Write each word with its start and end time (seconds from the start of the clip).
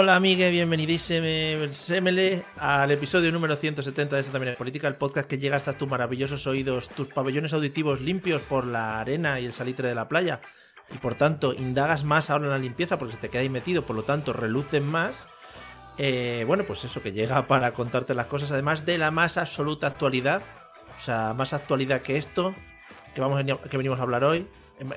Hola, 0.00 0.16
amigue, 0.16 0.48
bienvenidísimo 0.48 1.26
al 2.56 2.90
episodio 2.90 3.30
número 3.32 3.54
170 3.54 4.16
de 4.16 4.22
también 4.22 4.52
es 4.52 4.56
política, 4.56 4.88
el 4.88 4.94
podcast 4.94 5.28
que 5.28 5.36
llega 5.36 5.56
hasta 5.56 5.74
tus 5.74 5.90
maravillosos 5.90 6.46
oídos, 6.46 6.88
tus 6.88 7.08
pabellones 7.08 7.52
auditivos 7.52 8.00
limpios 8.00 8.40
por 8.40 8.64
la 8.64 8.98
arena 8.98 9.38
y 9.40 9.44
el 9.44 9.52
salitre 9.52 9.88
de 9.88 9.94
la 9.94 10.08
playa. 10.08 10.40
Y 10.90 10.96
por 10.96 11.16
tanto, 11.16 11.52
indagas 11.52 12.04
más 12.04 12.30
ahora 12.30 12.46
en 12.46 12.50
la 12.50 12.58
limpieza 12.58 12.96
porque 12.96 13.16
se 13.16 13.20
te 13.20 13.28
queda 13.28 13.42
ahí 13.42 13.50
metido, 13.50 13.84
por 13.84 13.94
lo 13.94 14.04
tanto, 14.04 14.32
relucen 14.32 14.86
más. 14.86 15.26
Eh, 15.98 16.44
bueno, 16.46 16.64
pues 16.64 16.82
eso, 16.82 17.02
que 17.02 17.12
llega 17.12 17.46
para 17.46 17.74
contarte 17.74 18.14
las 18.14 18.24
cosas, 18.24 18.50
además 18.52 18.86
de 18.86 18.96
la 18.96 19.10
más 19.10 19.36
absoluta 19.36 19.88
actualidad. 19.88 20.40
O 20.98 21.02
sea, 21.02 21.34
más 21.34 21.52
actualidad 21.52 22.00
que 22.00 22.16
esto, 22.16 22.54
que, 23.14 23.20
vamos, 23.20 23.44
que 23.70 23.76
venimos 23.76 23.98
a 23.98 24.02
hablar 24.04 24.24
hoy. 24.24 24.48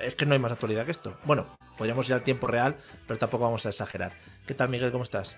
Es 0.02 0.16
que 0.16 0.26
no 0.26 0.32
hay 0.32 0.40
más 0.40 0.54
actualidad 0.54 0.86
que 0.86 0.92
esto. 0.92 1.18
Bueno, 1.26 1.58
podríamos 1.78 2.08
ir 2.08 2.14
al 2.14 2.24
tiempo 2.24 2.48
real, 2.48 2.78
pero 3.06 3.20
tampoco 3.20 3.44
vamos 3.44 3.66
a 3.66 3.70
exagerar. 3.70 4.14
¿Qué 4.46 4.54
tal, 4.54 4.70
Miguel? 4.70 4.92
¿Cómo 4.92 5.04
estás? 5.04 5.38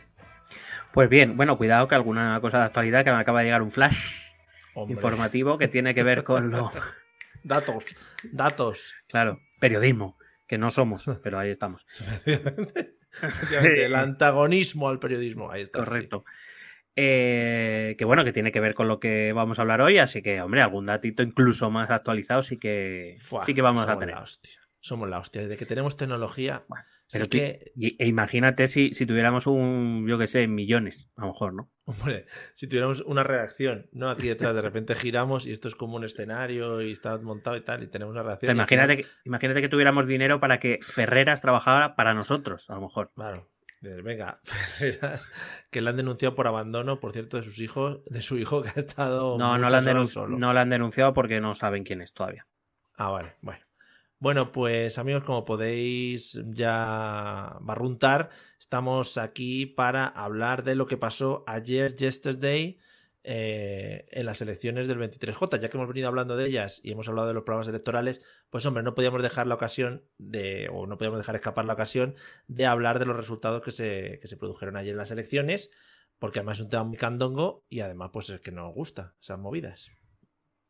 Pues 0.92 1.10
bien, 1.10 1.38
bueno, 1.38 1.58
cuidado 1.58 1.88
que 1.88 1.96
alguna 1.96 2.40
cosa 2.42 2.60
de 2.60 2.64
actualidad 2.66 3.04
que 3.04 3.12
me 3.12 3.18
acaba 3.18 3.40
de 3.40 3.46
llegar 3.46 3.62
un 3.62 3.70
flash 3.70 3.98
Hombre. 4.74 4.96
informativo 4.96 5.58
que 5.58 5.68
tiene 5.68 5.94
que 5.94 6.04
ver 6.04 6.24
con 6.24 6.50
lo. 6.50 6.72
datos, 7.44 7.86
datos. 8.32 8.94
Claro, 9.08 9.40
periodismo, 9.60 10.18
que 10.48 10.58
no 10.58 10.72
somos, 10.72 11.06
pero 11.22 11.38
ahí 11.38 11.52
estamos. 11.52 11.86
El 13.62 13.96
antagonismo 13.96 14.90
al 14.90 15.00
periodismo. 15.00 15.52
Ahí 15.52 15.62
está. 15.62 15.80
Correcto. 15.80 16.26
Eh, 16.96 17.96
que 17.98 18.06
bueno, 18.06 18.24
que 18.24 18.34
tiene 18.34 18.52
que 18.52 18.60
ver 18.60 18.74
con 18.74 18.88
lo 18.88 19.00
que 19.00 19.34
vamos 19.34 19.60
a 19.60 19.64
hablar 19.64 19.82
hoy, 19.82 20.00
así 20.00 20.22
que, 20.22 20.42
hombre, 20.42 20.62
algún 20.62 20.86
datito 20.86 21.24
incluso 21.24 21.70
más 21.70 21.92
actualizado 21.92 22.42
sí 22.42 22.58
que, 22.58 23.18
Fua, 23.20 23.44
sí 23.46 23.54
que 23.54 23.62
vamos 23.62 23.84
a 23.84 23.88
somos 23.88 24.00
tener. 24.00 24.16
La 24.16 24.22
hostia. 24.22 24.60
Somos 24.80 25.10
la 25.10 25.20
hostia. 25.20 25.42
Desde 25.42 25.58
que 25.58 25.66
tenemos 25.66 25.98
tecnología. 25.98 26.64
Pero 27.12 27.26
tú- 27.28 27.38
que, 27.38 27.72
e 28.00 28.08
imagínate 28.08 28.68
si, 28.68 28.94
si 28.94 29.06
tuviéramos 29.06 29.46
un, 29.48 30.06
yo 30.08 30.18
que 30.18 30.28
sé, 30.28 30.48
millones, 30.48 31.10
a 31.16 31.22
lo 31.22 31.28
mejor, 31.28 31.54
¿no? 31.54 31.72
hombre, 31.88 32.26
si 32.56 32.68
tuviéramos 32.68 33.02
una 33.02 33.24
reacción, 33.24 33.88
¿no? 33.92 34.10
Aquí 34.10 34.28
detrás 34.28 34.56
de 34.56 34.62
repente 34.62 34.96
giramos 34.96 35.46
y 35.46 35.52
esto 35.52 35.68
es 35.68 35.76
como 35.76 35.98
un 35.98 36.04
escenario 36.04 36.82
y 36.82 36.92
está 36.92 37.18
montado 37.20 37.56
y 37.58 37.62
tal, 37.62 37.84
y 37.84 37.88
tenemos 37.88 38.12
una 38.14 38.22
O 38.22 38.26
reacción. 38.26 38.48
sea, 38.48 38.54
imagínate, 38.56 38.96
final- 38.98 39.12
que, 39.14 39.20
imagínate 39.30 39.62
que 39.62 39.70
tuviéramos 39.70 40.08
dinero 40.08 40.40
para 40.40 40.60
que 40.60 40.80
Ferreras 40.82 41.42
trabajara 41.42 41.96
para 41.96 42.14
nosotros, 42.16 42.70
a 42.72 42.76
lo 42.76 42.82
mejor. 42.82 43.12
Claro. 43.16 43.50
Venga, 43.82 44.40
Ferreras, 44.44 45.32
que 45.70 45.82
le 45.82 45.92
han 45.92 45.98
denunciado 45.98 46.34
por 46.34 46.48
abandono, 46.48 47.00
por 47.00 47.12
cierto, 47.14 47.38
de 47.38 47.44
sus 47.44 47.60
hijos, 47.60 48.04
de 48.06 48.24
su 48.24 48.38
hijo 48.40 48.64
que 48.64 48.70
ha 48.76 48.80
estado. 48.80 49.38
No, 49.38 49.60
no 49.60 49.70
la, 49.70 49.78
han 49.78 50.08
solo. 50.08 50.40
no 50.40 50.54
la 50.54 50.62
han 50.62 50.72
denunciado 50.72 51.14
porque 51.14 51.40
no 51.40 51.54
saben 51.54 51.84
quién 51.84 52.02
es 52.02 52.14
todavía. 52.14 52.48
Ah, 52.98 53.10
vale, 53.12 53.34
bueno. 53.42 53.60
Bueno, 54.26 54.52
pues 54.52 54.98
amigos, 54.98 55.24
como 55.24 55.46
podéis 55.46 56.42
ya 56.48 57.58
barruntar, 57.62 58.32
estamos 58.60 59.20
aquí 59.20 59.68
para 59.68 60.08
hablar 60.08 60.64
de 60.64 60.74
lo 60.74 60.88
que 60.88 60.98
pasó 60.98 61.44
ayer, 61.46 61.94
yesterday, 61.96 62.80
eh, 63.22 64.08
en 64.10 64.26
las 64.26 64.42
elecciones 64.42 64.88
del 64.88 64.98
23J. 64.98 65.60
Ya 65.60 65.70
que 65.70 65.78
hemos 65.78 65.90
venido 65.90 66.08
hablando 66.08 66.36
de 66.36 66.48
ellas 66.48 66.82
y 66.84 66.92
hemos 66.92 67.08
hablado 67.08 67.28
de 67.28 67.36
los 67.36 67.44
programas 67.44 67.68
electorales, 67.68 68.24
pues 68.50 68.66
hombre, 68.66 68.82
no 68.82 68.96
podíamos 68.96 69.22
dejar 69.22 69.46
la 69.46 69.54
ocasión 69.54 70.04
de, 70.18 70.72
o 70.74 70.88
no 70.88 70.98
podíamos 70.98 71.20
dejar 71.20 71.36
escapar 71.36 71.66
la 71.66 71.74
ocasión 71.74 72.16
de 72.48 72.66
hablar 72.66 72.98
de 72.98 73.06
los 73.06 73.16
resultados 73.16 73.62
que 73.62 73.72
se, 73.72 74.18
que 74.20 74.28
se 74.28 74.38
produjeron 74.38 74.76
ayer 74.76 74.94
en 74.94 74.98
las 74.98 75.12
elecciones, 75.12 75.70
porque 76.18 76.40
además 76.40 76.58
es 76.58 76.64
un 76.64 76.70
tema 76.72 76.84
muy 76.84 76.98
candongo 76.98 77.64
y 77.70 77.82
además 77.82 78.10
pues 78.12 78.32
es 78.32 78.42
que 78.42 78.52
nos 78.52 78.74
gusta 78.74 79.14
esas 79.22 79.38
movidas. 79.38 79.92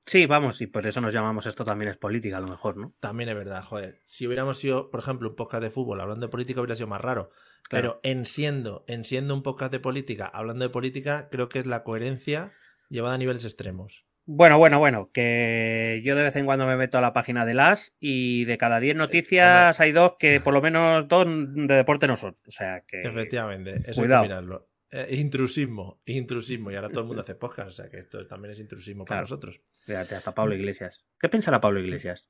Sí, 0.05 0.27
vamos, 0.27 0.61
y 0.61 0.67
por 0.67 0.85
eso 0.85 1.01
nos 1.01 1.13
llamamos 1.13 1.47
esto 1.47 1.63
también 1.63 1.89
es 1.89 1.97
política, 1.97 2.37
a 2.37 2.41
lo 2.41 2.47
mejor, 2.47 2.77
¿no? 2.77 2.93
También 2.99 3.29
es 3.29 3.35
verdad, 3.35 3.63
joder. 3.63 4.01
Si 4.05 4.27
hubiéramos 4.27 4.59
sido, 4.59 4.91
por 4.91 4.99
ejemplo, 4.99 5.29
un 5.29 5.35
podcast 5.35 5.63
de 5.63 5.71
fútbol 5.71 5.99
hablando 5.99 6.27
de 6.27 6.31
política 6.31 6.61
hubiera 6.61 6.75
sido 6.75 6.87
más 6.87 7.01
raro. 7.01 7.31
Claro. 7.67 7.99
Pero 7.99 7.99
en 8.03 8.25
siendo, 8.25 8.85
en 8.87 9.03
siendo 9.03 9.33
un 9.33 9.41
podcast 9.41 9.71
de 9.71 9.79
política 9.79 10.27
hablando 10.27 10.63
de 10.63 10.69
política, 10.69 11.27
creo 11.31 11.49
que 11.49 11.59
es 11.59 11.65
la 11.65 11.83
coherencia 11.83 12.51
llevada 12.89 13.15
a 13.15 13.17
niveles 13.17 13.45
extremos. 13.45 14.05
Bueno, 14.27 14.57
bueno, 14.57 14.79
bueno, 14.79 15.09
que 15.13 16.01
yo 16.03 16.15
de 16.15 16.23
vez 16.23 16.35
en 16.35 16.45
cuando 16.45 16.65
me 16.65 16.77
meto 16.77 16.97
a 16.97 17.01
la 17.01 17.13
página 17.13 17.45
de 17.45 17.53
las 17.53 17.95
y 17.99 18.45
de 18.45 18.57
cada 18.57 18.77
Eh, 18.77 18.81
10 18.81 18.95
noticias 18.95 19.79
hay 19.79 19.91
dos 19.91 20.13
que 20.17 20.39
por 20.39 20.53
lo 20.53 20.61
menos 20.61 21.07
dos 21.07 21.27
de 21.27 21.75
deporte 21.75 22.07
no 22.07 22.15
son. 22.15 22.35
O 22.47 22.51
sea 22.51 22.81
que... 22.87 23.01
Efectivamente, 23.01 23.75
eso 23.85 24.01
cuidado. 24.01 24.23
hay 24.23 24.29
que 24.29 24.33
mirarlo. 24.33 24.67
Eh, 24.97 25.17
intrusismo, 25.17 26.01
intrusismo. 26.05 26.71
Y 26.71 26.75
ahora 26.75 26.87
todo 26.87 27.01
el 27.01 27.07
mundo 27.07 27.21
hace 27.21 27.35
podcast, 27.35 27.67
o 27.67 27.73
sea 27.73 27.89
que 27.89 27.97
esto 27.97 28.25
también 28.25 28.53
es 28.53 28.61
intrusismo 28.61 29.03
para 29.03 29.21
nosotros. 29.21 29.59
Fíjate, 29.83 30.15
hasta 30.15 30.33
Pablo 30.33 30.55
Iglesias. 30.55 31.03
¿Qué 31.19 31.27
pensará 31.27 31.59
Pablo 31.59 31.81
Iglesias? 31.81 32.29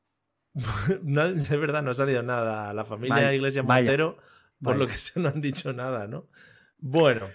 No, 1.04 1.26
es 1.26 1.50
verdad, 1.50 1.84
no 1.84 1.92
ha 1.92 1.94
salido 1.94 2.24
nada. 2.24 2.74
La 2.74 2.86
familia 2.86 3.16
Vaya, 3.16 3.34
Iglesias 3.34 3.66
Montero, 3.66 4.16
por 4.64 4.74
vaya. 4.74 4.78
lo 4.80 4.88
que 4.88 4.94
sé, 4.98 5.20
no 5.20 5.30
han 5.30 5.42
dicho 5.42 5.74
nada, 5.74 6.08
¿no? 6.08 6.30
Bueno. 6.78 7.30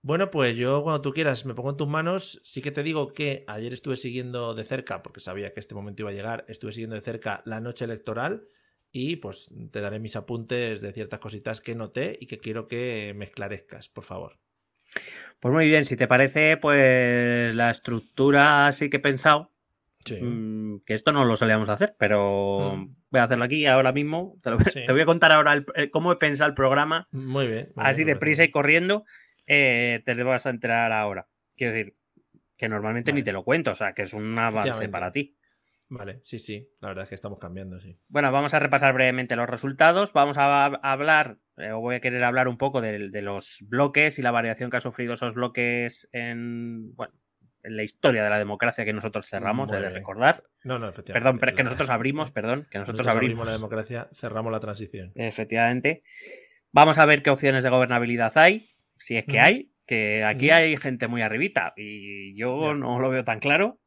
Bueno, 0.00 0.30
pues 0.30 0.56
yo 0.56 0.82
cuando 0.82 1.02
tú 1.02 1.12
quieras 1.12 1.44
me 1.44 1.54
pongo 1.54 1.70
en 1.70 1.76
tus 1.76 1.88
manos. 1.88 2.40
Sí 2.44 2.62
que 2.62 2.70
te 2.70 2.82
digo 2.82 3.12
que 3.12 3.44
ayer 3.46 3.74
estuve 3.74 3.96
siguiendo 3.96 4.54
de 4.54 4.64
cerca, 4.64 5.02
porque 5.02 5.20
sabía 5.20 5.52
que 5.52 5.60
este 5.60 5.74
momento 5.74 6.02
iba 6.02 6.10
a 6.10 6.14
llegar, 6.14 6.46
estuve 6.48 6.72
siguiendo 6.72 6.96
de 6.96 7.02
cerca 7.02 7.42
la 7.44 7.60
noche 7.60 7.84
electoral 7.84 8.48
y 8.92 9.16
pues 9.16 9.48
te 9.70 9.80
daré 9.80 9.98
mis 10.00 10.16
apuntes 10.16 10.80
de 10.80 10.92
ciertas 10.92 11.20
cositas 11.20 11.60
que 11.60 11.74
noté 11.74 12.16
y 12.20 12.26
que 12.26 12.38
quiero 12.38 12.66
que 12.68 13.12
me 13.16 13.24
esclarezcas, 13.24 13.88
por 13.88 14.04
favor. 14.04 14.38
Pues 15.38 15.54
muy 15.54 15.66
bien, 15.66 15.84
si 15.84 15.96
te 15.96 16.08
parece, 16.08 16.56
pues 16.56 17.54
la 17.54 17.70
estructura 17.70 18.66
así 18.66 18.90
que 18.90 18.96
he 18.96 19.00
pensado, 19.00 19.52
Sí. 20.04 20.18
mm, 20.20 20.80
que 20.84 20.94
esto 20.94 21.12
no 21.12 21.24
lo 21.24 21.36
solíamos 21.36 21.68
hacer, 21.68 21.94
pero 21.98 22.76
Mm. 22.76 22.94
voy 23.10 23.20
a 23.20 23.24
hacerlo 23.24 23.44
aquí 23.44 23.66
ahora 23.66 23.92
mismo. 23.92 24.38
Te, 24.42 24.50
lo- 24.50 24.58
Sí. 24.60 24.84
te 24.86 24.92
voy 24.92 25.02
a 25.02 25.06
contar 25.06 25.30
ahora 25.32 25.52
el- 25.52 25.66
el- 25.74 25.90
cómo 25.90 26.10
he 26.12 26.16
pensado 26.16 26.48
el 26.48 26.54
programa 26.54 27.06
Muy 27.12 27.46
bien. 27.46 27.72
muy 27.76 27.84
así 27.86 27.98
bien, 27.98 28.06
me 28.08 28.14
deprisa 28.14 28.42
y 28.44 28.50
corriendo, 28.50 29.04
eh, 29.46 30.02
te 30.04 30.14
lo 30.14 30.24
vas 30.26 30.46
a 30.46 30.50
enterar 30.50 30.90
ahora. 30.92 31.28
Quiero 31.56 31.74
decir, 31.74 31.94
que 32.56 32.68
normalmente 32.68 33.10
Vale. 33.12 33.20
ni 33.20 33.24
te 33.24 33.32
lo 33.32 33.44
cuento, 33.44 33.70
o 33.70 33.74
sea, 33.74 33.92
que 33.94 34.02
es 34.02 34.12
un 34.12 34.38
avance 34.38 34.88
para 34.88 35.12
ti. 35.12 35.36
Vale, 35.90 36.20
sí, 36.22 36.38
sí. 36.38 36.68
La 36.80 36.88
verdad 36.88 37.02
es 37.02 37.08
que 37.08 37.14
estamos 37.16 37.38
cambiando, 37.40 37.80
sí. 37.80 37.98
Bueno, 38.08 38.30
vamos 38.30 38.54
a 38.54 38.60
repasar 38.60 38.94
brevemente 38.94 39.34
los 39.36 39.50
resultados. 39.50 40.12
Vamos 40.12 40.38
a 40.38 40.64
hablar, 40.66 41.38
eh, 41.56 41.72
o 41.72 41.80
voy 41.80 41.96
a 41.96 42.00
querer 42.00 42.22
hablar 42.22 42.46
un 42.48 42.56
poco 42.56 42.80
de, 42.80 43.08
de 43.10 43.22
los 43.22 43.64
bloques 43.68 44.18
y 44.18 44.22
la 44.22 44.30
variación 44.30 44.70
que 44.70 44.76
ha 44.76 44.80
sufrido 44.80 45.14
esos 45.14 45.34
bloques 45.34 46.08
en, 46.12 46.94
bueno, 46.94 47.12
en 47.64 47.76
la 47.76 47.82
historia 47.82 48.22
de 48.22 48.30
la 48.30 48.38
democracia 48.38 48.84
que 48.84 48.92
nosotros 48.92 49.26
cerramos, 49.26 49.68
Muy 49.68 49.76
he 49.78 49.80
de 49.80 49.86
bien. 49.88 49.96
recordar. 49.96 50.44
No, 50.62 50.78
no, 50.78 50.88
efectivamente. 50.88 51.24
Perdón, 51.24 51.40
pero 51.40 51.56
que 51.56 51.64
nosotros 51.64 51.90
abrimos, 51.90 52.30
perdón, 52.32 52.68
que 52.70 52.78
nosotros, 52.78 52.98
nosotros 53.04 53.06
abrimos. 53.08 53.32
abrimos 53.40 53.46
la 53.46 53.52
democracia, 53.52 54.08
cerramos 54.14 54.52
la 54.52 54.60
transición. 54.60 55.10
Efectivamente. 55.16 56.04
Vamos 56.70 56.98
a 56.98 57.04
ver 57.04 57.24
qué 57.24 57.30
opciones 57.30 57.64
de 57.64 57.70
gobernabilidad 57.70 58.32
hay, 58.38 58.70
si 58.96 59.16
es 59.16 59.24
que 59.24 59.40
hay, 59.40 59.72
que 59.86 60.22
aquí 60.22 60.50
hay 60.50 60.76
gente 60.76 61.08
muy 61.08 61.20
arribita 61.22 61.72
y 61.76 62.36
yo 62.36 62.56
Ya. 62.68 62.74
no 62.74 63.00
lo 63.00 63.10
veo 63.10 63.24
tan 63.24 63.40
claro. 63.40 63.79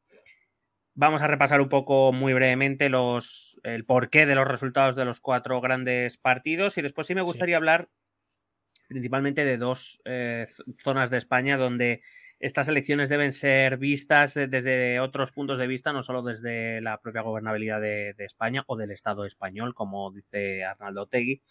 Vamos 0.96 1.22
a 1.24 1.28
repasar 1.28 1.60
un 1.60 1.70
poco 1.70 2.14
muy 2.14 2.34
brevemente 2.34 2.88
los, 2.90 3.60
el 3.64 3.84
porqué 3.86 4.26
de 4.28 4.36
los 4.36 4.48
resultados 4.48 4.96
de 4.96 5.06
los 5.06 5.20
cuatro 5.20 5.60
grandes 5.60 6.18
partidos 6.18 6.78
y 6.78 6.82
después 6.84 7.08
sí 7.08 7.16
me 7.16 7.22
Sí. 7.22 7.26
gustaría 7.26 7.58
hablar 7.58 7.90
principalmente 8.88 9.44
de 9.44 9.58
dos 9.58 10.00
eh, 10.06 10.46
zonas 10.80 11.10
de 11.10 11.18
España 11.18 11.58
donde 11.58 12.02
estas 12.40 12.68
elecciones 12.68 13.10
deben 13.10 13.34
ser 13.34 13.78
vistas 13.78 14.38
eh, 14.38 14.48
desde 14.48 15.00
otros 15.00 15.32
puntos 15.32 15.58
de 15.58 15.66
vista, 15.66 15.94
no 15.94 16.04
solo 16.04 16.22
desde 16.22 16.80
la 16.82 17.00
propia 17.02 17.22
gobernabilidad 17.22 17.82
de, 17.82 18.14
de 18.14 18.26
España 18.26 18.64
o 18.68 18.76
del 18.76 18.92
Estado 18.92 19.26
español, 19.26 19.74
como 19.74 20.12
dice 20.12 20.64
Arnaldo 20.64 21.04
Otegui. 21.04 21.42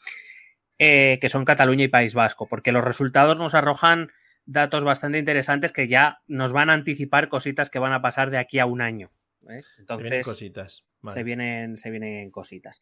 eh, 0.79 1.19
que 1.21 1.29
son 1.29 1.44
Cataluña 1.44 1.85
y 1.85 1.89
País 1.89 2.15
Vasco, 2.15 2.47
porque 2.49 2.73
los 2.73 2.85
resultados 2.85 3.39
nos 3.39 3.55
arrojan 3.55 4.11
datos 4.47 4.85
bastante 4.85 5.19
interesantes 5.19 5.73
que 5.73 5.89
ya 5.89 6.21
nos 6.27 6.53
van 6.53 6.71
a 6.71 6.75
anticipar 6.75 7.29
cositas 7.29 7.71
que 7.71 7.79
van 7.79 7.93
a 7.93 8.03
pasar 8.03 8.31
de 8.31 8.39
aquí 8.39 8.59
a 8.59 8.67
un 8.67 8.81
año. 8.81 9.11
¿Eh? 9.49 9.62
Entonces, 9.79 9.87
se 9.87 10.03
vienen 10.03 10.23
cositas. 10.23 10.85
Vale. 11.00 11.19
se, 11.19 11.25
vienen, 11.25 11.77
se 11.77 11.91
vienen 11.91 12.31
cositas. 12.31 12.81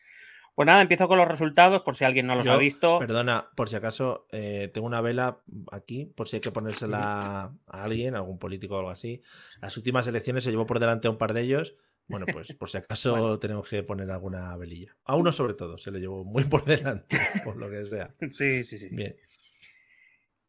Pues 0.55 0.67
nada, 0.67 0.83
empiezo 0.83 1.09
con 1.09 1.19
los 1.19 1.29
resultados, 1.29 1.83
por 1.83 1.97
si 1.97 2.05
alguien 2.05 2.27
no 2.27 2.35
los 2.35 2.45
Yo, 2.45 2.53
ha 2.53 2.59
visto. 2.59 2.99
Perdona, 2.99 3.49
por 3.55 3.69
si 3.69 3.77
acaso, 3.77 4.27
eh, 4.31 4.71
tengo 4.75 4.87
una 4.87 5.01
vela 5.01 5.41
aquí, 5.71 6.07
por 6.07 6.29
si 6.29 6.37
hay 6.37 6.41
que 6.41 6.51
ponérsela 6.51 7.55
a 7.67 7.83
alguien, 7.83 8.15
algún 8.15 8.39
político 8.39 8.75
o 8.75 8.79
algo 8.79 8.91
así. 8.91 9.23
Las 9.62 9.77
últimas 9.77 10.07
elecciones 10.07 10.45
se 10.45 10.51
llevó 10.51 10.67
por 10.67 10.81
delante 10.81 11.09
a 11.09 11.12
un 11.12 11.19
par 11.19 11.33
de 11.33 11.43
ellos. 11.43 11.77
Bueno, 12.09 12.27
pues 12.31 12.53
por 12.55 12.69
si 12.69 12.79
acaso 12.79 13.39
tenemos 13.41 13.69
que 13.69 13.83
poner 13.85 14.11
alguna 14.11 14.57
velilla. 14.57 14.97
A 15.05 15.15
uno 15.15 15.31
sobre 15.31 15.55
todo, 15.55 15.79
se 15.79 15.93
le 15.93 16.01
llevó 16.01 16.25
muy 16.25 16.45
por 16.45 16.65
delante, 16.65 17.19
por 17.45 17.57
lo 17.57 17.71
que 17.71 17.87
sea. 17.87 18.15
Sí, 18.31 18.65
sí, 18.65 18.79
sí. 18.79 18.89
Bien. 18.91 19.17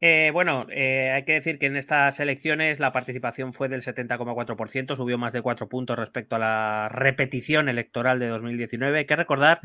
Eh, 0.04 0.32
bueno, 0.34 0.66
eh, 0.72 1.12
hay 1.12 1.26
que 1.26 1.34
decir 1.34 1.60
que 1.60 1.68
en 1.68 1.76
estas 1.76 2.20
elecciones 2.20 2.80
la 2.80 2.92
participación 2.92 3.54
fue 3.54 3.70
del 3.70 3.84
70,4%, 3.84 4.96
subió 4.96 5.20
más 5.20 5.32
de 5.32 5.44
4 5.44 5.70
puntos 5.70 5.98
respecto 5.98 6.36
a 6.36 6.40
la 6.40 6.90
repetición 6.90 7.70
electoral 7.70 8.18
de 8.18 8.28
2019. 8.28 8.98
Hay 8.98 9.06
que 9.06 9.16
recordar 9.16 9.62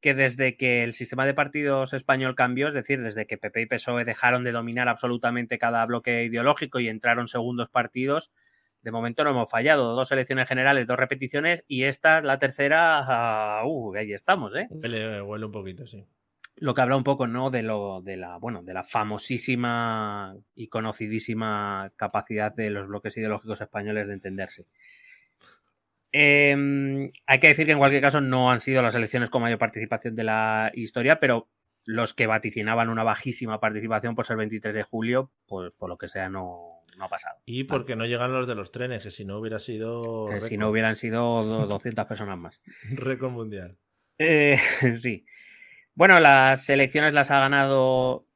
que 0.00 0.14
desde 0.14 0.56
que 0.56 0.84
el 0.84 0.92
sistema 0.92 1.26
de 1.26 1.34
partidos 1.34 1.92
español 1.92 2.36
cambió, 2.36 2.68
es 2.68 2.74
decir, 2.74 3.02
desde 3.02 3.26
que 3.26 3.36
PP 3.36 3.62
y 3.62 3.66
PSOE 3.66 4.04
dejaron 4.04 4.44
de 4.44 4.52
dominar 4.52 4.88
absolutamente 4.88 5.58
cada 5.58 5.84
bloque 5.86 6.22
ideológico 6.22 6.78
y 6.78 6.88
entraron 6.88 7.26
segundos 7.26 7.68
partidos, 7.68 8.30
de 8.82 8.92
momento 8.92 9.24
no 9.24 9.30
hemos 9.30 9.50
fallado. 9.50 9.96
Dos 9.96 10.12
elecciones 10.12 10.46
generales, 10.46 10.86
dos 10.86 10.98
repeticiones 10.98 11.64
y 11.66 11.82
esta, 11.84 12.20
la 12.20 12.38
tercera, 12.38 12.98
ah, 13.00 13.62
uh, 13.66 13.94
ahí 13.96 14.12
estamos, 14.12 14.54
¿eh? 14.54 14.68
Huele, 14.70 15.20
huele 15.20 15.46
un 15.46 15.52
poquito, 15.52 15.84
sí. 15.84 16.04
Lo 16.60 16.74
que 16.74 16.80
habla 16.82 16.96
un 16.96 17.04
poco, 17.04 17.26
¿no? 17.26 17.50
De 17.50 17.62
lo, 17.62 18.00
de 18.02 18.16
la, 18.16 18.36
bueno, 18.38 18.62
de 18.62 18.74
la 18.74 18.84
famosísima 18.84 20.36
y 20.54 20.68
conocidísima 20.68 21.92
capacidad 21.96 22.52
de 22.54 22.70
los 22.70 22.86
bloques 22.88 23.16
ideológicos 23.16 23.60
españoles 23.60 24.06
de 24.06 24.14
entenderse. 24.14 24.66
Eh, 26.12 27.10
hay 27.26 27.40
que 27.40 27.48
decir 27.48 27.66
que 27.66 27.72
en 27.72 27.78
cualquier 27.78 28.02
caso 28.02 28.20
no 28.20 28.50
han 28.50 28.60
sido 28.60 28.82
las 28.82 28.94
elecciones 28.94 29.30
con 29.30 29.42
mayor 29.42 29.58
participación 29.58 30.14
de 30.14 30.24
la 30.24 30.70
historia, 30.74 31.18
pero 31.18 31.48
los 31.86 32.14
que 32.14 32.26
vaticinaban 32.26 32.88
una 32.88 33.02
bajísima 33.02 33.60
participación 33.60 34.14
por 34.14 34.24
ser 34.24 34.36
23 34.36 34.74
de 34.74 34.82
julio, 34.84 35.32
pues 35.46 35.72
por 35.72 35.88
lo 35.88 35.98
que 35.98 36.08
sea 36.08 36.28
no, 36.30 36.68
no 36.96 37.04
ha 37.04 37.08
pasado. 37.08 37.36
Y 37.44 37.64
porque 37.64 37.96
no 37.96 38.06
llegan 38.06 38.32
los 38.32 38.46
de 38.46 38.54
los 38.54 38.70
trenes, 38.70 39.02
que 39.02 39.10
si 39.10 39.24
no 39.24 39.38
hubiera 39.38 39.58
sido. 39.58 40.26
Que 40.26 40.40
si 40.40 40.56
no 40.56 40.70
hubieran 40.70 40.94
sido 40.96 41.44
do- 41.44 41.66
200 41.66 42.06
personas 42.06 42.38
más. 42.38 42.60
Récord 42.92 43.32
mundial. 43.32 43.76
Eh, 44.18 44.56
sí. 45.02 45.26
Bueno, 45.94 46.18
las 46.20 46.68
elecciones 46.70 47.14
las 47.14 47.30
ha 47.30 47.38
ganado 47.40 48.26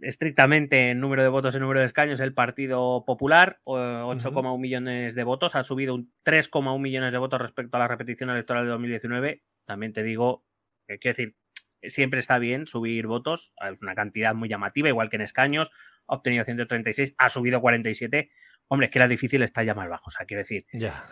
estrictamente 0.00 0.90
en 0.90 1.00
número 1.00 1.22
de 1.22 1.28
votos 1.28 1.56
y 1.56 1.58
número 1.58 1.80
de 1.80 1.86
escaños 1.86 2.20
el 2.20 2.34
Partido 2.34 3.04
Popular, 3.06 3.60
o- 3.64 3.76
8,1 3.78 4.58
millones 4.58 5.14
de 5.14 5.24
votos, 5.24 5.56
ha 5.56 5.62
subido 5.62 5.94
un 5.94 6.12
3,1 6.22 6.78
millones 6.78 7.12
de 7.12 7.18
votos 7.18 7.40
respecto 7.40 7.76
a 7.76 7.80
la 7.80 7.88
repetición 7.88 8.30
electoral 8.30 8.64
de 8.64 8.70
2019. 8.70 9.42
También 9.64 9.92
te 9.92 10.02
digo, 10.02 10.44
que 10.86 10.98
quiero 10.98 11.16
decir, 11.16 11.36
siempre 11.82 12.20
está 12.20 12.38
bien 12.38 12.66
subir 12.66 13.06
votos, 13.06 13.52
es 13.70 13.82
una 13.82 13.94
cantidad 13.94 14.34
muy 14.34 14.48
llamativa, 14.48 14.88
igual 14.88 15.08
que 15.10 15.16
en 15.16 15.22
escaños, 15.22 15.70
ha 16.06 16.14
obtenido 16.16 16.44
136, 16.44 17.14
ha 17.18 17.28
subido 17.28 17.60
47. 17.60 18.30
Hombre, 18.68 18.86
es 18.86 18.90
que 18.90 18.98
era 18.98 19.06
difícil 19.06 19.42
estar 19.42 19.64
ya 19.64 19.74
más 19.74 19.88
bajo, 19.88 20.06
o 20.08 20.10
sea, 20.10 20.26
quiero 20.26 20.40
decir, 20.40 20.66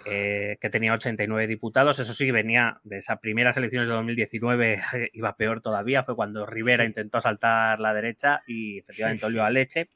eh, 0.06 0.56
que 0.61 0.71
tenía 0.71 0.93
89 0.93 1.47
diputados. 1.47 2.01
Eso 2.01 2.12
sí, 2.12 2.31
venía 2.33 2.81
de 2.83 2.99
esas 2.99 3.21
primeras 3.21 3.56
elecciones 3.56 3.89
de 3.89 3.95
2019, 3.95 4.83
iba 5.12 5.37
peor 5.37 5.61
todavía. 5.61 6.03
Fue 6.03 6.17
cuando 6.17 6.47
Rivera 6.47 6.85
intentó 6.85 7.21
saltar 7.21 7.79
la 7.79 7.95
derecha 7.95 8.43
y 8.47 8.79
efectivamente 8.79 9.27
olió 9.27 9.45
a 9.45 9.51
leche. 9.51 9.91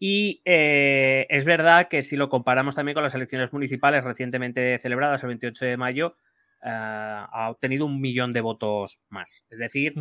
Y 0.00 0.42
eh, 0.44 1.28
es 1.30 1.44
verdad 1.44 1.86
que 1.86 2.02
si 2.02 2.16
lo 2.16 2.28
comparamos 2.28 2.74
también 2.74 2.94
con 2.94 3.04
las 3.04 3.14
elecciones 3.14 3.52
municipales 3.52 4.02
recientemente 4.02 4.80
celebradas 4.80 5.22
el 5.22 5.28
28 5.28 5.64
de 5.64 5.76
mayo, 5.76 6.16
eh, 6.64 6.70
ha 6.72 7.48
obtenido 7.50 7.86
un 7.86 8.00
millón 8.00 8.32
de 8.32 8.40
votos 8.40 9.00
más. 9.10 9.46
Es 9.48 9.60
decir, 9.60 9.94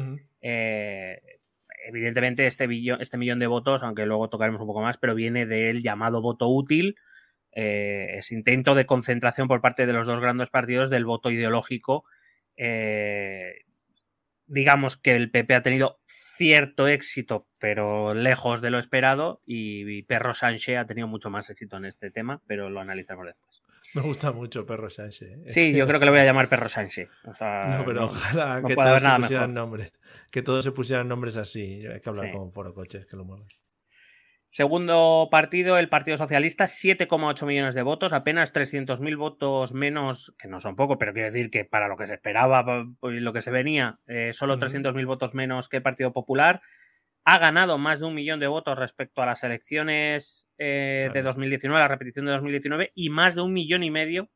evidentemente 1.86 2.48
este, 2.48 2.68
este 3.00 3.18
millón 3.18 3.40
de 3.40 3.48
votos, 3.48 3.84
aunque 3.84 4.06
luego 4.06 4.30
tocaremos 4.30 4.62
un 4.62 4.68
poco 4.68 4.82
más, 4.82 4.98
pero 4.98 5.16
viene 5.16 5.46
del 5.46 5.82
llamado 5.82 6.22
voto 6.22 6.48
útil, 6.48 6.96
eh, 7.52 8.16
ese 8.18 8.36
intento 8.36 8.76
de 8.76 8.86
concentración 8.86 9.48
por 9.48 9.62
parte 9.62 9.86
de 9.86 9.94
los 9.94 10.06
dos 10.06 10.20
grandes 10.20 10.50
partidos 10.50 10.90
del 10.90 11.06
voto 11.06 11.32
ideológico. 11.32 12.04
eh, 12.58 13.64
digamos 14.52 14.98
que 14.98 15.16
el 15.16 15.32
PP 15.32 15.56
ha 15.56 15.64
tenido 15.64 16.00
cierto 16.08 16.88
éxito, 16.88 17.48
pero 17.60 18.14
lejos 18.14 18.62
de 18.62 18.72
lo 18.72 18.80
esperado, 18.80 19.42
y, 19.46 20.02
Perro 20.04 20.34
Sánchez 20.34 20.78
ha 20.78 20.86
tenido 20.86 21.08
mucho 21.08 21.30
más 21.30 21.50
éxito 21.50 21.78
en 21.78 21.86
este 21.86 22.12
tema, 22.12 22.42
pero 22.48 22.70
lo 22.70 22.80
analizaremos 22.82 23.28
después. 23.28 23.62
Me 23.94 24.02
gusta 24.02 24.32
mucho 24.32 24.66
Perro 24.66 24.90
Sánchez. 24.90 25.30
¿eh? 25.32 25.44
Sí, 25.48 25.74
yo 25.74 25.86
creo 25.86 26.00
que 26.00 26.06
le 26.06 26.12
voy 26.12 26.22
a 26.22 26.26
llamar 26.26 26.48
Perro 26.50 26.70
Sánchez. 26.70 27.10
O 27.26 27.34
sea, 27.34 27.66
No, 27.78 27.86
pero 27.86 28.00
no- 28.02 28.06
ojalá 28.08 28.62
no 28.62 28.68
que 28.68 28.76
todos 28.76 29.02
se 29.04 29.10
pusieran 29.10 29.50
mejor. 29.50 29.50
nombres. 29.50 29.92
Que 30.32 30.42
todos 30.42 30.64
se 30.64 30.72
pusieran 30.72 31.08
nombres 31.10 31.36
así. 31.38 31.86
Hay 31.86 32.00
que 32.00 32.10
hablar 32.10 32.28
Sí. 32.28 32.32
con 32.32 32.52
Foro 32.54 32.74
Coches 32.74 33.06
que 33.06 33.18
lo 33.18 33.26
muevan. 33.26 33.46
Segundo 34.54 35.30
partido, 35.32 35.78
el 35.78 35.88
Partido 35.88 36.18
Socialista, 36.18 36.66
7,8 36.66 37.46
millones 37.46 37.74
de 37.74 37.84
votos, 37.84 38.12
apenas 38.12 38.54
300.000 38.54 39.16
votos 39.16 39.74
menos, 39.74 40.36
que 40.38 40.50
no 40.50 40.60
son 40.60 40.76
poco, 40.76 40.98
pero 40.98 41.14
quiero 41.14 41.28
decir 41.28 41.50
que 41.50 41.64
para 41.64 41.88
lo 41.88 41.96
que 41.96 42.06
se 42.06 42.16
esperaba 42.16 42.86
y 43.04 43.20
lo 43.22 43.32
que 43.32 43.40
se 43.40 43.50
venía, 43.50 44.00
eh, 44.08 44.34
solo 44.34 44.56
Ujú. 44.56 44.66
300.000 44.66 45.06
votos 45.06 45.34
menos 45.34 45.70
que 45.70 45.78
el 45.78 45.84
Partido 45.84 46.12
Popular. 46.12 46.62
Ha 47.24 47.38
ganado 47.38 47.78
más 47.78 48.02
de 48.02 48.08
un 48.08 48.14
millón 48.14 48.42
de 48.42 48.48
votos 48.48 48.78
respecto 48.78 49.22
a 49.22 49.26
las 49.26 49.42
elecciones 49.44 50.50
eh, 50.58 51.04
de 51.14 51.22
Vale. 51.22 51.24
2019, 51.24 51.80
la 51.80 51.88
repetición 51.88 52.26
de 52.26 52.34
2019, 52.34 52.92
y 52.94 53.10
más 53.10 53.36
de 53.36 53.42
un 53.44 53.54
millón 53.54 53.84
y 53.84 53.92
medio 53.92 54.30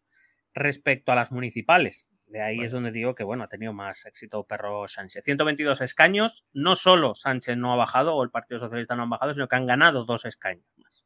respecto 0.53 1.11
a 1.11 1.15
las 1.15 1.29
municipales. 1.33 2.07
De 2.27 2.41
ahí 2.41 2.59
es 2.61 2.71
donde 2.71 2.91
digo 2.91 3.13
que, 3.15 3.23
bueno, 3.23 3.43
ha 3.43 3.47
tenido 3.47 3.71
más 3.71 4.05
éxito 4.05 4.43
Perro 4.45 4.87
Sánchez. 4.87 5.23
122 5.23 5.81
escaños, 5.81 6.45
no 6.53 6.75
solo 6.75 7.13
Sánchez 7.15 7.55
no 7.55 7.71
ha 7.71 7.75
bajado 7.75 8.15
o 8.15 8.23
el 8.23 8.31
Partido 8.31 8.59
Socialista 8.59 8.95
no 8.95 9.03
han 9.03 9.09
bajado, 9.11 9.33
sino 9.33 9.47
que 9.47 9.55
han 9.55 9.65
ganado 9.65 10.05
dos 10.05 10.25
escaños 10.25 10.65
más. 10.77 11.05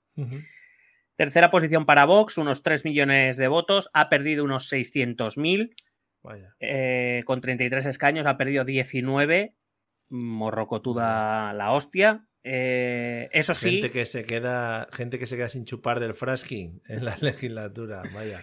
Tercera 1.16 1.52
posición 1.52 1.86
para 1.86 2.06
Vox, 2.06 2.38
unos 2.38 2.64
3 2.64 2.86
millones 2.86 3.36
de 3.36 3.48
votos, 3.50 3.90
ha 3.94 4.08
perdido 4.10 4.46
unos 4.46 4.72
600.000, 4.72 5.76
Vaya. 6.24 6.56
eh, 6.62 7.24
con 7.26 7.42
33 7.42 7.86
escaños, 7.88 8.26
ha 8.26 8.38
perdido 8.38 8.64
19, 8.64 9.54
morrocotuda 10.10 11.54
la 11.54 11.72
hostia. 11.72 12.26
Eh, 12.44 13.28
eso 13.34 13.54
sí, 13.54 13.74
Gente 13.74 13.92
que 13.92 14.06
se 14.06 14.24
queda, 14.24 14.88
gente 14.94 15.20
que 15.20 15.28
se 15.28 15.36
queda 15.36 15.50
sin 15.50 15.66
chupar 15.66 16.00
del 16.00 16.14
frasking 16.14 16.82
en 16.88 17.04
la 17.06 17.18
legislatura. 17.22 18.04
Vaya. 18.14 18.42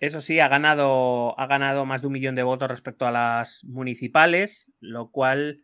Eso 0.00 0.20
sí, 0.20 0.40
ha 0.40 0.48
ganado, 0.48 1.38
ha 1.38 1.46
ganado 1.46 1.84
más 1.84 2.00
de 2.00 2.06
un 2.08 2.12
millón 2.12 2.34
de 2.34 2.42
votos 2.42 2.68
respecto 2.68 3.06
a 3.06 3.10
las 3.10 3.64
municipales, 3.64 4.72
lo 4.80 5.10
cual, 5.10 5.62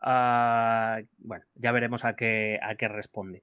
ah, 0.00 1.00
bueno, 1.18 1.44
ya 1.54 1.72
veremos 1.72 2.04
a 2.04 2.16
qué, 2.16 2.58
a 2.62 2.76
qué 2.76 2.88
responde. 2.88 3.42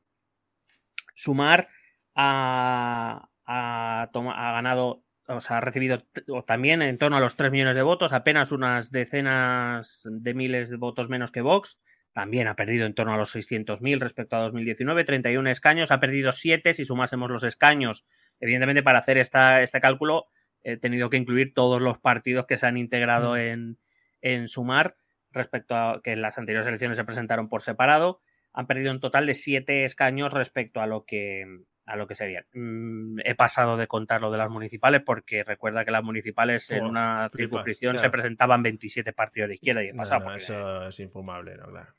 Sumar 1.15 1.67
ha, 2.15 3.29
ha 3.45 4.09
ganado, 4.13 5.03
o 5.27 5.41
sea, 5.41 5.57
ha 5.57 5.61
recibido 5.61 5.99
también 6.45 6.81
en 6.81 6.97
torno 6.97 7.17
a 7.17 7.21
los 7.21 7.35
3 7.35 7.51
millones 7.51 7.75
de 7.75 7.83
votos, 7.83 8.13
apenas 8.13 8.51
unas 8.51 8.91
decenas 8.91 10.07
de 10.09 10.33
miles 10.33 10.69
de 10.69 10.77
votos 10.77 11.09
menos 11.09 11.31
que 11.31 11.41
Vox. 11.41 11.79
También 12.13 12.47
ha 12.47 12.55
perdido 12.55 12.85
en 12.85 12.93
torno 12.93 13.13
a 13.13 13.17
los 13.17 13.33
600.000 13.35 13.99
respecto 13.99 14.35
a 14.35 14.39
2019, 14.39 15.05
31 15.05 15.49
escaños, 15.49 15.91
ha 15.91 15.99
perdido 15.99 16.31
7 16.31 16.73
si 16.73 16.83
sumásemos 16.83 17.31
los 17.31 17.43
escaños 17.43 18.05
evidentemente 18.41 18.83
para 18.83 18.99
hacer 18.99 19.17
esta, 19.17 19.61
este 19.61 19.79
cálculo 19.79 20.27
he 20.63 20.77
tenido 20.77 21.09
que 21.09 21.17
incluir 21.17 21.53
todos 21.53 21.81
los 21.81 21.97
partidos 21.99 22.45
que 22.45 22.57
se 22.57 22.67
han 22.67 22.77
integrado 22.77 23.33
Mm. 23.33 23.37
en, 23.37 23.77
en 24.21 24.47
sumar 24.47 24.95
respecto 25.31 25.75
a 25.75 26.01
que 26.03 26.11
en 26.11 26.21
las 26.21 26.37
anteriores 26.37 26.67
elecciones 26.67 26.97
se 26.97 27.05
presentaron 27.05 27.49
por 27.49 27.61
separado. 27.61 28.21
Han 28.53 28.67
perdido 28.67 28.91
un 28.91 28.99
total 28.99 29.25
de 29.25 29.35
siete 29.35 29.85
escaños 29.85 30.33
respecto 30.33 30.81
a 30.81 30.87
lo 30.87 31.05
que 31.05 31.45
a 31.85 31.95
lo 31.95 32.07
que 32.07 32.15
serían. 32.15 32.45
Mm, 32.53 33.19
he 33.25 33.35
pasado 33.35 33.75
de 33.75 33.87
contar 33.87 34.21
lo 34.21 34.31
de 34.31 34.37
las 34.37 34.49
municipales 34.49 35.01
porque 35.05 35.43
recuerda 35.43 35.83
que 35.83 35.91
las 35.91 36.03
municipales 36.03 36.69
en 36.69 36.85
una 36.85 37.27
circunscripción 37.35 37.97
se 37.97 38.09
presentaban 38.09 38.61
27 38.61 39.13
partidos 39.13 39.49
de 39.49 39.55
izquierda 39.55 39.83
y 39.83 39.87
he 39.87 39.93
pasado 39.93 40.29
no, 40.29 40.35
eso 40.35 40.87
es 40.87 40.99
infumable, 40.99 41.57
¿no? 41.57 41.67
Claro. 41.67 41.93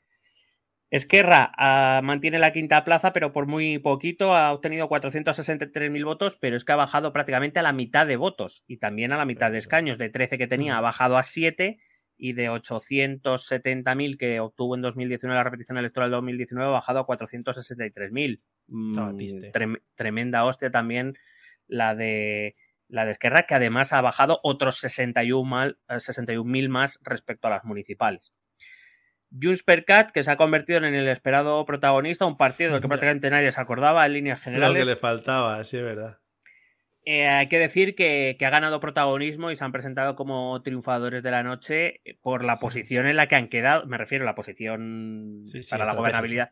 Esquerra 0.95 1.51
ah, 1.57 2.01
mantiene 2.03 2.37
la 2.37 2.51
quinta 2.53 2.83
plaza, 2.85 3.13
pero 3.13 3.33
por 3.33 3.47
muy 3.47 3.79
poquito 3.79 4.35
ha 4.35 4.51
obtenido 4.53 4.87
463.000 4.87 6.05
votos, 6.05 6.37
pero 6.39 6.55
es 6.55 6.63
que 6.63 6.71
ha 6.71 6.75
bajado 6.75 7.11
prácticamente 7.11 7.59
a 7.59 7.63
la 7.63 7.73
mitad 7.73 8.05
de 8.05 8.15
votos 8.15 8.63
y 8.67 8.77
también 8.77 9.11
a 9.11 9.17
la 9.17 9.25
mitad 9.25 9.51
de 9.51 9.57
escaños. 9.57 9.97
De 9.97 10.09
13 10.09 10.37
que 10.37 10.45
tenía, 10.47 10.73
Mm. 10.75 10.77
ha 10.77 10.81
bajado 10.81 11.17
a 11.17 11.23
7 11.23 11.79
y 12.15 12.33
de 12.33 12.49
870.000 12.49 14.17
que 14.19 14.39
obtuvo 14.39 14.75
en 14.75 14.81
2019 14.83 15.35
la 15.35 15.43
repetición 15.43 15.79
electoral 15.79 16.11
de 16.11 16.15
2019 16.17 16.69
ha 16.69 16.71
bajado 16.73 16.99
a 16.99 17.05
463.000. 17.07 18.41
Mm, 18.67 18.93
trem- 19.51 19.81
tremenda 19.95 20.45
hostia 20.45 20.69
también 20.69 21.15
la 21.67 21.95
de 21.95 22.55
la 22.87 23.05
de 23.05 23.11
Esquerra, 23.13 23.43
que 23.47 23.55
además 23.55 23.91
ha 23.93 24.01
bajado 24.01 24.39
otros 24.43 24.77
61 24.77 25.49
mal- 25.49 25.77
eh, 25.89 25.99
61.000 25.99 26.69
más 26.69 26.99
respecto 27.01 27.47
a 27.47 27.51
las 27.51 27.63
municipales. 27.65 28.31
Junts 29.41 29.63
per 29.63 29.85
Cat, 29.85 30.11
que 30.11 30.23
se 30.23 30.31
ha 30.31 30.37
convertido 30.37 30.79
en 30.79 30.85
el 30.85 31.07
esperado 31.07 31.65
protagonista, 31.65 32.25
un 32.25 32.37
partido 32.37 32.71
del 32.71 32.81
que 32.81 32.87
prácticamente 32.87 33.29
nadie 33.29 33.51
se 33.51 33.59
acordaba 33.59 34.05
en 34.05 34.13
líneas 34.13 34.39
generales. 34.39 34.79
Lo 34.79 34.85
que 34.85 34.91
le 34.91 34.95
faltaba, 34.95 35.63
sí, 35.63 35.77
es 35.77 35.83
verdad. 35.83 36.19
Eh, 37.05 37.27
hay 37.27 37.47
que 37.47 37.59
decir 37.59 37.95
que, 37.95 38.37
ha 38.39 38.49
ganado 38.49 38.79
protagonismo 38.79 39.51
y 39.51 39.55
se 39.55 39.63
han 39.63 39.73
presentado 39.73 40.15
como 40.15 40.61
triunfadores 40.61 41.21
de 41.21 41.31
la 41.31 41.43
noche 41.43 42.01
por 42.21 42.45
la 42.45 42.55
posición 42.55 43.07
en 43.07 43.17
la 43.17 43.27
que 43.27 43.35
han 43.35 43.49
quedado. 43.49 43.85
Me 43.87 43.97
refiero 43.97 44.23
a 44.23 44.27
la 44.27 44.35
posición 44.35 45.45
para 45.69 45.85
la 45.85 45.95
gobernabilidad. 45.95 46.51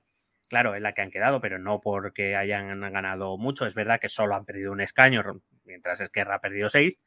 Claro, 0.50 0.76
en 0.76 0.84
la 0.84 0.94
que 0.94 1.02
han 1.02 1.12
quedado, 1.12 1.40
pero 1.40 1.60
no 1.60 1.80
porque 1.80 2.36
hayan 2.36 2.82
ganado 2.82 3.38
mucho. 3.38 3.66
Es 3.66 3.76
verdad 3.76 4.02
que 4.02 4.10
solo 4.10 4.36
han 4.36 4.44
perdido 4.44 4.74
un 4.74 4.82
escaño, 4.82 5.24
mientras 5.64 6.02
Esquerra 6.02 6.36
ha 6.36 6.42
perdido 6.42 6.68
seis 6.68 7.00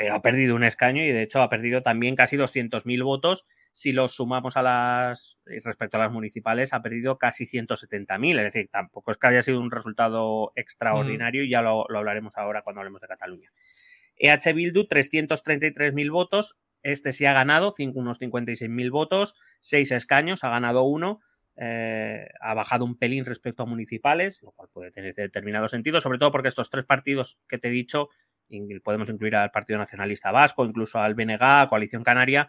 pero 0.00 0.14
ha 0.14 0.22
perdido 0.22 0.54
un 0.54 0.64
escaño 0.64 1.04
y 1.04 1.12
de 1.12 1.22
hecho 1.22 1.42
ha 1.42 1.50
perdido 1.50 1.82
también 1.82 2.16
casi 2.16 2.38
200.000 2.38 3.04
votos. 3.04 3.46
Si 3.72 3.92
los 3.92 4.14
sumamos 4.14 4.56
a 4.56 4.62
las 4.62 5.38
respecto 5.44 5.96
a 5.96 6.00
las 6.00 6.12
municipales, 6.12 6.72
ha 6.72 6.82
perdido 6.82 7.18
casi 7.18 7.46
170.000. 7.46 8.38
Es 8.38 8.52
decir, 8.52 8.68
tampoco 8.70 9.12
es 9.12 9.18
que 9.18 9.28
haya 9.28 9.42
sido 9.42 9.60
un 9.60 9.70
resultado 9.70 10.52
extraordinario 10.56 11.44
y 11.44 11.50
ya 11.50 11.62
lo, 11.62 11.86
hablaremos 11.96 12.36
ahora 12.36 12.62
cuando 12.62 12.80
hablemos 12.80 13.00
de 13.00 13.08
Cataluña. 13.08 13.52
EH 14.16 14.52
Bildu, 14.52 14.86
333.000 14.86 16.10
votos. 16.10 16.58
Este 16.82 17.12
sí 17.12 17.26
ha 17.26 17.32
ganado, 17.32 17.74
unos 17.94 18.20
56.000 18.20 18.90
votos, 18.90 19.36
seis 19.60 19.90
escaños, 19.92 20.44
ha 20.44 20.50
ganado 20.50 20.82
uno. 20.82 21.20
Eh, 21.56 22.26
ha 22.40 22.54
bajado 22.54 22.86
un 22.86 22.96
pelín 22.96 23.26
respecto 23.26 23.62
a 23.62 23.66
municipales, 23.66 24.42
lo 24.42 24.52
cual 24.52 24.68
puede 24.72 24.90
tener 24.90 25.14
determinado 25.14 25.68
sentido, 25.68 26.00
sobre 26.00 26.18
todo 26.18 26.32
porque 26.32 26.48
estos 26.48 26.70
tres 26.70 26.86
partidos 26.86 27.42
que 27.48 27.58
te 27.58 27.68
he 27.68 27.70
dicho 27.70 28.08
podemos 28.82 29.10
incluir 29.10 29.36
al 29.36 29.50
Partido 29.50 29.78
Nacionalista 29.78 30.32
Vasco, 30.32 30.64
incluso 30.64 30.98
al 30.98 31.14
BNG, 31.14 31.68
Coalición 31.68 32.02
Canaria, 32.02 32.48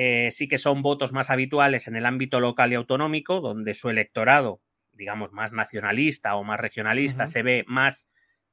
eh, 0.00 0.30
sí 0.30 0.46
que 0.46 0.58
son 0.58 0.80
votos 0.80 1.12
más 1.12 1.28
habituales 1.28 1.88
en 1.88 1.96
el 1.96 2.06
ámbito 2.06 2.38
local 2.38 2.70
y 2.70 2.76
autonómico, 2.76 3.40
donde 3.40 3.74
su 3.74 3.90
electorado, 3.90 4.62
digamos, 4.92 5.32
más 5.32 5.52
nacionalista 5.52 6.36
o 6.36 6.44
más 6.44 6.60
regionalista, 6.60 7.26
se 7.26 7.42
ve 7.42 7.64
más 7.66 8.08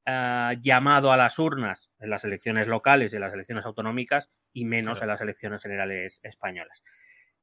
eh, 0.08 0.58
llamado 0.60 1.12
a 1.12 1.18
las 1.18 1.38
urnas 1.38 1.94
en 2.00 2.10
las 2.10 2.26
elecciones 2.26 2.68
locales 2.68 3.14
y 3.14 3.18
en 3.18 3.22
las 3.22 3.32
elecciones 3.32 3.64
autonómicas 3.68 4.32
y 4.54 4.66
menos 4.66 5.04
en 5.04 5.08
las 5.08 5.22
elecciones 5.22 5.62
generales 5.62 6.20
españolas. 6.24 6.82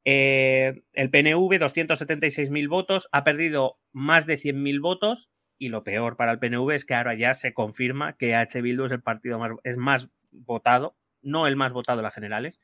Eh, 0.05 0.83
el 0.95 1.11
PNV, 1.11 1.61
276.000 1.61 2.69
votos, 2.69 3.09
ha 3.13 3.23
perdido 3.23 3.79
más 3.93 4.27
de 4.27 4.35
100.000 4.35 4.81
votos 4.81 5.31
y 5.59 5.69
lo 5.69 5.85
peor 5.85 6.17
para 6.17 6.33
el 6.33 6.41
PNV 6.41 6.73
es 6.73 6.85
que 6.85 6.95
ahora 6.95 7.15
ya 7.15 7.35
se 7.35 7.55
confirma 7.55 8.17
que 8.17 8.35
H. 8.35 8.63
Bildu 8.63 8.87
es 8.87 8.91
el 8.91 9.01
partido 9.01 9.39
más, 9.39 9.53
es 9.63 9.77
más 9.77 10.11
votado, 10.33 10.97
no 11.21 11.47
el 11.47 11.55
más 11.55 11.73
votado 11.73 12.01
en 12.01 12.05
las 12.05 12.15
generales, 12.15 12.59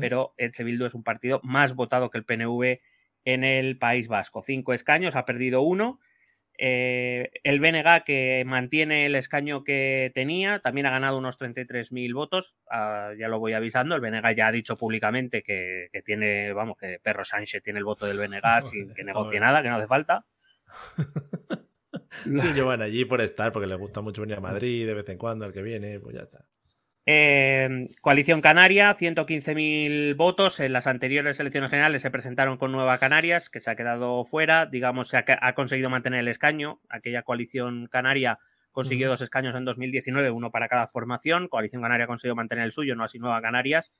pero 0.00 0.34
H. 0.38 0.64
Bildu 0.64 0.86
es 0.86 0.94
un 0.94 1.02
partido 1.02 1.40
más 1.42 1.74
votado 1.74 2.10
que 2.10 2.18
el 2.18 2.24
PNV 2.24 2.80
en 3.24 3.44
el 3.44 3.78
País 3.78 4.08
Vasco. 4.08 4.42
Cinco 4.42 4.72
escaños, 4.72 5.16
ha 5.16 5.24
perdido 5.24 5.62
uno. 5.62 6.00
Eh, 6.60 7.30
el 7.44 7.60
BNG, 7.60 8.02
que 8.04 8.42
mantiene 8.44 9.06
el 9.06 9.14
escaño 9.14 9.62
que 9.62 10.10
tenía, 10.14 10.58
también 10.58 10.86
ha 10.86 10.90
ganado 10.90 11.16
unos 11.16 11.38
33.000 11.38 12.12
votos. 12.14 12.56
Ah, 12.68 13.12
ya 13.18 13.28
lo 13.28 13.38
voy 13.38 13.52
avisando. 13.52 13.94
El 13.94 14.00
BNG 14.00 14.34
ya 14.34 14.48
ha 14.48 14.52
dicho 14.52 14.76
públicamente 14.76 15.42
que, 15.42 15.88
tiene, 16.04 16.52
vamos, 16.52 16.76
que 16.76 16.98
Perro 17.00 17.22
Sánchez 17.22 17.62
tiene 17.62 17.78
el 17.78 17.84
voto 17.84 18.06
del 18.06 18.18
BNG 18.18 18.60
sin 18.62 18.92
que 18.92 19.04
negocie 19.04 19.38
nada, 19.38 19.62
que 19.62 19.68
no 19.68 19.76
hace 19.76 19.86
falta. 19.86 20.26
Sí, 22.24 22.52
llevan 22.52 22.82
allí 22.82 23.04
por 23.04 23.20
estar, 23.20 23.52
porque 23.52 23.68
les 23.68 23.78
gusta 23.78 24.00
mucho 24.00 24.22
venir 24.22 24.38
a 24.38 24.40
Madrid 24.40 24.86
de 24.86 24.94
vez 24.94 25.08
en 25.08 25.18
cuando, 25.18 25.44
al 25.44 25.52
que 25.52 25.62
viene, 25.62 26.00
pues 26.00 26.16
ya 26.16 26.22
está. 26.22 26.44
Eh, 27.10 27.88
Coalición 28.02 28.42
Canaria, 28.42 28.94
115.000 28.94 30.14
votos. 30.14 30.60
En 30.60 30.74
las 30.74 30.86
anteriores 30.86 31.40
elecciones 31.40 31.70
generales 31.70 32.02
se 32.02 32.10
presentaron 32.10 32.58
con 32.58 32.70
Nueva 32.70 32.98
Canarias, 32.98 33.48
que 33.48 33.60
se 33.60 33.70
ha 33.70 33.76
quedado 33.76 34.24
fuera. 34.24 34.66
Digamos, 34.66 35.08
se 35.08 35.16
ha, 35.16 35.54
conseguido 35.54 35.88
mantener 35.88 36.20
el 36.20 36.28
escaño. 36.28 36.82
Aquella 36.90 37.22
Coalición 37.22 37.86
Canaria 37.86 38.38
consiguió 38.72 39.08
dos 39.08 39.22
escaños 39.22 39.56
en 39.56 39.64
2019, 39.64 40.30
uno 40.30 40.50
para 40.50 40.68
cada 40.68 40.86
formación. 40.86 41.48
Coalición 41.48 41.80
Canaria 41.80 42.04
ha 42.04 42.08
conseguido 42.08 42.36
mantener 42.36 42.64
el 42.66 42.72
suyo, 42.72 42.94
no 42.94 43.04
así 43.04 43.18
Nueva 43.18 43.40
Canarias. 43.40 43.94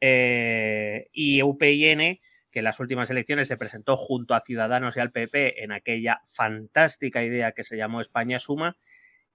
Eh, 0.00 1.08
y 1.12 1.42
UPIN 1.42 2.20
que 2.52 2.60
en 2.60 2.64
las 2.64 2.78
últimas 2.78 3.10
elecciones 3.10 3.48
se 3.48 3.56
presentó 3.56 3.96
junto 3.96 4.32
a 4.32 4.40
Ciudadanos 4.40 4.96
y 4.96 5.00
al 5.00 5.10
PP 5.10 5.64
en 5.64 5.72
aquella 5.72 6.20
fantástica 6.24 7.24
idea 7.24 7.50
que 7.50 7.64
se 7.64 7.76
llamó 7.76 8.00
España 8.00 8.38
Suma. 8.38 8.76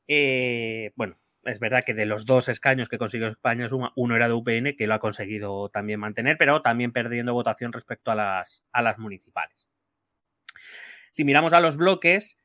Eh, 0.08 0.94
bueno, 0.96 1.18
es 1.44 1.60
verdad 1.60 1.84
que 1.86 1.94
de 1.94 2.06
los 2.06 2.26
dos 2.26 2.50
escaños 2.50 2.90
que 2.90 2.98
consiguió 2.98 3.28
España 3.28 3.68
uno 3.96 4.16
era 4.16 4.28
de 4.28 4.34
UPN, 4.34 4.76
que 4.78 4.88
lo 4.88 4.94
ha 4.94 5.00
conseguido 5.00 5.70
también 5.70 6.00
mantener, 6.00 6.38
pero 6.38 6.62
también 6.62 6.92
perdiendo 6.92 7.34
votación 7.34 7.74
respecto 7.74 8.12
a 8.12 8.16
las, 8.16 8.64
a 8.72 8.82
las 8.82 8.98
municipales. 8.98 9.68
Si 11.12 11.24
miramos 11.24 11.54
a 11.54 11.60
los 11.60 11.78
bloques, 11.78 12.38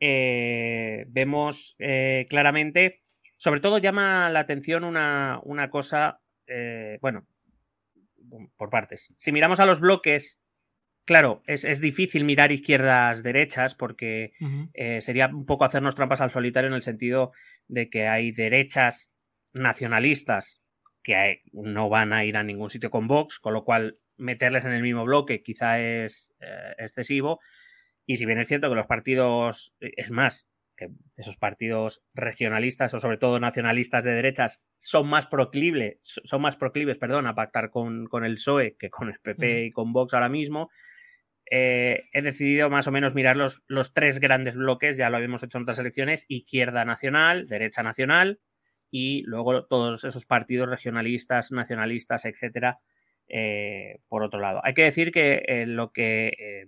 eh, 0.00 1.04
vemos 1.08 1.76
eh, 1.78 2.26
claramente, 2.28 3.02
sobre 3.36 3.60
todo 3.60 3.78
llama 3.78 4.30
la 4.30 4.40
atención 4.40 4.84
una, 4.84 5.40
una 5.44 5.70
cosa, 5.70 6.20
bueno, 7.00 7.26
por 8.56 8.70
partes. 8.70 9.12
Si 9.16 9.32
miramos 9.32 9.60
a 9.60 9.66
los 9.66 9.80
bloques, 9.80 10.40
claro, 11.08 11.42
es, 11.46 11.80
difícil 11.80 12.24
mirar 12.24 12.52
izquierdas, 12.52 13.22
derechas, 13.22 13.74
porque 13.74 14.34
eh, 14.74 15.00
sería 15.00 15.28
un 15.28 15.46
poco 15.46 15.64
hacernos 15.64 15.94
trampas 15.94 16.20
al 16.20 16.30
solitario 16.30 16.68
en 16.68 16.74
el 16.74 16.82
sentido 16.82 17.32
de 17.66 17.88
que 17.88 18.06
hay 18.08 18.30
derechas 18.30 19.14
nacionalistas 19.54 20.60
que 21.02 21.40
no 21.54 21.88
van 21.88 22.12
a 22.12 22.26
ir 22.26 22.36
a 22.36 22.42
ningún 22.42 22.68
sitio 22.68 22.90
con 22.90 23.08
Vox, 23.08 23.38
con 23.38 23.54
lo 23.54 23.64
cual 23.64 23.98
meterles 24.18 24.66
en 24.66 24.72
el 24.72 24.82
mismo 24.82 25.06
bloque 25.06 25.42
quizá 25.42 25.80
es 25.80 26.34
eh, 26.40 26.74
excesivo. 26.76 27.40
Y 28.04 28.18
si 28.18 28.26
bien 28.26 28.38
es 28.38 28.48
cierto 28.48 28.68
que 28.68 28.76
los 28.76 28.86
partidos, 28.86 29.74
es 29.80 30.10
más, 30.10 30.46
que 30.76 30.90
esos 31.16 31.38
partidos 31.38 32.04
regionalistas 32.12 32.92
o 32.92 33.00
sobre 33.00 33.16
todo 33.16 33.40
nacionalistas 33.40 34.04
de 34.04 34.12
derechas 34.12 34.62
son 34.76 35.08
más 35.08 35.26
proclives, 35.26 35.98
son 36.02 36.42
más 36.42 36.58
proclives, 36.58 36.98
perdón, 36.98 37.26
a 37.26 37.34
pactar 37.34 37.70
con, 37.70 38.06
el 38.24 38.34
PSOE 38.34 38.76
que 38.78 38.90
con 38.90 39.08
el 39.08 39.18
PP 39.20 39.64
y 39.64 39.70
con 39.70 39.94
Vox 39.94 40.12
ahora 40.12 40.28
mismo. 40.28 40.68
Eh, 41.50 42.04
he 42.12 42.20
decidido 42.20 42.68
más 42.68 42.86
o 42.88 42.92
menos 42.92 43.14
mirar 43.14 43.36
los, 43.36 43.62
los, 43.68 43.94
tres 43.94 44.20
grandes 44.20 44.54
bloques, 44.54 44.98
ya 44.98 45.08
lo 45.08 45.16
habíamos 45.16 45.42
hecho 45.42 45.56
en 45.56 45.62
otras 45.62 45.78
elecciones, 45.78 46.26
izquierda 46.28 46.84
nacional, 46.84 47.46
derecha 47.46 47.82
nacional 47.82 48.38
y 48.90 49.22
luego 49.22 49.64
todos 49.64 50.04
esos 50.04 50.26
partidos 50.26 50.68
regionalistas, 50.68 51.50
nacionalistas, 51.50 52.26
etcétera, 52.26 52.80
eh, 53.28 54.00
por 54.08 54.22
otro 54.22 54.40
lado. 54.40 54.60
Hay 54.62 54.74
que 54.74 54.84
decir 54.84 55.10
que 55.10 55.42
eh, 55.46 55.64
lo 55.66 55.90
que 55.92 56.66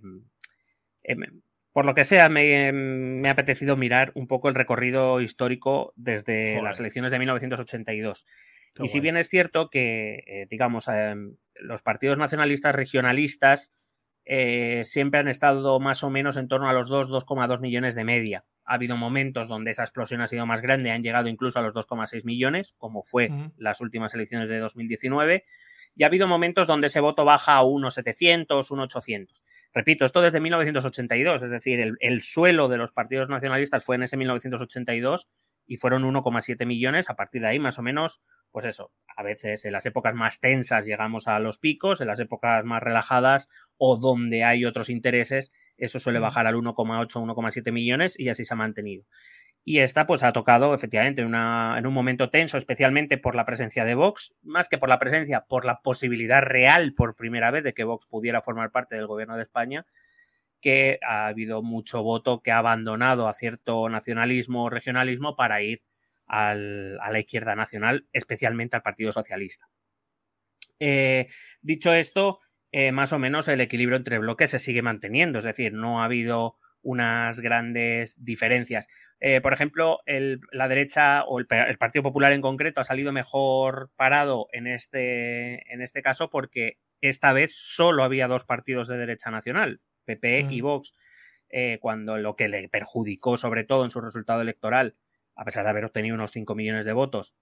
em, 1.03 1.43
por 1.73 1.85
lo 1.85 1.95
que 1.95 2.05
sea, 2.05 2.29
me, 2.29 3.29
ha 3.29 3.31
apetecido 3.31 3.77
mirar 3.77 4.13
un 4.15 4.27
poco 4.27 4.49
el 4.49 4.55
recorrido 4.55 5.21
histórico 5.21 5.93
desde 5.95 6.61
las 6.63 6.81
elecciones 6.81 7.13
de 7.13 7.19
1982. 7.19 8.27
y 8.83 8.89
si 8.89 9.01
bien 9.01 9.17
es 9.17 9.29
cierto 9.29 9.69
que, 9.69 10.47
digamos, 10.51 10.89
em, 10.89 11.37
los 11.61 11.83
partidos 11.83 12.19
nacionalistas 12.19 12.75
regionalistas 12.75 13.73
eh, 14.33 14.83
siempre 14.85 15.19
han 15.19 15.27
estado 15.27 15.81
más 15.81 16.05
o 16.05 16.09
menos 16.09 16.37
en 16.37 16.47
torno 16.47 16.69
a 16.69 16.73
los 16.73 16.89
2, 16.89 17.09
2,2 17.09 17.61
millones 17.61 17.97
de 17.97 18.05
media. 18.05 18.45
Ha 18.65 18.75
habido 18.75 18.97
momentos 18.97 19.49
donde 19.49 19.73
esa 19.73 19.83
explosión 19.83 20.21
ha 20.21 20.29
sido 20.29 20.47
más 20.47 20.63
grande, 20.63 20.93
han 20.93 21.03
llegado 21.03 21.27
incluso 21.29 21.59
a 21.59 21.63
los 21.63 21.75
2,6 21.75 22.23
millones, 22.23 22.77
como 22.79 23.03
fue 23.03 23.29
las 23.57 23.81
últimas 23.81 24.15
elecciones 24.15 24.49
de 24.49 24.61
2019 24.61 25.43
y 25.97 26.05
ha 26.05 26.07
habido 26.07 26.29
momentos 26.29 26.69
donde 26.69 26.87
ese 26.87 27.01
voto 27.01 27.25
baja 27.25 27.55
a 27.55 27.65
unos 27.65 27.95
700, 27.95 28.71
unos 28.71 28.85
800. 28.85 29.45
Repito, 29.75 30.05
esto 30.05 30.21
desde 30.21 30.39
1982, 30.39 31.43
es 31.43 31.51
decir, 31.51 31.97
el, 31.99 32.21
suelo 32.21 32.69
de 32.69 32.77
los 32.77 32.93
partidos 32.93 33.29
nacionalistas 33.29 33.85
fue 33.85 33.97
en 33.97 34.05
ese 34.05 34.17
1982 34.17 35.27
y 35.71 35.77
fueron 35.77 36.03
1,7 36.03 36.67
millones. 36.67 37.11
A 37.11 37.15
partir 37.15 37.43
de 37.43 37.47
ahí, 37.47 37.61
más 37.61 37.79
o 37.79 37.83
menos, 37.83 38.21
pues 38.51 38.67
eso, 38.67 38.91
a 39.17 39.23
veces 39.23 39.65
en 39.65 39.73
las 39.73 39.87
épocas 39.87 40.17
más 40.17 40.41
tensas 40.41 40.85
llegamos 40.85 41.29
a 41.29 41.39
los 41.39 41.59
picos, 41.59 42.01
en 42.01 42.09
las 42.09 42.19
épocas 42.19 42.65
más 42.65 42.83
relajadas 42.83 43.49
o 43.79 43.97
donde 43.97 44.43
hay 44.43 44.65
otros 44.65 44.91
intereses, 44.91 45.53
eso 45.77 46.01
suele 46.01 46.19
bajar 46.19 46.49
al 46.49 46.57
1,8, 46.57 47.07
1,7 47.25 47.71
millones 47.71 48.19
y 48.19 48.31
así 48.31 48.45
se 48.45 48.53
ha 48.53 48.57
mantenido. 48.57 49.05
Y 49.63 49.79
esta 49.79 50.09
pues 50.09 50.25
ha 50.25 50.33
tocado 50.33 50.75
efectivamente 50.75 51.23
en, 51.23 51.37
en, 51.37 51.87
un 51.87 51.95
momento 51.95 52.31
tenso, 52.31 52.59
especialmente 52.59 53.17
por 53.17 53.37
la 53.37 53.47
presencia 53.47 53.85
de 53.85 53.95
Vox, 53.95 54.35
más 54.43 54.69
que 54.69 54.77
por 54.77 54.89
la 54.89 54.99
presencia, 54.99 55.45
por 55.49 55.65
la 55.65 55.83
posibilidad 55.83 56.43
real 56.43 56.95
por 56.95 57.15
primera 57.15 57.53
vez 57.53 57.63
de 57.63 57.75
que 57.75 57.85
Vox 57.85 58.07
pudiera 58.07 58.43
formar 58.43 58.73
parte 58.73 58.97
del 58.97 59.07
gobierno 59.07 59.37
de 59.37 59.45
España, 59.45 59.87
que 60.61 60.99
ha 61.03 61.27
habido 61.27 61.63
mucho 61.63 62.03
voto 62.03 62.43
que 62.43 62.51
ha 62.51 62.59
abandonado 62.59 63.29
a 63.29 63.35
cierto 63.35 63.89
nacionalismo 63.89 64.65
o 64.65 64.71
regionalismo 64.71 65.37
para 65.37 65.63
ir 65.63 65.83
a 66.27 66.55
la 66.55 67.19
izquierda 67.19 67.57
nacional, 67.57 68.07
especialmente 68.13 68.77
al 68.77 68.83
Partido 68.83 69.11
Socialista. 69.11 69.69
Eh, 70.81 71.27
dicho 71.61 71.93
esto, 71.93 72.41
eh, 72.73 72.91
más 72.91 73.13
o 73.13 73.19
menos 73.19 73.49
el 73.49 73.61
equilibrio 73.61 73.97
entre 73.97 74.19
bloques 74.19 74.51
se 74.51 74.59
sigue 74.59 74.83
manteniendo, 74.83 75.39
es 75.39 75.45
decir, 75.45 75.75
no 75.75 76.01
ha 76.01 76.07
habido 76.07 76.57
unas 76.83 77.41
grandes 77.41 78.25
diferencias. 78.25 78.89
Eh, 79.21 79.43
por 79.43 79.53
ejemplo, 79.53 80.01
la 80.07 80.69
derecha 80.69 81.25
o 81.25 81.39
el, 81.39 81.47
Partido 81.47 82.03
Popular 82.03 82.33
en 82.33 82.41
concreto 82.41 82.81
ha 82.81 82.85
salido 82.85 83.13
mejor 83.13 83.91
parado 83.97 84.47
en 84.53 84.67
este, 84.67 85.71
en 85.73 85.83
este 85.83 86.01
caso 86.01 86.31
porque 86.31 86.79
esta 87.03 87.35
vez 87.35 87.55
solo 87.55 88.03
había 88.03 88.29
dos 88.29 88.45
partidos 88.45 88.89
de 88.89 88.97
derecha 88.97 89.31
nacional, 89.31 89.81
PP 90.05 90.47
y. 90.51 90.61
Vox, 90.61 90.95
eh, 91.49 91.79
cuando 91.81 92.17
lo 92.19 92.37
que 92.37 92.49
le 92.49 92.69
perjudicó 92.69 93.37
sobre 93.37 93.65
todo 93.65 93.85
en 93.85 93.91
su 93.91 94.01
resultado 94.01 94.41
electoral, 94.43 94.95
a 95.35 95.45
pesar 95.45 95.65
de 95.65 95.71
haber 95.71 95.85
obtenido 95.85 96.15
unos 96.15 96.33
5 96.33 96.55
millones 96.55 96.85
de 96.85 96.93
votos, 96.93 97.35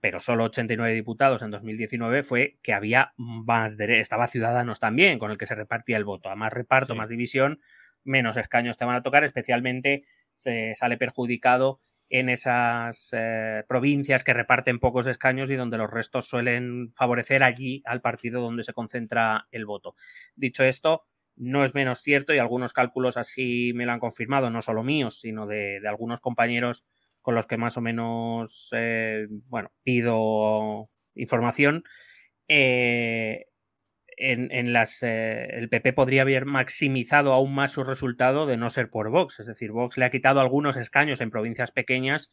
pero 0.00 0.20
solo 0.20 0.44
89 0.44 0.92
diputados 0.94 1.42
en 1.42 1.50
2019, 1.50 2.22
fue 2.22 2.58
que 2.62 2.74
había 2.74 3.12
más 3.16 3.76
dere- 3.78 4.00
estaba 4.00 4.26
Ciudadanos 4.28 4.78
también, 4.78 5.18
con 5.18 5.30
el 5.30 5.38
que 5.38 5.46
se 5.46 5.54
repartía 5.54 5.96
el 5.96 6.04
voto. 6.04 6.28
A 6.28 6.36
más 6.36 6.52
reparto, 6.52 6.92
Sí. 6.92 6.98
más 6.98 7.08
división, 7.08 7.60
menos 8.04 8.36
escaños 8.36 8.76
te 8.76 8.84
van 8.84 8.94
a 8.96 9.02
tocar, 9.02 9.24
especialmente 9.24 10.04
se 10.34 10.74
sale 10.74 10.96
perjudicado 10.98 11.80
en 12.08 12.28
esas 12.28 13.08
eh, 13.16 13.64
provincias 13.66 14.22
que 14.22 14.32
reparten 14.34 14.78
pocos 14.78 15.08
escaños 15.08 15.50
y 15.50 15.56
donde 15.56 15.78
los 15.78 15.90
restos 15.90 16.28
suelen 16.28 16.92
favorecer 16.94 17.42
allí 17.42 17.82
al 17.84 18.00
partido 18.00 18.40
donde 18.40 18.62
se 18.62 18.74
concentra 18.74 19.48
el 19.50 19.64
voto. 19.66 19.96
Dicho 20.36 20.62
esto, 20.62 21.06
no 21.36 21.64
es 21.64 21.74
menos 21.74 22.00
cierto 22.00 22.34
y 22.34 22.38
algunos 22.38 22.72
cálculos 22.72 23.16
así 23.16 23.72
me 23.74 23.86
lo 23.86 23.92
han 23.92 24.00
confirmado, 24.00 24.50
no 24.50 24.62
solo 24.62 24.82
míos, 24.82 25.20
sino 25.20 25.46
de, 25.46 25.80
algunos 25.86 26.20
compañeros 26.20 26.84
con 27.20 27.34
los 27.34 27.46
que 27.46 27.56
más 27.56 27.76
o 27.76 27.80
menos, 27.80 28.70
eh, 28.72 29.26
bueno, 29.48 29.72
pido 29.82 30.88
información. 31.14 31.84
Eh, 32.48 33.46
en, 34.18 34.72
las, 34.72 35.02
eh, 35.02 35.46
el 35.52 35.68
PP 35.68 35.92
podría 35.92 36.22
haber 36.22 36.46
maximizado 36.46 37.32
aún 37.32 37.54
más 37.54 37.72
su 37.72 37.84
resultado 37.84 38.46
de 38.46 38.56
no 38.56 38.70
ser 38.70 38.88
por 38.88 39.10
Vox. 39.10 39.40
Es 39.40 39.46
decir, 39.46 39.72
Vox 39.72 39.98
le 39.98 40.06
ha 40.06 40.10
quitado 40.10 40.40
algunos 40.40 40.76
escaños 40.76 41.20
en 41.20 41.30
provincias 41.30 41.70
pequeñas 41.70 42.32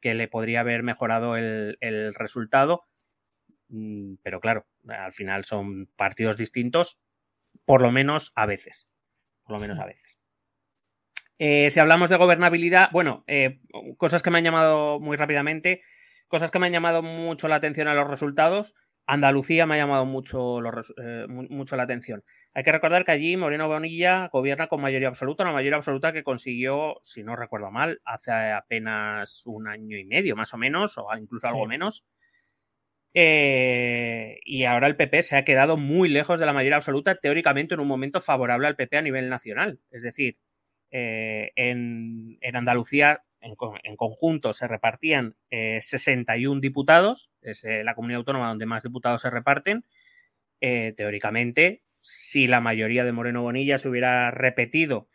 que 0.00 0.14
le 0.14 0.28
podría 0.28 0.60
haber 0.60 0.82
mejorado 0.82 1.36
el, 1.36 1.78
el 1.80 2.14
resultado. 2.14 2.84
Mm, 3.68 4.16
Pero 4.22 4.40
claro, 4.40 4.66
al 4.88 5.12
final 5.12 5.44
son 5.44 5.86
partidos 5.96 6.36
distintos, 6.36 7.00
por 7.64 7.82
lo 7.82 7.90
menos 7.90 8.32
a 8.34 8.46
veces. 8.46 8.88
Por 9.44 9.52
lo 9.54 9.60
menos 9.60 9.78
a 9.78 9.86
veces. 9.86 10.16
Eh, 11.38 11.70
si 11.70 11.80
hablamos 11.80 12.10
de 12.10 12.16
gobernabilidad, 12.16 12.90
bueno, 12.92 13.24
eh, 13.26 13.60
cosas 13.96 14.22
que 14.22 14.30
me 14.30 14.38
han 14.38 14.44
llamado 14.44 15.00
muy 15.00 15.16
rápidamente, 15.16 15.82
cosas 16.28 16.50
que 16.50 16.58
me 16.58 16.66
han 16.66 16.72
llamado 16.72 17.02
mucho 17.02 17.48
la 17.48 17.56
atención 17.56 17.88
a 17.88 17.94
los 17.94 18.08
resultados. 18.08 18.74
Andalucía 19.06 19.66
me 19.66 19.74
ha 19.74 19.78
llamado 19.78 20.04
mucho, 20.06 20.60
los 20.60 20.94
eh, 21.02 21.26
mu- 21.28 21.48
mucho 21.50 21.74
la 21.76 21.82
atención. 21.82 22.22
Hay 22.54 22.62
que 22.62 22.70
recordar 22.70 23.04
que 23.04 23.10
allí 23.12 23.36
Moreno 23.36 23.66
Bonilla 23.66 24.28
gobierna 24.28 24.68
con 24.68 24.80
mayoría 24.80 25.08
absoluta, 25.08 25.42
una 25.42 25.52
mayoría 25.52 25.76
absoluta 25.78 26.12
que 26.12 26.22
consiguió, 26.22 26.98
si 27.02 27.24
no 27.24 27.34
recuerdo 27.34 27.70
mal, 27.72 28.00
hace 28.04 28.30
apenas 28.30 29.42
un 29.46 29.66
año 29.66 29.98
y 29.98 30.04
medio, 30.04 30.36
más 30.36 30.54
o 30.54 30.58
menos, 30.58 30.96
o 30.98 31.08
incluso 31.18 31.48
algo 31.48 31.62
Sí. 31.64 31.68
menos. 31.68 32.04
Eh, 33.14 34.40
y 34.44 34.64
ahora 34.64 34.86
el 34.86 34.96
PP 34.96 35.22
se 35.22 35.36
ha 35.36 35.44
quedado 35.44 35.76
muy 35.76 36.08
lejos 36.08 36.38
de 36.40 36.46
la 36.46 36.52
mayoría 36.54 36.76
absoluta, 36.76 37.16
teóricamente 37.16 37.74
en 37.74 37.80
un 37.80 37.88
momento 37.88 38.20
favorable 38.20 38.66
al 38.68 38.76
PP 38.76 38.96
a 38.98 39.02
nivel 39.02 39.28
nacional. 39.28 39.80
Es 39.90 40.02
decir, 40.02 40.38
eh, 40.90 41.52
en, 41.56 42.38
en 42.40 42.56
Andalucía 42.56 43.22
en, 43.40 43.54
co- 43.56 43.76
en 43.82 43.96
conjunto 43.96 44.52
se 44.52 44.68
repartían 44.68 45.36
eh, 45.50 45.80
61 45.82 46.60
diputados, 46.60 47.30
es 47.42 47.64
eh, 47.64 47.84
la 47.84 47.94
comunidad 47.94 48.18
autónoma 48.20 48.48
donde 48.48 48.66
más 48.66 48.82
diputados 48.82 49.22
se 49.22 49.30
reparten. 49.30 49.84
Teóricamente, 50.60 51.82
si 52.00 52.46
la 52.46 52.60
mayoría 52.60 53.04
de 53.04 53.12
Moreno 53.12 53.42
Bonilla 53.42 53.78
se 53.78 53.88
hubiera 53.88 54.30
repetido 54.30 55.08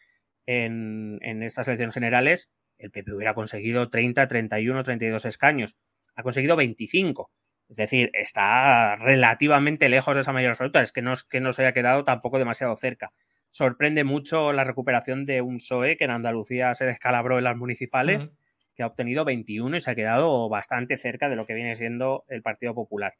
en, 0.45 1.19
en 1.21 1.41
estas 1.43 1.67
elecciones 1.67 1.93
generales, 1.93 2.49
el 2.77 2.91
PP 2.91 3.13
hubiera 3.13 3.33
conseguido 3.33 3.89
30, 3.89 4.27
31, 4.27 4.83
32 4.83 5.25
escaños. 5.25 5.77
Ha 6.15 6.23
conseguido 6.23 6.55
25. 6.57 7.31
Es 7.69 7.77
decir, 7.77 8.09
está 8.13 8.95
relativamente 8.95 9.89
lejos 9.89 10.15
de 10.15 10.21
esa 10.21 10.31
mayoría 10.31 10.51
absoluta. 10.51 10.81
Es 10.81 10.91
que 10.91 11.01
no, 11.01 11.13
es 11.13 11.23
que 11.23 11.41
no 11.41 11.53
se 11.53 11.63
haya 11.63 11.73
quedado 11.73 12.03
tampoco 12.05 12.39
demasiado 12.39 12.75
cerca. 12.75 13.11
Sorprende 13.49 14.03
mucho 14.03 14.53
la 14.53 14.63
recuperación 14.63 15.25
de 15.25 15.41
un 15.41 15.57
PSOE 15.57 15.97
que 15.97 16.05
en 16.05 16.11
Andalucía 16.11 16.75
se 16.75 16.85
descalabró 16.85 17.37
en 17.37 17.43
las 17.43 17.57
municipales, 17.57 18.31
que 18.75 18.83
ha 18.83 18.87
obtenido 18.87 19.25
21 19.25 19.77
y 19.77 19.79
se 19.79 19.91
ha 19.91 19.95
quedado 19.95 20.47
bastante 20.49 20.97
cerca 20.97 21.29
de 21.29 21.35
lo 21.35 21.45
que 21.45 21.55
viene 21.55 21.75
siendo 21.75 22.23
el 22.27 22.41
Partido 22.41 22.73
Popular. 22.73 23.15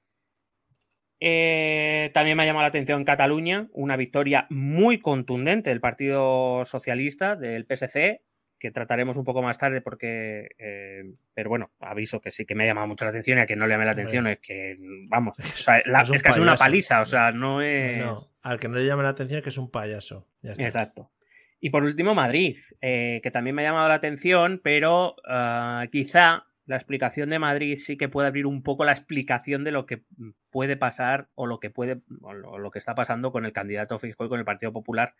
Eh, 1.19 2.12
también 2.13 2.38
me 2.38 2.43
ha 2.43 2.45
llamado 2.45 2.63
la 2.63 2.69
atención 2.69 3.03
Cataluña, 3.03 3.67
una 3.73 3.97
victoria 3.97 4.45
muy 4.49 4.99
contundente 4.99 5.71
del 5.71 5.81
Partido 5.81 6.63
Socialista, 6.63 7.36
del 7.36 7.65
PSC, 7.65 8.21
que 8.60 8.72
trataremos 8.72 9.17
un 9.17 9.24
poco 9.24 9.41
más 9.41 9.58
tarde 9.58 9.82
porque, 9.82 10.50
eh, 10.58 11.04
pero 11.34 11.50
bueno, 11.50 11.72
aviso 11.80 12.22
que 12.22 12.32
sí 12.32 12.46
que 12.46 12.56
me 12.56 12.63
ha 12.63 12.67
llamado 12.67 12.88
mucho 12.88 13.06
la 13.06 13.10
atención 13.12 13.38
y 13.38 13.41
a 13.41 13.46
que 13.46 13.56
no 13.56 13.67
le 13.67 13.74
llame 13.74 13.86
la 13.86 13.91
atención 13.91 14.28
es 14.28 14.39
que, 14.39 14.78
vamos, 15.08 15.38
o 15.39 15.43
sea, 15.43 15.82
la- 15.86 16.02
Es 16.02 16.10
un 16.10 16.15
es 16.15 16.24
casi 16.24 16.39
una 16.39 16.56
paliza, 16.56 17.02
o 17.02 17.06
sea, 17.06 17.32
no 17.32 17.62
es... 17.62 18.00
No, 18.00 18.17
al 18.41 18.60
que 18.60 18.67
no 18.67 18.76
le 18.78 18.86
llame 18.86 19.04
la 19.04 19.10
atención 19.10 19.38
es 19.39 19.43
que 19.43 19.50
es 19.50 19.58
un 19.58 19.70
payaso. 19.72 20.28
Ya 20.41 20.52
está. 20.52 20.63
Exacto. 20.63 21.12
Y 21.60 21.70
por 21.72 21.84
último, 21.84 22.13
Madrid, 22.13 22.58
eh, 22.82 23.20
que 23.24 23.32
también 23.32 23.56
me 23.56 23.63
ha 23.63 23.70
llamado 23.70 23.88
la 23.88 23.96
atención, 23.96 24.62
pero 24.63 25.15
ah, 25.28 25.86
quizá 25.91 26.46
la 26.65 26.76
explicación 26.76 27.30
de 27.30 27.39
Madrid 27.39 27.78
sí 27.80 27.98
que 27.98 28.10
puede 28.10 28.28
abrir 28.28 28.46
un 28.46 28.62
poco 28.62 28.84
la 28.86 28.91
explicación 28.91 29.63
de 29.63 29.72
lo 29.72 29.86
que 29.86 30.04
puede 30.52 30.76
pasar 30.78 31.30
o 31.34 31.46
lo 31.48 31.60
que 31.60 31.70
puede 31.70 32.02
o 32.22 32.34
lo, 32.34 32.52
o 32.52 32.58
lo 32.60 32.72
que 32.72 32.80
está 32.80 32.93
pasando 32.93 33.32
con 33.32 33.46
el 33.46 33.54
candidato 33.54 33.98
Feijóo 33.98 34.26
y 34.28 34.30
con 34.30 34.39
el 34.39 34.46
Partido 34.46 34.74
Popular 34.74 35.13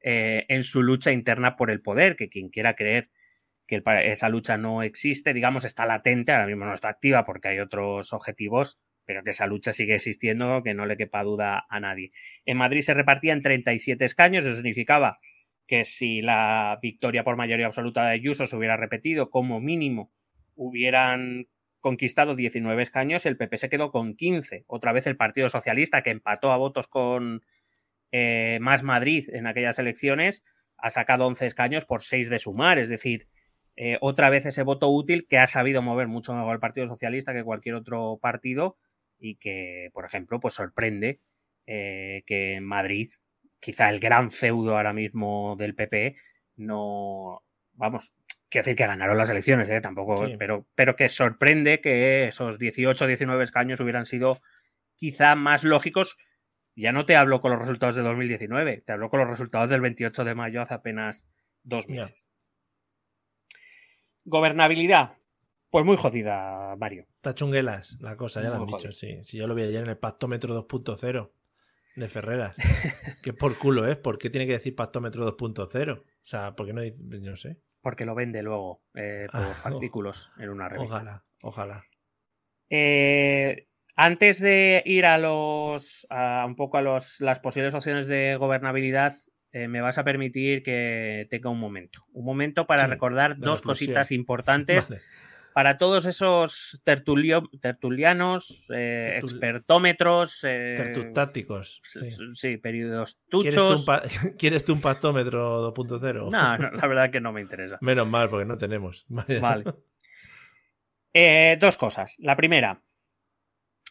eh, 0.00 0.44
en 0.48 0.62
su 0.62 0.82
lucha 0.82 1.12
interna 1.12 1.56
por 1.56 1.70
el 1.70 1.82
poder, 1.82 2.16
que 2.16 2.28
quien 2.28 2.48
quiera 2.48 2.74
creer 2.74 3.10
que 3.66 3.82
esa 4.04 4.28
lucha 4.28 4.56
no 4.56 4.82
existe, 4.82 5.32
digamos, 5.34 5.64
está 5.64 5.86
latente, 5.86 6.32
ahora 6.32 6.46
mismo 6.46 6.64
no 6.64 6.74
está 6.74 6.88
activa 6.88 7.24
porque 7.24 7.48
hay 7.48 7.58
otros 7.58 8.12
objetivos, 8.12 8.78
pero 9.04 9.22
que 9.22 9.30
esa 9.30 9.46
lucha 9.46 9.72
sigue 9.72 9.96
existiendo, 9.96 10.62
que 10.62 10.74
no 10.74 10.86
le 10.86 10.96
quepa 10.96 11.22
duda 11.24 11.66
a 11.68 11.80
nadie. 11.80 12.12
En 12.44 12.58
Madrid 12.58 12.82
se 12.82 12.94
repartían 12.94 13.42
37 13.42 14.04
escaños, 14.04 14.44
eso 14.44 14.54
significaba 14.54 15.18
que 15.66 15.84
si 15.84 16.20
la 16.20 16.78
victoria 16.80 17.24
por 17.24 17.36
mayoría 17.36 17.66
absoluta 17.66 18.04
de 18.04 18.12
Ayuso 18.12 18.46
se 18.46 18.56
hubiera 18.56 18.76
repetido, 18.76 19.30
como 19.30 19.60
mínimo 19.60 20.12
hubieran 20.54 21.48
conquistado 21.80 22.34
19 22.34 22.82
escaños, 22.82 23.26
el 23.26 23.36
PP 23.36 23.58
se 23.58 23.68
quedó 23.68 23.90
con 23.90 24.14
15. 24.14 24.64
Otra 24.66 24.92
vez 24.92 25.06
el 25.06 25.16
Partido 25.16 25.48
Socialista, 25.48 26.02
que 26.02 26.10
empató 26.10 26.52
a 26.52 26.56
votos 26.56 26.86
con 26.86 27.42
eh, 28.12 28.58
Más 28.60 28.82
Madrid 28.82 29.28
en 29.32 29.46
aquellas 29.46 29.78
elecciones, 29.78 30.44
ha 30.76 30.90
sacado 30.90 31.26
11 31.26 31.46
escaños 31.46 31.84
por 31.84 32.02
6 32.02 32.28
de 32.28 32.38
sumar. 32.38 32.78
Es 32.78 32.88
decir, 32.88 33.28
eh, 33.76 33.98
otra 34.00 34.30
vez 34.30 34.46
ese 34.46 34.62
voto 34.62 34.88
útil 34.88 35.26
que 35.28 35.38
ha 35.38 35.46
sabido 35.46 35.82
mover 35.82 36.08
mucho 36.08 36.34
mejor 36.34 36.54
el 36.54 36.60
Partido 36.60 36.86
Socialista 36.86 37.32
que 37.32 37.44
cualquier 37.44 37.74
otro 37.74 38.18
partido 38.20 38.76
y 39.18 39.36
que, 39.36 39.90
por 39.92 40.04
ejemplo, 40.04 40.40
pues 40.40 40.54
sorprende 40.54 41.20
eh, 41.66 42.22
que 42.26 42.54
en 42.54 42.64
Madrid, 42.64 43.08
quizá 43.60 43.88
el 43.90 44.00
gran 44.00 44.30
feudo 44.30 44.76
ahora 44.76 44.92
mismo 44.92 45.56
del 45.58 45.74
PP, 45.74 46.16
no, 46.56 47.42
vamos, 47.72 48.12
quiero 48.48 48.64
decir 48.64 48.76
que 48.76 48.86
ganaron 48.86 49.18
las 49.18 49.30
elecciones, 49.30 49.68
¿eh? 49.68 49.80
tampoco, 49.80 50.26
Sí. 50.26 50.36
pero, 50.38 50.66
pero 50.74 50.96
que 50.96 51.08
sorprende 51.08 51.80
que 51.80 52.28
esos 52.28 52.58
18 52.58 53.06
19 53.06 53.44
escaños 53.44 53.80
hubieran 53.80 54.06
sido 54.06 54.40
quizá 54.94 55.34
más 55.34 55.64
lógicos. 55.64 56.16
Ya 56.76 56.92
no 56.92 57.06
te 57.06 57.16
hablo 57.16 57.40
con 57.40 57.52
los 57.52 57.60
resultados 57.60 57.96
de 57.96 58.02
2019, 58.02 58.82
te 58.84 58.92
hablo 58.92 59.08
con 59.08 59.20
los 59.20 59.30
resultados 59.30 59.70
del 59.70 59.80
28 59.80 60.24
de 60.24 60.34
mayo 60.34 60.60
hace 60.60 60.74
apenas 60.74 61.26
dos 61.62 61.88
meses. 61.88 62.26
Gobernabilidad. 64.24 65.14
Pues 65.70 65.84
muy 65.84 65.96
jodida, 65.96 66.76
Mario. 66.76 67.06
Está 67.16 67.34
chunguelas 67.34 67.98
la 68.00 68.16
cosa, 68.16 68.42
ya 68.42 68.50
lo 68.50 68.56
han 68.56 68.62
Muy 68.62 68.74
dicho, 68.74 68.92
sí. 68.92 69.20
Si 69.24 69.38
yo 69.38 69.46
lo 69.46 69.54
vi 69.54 69.62
ayer 69.62 69.82
en 69.82 69.90
el 69.90 69.98
pactómetro 69.98 70.54
2.0 70.68 71.30
de 71.96 72.08
Ferreras. 72.08 72.54
que 73.22 73.32
por 73.32 73.58
culo 73.58 73.86
es, 73.86 73.96
¿por 73.96 74.18
qué 74.18 74.30
tiene 74.30 74.46
que 74.46 74.52
decir 74.52 74.76
pactómetro 74.76 75.26
2.0? 75.36 75.98
O 75.98 76.04
sea, 76.22 76.54
¿por 76.54 76.66
qué 76.66 76.72
no 76.72 76.82
no 76.82 77.36
sé. 77.36 77.56
Porque 77.80 78.04
lo 78.04 78.14
vende 78.14 78.42
luego 78.42 78.82
eh, 78.94 79.26
por 79.32 79.40
Ah, 79.40 79.54
artículos 79.64 80.30
en 80.38 80.50
una 80.50 80.68
revista. 80.68 80.96
Ojalá, 80.96 81.24
ojalá. 81.42 81.84
Eh, 82.68 83.65
antes 83.96 84.38
de 84.40 84.82
ir 84.86 85.06
a 85.06 85.18
los 85.18 86.06
a 86.10 86.44
un 86.46 86.54
poco 86.54 86.76
a 86.78 86.82
los, 86.82 87.20
las 87.20 87.40
posibles 87.40 87.74
opciones 87.74 88.06
de 88.06 88.36
gobernabilidad, 88.36 89.14
eh, 89.52 89.68
me 89.68 89.80
vas 89.80 89.98
a 89.98 90.04
permitir 90.04 90.62
que 90.62 91.26
tenga 91.30 91.50
un 91.50 91.58
momento. 91.58 92.04
Un 92.12 92.24
momento 92.24 92.66
para 92.66 92.84
Sí, 92.84 92.90
recordar 92.90 93.38
dos 93.38 93.62
cositas 93.62 94.12
importantes 94.12 94.90
Vale. 94.90 95.02
para 95.54 95.78
todos 95.78 96.04
esos 96.04 96.78
tertulio- 96.84 97.48
tertulianos, 97.62 98.66
eh, 98.74 99.18
Tertul- 99.18 99.30
expertómetros, 99.30 100.44
eh, 100.46 100.74
Tertutácticos. 100.76 101.80
s- 101.82 102.10
sí. 102.10 102.16
sí, 102.34 102.56
periodos 102.58 103.18
¿Quieres 103.30 103.54
tú, 103.54 103.62
un 103.62 103.76
tuchos. 103.76 103.86
¿Quieres 104.38 104.64
tú 104.66 104.74
un 104.74 104.82
pactómetro 104.82 105.62
2.0? 105.72 106.30
No, 106.30 106.58
no, 106.58 106.70
la 106.70 106.86
verdad 106.86 107.10
que 107.10 107.22
no 107.22 107.32
me 107.32 107.40
interesa. 107.40 107.78
Menos 107.80 108.06
mal, 108.06 108.28
porque 108.28 108.44
no 108.44 108.58
tenemos. 108.58 109.06
Vale. 109.40 109.64
Eh, 111.14 111.56
dos 111.58 111.76
cosas. 111.78 112.14
La 112.18 112.36
primera, 112.36 112.82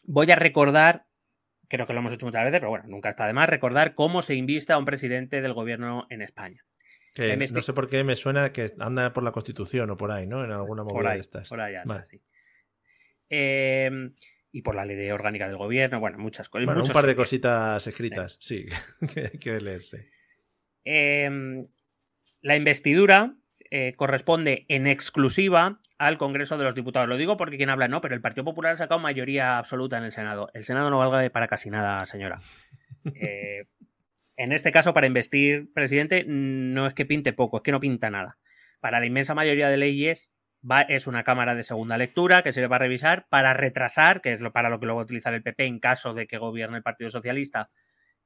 voy 0.05 0.31
a 0.31 0.35
recordar, 0.35 1.05
creo 1.67 1.85
que 1.87 1.93
lo 1.93 1.99
hemos 1.99 2.13
hecho 2.13 2.25
muchas 2.25 2.43
veces, 2.43 2.59
pero 2.59 2.69
bueno, 2.69 2.85
nunca 2.87 3.09
está 3.09 3.27
de 3.27 3.33
más, 3.33 3.49
recordar 3.49 3.95
cómo 3.95 4.21
se 4.21 4.35
invista 4.35 4.75
a 4.75 4.77
un 4.77 4.85
presidente 4.85 5.41
del 5.41 5.53
gobierno 5.53 6.07
en 6.09 6.21
España. 6.21 6.63
Que 7.13 7.37
Me 7.37 7.47
no 7.47 7.61
sé 7.61 7.73
por 7.73 7.87
qué 7.87 8.03
me 8.03 8.15
suena 8.17 8.51
que 8.51 8.73
anda 8.79 9.13
por 9.13 9.23
la 9.23 9.31
Constitución 9.31 9.89
o 9.89 9.97
por 9.97 10.11
ahí, 10.11 10.27
¿no? 10.27 10.43
En 10.43 10.51
alguna 10.51 10.83
movida 10.83 10.95
Por 10.95 11.07
ahí, 11.07 11.15
de 11.15 11.21
estas. 11.21 11.47
por 11.47 11.61
ahí 11.61 11.75
anda, 11.75 11.95
Vale. 11.95 12.05
sí. 12.07 12.21
Eh, 13.29 13.89
y 14.51 14.61
por 14.61 14.75
la 14.75 14.85
ley 14.85 14.95
de 14.95 15.13
orgánica 15.13 15.47
del 15.47 15.57
gobierno, 15.57 15.99
bueno, 15.99 16.17
muchas 16.17 16.49
cosas. 16.49 16.65
Bueno, 16.65 16.83
un 16.83 16.91
par 16.91 17.05
de 17.05 17.15
cositas 17.15 17.85
escritas, 17.87 18.37
sí, 18.39 18.65
que 19.13 19.29
hay 19.31 19.39
que 19.39 19.59
leerse. 19.59 20.09
Eh, 20.83 21.65
la 22.41 22.55
investidura 22.55 23.35
eh, 23.71 23.93
corresponde 23.95 24.65
en 24.67 24.87
exclusiva 24.87 25.81
al 25.97 26.17
Congreso 26.17 26.57
de 26.57 26.63
los 26.63 26.75
Diputados. 26.75 27.07
Lo 27.07 27.17
digo 27.17 27.37
porque 27.37 27.57
quien 27.57 27.69
habla 27.69 27.87
no, 27.87 28.01
pero 28.01 28.15
el 28.15 28.21
Partido 28.21 28.43
Popular 28.43 28.73
ha 28.73 28.77
sacado 28.77 28.99
mayoría 28.99 29.57
absoluta 29.57 29.97
en 29.97 30.03
el 30.03 30.11
Senado. 30.11 30.49
El 30.53 30.63
Senado 30.63 30.89
no 30.89 30.97
valga 30.97 31.29
para 31.29 31.47
casi 31.47 31.69
nada, 31.69 32.05
señora. 32.05 32.39
Eh, 33.13 33.65
en 34.37 34.51
este 34.51 34.71
caso, 34.71 34.93
para 34.93 35.07
investir 35.07 35.71
presidente, 35.73 36.25
no 36.27 36.87
es 36.87 36.93
que 36.93 37.05
pinte 37.05 37.33
poco, 37.33 37.57
es 37.57 37.63
que 37.63 37.71
no 37.71 37.79
pinta 37.79 38.09
nada. 38.09 38.37
Para 38.79 38.99
la 38.99 39.05
inmensa 39.05 39.33
mayoría 39.33 39.69
de 39.69 39.77
leyes 39.77 40.33
va, 40.69 40.81
es 40.81 41.07
una 41.07 41.23
Cámara 41.23 41.55
de 41.55 41.63
segunda 41.63 41.97
lectura 41.97 42.43
que 42.43 42.51
sirve 42.51 42.69
para 42.69 42.85
revisar, 42.85 43.27
para 43.29 43.53
retrasar, 43.53 44.21
que 44.21 44.33
es 44.33 44.41
lo, 44.41 44.51
para 44.51 44.69
lo 44.69 44.79
que 44.79 44.85
lo 44.85 44.95
va 44.95 45.01
a 45.01 45.05
utilizar 45.05 45.33
el 45.33 45.43
PP 45.43 45.65
en 45.65 45.79
caso 45.79 46.13
de 46.13 46.27
que 46.27 46.37
gobierne 46.37 46.77
el 46.77 46.83
Partido 46.83 47.09
Socialista, 47.09 47.69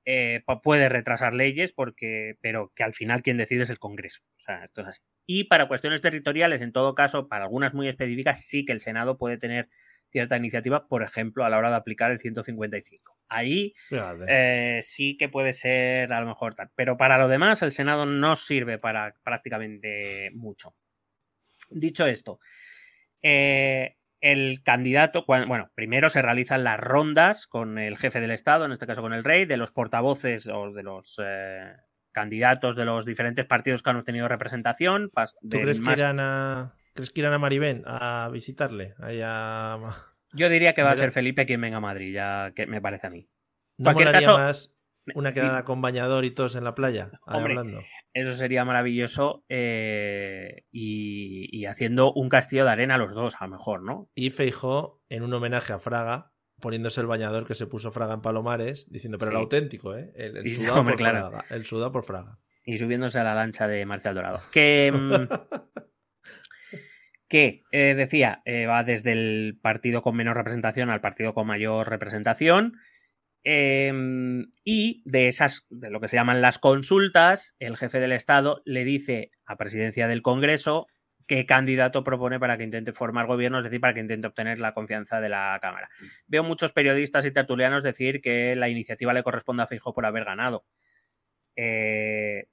eh, 0.05 0.43
puede 0.63 0.89
retrasar 0.89 1.33
leyes, 1.33 1.71
porque, 1.71 2.35
pero 2.41 2.71
que 2.75 2.83
al 2.83 2.93
final 2.93 3.21
quien 3.21 3.37
decide 3.37 3.63
es 3.63 3.69
el 3.69 3.79
Congreso. 3.79 4.21
O 4.37 4.41
sea, 4.41 4.63
esto 4.63 4.81
es 4.81 4.87
así. 4.87 5.01
Y 5.25 5.43
para 5.45 5.67
cuestiones 5.67 6.01
territoriales, 6.01 6.61
en 6.61 6.71
todo 6.71 6.95
caso, 6.95 7.27
para 7.27 7.45
algunas 7.45 7.73
muy 7.73 7.87
específicas, 7.87 8.45
sí 8.45 8.65
que 8.65 8.73
el 8.73 8.79
Senado 8.79 9.17
puede 9.17 9.37
tener 9.37 9.69
cierta 10.11 10.37
iniciativa, 10.37 10.87
por 10.87 11.03
ejemplo, 11.03 11.45
a 11.45 11.49
la 11.49 11.57
hora 11.57 11.69
de 11.69 11.75
aplicar 11.75 12.11
el 12.11 12.19
155. 12.19 13.17
Ahí 13.27 13.75
eh, 14.27 14.79
sí 14.81 15.17
que 15.17 15.29
puede 15.29 15.53
ser 15.53 16.11
a 16.11 16.19
lo 16.19 16.27
mejor 16.27 16.55
tal. 16.55 16.71
Pero 16.75 16.97
para 16.97 17.17
lo 17.19 17.27
demás, 17.27 17.61
el 17.61 17.71
Senado 17.71 18.05
no 18.05 18.35
sirve 18.35 18.79
para 18.79 19.13
prácticamente 19.23 20.31
mucho. 20.33 20.73
Dicho 21.69 22.07
esto, 22.07 22.39
eh, 23.21 23.97
el 24.21 24.61
candidato, 24.63 25.23
bueno, 25.25 25.71
primero 25.75 26.09
se 26.09 26.21
realizan 26.21 26.63
las 26.63 26.79
rondas 26.79 27.47
con 27.47 27.77
el 27.77 27.97
jefe 27.97 28.19
del 28.19 28.31
Estado, 28.31 28.65
en 28.65 28.71
este 28.71 28.87
caso 28.87 29.01
con 29.01 29.13
el 29.13 29.23
rey, 29.23 29.45
de 29.45 29.57
los 29.57 29.71
portavoces 29.71 30.47
o 30.47 30.71
de 30.71 30.83
los 30.83 31.19
eh, 31.23 31.73
candidatos 32.11 32.75
de 32.75 32.85
los 32.85 33.05
diferentes 33.05 33.45
partidos 33.45 33.81
que 33.81 33.89
han 33.89 33.97
obtenido 33.97 34.27
representación. 34.27 35.11
¿Tú 35.41 35.59
crees, 35.61 35.79
más... 35.79 35.95
que 35.95 36.01
irán 36.01 36.19
a, 36.19 36.75
crees 36.93 37.11
que 37.11 37.21
irán 37.21 37.33
a 37.33 37.39
Maribén 37.39 37.83
a 37.85 38.29
visitarle? 38.31 38.93
Allá... 38.99 39.77
Yo 40.31 40.49
diría 40.49 40.73
que 40.73 40.83
va 40.83 40.91
a 40.91 40.95
ser 40.95 41.11
Felipe 41.11 41.45
quien 41.45 41.61
venga 41.61 41.77
a 41.77 41.81
Madrid, 41.81 42.13
ya 42.13 42.51
que 42.55 42.67
me 42.67 42.81
parece 42.81 43.07
a 43.07 43.09
mí. 43.09 43.27
¿No 43.77 43.93
cualquier 43.93 44.11
caso, 44.11 44.37
más 44.37 44.75
una 45.15 45.33
quedada 45.33 45.63
con 45.63 45.81
bañador 45.81 46.25
y 46.25 46.31
todos 46.31 46.55
en 46.55 46.65
la 46.65 46.75
playa? 46.75 47.09
Hombre, 47.25 47.53
hablando. 47.53 47.81
Eso 48.13 48.33
sería 48.33 48.65
maravilloso 48.65 49.43
eh, 49.49 50.65
y, 50.71 51.47
y, 51.51 51.65
haciendo 51.65 52.11
un 52.11 52.29
castillo 52.29 52.65
de 52.65 52.71
arena 52.71 52.97
los 52.97 53.13
dos, 53.13 53.35
a 53.39 53.45
lo 53.45 53.51
mejor, 53.51 53.83
¿no? 53.83 54.09
Y 54.15 54.31
Feijó 54.31 55.01
en 55.09 55.23
un 55.23 55.33
homenaje 55.33 55.73
a 55.73 55.79
Fraga, 55.79 56.31
poniéndose 56.59 57.01
el 57.01 57.07
bañador 57.07 57.45
que 57.45 57.55
se 57.55 57.67
puso 57.67 57.91
Fraga 57.91 58.15
en 58.15 58.21
Palomares, 58.21 58.89
diciendo, 58.89 59.17
pero 59.17 59.31
sí. 59.31 59.37
el 59.37 59.43
auténtico, 59.43 59.95
¿eh? 59.95 60.11
El, 60.15 60.37
el, 60.37 60.55
sudado 60.55 60.83
por 60.83 60.95
claro. 60.95 61.29
Fraga, 61.29 61.45
el, 61.49 61.65
sudado 61.65 61.91
por 61.91 62.03
Fraga. 62.03 62.39
Y 62.63 62.77
subiéndose 62.77 63.19
a 63.19 63.23
la 63.23 63.35
lancha 63.35 63.67
de 63.67 63.85
Marcial 63.85 64.15
Dorado. 64.15 64.41
Que. 64.51 64.91
que 67.29 67.61
eh, 67.71 67.93
decía, 67.95 68.41
eh, 68.45 68.65
va 68.65 68.83
desde 68.83 69.11
el 69.11 69.59
partido 69.61 70.01
con 70.01 70.15
menos 70.15 70.35
representación 70.35 70.89
al 70.89 70.99
partido 70.99 71.33
con 71.33 71.47
mayor 71.47 71.87
representación. 71.87 72.73
Eh, 73.43 73.91
y 74.63 75.01
de 75.05 75.27
esas, 75.27 75.65
de 75.69 75.89
lo 75.89 75.99
que 75.99 76.07
se 76.07 76.17
llaman 76.17 76.41
las 76.41 76.59
consultas, 76.59 77.55
el 77.59 77.77
jefe 77.77 77.99
del 77.99 78.11
Estado 78.11 78.61
le 78.65 78.83
dice 78.83 79.31
a 79.45 79.55
presidencia 79.55 80.07
del 80.07 80.21
Congreso 80.21 80.87
qué 81.29 81.45
candidato 81.45 82.03
propone 82.03 82.39
para 82.39 82.57
que 82.57 82.63
intente 82.63 82.91
formar 82.91 83.27
gobierno, 83.27 83.59
es 83.59 83.63
decir, 83.63 83.79
para 83.79 83.93
que 83.93 83.99
intente 83.99 84.27
obtener 84.27 84.59
la 84.59 84.73
confianza 84.73 85.21
de 85.21 85.29
la 85.29 85.59
Cámara. 85.61 85.87
Veo 86.25 86.43
muchos 86.43 86.73
periodistas 86.73 87.23
y 87.23 87.31
tertulianos 87.31 87.83
decir 87.83 88.19
que 88.19 88.55
la 88.55 88.67
iniciativa 88.67 89.13
le 89.13 89.21
corresponde 89.21 89.61
a 89.61 89.67
Fijo 89.67 89.93
por 89.93 90.07
haber 90.07 90.25
ganado. 90.25 90.65
Eh, 91.55 92.47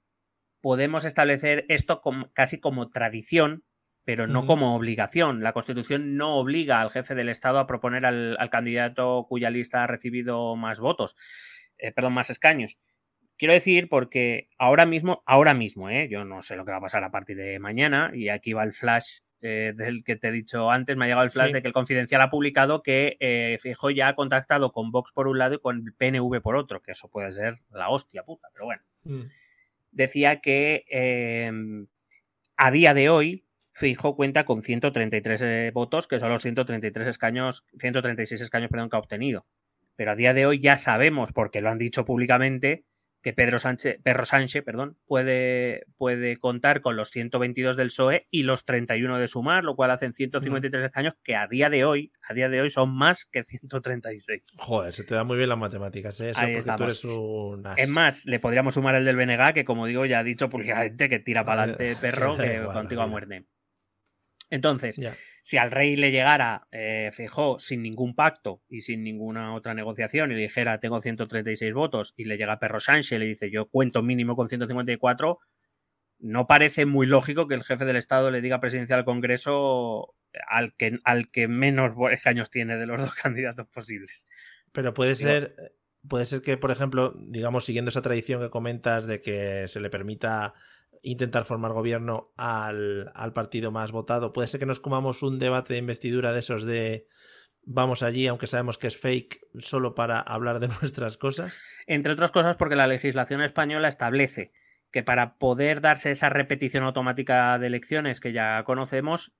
podemos 0.61 1.05
establecer 1.05 1.65
esto 1.69 2.01
como, 2.01 2.31
casi 2.33 2.59
como 2.59 2.89
tradición, 2.89 3.63
pero 4.07 4.25
no 4.25 4.45
como 4.45 4.73
obligación. 4.73 5.43
La 5.43 5.51
Constitución 5.51 6.15
no 6.15 6.37
obliga 6.37 6.79
al 6.79 6.91
jefe 6.91 7.13
del 7.13 7.27
Estado 7.27 7.59
a 7.59 7.67
proponer 7.67 8.05
al, 8.05 8.37
al 8.39 8.49
candidato 8.49 9.25
cuya 9.27 9.49
lista 9.49 9.83
ha 9.83 9.87
recibido 9.87 10.55
más 10.55 10.79
votos, 10.79 11.17
eh, 11.77 11.91
perdón, 11.91 12.13
más 12.13 12.29
escaños. 12.29 12.79
Quiero 13.37 13.53
decir 13.53 13.89
porque 13.89 14.47
ahora 14.57 14.85
mismo, 14.85 15.23
ahora 15.25 15.53
mismo, 15.53 15.89
¿eh? 15.89 16.07
yo 16.09 16.23
no 16.23 16.41
sé 16.41 16.55
lo 16.55 16.63
que 16.63 16.71
va 16.71 16.77
a 16.77 16.81
pasar 16.81 17.03
a 17.03 17.11
partir 17.11 17.35
de 17.35 17.59
mañana 17.59 18.09
y 18.13 18.29
aquí 18.29 18.53
va 18.53 18.63
el 18.63 18.71
flash 18.71 19.17
eh, 19.41 19.73
del 19.75 20.05
que 20.05 20.15
te 20.15 20.29
he 20.29 20.31
dicho 20.31 20.71
antes, 20.71 20.95
me 20.95 21.03
ha 21.03 21.07
llegado 21.09 21.25
el 21.25 21.29
flash 21.29 21.49
sí. 21.49 21.53
de 21.55 21.61
que 21.61 21.67
el 21.67 21.73
Confidencial 21.73 22.21
ha 22.21 22.29
publicado 22.29 22.83
que 22.83 23.17
eh, 23.19 23.57
Fijo 23.59 23.89
ya 23.89 24.07
ha 24.07 24.15
contactado 24.15 24.71
con 24.71 24.89
Vox 24.89 25.11
por 25.11 25.27
un 25.27 25.37
lado 25.37 25.55
y 25.55 25.59
con 25.59 25.83
el 25.85 25.93
PNV 25.93 26.41
por 26.41 26.55
otro, 26.55 26.81
que 26.81 26.93
eso 26.93 27.09
puede 27.09 27.33
ser 27.33 27.55
la 27.71 27.89
hostia 27.89 28.23
puta, 28.23 28.47
pero 28.53 28.63
bueno. 28.63 28.81
Mm. 29.03 29.23
Decía 29.91 30.39
que 30.39 30.85
a 32.55 32.71
día 32.71 32.93
de 32.93 33.09
hoy 33.09 33.46
Fijo 33.77 34.15
cuenta 34.15 34.43
con 34.43 34.63
133 34.63 35.41
eh, 35.43 35.71
votos, 35.71 36.07
que 36.07 36.19
son 36.19 36.31
los 36.31 36.41
133 36.41 37.09
escaños, 37.09 37.63
136 37.77 38.41
escaños, 38.41 38.71
perdón, 38.71 38.89
que 38.89 38.95
ha 38.95 38.99
obtenido. 38.99 39.45
Pero 39.95 40.13
a 40.13 40.15
día 40.15 40.33
de 40.33 40.47
hoy 40.47 40.59
ya 40.59 40.77
sabemos, 40.77 41.31
porque 41.31 41.61
lo 41.61 41.69
han 41.69 41.77
dicho 41.77 42.03
públicamente, 42.03 42.85
que 43.21 43.33
Pedro 43.33 43.59
Sánchez, 43.59 43.99
Perro 44.01 44.25
Sánchez, 44.25 44.63
perdón, 44.63 44.97
puede, 45.05 45.85
puede 45.95 46.37
contar 46.37 46.81
con 46.81 46.95
los 46.95 47.11
122 47.11 47.77
del 47.77 47.89
PSOE 47.89 48.25
y 48.31 48.41
los 48.41 48.65
31 48.65 49.19
de 49.19 49.27
Sumar, 49.27 49.63
lo 49.63 49.75
cual 49.75 49.91
hacen 49.91 50.15
153 50.15 50.81
mm. 50.81 50.85
escaños, 50.85 51.13
que 51.23 51.35
a 51.35 51.45
día 51.45 51.69
de 51.69 51.85
hoy, 51.85 52.11
a 52.27 52.33
día 52.33 52.49
de 52.49 52.61
hoy 52.61 52.71
son 52.71 52.89
más 52.89 53.25
que 53.25 53.43
136. 53.43 54.55
Joder, 54.57 54.91
se 54.91 55.03
te 55.03 55.13
da 55.13 55.23
muy 55.23 55.37
bien 55.37 55.49
las 55.49 55.57
matemáticas, 55.59 56.19
¿eh? 56.21 56.31
Eso 56.31 56.39
Ahí 56.39 56.45
porque 56.47 56.59
estamos. 56.59 56.79
tú 56.79 57.07
eres 57.07 57.17
un 57.19 57.67
as. 57.67 57.77
Es 57.77 57.89
más, 57.89 58.25
le 58.25 58.39
podríamos 58.39 58.73
sumar 58.73 58.95
el 58.95 59.05
del 59.05 59.17
BNG, 59.17 59.53
que 59.53 59.65
como 59.65 59.85
digo, 59.85 60.07
ya 60.07 60.17
ha 60.17 60.23
dicho 60.23 60.49
públicamente 60.49 61.09
que 61.09 61.19
tira 61.19 61.45
para 61.45 61.61
adelante 61.61 61.95
perro, 62.01 62.35
que 62.37 62.63
contigo 62.73 63.03
a 63.03 63.07
muerte. 63.07 63.45
Entonces, 64.49 64.99
si 65.41 65.57
al 65.57 65.71
rey 65.71 65.95
le 65.97 66.11
llegara 66.11 66.67
eh, 66.71 67.09
sin 67.59 67.81
ningún 67.81 68.15
pacto 68.15 68.61
y 68.69 68.81
sin 68.81 69.03
ninguna 69.03 69.53
otra 69.53 69.73
negociación 69.73 70.31
y 70.31 70.35
le 70.35 70.41
dijera 70.43 70.79
tengo 70.79 71.01
136 71.01 71.73
votos 71.73 72.13
y 72.15 72.25
le 72.25 72.37
llega 72.37 72.59
Perro 72.59 72.79
Sánchez 72.79 73.11
y 73.13 73.17
le 73.19 73.25
dice 73.25 73.51
yo 73.51 73.65
cuento 73.67 74.01
mínimo 74.01 74.35
con 74.35 74.47
154, 74.47 75.39
no 76.19 76.47
parece 76.47 76.85
muy 76.85 77.07
lógico 77.07 77.47
que 77.47 77.55
el 77.55 77.63
jefe 77.63 77.85
del 77.85 77.97
Estado 77.97 78.31
le 78.31 78.41
diga 78.41 78.59
presidencial 78.59 78.99
al 78.99 79.05
Congreso 79.05 80.15
al 80.47 80.75
que, 80.75 80.99
al 81.03 81.29
que 81.29 81.47
menos 81.47 81.93
escaños 82.11 82.49
tiene 82.49 82.77
de 82.77 82.85
los 82.85 82.99
dos 82.99 83.13
candidatos 83.21 83.67
posibles. 83.67 84.25
Pero 84.71 84.93
puede 84.93 85.15
Digo- 85.15 85.29
ser, 85.29 85.55
puede 86.07 86.25
ser 86.25 86.41
que, 86.41 86.57
por 86.57 86.71
ejemplo, 86.71 87.13
digamos, 87.17 87.65
siguiendo 87.65 87.89
esa 87.89 88.01
tradición 88.01 88.41
que 88.41 88.49
comentas 88.49 89.07
de 89.07 89.19
que 89.21 89.67
se 89.67 89.79
le 89.79 89.89
permita 89.89 90.53
intentar 91.01 91.45
formar 91.45 91.73
gobierno 91.73 92.31
al, 92.37 93.11
al 93.15 93.33
partido 93.33 93.71
más 93.71 93.91
votado, 93.91 94.33
puede 94.33 94.47
ser 94.47 94.59
que 94.59 94.65
nos 94.65 94.79
comamos 94.79 95.23
un 95.23 95.39
debate 95.39 95.73
de 95.73 95.79
investidura 95.79 96.33
de 96.33 96.39
esos 96.39 96.63
de 96.65 97.07
vamos 97.69 98.01
allí, 98.03 98.27
aunque 98.27 98.47
sabemos 98.47 98.77
que 98.77 98.87
es 98.87 98.97
fake, 98.97 99.39
solo 99.59 99.93
para 99.93 100.19
hablar 100.19 100.59
de 100.59 100.67
nuestras 100.81 101.17
cosas. 101.17 101.61
Entre 101.85 102.13
otras 102.13 102.31
cosas 102.31 102.55
porque 102.55 102.75
la 102.75 102.87
legislación 102.87 103.41
española 103.41 103.87
establece 103.89 104.51
que 104.91 105.03
para 105.03 105.35
poder 105.35 105.81
darse 105.81 106.11
esa 106.11 106.29
repetición 106.29 106.83
automática 106.85 107.59
de 107.59 107.67
elecciones 107.67 108.21
que 108.21 108.31
ya 108.31 108.63
conocemos, 108.63 109.33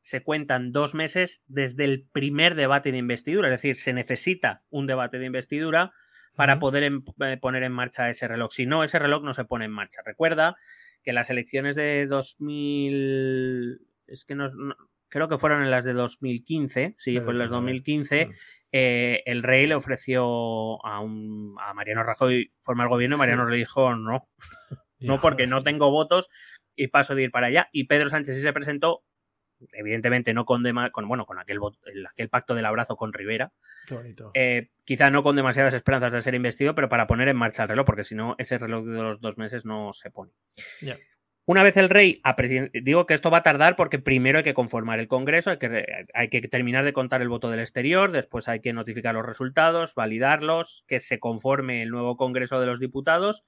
se 0.00 0.22
cuentan 0.22 0.70
dos 0.70 0.94
meses 0.94 1.42
desde 1.48 1.84
el 1.84 2.06
primer 2.12 2.54
debate 2.54 2.92
de 2.92 2.98
investidura. 2.98 3.48
Es 3.48 3.52
decir, 3.60 3.76
se 3.76 3.92
necesita 3.92 4.62
un 4.70 4.86
debate 4.86 5.18
de 5.18 5.26
investidura 5.26 5.92
para 6.36 6.58
poder 6.58 6.82
en- 6.84 7.04
eh, 7.20 7.38
poner 7.40 7.62
en 7.62 7.72
marcha 7.72 8.08
ese 8.08 8.28
reloj. 8.28 8.50
Si 8.52 8.66
no, 8.66 8.84
ese 8.84 8.98
reloj 8.98 9.22
no 9.24 9.34
se 9.34 9.44
pone 9.44 9.64
en 9.64 9.70
marcha. 9.72 10.02
Recuerda 10.04 10.56
que 11.04 11.12
las 11.12 11.30
elecciones 11.30 11.76
de 11.76 12.06
2000... 12.06 13.80
Es 14.06 14.24
que 14.24 14.34
no, 14.34 14.46
no- 14.48 14.76
creo 15.08 15.28
que 15.28 15.38
fueron 15.38 15.62
en 15.62 15.70
las 15.70 15.84
de 15.84 15.92
2015, 15.92 16.94
sí, 16.98 17.20
fue 17.20 17.32
en 17.34 17.38
las 17.38 17.50
2015, 17.50 18.26
Mm. 18.26 18.30
eh, 18.72 19.22
el 19.26 19.42
rey 19.44 19.66
le 19.66 19.76
ofreció 19.76 20.84
a, 20.84 20.98
un, 21.00 21.54
a 21.60 21.72
Mariano 21.74 22.02
Rajoy 22.02 22.52
formar 22.60 22.88
gobierno 22.88 23.14
y 23.16 23.18
Mariano 23.20 23.46
le 23.46 23.56
dijo 23.56 23.94
no, 23.94 24.28
no 25.00 25.20
porque 25.20 25.46
no 25.46 25.62
tengo 25.62 25.90
votos 25.90 26.28
y 26.74 26.88
paso 26.88 27.14
de 27.14 27.22
ir 27.24 27.30
para 27.30 27.46
allá. 27.46 27.68
Y 27.72 27.84
Pedro 27.84 28.08
Sánchez 28.10 28.34
sí 28.36 28.42
se 28.42 28.52
presentó, 28.52 29.04
evidentemente 29.72 30.34
no 30.34 30.44
con, 30.44 30.62
dema- 30.62 30.90
con 30.90 31.06
bueno, 31.08 31.26
con 31.26 31.38
aquel, 31.38 31.58
el- 31.86 32.06
aquel 32.06 32.28
pacto 32.28 32.54
del 32.54 32.66
abrazo 32.66 32.96
con 32.96 33.12
Rivera, 33.12 33.52
eh, 34.34 34.68
quizá 34.84 35.10
no 35.10 35.22
con 35.22 35.36
demasiadas 35.36 35.74
esperanzas 35.74 36.12
de 36.12 36.22
ser 36.22 36.34
investido, 36.34 36.74
pero 36.74 36.88
para 36.88 37.06
poner 37.06 37.28
en 37.28 37.36
marcha 37.36 37.62
el 37.62 37.68
reloj, 37.70 37.86
porque 37.86 38.04
si 38.04 38.14
no, 38.14 38.34
ese 38.38 38.58
reloj 38.58 38.84
de 38.84 39.02
los 39.02 39.20
dos 39.20 39.38
meses 39.38 39.64
no 39.64 39.92
se 39.92 40.10
pone. 40.10 40.32
Una 41.46 41.62
vez 41.62 41.76
el 41.76 41.90
rey, 41.90 42.22
digo 42.72 43.04
que 43.04 43.12
esto 43.12 43.30
va 43.30 43.38
a 43.38 43.42
tardar 43.42 43.76
porque 43.76 43.98
primero 43.98 44.38
hay 44.38 44.44
que 44.44 44.54
conformar 44.54 44.98
el 44.98 45.08
Congreso, 45.08 45.50
hay 45.50 45.58
que, 45.58 46.06
hay 46.14 46.28
que 46.30 46.40
terminar 46.48 46.86
de 46.86 46.94
contar 46.94 47.20
el 47.20 47.28
voto 47.28 47.50
del 47.50 47.60
exterior, 47.60 48.12
después 48.12 48.48
hay 48.48 48.60
que 48.60 48.72
notificar 48.72 49.14
los 49.14 49.26
resultados, 49.26 49.94
validarlos, 49.94 50.84
que 50.88 51.00
se 51.00 51.18
conforme 51.20 51.82
el 51.82 51.90
nuevo 51.90 52.16
Congreso 52.16 52.60
de 52.60 52.66
los 52.66 52.80
Diputados, 52.80 53.44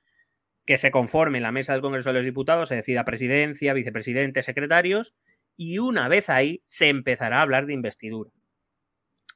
que 0.66 0.76
se 0.76 0.90
conforme 0.90 1.40
la 1.40 1.52
mesa 1.52 1.72
del 1.72 1.80
Congreso 1.80 2.10
de 2.10 2.16
los 2.16 2.24
Diputados, 2.26 2.68
se 2.68 2.74
decida 2.74 3.04
presidencia, 3.04 3.72
vicepresidente, 3.72 4.42
secretarios, 4.42 5.14
y 5.56 5.78
una 5.78 6.08
vez 6.08 6.28
ahí 6.30 6.62
se 6.66 6.88
empezará 6.88 7.38
a 7.38 7.42
hablar 7.42 7.66
de 7.66 7.72
investidura. 7.74 8.30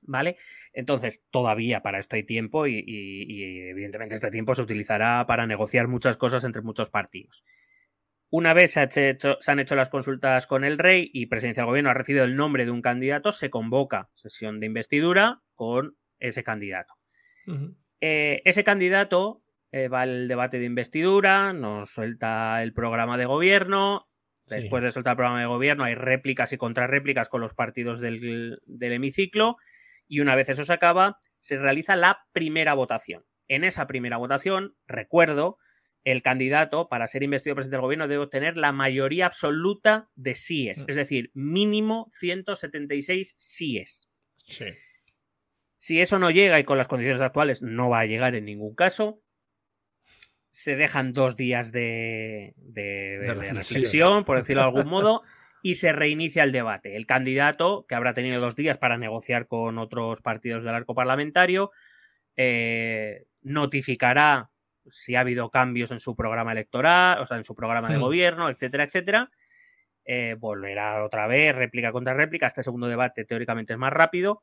¿Vale? 0.02 0.37
Entonces, 0.72 1.24
todavía 1.30 1.83
para 1.83 1.98
esto 1.98 2.16
hay 2.16 2.22
tiempo 2.24 2.66
y, 2.66 2.78
y- 2.78 3.24
y, 3.28 3.61
evidentemente 3.68 4.14
este 4.14 4.30
tiempo 4.30 4.54
se 4.54 4.62
utilizará 4.62 5.26
para 5.26 5.46
negociar 5.46 5.88
muchas 5.88 6.16
cosas 6.16 6.44
entre 6.44 6.62
muchos 6.62 6.88
partidos. 6.90 7.44
Una 8.30 8.54
vez 8.54 8.72
se, 8.72 8.80
ha 8.80 8.85
hecho- 8.85 9.37
se 9.40 9.50
han 9.52 9.59
hecho 9.61 9.74
las 9.76 9.90
consultas 9.90 10.46
con 10.46 10.64
el 10.64 10.78
rey 10.78 11.11
y 11.12 11.26
Presidencia 11.26 11.62
del 11.62 11.68
Gobierno 11.68 11.90
ha 11.90 11.94
recibido 11.94 12.24
el 12.24 12.37
nombre 12.37 12.64
de 12.64 12.70
un 12.70 12.80
candidato, 12.80 13.30
se 13.33 13.50
convoca 13.50 14.09
sesión 14.14 14.59
de 14.61 14.66
investidura 14.66 15.42
con 15.54 15.96
ese 16.18 16.42
candidato. 16.44 16.94
Eh, 18.00 18.40
ese 18.44 18.64
candidato 18.64 19.42
eh, 19.72 19.88
va 19.88 20.02
al 20.02 20.28
debate 20.28 20.59
de 20.59 20.64
investidura, 20.64 21.52
nos 21.52 21.90
suelta 21.90 22.62
el 22.62 22.72
programa 22.72 23.18
de 23.18 23.26
gobierno. 23.26 24.09
Sí. 24.50 24.60
Después 24.62 24.82
de 24.82 24.92
soltar 24.92 25.12
el 25.12 25.16
programa 25.16 25.40
de 25.40 25.46
gobierno, 25.46 25.84
hay 25.84 25.94
réplicas 25.94 26.52
y 26.52 26.56
contrarréplicas 26.58 27.28
con 27.28 27.40
los 27.40 27.54
partidos 27.54 28.00
del, 28.00 28.58
del 28.66 28.92
hemiciclo. 28.92 29.56
Y 30.06 30.20
una 30.20 30.34
vez 30.34 30.48
eso 30.48 30.64
se 30.64 30.72
acaba, 30.72 31.18
se 31.38 31.56
realiza 31.58 31.96
la 31.96 32.26
primera 32.32 32.74
votación. 32.74 33.24
En 33.48 33.64
esa 33.64 33.86
primera 33.86 34.16
votación, 34.16 34.76
recuerdo, 34.86 35.58
el 36.04 36.22
candidato 36.22 36.88
para 36.88 37.06
ser 37.06 37.22
investido 37.22 37.54
presidente 37.54 37.76
del 37.76 37.82
gobierno 37.82 38.08
debe 38.08 38.24
obtener 38.24 38.56
la 38.56 38.72
mayoría 38.72 39.26
absoluta 39.26 40.08
de 40.14 40.34
síes, 40.34 40.80
Mm. 40.80 40.84
es 40.88 40.96
decir, 40.96 41.30
mínimo 41.34 42.06
176 42.10 43.34
síes. 43.38 44.08
Sí. 44.44 44.66
Si 45.76 46.00
eso 46.00 46.18
no 46.18 46.30
llega 46.30 46.58
y 46.60 46.64
con 46.64 46.78
las 46.78 46.88
condiciones 46.88 47.20
actuales 47.20 47.62
no 47.62 47.88
va 47.90 48.00
a 48.00 48.06
llegar 48.06 48.34
en 48.34 48.44
ningún 48.46 48.74
caso, 48.74 49.22
se 50.50 50.76
dejan 50.76 51.12
dos 51.12 51.36
días 51.36 51.72
de, 51.72 52.54
de- 52.56 53.18
de 53.18 53.34
reflexión. 53.34 53.56
reflexión, 53.56 54.24
por 54.24 54.36
decirlo 54.38 54.62
de 54.62 54.68
algún 54.68 54.88
modo, 54.90 55.22
y 55.62 55.74
se 55.74 55.92
reinicia 55.92 56.42
el 56.42 56.52
debate. 56.52 56.96
El 56.96 57.06
candidato, 57.06 57.84
que 57.88 57.94
habrá 57.94 58.14
tenido 58.14 58.40
dos 58.40 58.56
días 58.56 58.78
para 58.78 58.96
negociar 58.98 59.46
con 59.46 59.78
otros 59.78 60.20
partidos 60.22 60.64
del 60.64 60.74
arco 60.74 60.94
parlamentario, 60.94 61.70
eh, 62.36 63.24
notificará 63.42 64.50
si 64.88 65.14
ha 65.14 65.20
habido 65.20 65.50
cambios 65.50 65.90
en 65.90 66.00
su 66.00 66.16
programa 66.16 66.52
electoral, 66.52 67.20
o 67.20 67.26
sea, 67.26 67.36
en 67.36 67.44
su 67.44 67.54
programa 67.54 67.88
de 67.90 67.98
Hmm. 67.98 68.00
gobierno, 68.00 68.48
etcétera, 68.48 68.84
etcétera. 68.84 69.30
Eh, 70.04 70.34
volverá 70.38 71.04
otra 71.04 71.26
vez, 71.26 71.54
réplica 71.54 71.92
contra 71.92 72.14
réplica. 72.14 72.46
Este 72.46 72.62
segundo 72.62 72.88
debate 72.88 73.24
teóricamente 73.24 73.74
es 73.74 73.78
más 73.78 73.92
rápido. 73.92 74.42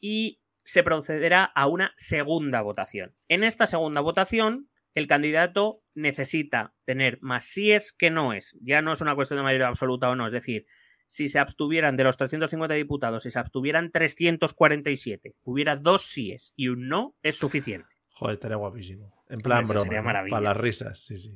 Y 0.00 0.40
se 0.64 0.82
procederá 0.82 1.44
a 1.44 1.66
una 1.68 1.92
segunda 1.96 2.60
votación. 2.60 3.14
En 3.28 3.44
esta 3.44 3.66
segunda 3.66 4.00
votación, 4.00 4.68
el 4.98 5.06
candidato 5.06 5.82
necesita 5.94 6.74
tener 6.84 7.18
más 7.20 7.44
síes 7.44 7.92
que 7.92 8.10
no 8.10 8.32
es. 8.32 8.58
Ya 8.60 8.82
no 8.82 8.92
es 8.92 9.00
una 9.00 9.14
cuestión 9.14 9.38
de 9.38 9.44
mayoría 9.44 9.68
absoluta 9.68 10.10
o 10.10 10.16
no. 10.16 10.26
Es 10.26 10.32
decir, 10.32 10.66
si 11.06 11.28
se 11.28 11.38
abstuvieran 11.38 11.96
de 11.96 12.04
los 12.04 12.16
350 12.16 12.74
diputados, 12.74 13.22
si 13.22 13.30
se 13.30 13.38
abstuvieran 13.38 13.90
347, 13.90 15.34
hubiera 15.42 15.76
dos 15.76 16.02
síes 16.02 16.52
y 16.56 16.68
un 16.68 16.88
no, 16.88 17.14
es 17.22 17.36
suficiente. 17.36 17.88
Joder, 18.12 18.34
estaría 18.34 18.56
guapísimo. 18.56 19.14
En 19.28 19.40
plan 19.40 19.64
eso 19.64 19.72
broma. 19.72 20.12
¿no? 20.22 20.30
Para 20.30 20.40
las 20.40 20.56
risas, 20.56 21.00
sí, 21.00 21.16
sí. 21.16 21.34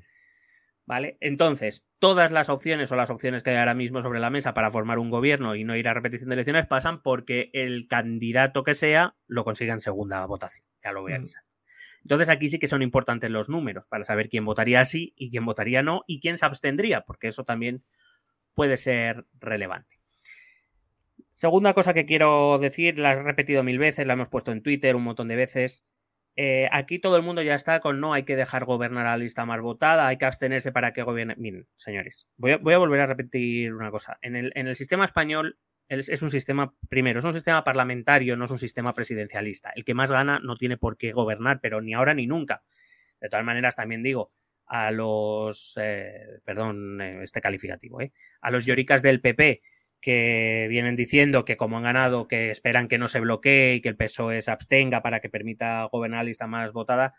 ¿Vale? 0.84 1.16
Entonces, 1.20 1.86
todas 2.00 2.32
las 2.32 2.48
opciones 2.48 2.90
o 2.90 2.96
las 2.96 3.10
opciones 3.10 3.42
que 3.42 3.50
hay 3.50 3.56
ahora 3.56 3.74
mismo 3.74 4.02
sobre 4.02 4.18
la 4.18 4.30
mesa 4.30 4.52
para 4.52 4.70
formar 4.70 4.98
un 4.98 5.10
gobierno 5.10 5.54
y 5.54 5.62
no 5.64 5.76
ir 5.76 5.88
a 5.88 5.94
repetición 5.94 6.28
de 6.28 6.34
elecciones 6.34 6.66
pasan 6.66 7.02
porque 7.02 7.50
el 7.52 7.86
candidato 7.86 8.64
que 8.64 8.74
sea 8.74 9.14
lo 9.26 9.44
consiga 9.44 9.74
en 9.74 9.80
segunda 9.80 10.26
votación. 10.26 10.66
Ya 10.82 10.90
lo 10.92 11.02
voy 11.02 11.12
a 11.12 11.20
Mm. 11.20 11.26
Entonces, 12.02 12.28
aquí 12.28 12.48
sí 12.48 12.58
que 12.58 12.68
son 12.68 12.82
importantes 12.82 13.30
los 13.30 13.48
números 13.48 13.86
para 13.86 14.04
saber 14.04 14.28
quién 14.28 14.44
votaría 14.44 14.84
sí 14.84 15.14
y 15.16 15.30
quién 15.30 15.44
votaría 15.44 15.82
no 15.82 16.02
y 16.06 16.20
quién 16.20 16.36
se 16.36 16.46
abstendría, 16.46 17.02
porque 17.02 17.28
eso 17.28 17.44
también 17.44 17.82
puede 18.54 18.76
ser 18.76 19.24
relevante. 19.40 20.00
Segunda 21.32 21.72
cosa 21.72 21.94
que 21.94 22.04
quiero 22.04 22.58
decir, 22.58 22.98
la 22.98 23.12
he 23.12 23.22
repetido 23.22 23.62
mil 23.62 23.78
veces, 23.78 24.06
la 24.06 24.12
hemos 24.12 24.28
puesto 24.28 24.52
en 24.52 24.62
Twitter 24.62 24.94
un 24.96 25.04
montón 25.04 25.28
de 25.28 25.36
veces. 25.36 25.86
Eh, 26.36 26.68
aquí 26.72 26.98
todo 26.98 27.16
el 27.16 27.22
mundo 27.22 27.42
ya 27.42 27.54
está 27.54 27.80
con 27.80 28.00
no 28.00 28.14
hay 28.14 28.24
que 28.24 28.36
dejar 28.36 28.64
gobernar 28.64 29.06
a 29.06 29.10
la 29.10 29.16
lista 29.18 29.44
más 29.44 29.60
votada, 29.60 30.06
hay 30.06 30.18
que 30.18 30.24
abstenerse 30.24 30.72
para 30.72 30.92
que 30.92 31.02
gobierne. 31.02 31.34
Miren, 31.36 31.66
señores, 31.76 32.28
voy 32.36 32.52
a, 32.52 32.58
voy 32.58 32.74
a 32.74 32.78
volver 32.78 33.00
a 33.00 33.06
repetir 33.06 33.74
una 33.74 33.90
cosa. 33.90 34.18
En 34.22 34.36
el, 34.36 34.52
en 34.54 34.66
el 34.66 34.76
sistema 34.76 35.04
español 35.04 35.58
es, 35.98 36.08
es 36.08 36.22
un 36.22 36.30
sistema, 36.30 36.74
primero, 36.88 37.18
es 37.18 37.24
un 37.24 37.32
sistema 37.32 37.64
parlamentario, 37.64 38.36
no 38.36 38.46
es 38.46 38.50
un 38.50 38.58
sistema 38.58 38.94
presidencialista. 38.94 39.72
El 39.74 39.84
que 39.84 39.94
más 39.94 40.10
gana 40.10 40.40
no 40.42 40.56
tiene 40.56 40.76
por 40.76 40.96
qué 40.96 41.12
gobernar, 41.12 41.60
pero 41.60 41.80
ni 41.80 41.94
ahora 41.94 42.14
ni 42.14 42.26
nunca. 42.26 42.62
De 43.20 43.28
todas 43.28 43.44
maneras, 43.44 43.76
también 43.76 44.02
digo, 44.02 44.32
a 44.66 44.90
los, 44.90 45.78
eh, 45.80 46.40
perdón, 46.44 47.00
eh, 47.00 47.22
este 47.22 47.40
calificativo, 47.40 48.00
eh, 48.00 48.12
a 48.40 48.50
los 48.50 48.64
lloricas 48.64 49.02
del 49.02 49.20
PP 49.20 49.62
que 50.00 50.66
vienen 50.68 50.96
diciendo 50.96 51.44
que 51.44 51.56
como 51.56 51.76
han 51.76 51.84
ganado, 51.84 52.26
que 52.26 52.50
esperan 52.50 52.88
que 52.88 52.98
no 52.98 53.06
se 53.06 53.20
bloquee 53.20 53.74
y 53.74 53.80
que 53.80 53.90
el 53.90 53.96
PSOE 53.96 54.42
se 54.42 54.50
abstenga 54.50 55.02
para 55.02 55.20
que 55.20 55.28
permita 55.28 55.84
gobernar 55.92 56.20
la 56.20 56.24
lista 56.24 56.46
más 56.46 56.72
votada. 56.72 57.14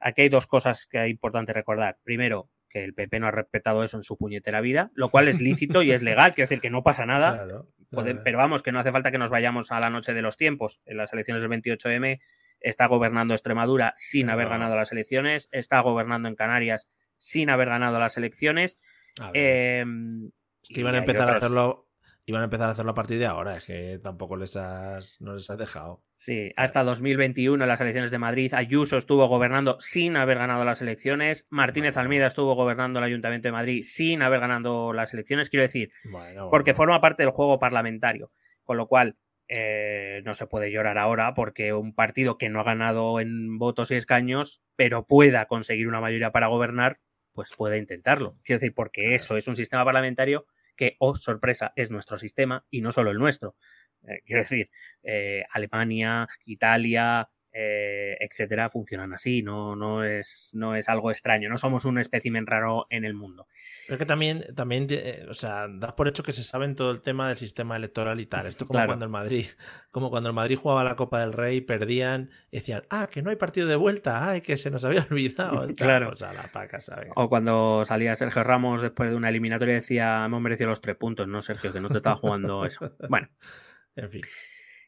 Aquí 0.00 0.22
hay 0.22 0.28
dos 0.28 0.46
cosas 0.46 0.86
que 0.86 1.04
es 1.04 1.10
importante 1.10 1.54
recordar. 1.54 1.96
Primero, 2.02 2.50
que 2.68 2.84
el 2.84 2.92
PP 2.92 3.20
no 3.20 3.28
ha 3.28 3.30
respetado 3.30 3.84
eso 3.84 3.96
en 3.96 4.02
su 4.02 4.18
puñetera 4.18 4.60
vida, 4.60 4.90
lo 4.94 5.10
cual 5.10 5.28
es 5.28 5.40
lícito 5.40 5.82
y 5.82 5.92
es 5.92 6.02
legal, 6.02 6.34
quiero 6.34 6.48
decir 6.48 6.60
que 6.60 6.70
no 6.70 6.82
pasa 6.82 7.06
nada. 7.06 7.44
Claro, 7.46 7.68
Pero 8.24 8.38
vamos, 8.38 8.62
que 8.62 8.72
no 8.72 8.80
hace 8.80 8.92
falta 8.92 9.10
que 9.10 9.18
nos 9.18 9.30
vayamos 9.30 9.70
a 9.72 9.80
la 9.80 9.90
noche 9.90 10.12
de 10.14 10.22
los 10.22 10.36
tiempos. 10.36 10.80
En 10.86 10.96
las 10.96 11.12
elecciones 11.12 11.42
del 11.42 11.50
28M 11.50 12.20
está 12.60 12.86
gobernando 12.86 13.34
Extremadura 13.34 13.92
sin 13.96 14.30
haber 14.30 14.48
ganado 14.48 14.76
las 14.76 14.92
elecciones, 14.92 15.48
está 15.52 15.80
gobernando 15.80 16.28
en 16.28 16.34
Canarias 16.36 16.88
sin 17.18 17.50
haber 17.50 17.68
ganado 17.68 17.98
las 18.00 18.16
elecciones. 18.16 18.76
A 19.20 19.30
Eh, 19.34 19.84
es 20.62 20.68
que 20.68 20.80
iban 20.80 20.94
a 20.94 20.98
empezar 20.98 21.28
a 21.28 21.36
otros- 21.36 21.52
hacerlo. 22.26 22.32
Iban 22.32 22.42
a 22.42 22.44
empezar 22.44 22.68
a 22.68 22.72
hacerlo 22.72 22.90
a 22.92 22.94
partir 22.94 23.18
de 23.18 23.26
ahora. 23.26 23.56
Es 23.56 23.64
que 23.64 23.98
tampoco 24.02 24.36
les 24.36 24.56
has. 24.56 25.20
No 25.20 25.34
les 25.34 25.48
has 25.48 25.58
dejado. 25.58 26.02
Sí, 26.14 26.52
hasta 26.56 26.82
2021 26.82 27.62
en 27.62 27.68
las 27.68 27.80
elecciones 27.80 28.10
de 28.10 28.18
Madrid, 28.18 28.52
Ayuso 28.54 28.96
estuvo 28.96 29.26
gobernando 29.28 29.76
sin 29.80 30.16
haber 30.16 30.38
ganado 30.38 30.64
las 30.64 30.80
elecciones, 30.82 31.46
Martínez 31.50 31.94
Bueno. 31.94 32.04
Almeida 32.04 32.26
estuvo 32.26 32.54
gobernando 32.54 32.98
el 32.98 33.04
Ayuntamiento 33.04 33.48
de 33.48 33.52
Madrid 33.52 33.82
sin 33.82 34.22
haber 34.22 34.40
ganado 34.40 34.92
las 34.92 35.12
elecciones, 35.12 35.50
quiero 35.50 35.62
decir, 35.64 35.92
Bueno, 36.04 36.48
porque 36.50 36.72
forma 36.72 37.00
parte 37.02 37.22
del 37.22 37.32
juego 37.32 37.58
parlamentario, 37.58 38.32
con 38.64 38.78
lo 38.78 38.86
cual 38.86 39.16
eh, 39.48 40.22
no 40.24 40.34
se 40.34 40.46
puede 40.46 40.72
llorar 40.72 40.98
ahora 40.98 41.34
porque 41.34 41.72
un 41.72 41.94
partido 41.94 42.38
que 42.38 42.48
no 42.48 42.60
ha 42.60 42.64
ganado 42.64 43.20
en 43.20 43.58
votos 43.58 43.90
y 43.90 43.94
escaños, 43.96 44.62
pero 44.74 45.06
pueda 45.06 45.46
conseguir 45.46 45.86
una 45.86 46.00
mayoría 46.00 46.32
para 46.32 46.48
gobernar, 46.48 46.98
pues 47.32 47.52
puede 47.56 47.78
intentarlo. 47.78 48.36
Quiero 48.42 48.60
decir, 48.60 48.74
porque 48.74 49.14
eso 49.14 49.36
es 49.36 49.46
un 49.46 49.54
sistema 49.54 49.84
parlamentario 49.84 50.46
que, 50.76 50.96
oh 50.98 51.14
sorpresa, 51.16 51.72
es 51.76 51.90
nuestro 51.90 52.18
sistema 52.18 52.64
y 52.70 52.80
no 52.80 52.92
solo 52.92 53.10
el 53.10 53.18
nuestro. 53.18 53.56
Eh, 54.06 54.20
quiero 54.24 54.42
decir, 54.42 54.70
eh, 55.02 55.44
Alemania, 55.50 56.26
Italia, 56.44 57.28
eh, 57.58 58.16
etcétera, 58.20 58.68
funcionan 58.68 59.14
así, 59.14 59.42
no, 59.42 59.74
no, 59.76 60.04
es, 60.04 60.50
no 60.52 60.76
es 60.76 60.90
algo 60.90 61.10
extraño, 61.10 61.48
no 61.48 61.56
somos 61.56 61.86
un 61.86 61.98
espécimen 61.98 62.46
raro 62.46 62.86
en 62.90 63.06
el 63.06 63.14
mundo. 63.14 63.46
Es 63.88 63.96
que 63.96 64.04
también, 64.04 64.44
también 64.54 64.86
eh, 64.90 65.24
o 65.28 65.32
sea, 65.32 65.66
das 65.68 65.92
por 65.94 66.06
hecho 66.06 66.22
que 66.22 66.34
se 66.34 66.44
sabe 66.44 66.66
todo 66.74 66.90
el 66.90 67.00
tema 67.00 67.28
del 67.28 67.38
sistema 67.38 67.76
electoral 67.76 68.20
y 68.20 68.26
tal. 68.26 68.46
Esto 68.46 68.66
como 68.66 68.76
Claro. 68.76 68.88
cuando 68.88 69.04
el 69.06 69.10
Madrid, 69.10 69.46
como 69.90 70.10
cuando 70.10 70.28
el 70.28 70.34
Madrid 70.34 70.56
jugaba 70.56 70.84
la 70.84 70.96
Copa 70.96 71.20
del 71.20 71.32
Rey, 71.32 71.60
perdían, 71.62 72.30
y 72.50 72.56
decían, 72.58 72.82
ah, 72.90 73.08
que 73.10 73.22
no 73.22 73.30
hay 73.30 73.36
partido 73.36 73.68
de 73.68 73.76
vuelta, 73.76 74.28
ay, 74.28 74.42
que 74.42 74.56
se 74.58 74.70
nos 74.70 74.84
había 74.84 75.06
olvidado. 75.10 75.66
Claro. 75.76 76.10
O 76.10 76.16
sea, 76.16 76.32
la 76.34 76.50
paca, 76.52 76.80
¿sabes? 76.80 77.08
O 77.16 77.28
cuando 77.28 77.84
salía 77.86 78.16
Sergio 78.16 78.42
Ramos 78.44 78.82
después 78.82 79.08
de 79.10 79.16
una 79.16 79.28
eliminatoria 79.30 79.72
y 79.72 79.76
decía, 79.76 80.24
hemos 80.26 80.42
merecido 80.42 80.68
los 80.68 80.80
tres 80.82 80.96
puntos, 80.96 81.26
no 81.26 81.40
Sergio, 81.40 81.72
que 81.72 81.80
no 81.80 81.88
te 81.88 81.96
estaba 81.98 82.16
jugando 82.16 82.66
eso. 82.66 82.92
Bueno, 83.08 83.28
En 83.94 84.10
fin. 84.10 84.22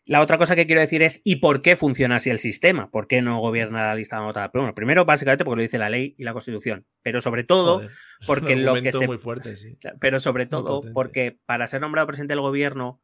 La 0.08 0.20
otra 0.22 0.38
cosa 0.38 0.56
que 0.56 0.66
quiero 0.66 0.80
decir 0.80 1.02
es, 1.02 1.20
¿y 1.22 1.36
por 1.36 1.62
qué 1.62 1.76
funciona 1.76 2.16
así 2.16 2.30
el 2.30 2.38
sistema? 2.38 2.90
¿Por 2.90 3.06
qué 3.06 3.22
no 3.22 3.38
gobierna 3.40 3.86
la 3.86 3.94
lista 3.94 4.18
votada? 4.20 4.50
Bueno, 4.52 4.74
primero, 4.74 5.04
básicamente, 5.04 5.44
porque 5.44 5.56
lo 5.56 5.62
dice 5.62 5.78
la 5.78 5.90
ley 5.90 6.14
y 6.18 6.24
la 6.24 6.32
Constitución, 6.32 6.86
pero 7.02 7.20
sobre 7.20 7.44
todo, 7.44 7.74
Joder, 7.76 7.90
porque 8.26 8.56
lo 8.56 8.74
que 8.82 8.90
se- 8.90 9.06
muy 9.06 9.18
fuerte, 9.18 9.54
sí. 9.56 9.76
pero 10.00 10.18
sobre 10.18 10.46
todo 10.46 10.80
porque 10.94 11.38
para 11.46 11.66
ser 11.66 11.80
nombrado 11.82 12.06
presidente 12.06 12.32
del 12.32 12.40
gobierno, 12.40 13.02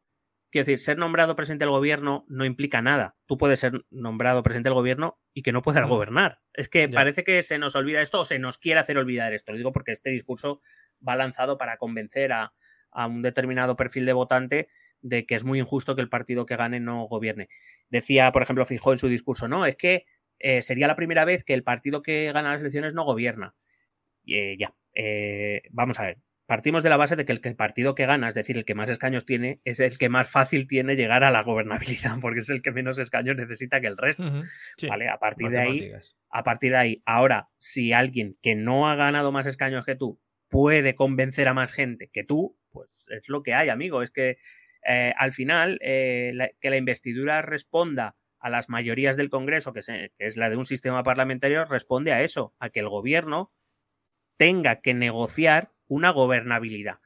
quiero 0.51 0.65
decir, 0.65 0.79
ser 0.79 0.97
nombrado 0.97 1.35
presidente 1.35 1.65
del 1.65 1.71
gobierno 1.71 2.25
no 2.27 2.43
implica 2.43 2.81
nada. 2.81 3.15
Tú 3.27 3.37
puedes 3.37 3.59
ser 3.59 3.85
nombrado 3.91 4.41
presidente 4.41 4.69
del 4.69 4.75
gobierno 4.75 5.19
y 5.33 5.43
que 5.43 5.51
no 5.51 5.61
puedas 5.61 5.85
Mm. 5.85 5.89
gobernar. 5.89 6.39
Es 6.53 6.69
que 6.69 6.87
Ya. 6.87 6.93
parece 6.95 7.23
que 7.23 7.43
se 7.43 7.57
nos 7.59 7.75
olvida 7.75 8.01
esto 8.01 8.21
o 8.21 8.25
se 8.25 8.39
nos 8.39 8.57
quiere 8.57 8.79
hacer 8.79 8.97
olvidar 8.97 9.31
esto. 9.33 9.51
Lo 9.51 9.57
digo 9.57 9.71
porque 9.73 9.91
este 9.91 10.09
discurso 10.09 10.61
va 11.07 11.15
lanzado 11.15 11.57
para 11.57 11.77
convencer 11.77 12.31
a, 12.33 12.53
a 12.91 13.05
un 13.07 13.21
determinado 13.21 13.75
perfil 13.75 14.05
de 14.05 14.13
votante 14.13 14.69
de 15.05 15.25
que 15.25 15.35
es 15.35 15.43
muy 15.43 15.59
injusto 15.59 15.95
que 15.95 16.01
el 16.01 16.09
partido 16.09 16.45
que 16.45 16.55
gane 16.55 16.79
no 16.79 17.03
gobierne. 17.03 17.47
Decía, 17.89 18.31
por 18.31 18.41
ejemplo, 18.41 18.65
Fijó 18.65 18.91
en 18.91 18.99
su 18.99 19.07
discurso, 19.07 19.47
no, 19.47 19.65
es 19.65 19.75
que 19.75 20.05
eh, 20.39 20.61
sería 20.63 20.87
la 20.87 20.95
primera 20.95 21.25
vez 21.25 21.43
que 21.43 21.53
el 21.53 21.63
partido 21.63 22.01
que 22.01 22.31
gana 22.33 22.51
las 22.51 22.61
elecciones 22.61 22.95
no 22.95 23.05
gobierna. 23.05 23.55
Y, 24.23 24.35
eh, 24.35 24.57
ya, 24.57 24.73
eh, 24.95 25.61
vamos 25.69 25.99
a 25.99 26.03
ver. 26.03 26.17
Partimos 26.47 26.83
de 26.83 26.89
la 26.89 26.97
base 26.97 27.15
de 27.15 27.25
que 27.25 27.31
el, 27.31 27.41
que 27.41 27.49
el 27.49 27.55
partido 27.55 27.95
que 27.95 28.05
gana, 28.05 28.27
es 28.27 28.35
decir, 28.35 28.57
el 28.57 28.65
que 28.65 28.75
más 28.75 28.89
escaños 28.89 29.25
tiene, 29.25 29.61
es 29.63 29.79
el 29.79 29.97
que 29.97 30.09
más 30.09 30.29
fácil 30.29 30.67
tiene 30.67 30.95
llegar 30.95 31.23
a 31.23 31.31
la 31.31 31.43
gobernabilidad, 31.43 32.17
porque 32.21 32.39
es 32.39 32.49
el 32.49 32.61
que 32.61 32.71
menos 32.71 32.97
escaños 32.97 33.35
necesita 33.35 33.81
que 33.81 33.87
el 33.87 33.97
resto. 33.97 34.23
Sí, 34.77 34.87
¿Vale? 34.87 35.07
A 35.09 35.17
partir 35.17 35.49
de 35.49 35.59
ahí, 35.59 35.91
a 36.29 36.43
partir 36.43 36.71
de 36.71 36.77
ahí, 36.77 37.03
ahora, 37.05 37.49
si 37.57 37.93
alguien 37.93 38.37
que 38.41 38.55
no 38.55 38.89
ha 38.89 38.95
ganado 38.95 39.31
más 39.31 39.45
escaños 39.45 39.85
que 39.85 39.95
tú 39.95 40.19
puede 40.49 40.95
convencer 40.95 41.47
a 41.47 41.53
más 41.53 41.73
gente 41.73 42.09
que 42.11 42.23
tú, 42.23 42.57
pues 42.71 43.07
es 43.09 43.27
lo 43.27 43.41
que 43.41 43.53
hay, 43.53 43.69
amigo. 43.69 44.03
Es 44.03 44.11
que 44.11 44.37
eh, 44.87 45.13
al 45.17 45.33
final, 45.33 45.79
eh, 45.81 46.33
que 46.61 46.69
la 46.69 46.77
investidura 46.77 47.41
responda 47.41 48.15
a 48.39 48.49
las 48.49 48.69
mayorías 48.69 49.17
del 49.17 49.29
Congreso, 49.29 49.73
que, 49.73 49.81
se- 49.81 50.11
que 50.17 50.25
es 50.25 50.37
la 50.37 50.49
de 50.49 50.57
un 50.57 50.65
sistema 50.65 51.03
parlamentario, 51.03 51.65
responde 51.65 52.13
a 52.13 52.21
eso, 52.21 52.53
a 52.59 52.69
que 52.69 52.79
el 52.81 52.89
gobierno 52.89 53.51
tenga 54.37 54.81
que 54.81 54.93
negociar 54.93 55.71
una 55.87 56.11
gobernabilidad. 56.11 56.99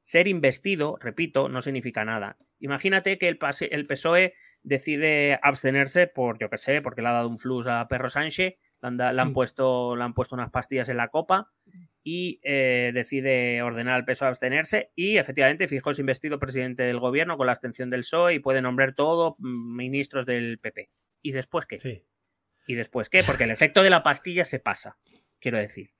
Ser 0.00 0.28
investido, 0.28 0.98
repito, 1.00 1.48
no 1.48 1.62
significa 1.62 2.04
nada. 2.04 2.36
Imagínate 2.60 3.18
que 3.18 3.28
el, 3.28 3.38
el 3.70 3.86
PSOE 3.86 4.34
decide 4.62 5.38
abstenerse 5.42 6.06
por, 6.06 6.38
yo 6.38 6.48
qué 6.50 6.58
sé, 6.58 6.82
porque 6.82 7.02
le 7.02 7.08
ha 7.08 7.12
dado 7.12 7.28
un 7.28 7.38
flux 7.38 7.66
a 7.66 7.86
Perro 7.88 8.08
Sánchez, 8.08 8.54
le 8.82 8.88
han, 8.88 8.96
da- 8.96 9.12
le 9.12 9.20
han 9.22 9.30
Mm. 9.30 9.34
puesto, 9.34 9.96
le 9.96 10.02
han 10.04 10.14
puesto 10.14 10.34
unas 10.34 10.50
pastillas 10.50 10.88
en 10.88 10.96
la 10.98 11.08
copa 11.08 11.50
y 12.02 12.38
eh, 12.44 12.92
decide 12.94 13.62
ordenar 13.62 13.94
al 13.94 14.04
PSOE 14.04 14.26
a 14.26 14.30
abstenerse 14.30 14.90
y 14.94 15.16
efectivamente 15.16 15.66
Fijó 15.68 15.90
es 15.90 15.98
investido 15.98 16.38
presidente 16.38 16.82
del 16.84 17.00
gobierno 17.00 17.36
con 17.36 17.46
la 17.46 17.52
abstención 17.52 17.90
del 17.90 18.00
PSOE 18.00 18.34
y 18.34 18.38
puede 18.38 18.62
nombrar 18.62 18.94
todo 18.94 19.36
mm, 19.38 19.76
ministros 19.76 20.26
del 20.26 20.58
PP. 20.58 20.90
¿Y 21.22 21.32
después 21.32 21.66
qué? 21.66 21.78
Sí. 21.78 22.04
¿Y 22.68 22.74
después 22.74 23.08
qué? 23.08 23.22
Porque 23.24 23.44
el 23.44 23.50
efecto 23.50 23.82
de 23.82 23.90
la 23.90 24.02
pastilla 24.02 24.44
se 24.44 24.58
pasa, 24.58 24.98
quiero 25.40 25.58
decir. 25.58 25.90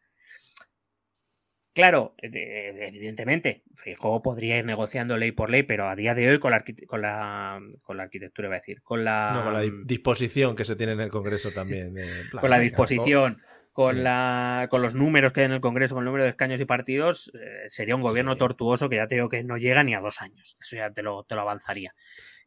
Claro, 1.77 2.15
eh, 2.23 2.87
evidentemente, 2.89 3.63
Feijóo 3.75 4.23
podría 4.23 4.57
ir 4.57 4.65
negociando 4.65 5.19
ley 5.19 5.33
por 5.33 5.51
ley, 5.51 5.63
pero 5.63 5.91
a 5.91 5.95
día 5.95 6.15
de 6.15 6.27
hoy 6.27 6.39
con 6.39 6.51
la, 6.51 6.65
con 6.87 7.03
la, 7.03 7.61
con 7.83 7.99
la 7.99 8.05
arquitectura, 8.05 8.49
iba 8.49 8.57
a 8.57 8.61
decir, 8.61 8.81
con 8.83 9.05
la, 9.05 9.33
No, 9.35 9.45
con 9.45 9.53
la 9.53 9.61
di- 9.61 9.83
disposición 9.85 10.57
que 10.57 10.65
se 10.65 10.75
tiene 10.75 10.93
en 10.93 11.01
el 11.03 11.11
Congreso 11.11 11.51
también. 11.51 11.93
plan, 12.31 12.41
con 12.41 12.49
la 12.49 12.59
disposición, 12.61 13.43
con, 13.75 13.95
Sí. 13.97 14.01
la, 14.01 14.69
con 14.71 14.81
los 14.81 14.95
números 14.95 15.35
que 15.35 15.41
hay 15.41 15.47
en 15.47 15.53
el 15.53 15.61
Congreso, 15.61 15.95
con 15.95 16.03
el 16.05 16.07
número 16.07 16.25
de 16.25 16.31
escaños 16.31 16.59
y 16.63 16.65
partidos, 16.65 17.31
eh, 17.39 17.67
sería 17.69 17.95
un 17.95 18.01
gobierno 18.01 18.33
Sí. 18.33 18.39
tortuoso 18.39 18.89
que 18.89 18.97
ya 18.97 19.07
te 19.07 19.17
digo 19.17 19.29
que 19.29 19.45
no 19.45 19.59
llega 19.59 19.85
ni 19.85 19.95
a 19.95 20.01
dos 20.01 20.23
años. 20.23 20.57
Eso 20.59 20.77
ya 20.77 20.91
te 20.91 21.03
lo, 21.03 21.25
te 21.25 21.35
lo 21.35 21.43
avanzaría. 21.43 21.95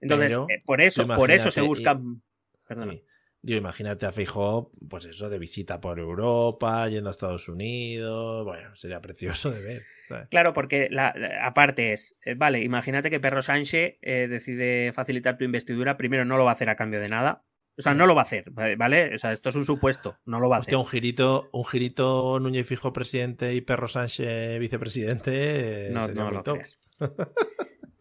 Entonces, 0.02 0.32
Pero, 0.34 0.48
eh, 0.50 0.64
por 0.66 0.82
eso, 0.82 1.06
por 1.08 1.30
eso 1.30 1.52
se 1.52 1.62
buscan. 1.62 2.24
Perdona. 2.68 2.94
Sí. 2.94 3.04
Digo, 3.42 3.58
imagínate 3.58 4.06
a 4.06 4.12
Feijóo, 4.12 4.72
pues 4.90 5.06
eso, 5.06 5.30
de 5.30 5.40
visita 5.40 5.80
por 5.80 5.98
Europa, 5.98 6.90
yendo 6.90 7.10
a 7.10 7.12
Estados 7.12 7.48
Unidos. 7.48 8.44
Bueno, 8.46 8.76
sería 8.76 9.00
precioso 9.02 9.50
de 9.52 9.62
ver. 9.62 9.84
¿sabes? 10.10 10.28
Claro, 10.30 10.54
porque 10.54 10.90
la, 10.92 11.14
la- 11.16 11.46
aparte 11.46 11.94
es, 11.94 12.18
eh, 12.26 12.34
vale, 12.36 12.62
imagínate 12.64 13.10
que 13.10 13.20
Perro 13.22 13.42
Sánchez 13.42 13.98
eh, 14.02 14.28
decide 14.30 14.92
facilitar 14.92 15.38
tu 15.38 15.46
investidura, 15.46 15.96
primero 15.96 16.26
no 16.26 16.36
lo 16.38 16.44
va 16.44 16.52
a 16.52 16.54
hacer 16.54 16.70
a 16.70 16.76
cambio 16.76 17.00
de 17.00 17.08
nada. 17.10 17.44
O 17.78 17.82
sea, 17.82 17.94
no 17.94 18.06
lo 18.08 18.14
va 18.14 18.24
a 18.24 18.24
hacer, 18.24 18.52
¿vale? 18.52 19.16
O 19.16 19.18
sea, 19.18 19.32
esto 19.32 19.48
es 19.48 19.56
un 19.56 19.64
supuesto, 19.64 20.18
no 20.26 20.42
lo 20.42 20.50
va 20.50 20.58
a 20.58 20.60
hacer. 20.60 20.76
Un 20.76 20.86
girito, 20.86 21.50
un 21.54 21.64
girito 21.64 22.38
Núñez 22.42 22.68
Fijo 22.68 22.92
presidente 22.92 23.54
y 23.54 23.62
Perro 23.62 23.88
Sánchez 23.88 24.60
vicepresidente. 24.60 25.88
eh, 25.88 25.90
no 25.94 26.06
sería 26.08 26.24
no 26.24 26.32
lo 26.32 26.44
top. 26.44 26.56
creas. 26.56 26.78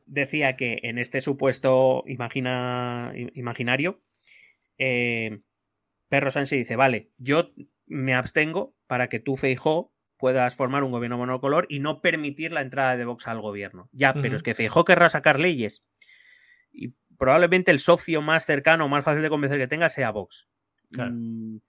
Decía 0.06 0.56
que 0.56 0.80
en 0.82 0.98
este 0.98 1.20
supuesto 1.20 2.02
imagina, 2.08 3.12
imaginario, 3.34 4.00
eh, 4.78 5.40
Perro 6.08 6.30
Sánchez 6.30 6.58
dice, 6.58 6.76
vale, 6.76 7.10
yo 7.18 7.50
me 7.86 8.14
abstengo 8.14 8.74
para 8.86 9.08
que 9.08 9.20
tú, 9.20 9.36
Feijó, 9.36 9.92
puedas 10.16 10.54
formar 10.56 10.82
un 10.82 10.90
gobierno 10.90 11.18
monocolor 11.18 11.66
y 11.68 11.78
no 11.78 12.00
permitir 12.00 12.52
la 12.52 12.62
entrada 12.62 12.96
de 12.96 13.04
Vox 13.04 13.28
al 13.28 13.40
gobierno. 13.40 13.88
Ya, 13.92 14.14
pero 14.14 14.36
es 14.36 14.42
que 14.42 14.54
Feijó 14.54 14.84
querrá 14.84 15.08
sacar 15.08 15.38
leyes. 15.38 15.84
Y 16.72 16.94
probablemente 17.16 17.70
el 17.70 17.78
socio 17.78 18.20
más 18.20 18.44
cercano, 18.44 18.88
más 18.88 19.04
fácil 19.04 19.22
de 19.22 19.28
convencer 19.28 19.58
que 19.58 19.68
tenga 19.68 19.88
sea 19.88 20.10
Vox. 20.10 20.48
Claro. 20.90 21.12
Mm, 21.14 21.60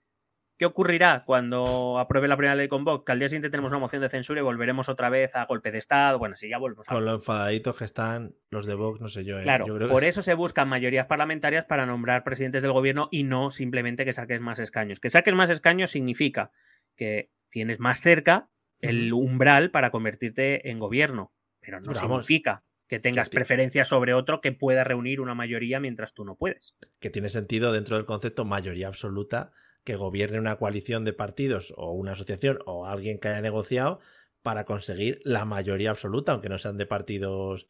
¿Qué 0.60 0.66
ocurrirá 0.66 1.22
cuando 1.24 1.98
apruebe 1.98 2.28
la 2.28 2.36
primera 2.36 2.54
ley 2.54 2.68
con 2.68 2.84
Vox? 2.84 3.06
Que 3.06 3.12
al 3.12 3.18
día 3.18 3.30
siguiente 3.30 3.48
tenemos 3.48 3.72
una 3.72 3.78
moción 3.78 4.02
de 4.02 4.10
censura 4.10 4.40
y 4.40 4.42
volveremos 4.42 4.90
otra 4.90 5.08
vez 5.08 5.34
a 5.34 5.46
golpe 5.46 5.72
de 5.72 5.78
Estado. 5.78 6.18
Bueno, 6.18 6.36
sí, 6.36 6.50
ya 6.50 6.58
volvemos 6.58 6.86
a 6.86 6.92
Con 6.92 7.06
lo 7.06 7.14
enfadaditos 7.14 7.78
que 7.78 7.84
están 7.84 8.34
los 8.50 8.66
de 8.66 8.74
Vox, 8.74 9.00
no 9.00 9.08
sé 9.08 9.24
yo. 9.24 9.38
eh. 9.38 9.42
Claro, 9.42 9.66
Yo 9.66 9.76
creo 9.76 9.88
que- 9.88 9.94
por 9.94 10.04
eso 10.04 10.20
se 10.20 10.34
buscan 10.34 10.68
mayorías 10.68 11.06
parlamentarias 11.06 11.64
para 11.64 11.86
nombrar 11.86 12.24
presidentes 12.24 12.60
del 12.60 12.72
gobierno 12.72 13.08
y 13.10 13.22
no 13.22 13.50
simplemente 13.50 14.04
que 14.04 14.12
saques 14.12 14.38
más 14.42 14.58
escaños. 14.58 15.00
Que 15.00 15.08
saques 15.08 15.32
más 15.32 15.48
escaños 15.48 15.92
significa 15.92 16.50
que 16.94 17.30
tienes 17.48 17.80
más 17.80 18.02
cerca 18.02 18.50
el 18.80 19.14
umbral 19.14 19.70
para 19.70 19.90
convertirte 19.90 20.68
en 20.68 20.78
gobierno, 20.78 21.32
pero 21.60 21.80
no 21.80 21.86
vamos, 21.94 22.26
significa 22.26 22.64
que 22.86 22.98
tengas 22.98 23.30
preferencia 23.30 23.86
sobre 23.86 24.12
otro 24.12 24.42
que 24.42 24.52
pueda 24.52 24.84
reunir 24.84 25.22
una 25.22 25.34
mayoría 25.34 25.80
mientras 25.80 26.12
tú 26.12 26.26
no 26.26 26.34
puedes. 26.36 26.76
que 26.98 27.08
tiene 27.08 27.30
sentido 27.30 27.72
dentro 27.72 27.96
del 27.96 28.04
concepto 28.04 28.44
mayoría 28.44 28.88
absoluta 28.88 29.52
que 29.84 29.96
gobierne 29.96 30.38
una 30.38 30.56
coalición 30.56 31.04
de 31.04 31.12
partidos 31.12 31.72
o 31.76 31.92
una 31.92 32.12
asociación 32.12 32.58
o 32.66 32.86
alguien 32.86 33.18
que 33.18 33.28
haya 33.28 33.40
negociado 33.40 34.00
para 34.42 34.64
conseguir 34.64 35.20
la 35.24 35.44
mayoría 35.44 35.90
absoluta, 35.90 36.32
aunque 36.32 36.48
no 36.48 36.58
sean 36.58 36.78
de 36.78 36.86
partidos 36.86 37.68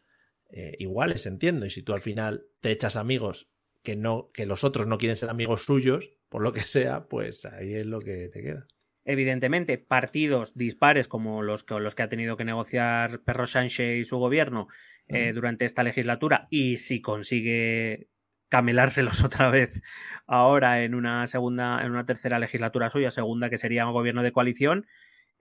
eh, 0.50 0.74
iguales, 0.78 1.26
entiendo. 1.26 1.66
Y 1.66 1.70
si 1.70 1.82
tú 1.82 1.92
al 1.92 2.00
final 2.00 2.46
te 2.60 2.70
echas 2.70 2.96
amigos 2.96 3.50
que 3.82 3.96
no, 3.96 4.30
que 4.32 4.46
los 4.46 4.64
otros 4.64 4.86
no 4.86 4.98
quieren 4.98 5.16
ser 5.16 5.30
amigos 5.30 5.64
suyos, 5.64 6.12
por 6.28 6.42
lo 6.42 6.52
que 6.52 6.60
sea, 6.60 7.08
pues 7.08 7.44
ahí 7.44 7.74
es 7.74 7.86
lo 7.86 7.98
que 8.00 8.28
te 8.28 8.42
queda. 8.42 8.66
Evidentemente, 9.04 9.78
partidos 9.78 10.52
dispares 10.54 11.08
como 11.08 11.42
los 11.42 11.64
que, 11.64 11.80
los 11.80 11.94
que 11.94 12.02
ha 12.02 12.08
tenido 12.08 12.36
que 12.36 12.44
negociar 12.44 13.22
Perro 13.22 13.46
Sánchez 13.46 13.98
y 13.98 14.04
su 14.04 14.18
gobierno 14.18 14.68
eh, 15.08 15.32
durante 15.32 15.64
esta 15.64 15.82
legislatura, 15.82 16.46
y 16.50 16.76
si 16.76 17.00
consigue 17.00 18.08
camelárselos 18.50 19.24
otra 19.24 19.48
vez 19.48 19.80
ahora 20.26 20.84
en 20.84 20.94
una 20.94 21.26
segunda, 21.26 21.80
en 21.82 21.90
una 21.90 22.04
tercera 22.04 22.38
legislatura 22.38 22.90
suya, 22.90 23.10
segunda 23.10 23.50
que 23.50 23.58
sería 23.58 23.86
un 23.86 23.92
gobierno 23.92 24.22
de 24.22 24.32
coalición, 24.32 24.86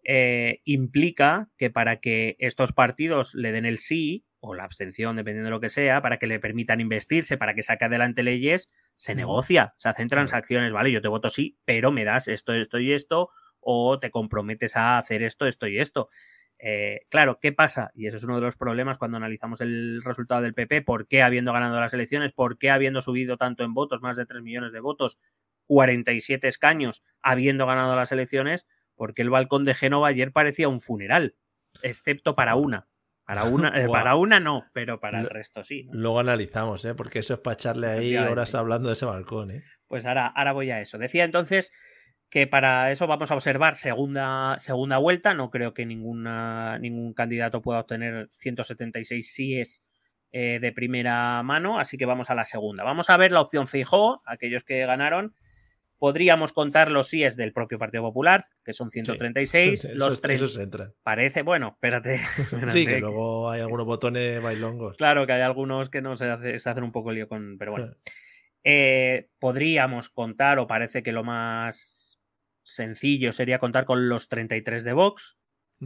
eh, 0.04 0.62
implica 0.64 1.50
que 1.58 1.70
para 1.70 2.00
que 2.00 2.38
estos 2.40 2.72
partidos 2.72 3.36
le 3.36 3.52
den 3.52 3.66
el 3.66 3.78
sí 3.78 4.26
o 4.40 4.56
la 4.56 4.64
abstención, 4.64 5.18
dependiendo 5.18 5.48
de 5.48 5.52
lo 5.52 5.60
que 5.60 5.70
sea, 5.70 6.02
para 6.02 6.18
que 6.18 6.26
le 6.26 6.40
permitan 6.40 6.80
investirse, 6.80 7.38
para 7.38 7.54
que 7.54 7.64
saque 7.64 7.86
adelante 7.86 8.24
leyes, 8.24 8.70
se 8.96 9.14
negocia, 9.14 9.74
se 9.78 9.90
hacen 9.90 10.08
transacciones, 10.08 10.72
¿vale? 10.72 10.92
Yo 10.92 11.02
te 11.02 11.08
voto 11.08 11.30
sí, 11.30 11.58
pero 11.66 11.92
me 11.92 12.06
das 12.06 12.28
esto, 12.28 12.54
esto 12.54 12.80
y 12.80 12.94
esto, 12.94 13.30
o 13.60 14.00
te 14.00 14.12
comprometes 14.12 14.76
a 14.76 14.98
hacer 14.98 15.22
esto, 15.24 15.46
esto 15.46 15.68
y 15.68 15.80
esto. 15.80 16.10
Eh, 16.62 17.02
claro, 17.10 17.40
¿qué 17.42 17.54
pasa? 17.54 17.92
Y 17.96 18.08
eso 18.08 18.18
es 18.18 18.24
uno 18.26 18.36
de 18.36 18.42
los 18.42 18.58
problemas 18.58 18.98
cuando 18.98 19.18
analizamos 19.18 19.62
el 19.62 20.02
resultado 20.04 20.42
del 20.42 20.54
PP, 20.54 20.82
¿por 20.82 21.08
qué 21.08 21.22
habiendo 21.22 21.54
ganado 21.54 21.80
las 21.80 21.94
elecciones, 21.94 22.34
por 22.34 22.58
qué 22.58 22.70
habiendo 22.70 23.02
subido 23.02 23.38
tanto 23.38 23.64
en 23.64 23.74
votos, 23.74 24.02
más 24.02 24.18
de 24.18 24.26
3 24.26 24.42
millones 24.42 24.74
de 24.74 24.82
votos, 24.82 25.20
47 25.68 26.48
escaños, 26.48 27.04
habiendo 27.22 27.66
ganado 27.66 27.96
las 27.96 28.12
elecciones? 28.12 28.68
Porque 28.96 29.22
el 29.22 29.30
balcón 29.30 29.64
de 29.64 29.74
Génova 29.74 30.10
ayer 30.10 30.34
parecía 30.34 30.68
un 30.68 30.82
funeral, 30.82 31.36
excepto 31.82 32.36
para 32.36 32.56
una. 32.56 32.88
Para 33.24 33.44
una, 33.44 33.70
eh, 33.80 33.88
para 33.88 34.16
una 34.16 34.40
no, 34.40 34.66
pero 34.74 35.00
para 35.00 35.22
el 35.22 35.30
resto 35.30 35.62
sí. 35.62 35.84
¿no? 35.84 35.94
Luego 35.94 36.20
analizamos, 36.20 36.84
¿eh? 36.84 36.96
porque 36.96 37.20
eso 37.20 37.36
es 37.36 37.40
para 37.40 37.54
echarle 37.54 37.88
ahí 37.88 38.18
horas 38.18 38.56
hablando 38.56 38.90
de 38.90 38.94
ese 38.94 39.06
balcón. 39.06 39.52
¿eh? 39.52 39.64
Pues 39.88 40.08
ahora, 40.08 40.28
ahora 40.28 40.52
voy 40.52 40.72
a 40.72 40.82
eso. 40.82 40.98
Decía 40.98 41.26
entonces 41.26 41.72
que 42.30 42.46
para 42.48 42.92
eso 42.92 43.08
vamos 43.08 43.32
a 43.32 43.36
observar 43.36 43.76
segunda, 43.76 44.56
segunda 44.60 44.98
vuelta. 44.98 45.34
No 45.34 45.50
creo 45.50 45.74
que 45.74 45.86
ninguna, 45.86 46.78
ningún 46.80 47.14
candidato 47.14 47.62
pueda 47.62 47.80
obtener 47.80 48.30
176 48.36 49.34
síes 49.34 49.84
eh, 50.32 50.60
de 50.62 50.72
primera 50.72 51.42
mano, 51.42 51.80
así 51.80 51.98
que 51.98 52.06
vamos 52.06 52.30
a 52.30 52.36
la 52.36 52.46
segunda. 52.46 52.84
Vamos 52.84 53.10
a 53.10 53.18
ver 53.18 53.32
la 53.32 53.42
opción 53.42 53.66
Fijó, 53.68 54.22
aquellos 54.26 54.64
que 54.64 54.86
ganaron. 54.86 55.34
Podríamos 55.98 56.54
contar 56.54 56.92
los 56.92 57.10
síes 57.10 57.36
del 57.36 57.52
propio 57.52 57.78
Partido 57.78 58.04
Popular, 58.04 58.44
que 58.64 58.72
son 58.74 58.90
136. 58.90 59.86
Esos- 59.86 59.98
los 59.98 60.22
tres 60.22 60.42
parece, 61.04 61.42
bueno, 61.42 61.70
espérate. 61.74 62.14
espérate, 62.38 62.70
Sí, 62.72 62.86
que 62.86 63.00
luego 63.00 63.50
hay 63.50 63.62
algunos 63.62 63.86
botones 63.86 64.42
bailongos. 64.42 64.96
Claro 64.98 65.26
que 65.26 65.34
hay 65.34 65.42
algunos 65.42 65.90
que 65.90 66.02
no 66.02 66.16
se, 66.16 66.30
hace- 66.30 66.60
se 66.60 66.70
hacen 66.70 66.84
un 66.84 66.92
poco 66.92 67.12
lío 67.12 67.28
con. 67.28 67.58
Pero 67.58 67.72
bueno. 67.72 67.94
Eh, 68.62 69.30
podríamos 69.40 70.10
contar, 70.10 70.60
o 70.60 70.68
parece 70.68 71.02
que 71.02 71.14
lo 71.14 71.24
más 71.24 71.99
sencillo 72.74 73.32
sería 73.32 73.60
contar 73.60 73.86
con 73.86 74.10
los 74.10 74.30
33 74.30 74.84
de 74.84 74.94
Vox. 74.94 75.38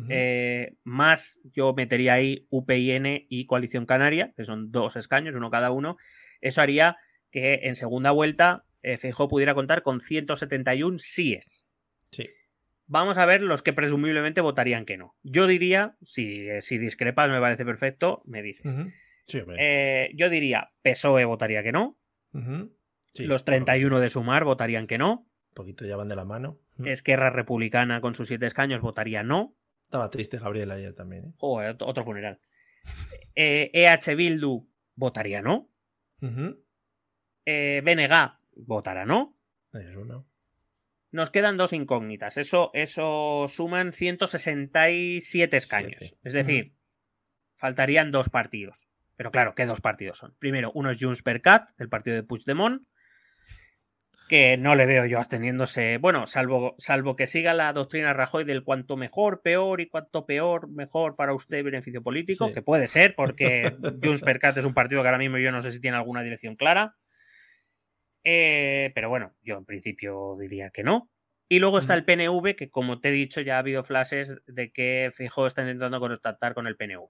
Eh, 0.09 0.73
más 0.83 1.39
yo 1.43 1.71
metería 1.75 2.13
ahí 2.13 2.47
UPIN 2.49 3.27
y 3.29 3.45
Coalición 3.45 3.85
Canaria, 3.85 4.33
que 4.35 4.43
son 4.43 4.71
dos 4.71 4.95
escaños, 4.95 5.35
uno 5.35 5.51
cada 5.51 5.69
uno. 5.69 5.97
Eso 6.41 6.61
haría 6.61 6.97
que 7.29 7.59
en 7.63 7.75
segunda 7.75 8.09
vuelta 8.09 8.65
eh, 8.81 8.97
Feijóo 8.97 9.27
pudiera 9.27 9.53
contar 9.53 9.84
con 9.84 9.99
171 9.99 10.97
síes. 10.97 11.65
Sí. 12.09 12.27
Vamos 12.88 13.19
a 13.19 13.25
ver 13.27 13.43
los 13.43 13.61
que 13.61 13.71
presumiblemente 13.71 14.41
votarían 14.41 14.86
que 14.86 14.97
no. 14.97 15.15
Yo 15.21 15.45
diría, 15.45 15.95
si, 16.01 16.47
si 16.61 16.79
discrepas 16.79 17.29
me 17.29 17.39
parece 17.39 17.63
perfecto, 17.63 18.23
me 18.25 18.41
dices. 18.41 18.75
Sí. 19.27 19.41
Eh, 19.59 20.09
yo 20.15 20.29
diría 20.29 20.71
PSOE 20.81 21.25
votaría 21.25 21.61
que 21.61 21.71
no, 21.71 21.97
Ujú. 22.34 22.75
Sí, 23.13 23.25
los 23.25 23.45
bueno, 23.45 23.65
31 23.65 23.99
de 23.99 24.09
Sumar 24.09 24.43
votarían 24.43 24.88
que 24.88 24.97
no. 24.97 25.27
Un 25.49 25.53
poquito 25.53 25.86
ya 25.86 25.95
van 25.95 26.07
de 26.07 26.15
la 26.15 26.25
mano. 26.25 26.59
Esquerra 26.86 27.30
Republicana 27.30 28.01
con 28.01 28.15
sus 28.15 28.28
siete 28.28 28.45
escaños 28.45 28.82
votaría 28.82 29.24
no. 29.24 29.55
Estaba 29.86 30.09
triste 30.09 30.39
Gabriel 30.39 30.71
ayer 30.71 30.93
también. 30.93 31.26
¿eh? 31.26 31.34
Joder, 31.38 31.78
otro 31.80 32.03
funeral. 32.03 32.39
Eh, 33.36 33.71
EH 33.74 34.15
Bildu 34.15 34.67
votaría 34.95 35.41
no. 35.41 35.69
Eh, 37.45 37.82
BNG 37.84 38.34
votará 38.55 39.05
no. 39.05 39.38
Ahí 39.71 39.86
es 39.88 39.95
uno. 39.95 40.26
Nos 41.11 41.30
quedan 41.30 41.57
dos 41.57 41.74
incógnitas. 41.74 42.38
Eso, 42.38 42.71
eso 42.74 43.45
suman 43.47 43.93
167 43.93 45.57
escaños. 45.57 45.99
Siete. 45.99 46.17
Es 46.24 46.34
decir, 46.34 46.74
faltarían 47.55 48.11
dos 48.11 48.30
partidos. 48.30 48.88
Pero 49.15 49.32
claro, 49.32 49.53
¿qué 49.53 49.65
dos 49.65 49.80
partidos 49.80 50.17
son? 50.17 50.34
Primero, 50.39 50.71
uno 50.74 50.89
es 50.89 50.97
Junts 50.99 51.21
per 51.21 51.41
Cat, 51.41 51.69
el 51.78 51.89
partido 51.89 52.15
de 52.15 52.24
Puigdemont, 52.24 52.82
que 54.34 54.57
no 54.57 54.73
le 54.73 54.88
veo 54.88 55.05
yo 55.05 55.19
absteniendo,se 55.19 55.99
bueno, 55.99 56.25
salvo, 56.25 56.73
salvo 56.79 57.15
que 57.15 57.27
siga 57.27 57.53
la 57.53 57.71
doctrina 57.71 58.13
Rajoy 58.13 58.45
del 58.45 58.63
cuanto 58.63 58.97
mejor, 58.97 59.43
peor 59.43 59.79
y 59.79 59.88
cuanto 59.88 60.25
peor, 60.25 60.67
mejor 60.69 61.15
para 61.15 61.36
usted 61.36 61.63
beneficio 61.63 62.01
político, 62.01 62.47
Sí. 62.47 62.53
que 62.55 62.63
puede 62.63 62.88
ser, 62.88 63.13
porque 63.13 63.75
Junts 64.03 64.23
per 64.23 64.39
Cat 64.39 64.57
es 64.57 64.65
un 64.65 64.73
partido 64.73 65.03
que 65.03 65.07
ahora 65.07 65.19
mismo 65.19 65.38
yo 65.38 65.51
no 65.51 65.61
sé 65.61 65.71
si 65.71 65.79
tiene 65.79 65.97
alguna 65.97 66.23
dirección 66.23 66.55
clara. 66.55 66.95
Eh, 68.23 68.91
pero 68.95 69.07
bueno, 69.07 69.36
yo 69.43 69.55
en 69.55 69.65
principio 69.65 70.36
diría 70.39 70.71
que 70.71 70.81
no. 70.81 71.11
Y 71.47 71.59
luego 71.59 71.77
está 71.77 71.93
el 71.93 72.03
PNV, 72.03 72.55
que 72.55 72.71
como 72.71 72.99
te 73.01 73.09
he 73.09 73.11
dicho, 73.11 73.39
ya 73.39 73.57
ha 73.57 73.59
habido 73.59 73.84
flashes 73.84 74.36
de 74.47 74.71
que 74.71 75.11
Feijóo 75.13 75.45
está 75.45 75.61
intentando 75.61 75.99
contactar 75.99 76.55
con 76.55 76.65
el 76.65 76.75
PNV. 76.75 77.07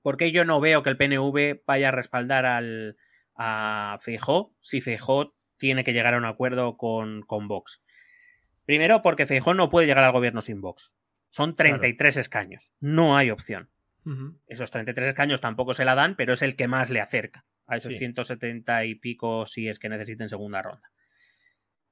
Porque 0.00 0.30
yo 0.30 0.44
no 0.44 0.60
veo 0.60 0.84
que 0.84 0.90
el 0.90 0.96
PNV 0.96 1.62
vaya 1.66 1.88
a 1.88 1.90
respaldar 1.90 2.46
al, 2.46 2.96
a 3.34 3.96
Feijóo 4.00 4.54
si 4.60 4.80
Feijóo 4.80 5.34
tiene 5.64 5.82
que 5.82 5.94
llegar 5.94 6.12
a 6.12 6.18
un 6.18 6.26
acuerdo 6.26 6.76
con, 6.76 7.22
con 7.22 7.48
Vox. 7.48 7.82
Primero, 8.66 9.00
porque 9.00 9.24
Feijóo 9.24 9.54
no 9.54 9.70
puede 9.70 9.86
llegar 9.86 10.04
al 10.04 10.12
gobierno 10.12 10.42
sin 10.42 10.60
Vox. 10.60 10.94
Son 11.30 11.56
33 11.56 12.18
escaños. 12.18 12.70
No 12.80 13.16
hay 13.16 13.30
opción. 13.30 13.70
Ujú. 14.04 14.38
Esos 14.46 14.70
33 14.70 15.06
escaños 15.08 15.40
tampoco 15.40 15.72
se 15.72 15.86
la 15.86 15.94
dan, 15.94 16.16
pero 16.16 16.34
es 16.34 16.42
el 16.42 16.54
que 16.54 16.68
más 16.68 16.90
le 16.90 17.00
acerca 17.00 17.46
a 17.66 17.78
esos 17.78 17.92
Sí. 17.92 17.98
170 17.98 18.84
y 18.84 18.96
pico 18.96 19.46
si 19.46 19.66
es 19.66 19.78
que 19.78 19.88
necesiten 19.88 20.28
segunda 20.28 20.60
ronda. 20.60 20.90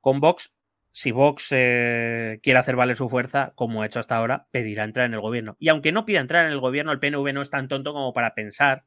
Con 0.02 0.20
Vox, 0.20 0.54
si 0.90 1.10
Vox 1.12 1.48
eh, 1.52 2.38
quiere 2.42 2.58
hacer 2.58 2.76
valer 2.76 2.96
su 2.96 3.08
fuerza, 3.08 3.52
como 3.54 3.80
ha 3.80 3.86
hecho 3.86 4.00
hasta 4.00 4.16
ahora, 4.16 4.48
pedirá 4.50 4.84
entrar 4.84 5.06
en 5.06 5.14
el 5.14 5.20
gobierno. 5.22 5.56
Y 5.58 5.70
aunque 5.70 5.92
no 5.92 6.04
pida 6.04 6.20
entrar 6.20 6.44
en 6.44 6.52
el 6.52 6.60
gobierno, 6.60 6.92
el 6.92 6.98
PNV 6.98 7.32
no 7.32 7.40
es 7.40 7.48
tan 7.48 7.68
tonto 7.68 7.94
como 7.94 8.12
para 8.12 8.34
pensar 8.34 8.84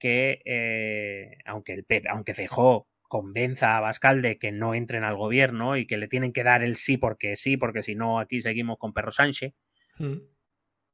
que, 0.00 0.42
eh, 0.44 1.38
aunque 1.44 1.74
el 1.74 1.86
aunque 2.08 2.34
Feijóo 2.34 2.88
convenza 3.08 3.76
a 3.76 3.80
Bascal 3.80 4.22
de 4.22 4.38
que 4.38 4.52
no 4.52 4.74
entren 4.74 5.04
al 5.04 5.16
gobierno 5.16 5.76
y 5.76 5.86
que 5.86 5.96
le 5.96 6.08
tienen 6.08 6.32
que 6.32 6.44
dar 6.44 6.62
el 6.62 6.76
sí 6.76 6.96
porque 6.98 7.36
sí, 7.36 7.56
porque 7.56 7.82
si 7.82 7.94
no 7.94 8.18
aquí 8.20 8.40
seguimos 8.40 8.78
con 8.78 8.92
Perro 8.92 9.10
Sánchez, 9.10 9.54
Ujú. 9.98 10.28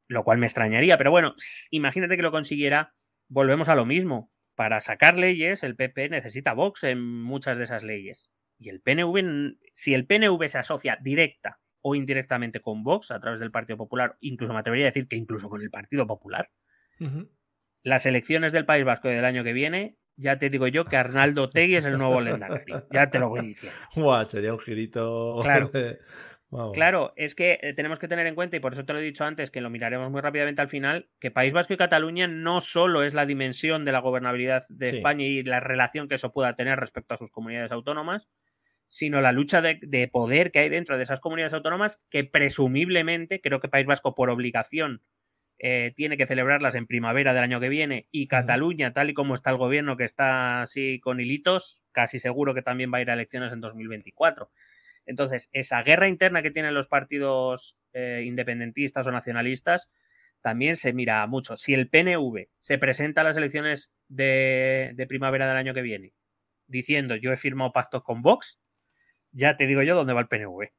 lo 0.08 0.24
cual 0.24 0.38
me 0.38 0.46
extrañaría, 0.46 0.96
pero 0.98 1.10
bueno, 1.10 1.34
imagínate 1.70 2.16
que 2.16 2.22
lo 2.22 2.30
consiguiera, 2.30 2.94
volvemos 3.28 3.68
a 3.68 3.74
lo 3.74 3.86
mismo. 3.86 4.30
Para 4.54 4.80
sacar 4.80 5.16
leyes, 5.16 5.62
el 5.62 5.76
PP 5.76 6.10
necesita 6.10 6.52
Vox 6.52 6.84
en 6.84 7.02
muchas 7.02 7.56
de 7.56 7.64
esas 7.64 7.82
leyes. 7.82 8.30
Y 8.58 8.68
el 8.68 8.80
PNV, 8.80 9.56
si 9.72 9.94
el 9.94 10.06
PNV 10.06 10.46
se 10.48 10.58
asocia 10.58 10.98
directa 11.00 11.58
o 11.80 11.94
indirectamente 11.94 12.60
con 12.60 12.84
Vox 12.84 13.10
a 13.10 13.18
través 13.18 13.40
del 13.40 13.50
Partido 13.50 13.76
Popular, 13.76 14.16
incluso 14.20 14.52
me 14.52 14.60
atrevería 14.60 14.86
a 14.86 14.90
decir 14.90 15.08
que 15.08 15.16
incluso 15.16 15.48
con 15.48 15.62
el 15.62 15.70
Partido 15.70 16.06
Popular, 16.06 16.50
las 17.82 18.06
elecciones 18.06 18.52
del 18.52 18.66
País 18.66 18.84
Vasco 18.84 19.08
del 19.08 19.24
año 19.24 19.42
que 19.42 19.52
viene, 19.52 19.96
ya 20.16 20.38
te 20.38 20.50
digo 20.50 20.66
yo 20.66 20.84
que 20.84 20.96
Arnaldo 20.96 21.50
Tegui 21.50 21.76
es 21.76 21.84
el 21.84 21.98
nuevo 21.98 22.20
Lendakari. 22.20 22.72
Ya 22.90 23.10
te 23.10 23.18
lo 23.18 23.28
voy 23.28 23.40
diciendo. 23.46 23.78
Sería 24.28 24.52
un 24.52 24.58
girito. 24.58 25.38
Claro. 25.42 25.68
de-. 25.72 25.98
Claro, 26.74 27.14
es 27.16 27.34
que 27.34 27.58
eh, 27.62 27.72
tenemos 27.72 27.98
que 27.98 28.08
tener 28.08 28.26
en 28.26 28.34
cuenta, 28.34 28.56
y 28.56 28.60
por 28.60 28.74
eso 28.74 28.84
te 28.84 28.92
lo 28.92 28.98
he 28.98 29.02
dicho 29.02 29.24
antes, 29.24 29.50
que 29.50 29.62
lo 29.62 29.70
miraremos 29.70 30.10
muy 30.10 30.20
rápidamente 30.20 30.60
al 30.60 30.68
final, 30.68 31.08
que 31.18 31.30
País 31.30 31.52
Vasco 31.54 31.72
y 31.72 31.78
Cataluña 31.78 32.26
no 32.26 32.60
solo 32.60 33.04
es 33.04 33.14
la 33.14 33.24
dimensión 33.24 33.86
de 33.86 33.92
la 33.92 34.00
gobernabilidad 34.00 34.64
de 34.68 34.88
Sí. 34.88 34.96
España 34.96 35.24
y 35.24 35.42
la 35.44 35.60
relación 35.60 36.08
que 36.08 36.16
eso 36.16 36.30
pueda 36.32 36.54
tener 36.54 36.78
respecto 36.78 37.14
a 37.14 37.16
sus 37.16 37.30
comunidades 37.30 37.72
autónomas, 37.72 38.28
sino 38.88 39.22
la 39.22 39.32
lucha 39.32 39.62
de, 39.62 39.78
de 39.80 40.08
poder 40.08 40.52
que 40.52 40.58
hay 40.58 40.68
dentro 40.68 40.98
de 40.98 41.04
esas 41.04 41.20
comunidades 41.20 41.54
autónomas 41.54 42.02
que 42.10 42.24
presumiblemente, 42.24 43.40
creo 43.40 43.58
que 43.58 43.68
País 43.68 43.86
Vasco 43.86 44.14
por 44.14 44.28
obligación 44.28 45.00
eh, 45.64 45.92
tiene 45.94 46.16
que 46.16 46.26
celebrarlas 46.26 46.74
en 46.74 46.88
primavera 46.88 47.32
del 47.32 47.44
año 47.44 47.60
que 47.60 47.68
viene 47.68 48.08
y 48.10 48.26
Cataluña, 48.26 48.92
tal 48.92 49.10
y 49.10 49.14
como 49.14 49.36
está 49.36 49.50
el 49.50 49.56
gobierno 49.56 49.96
que 49.96 50.02
está 50.02 50.62
así 50.62 50.98
con 50.98 51.20
hilitos, 51.20 51.84
casi 51.92 52.18
seguro 52.18 52.52
que 52.52 52.62
también 52.62 52.92
va 52.92 52.98
a 52.98 53.02
ir 53.02 53.10
a 53.10 53.14
elecciones 53.14 53.52
en 53.52 53.60
2024. 53.60 54.50
Entonces, 55.06 55.48
esa 55.52 55.82
guerra 55.84 56.08
interna 56.08 56.42
que 56.42 56.50
tienen 56.50 56.74
los 56.74 56.88
partidos 56.88 57.78
eh, 57.92 58.24
independentistas 58.26 59.06
o 59.06 59.12
nacionalistas 59.12 59.88
también 60.40 60.76
se 60.76 60.92
mira 60.92 61.24
mucho. 61.28 61.56
Si 61.56 61.74
el 61.74 61.88
PNV 61.88 62.48
se 62.58 62.78
presenta 62.78 63.20
a 63.20 63.24
las 63.24 63.36
elecciones 63.36 63.92
de, 64.08 64.90
de 64.94 65.06
primavera 65.06 65.46
del 65.46 65.56
año 65.56 65.74
que 65.74 65.82
viene 65.82 66.12
diciendo 66.66 67.14
yo 67.14 67.32
he 67.32 67.36
firmado 67.36 67.70
pactos 67.70 68.02
con 68.02 68.22
Vox, 68.22 68.58
ya 69.30 69.56
te 69.56 69.66
digo 69.66 69.82
yo 69.82 69.94
dónde 69.94 70.12
va 70.12 70.22
el 70.22 70.28
PNV. 70.28 70.72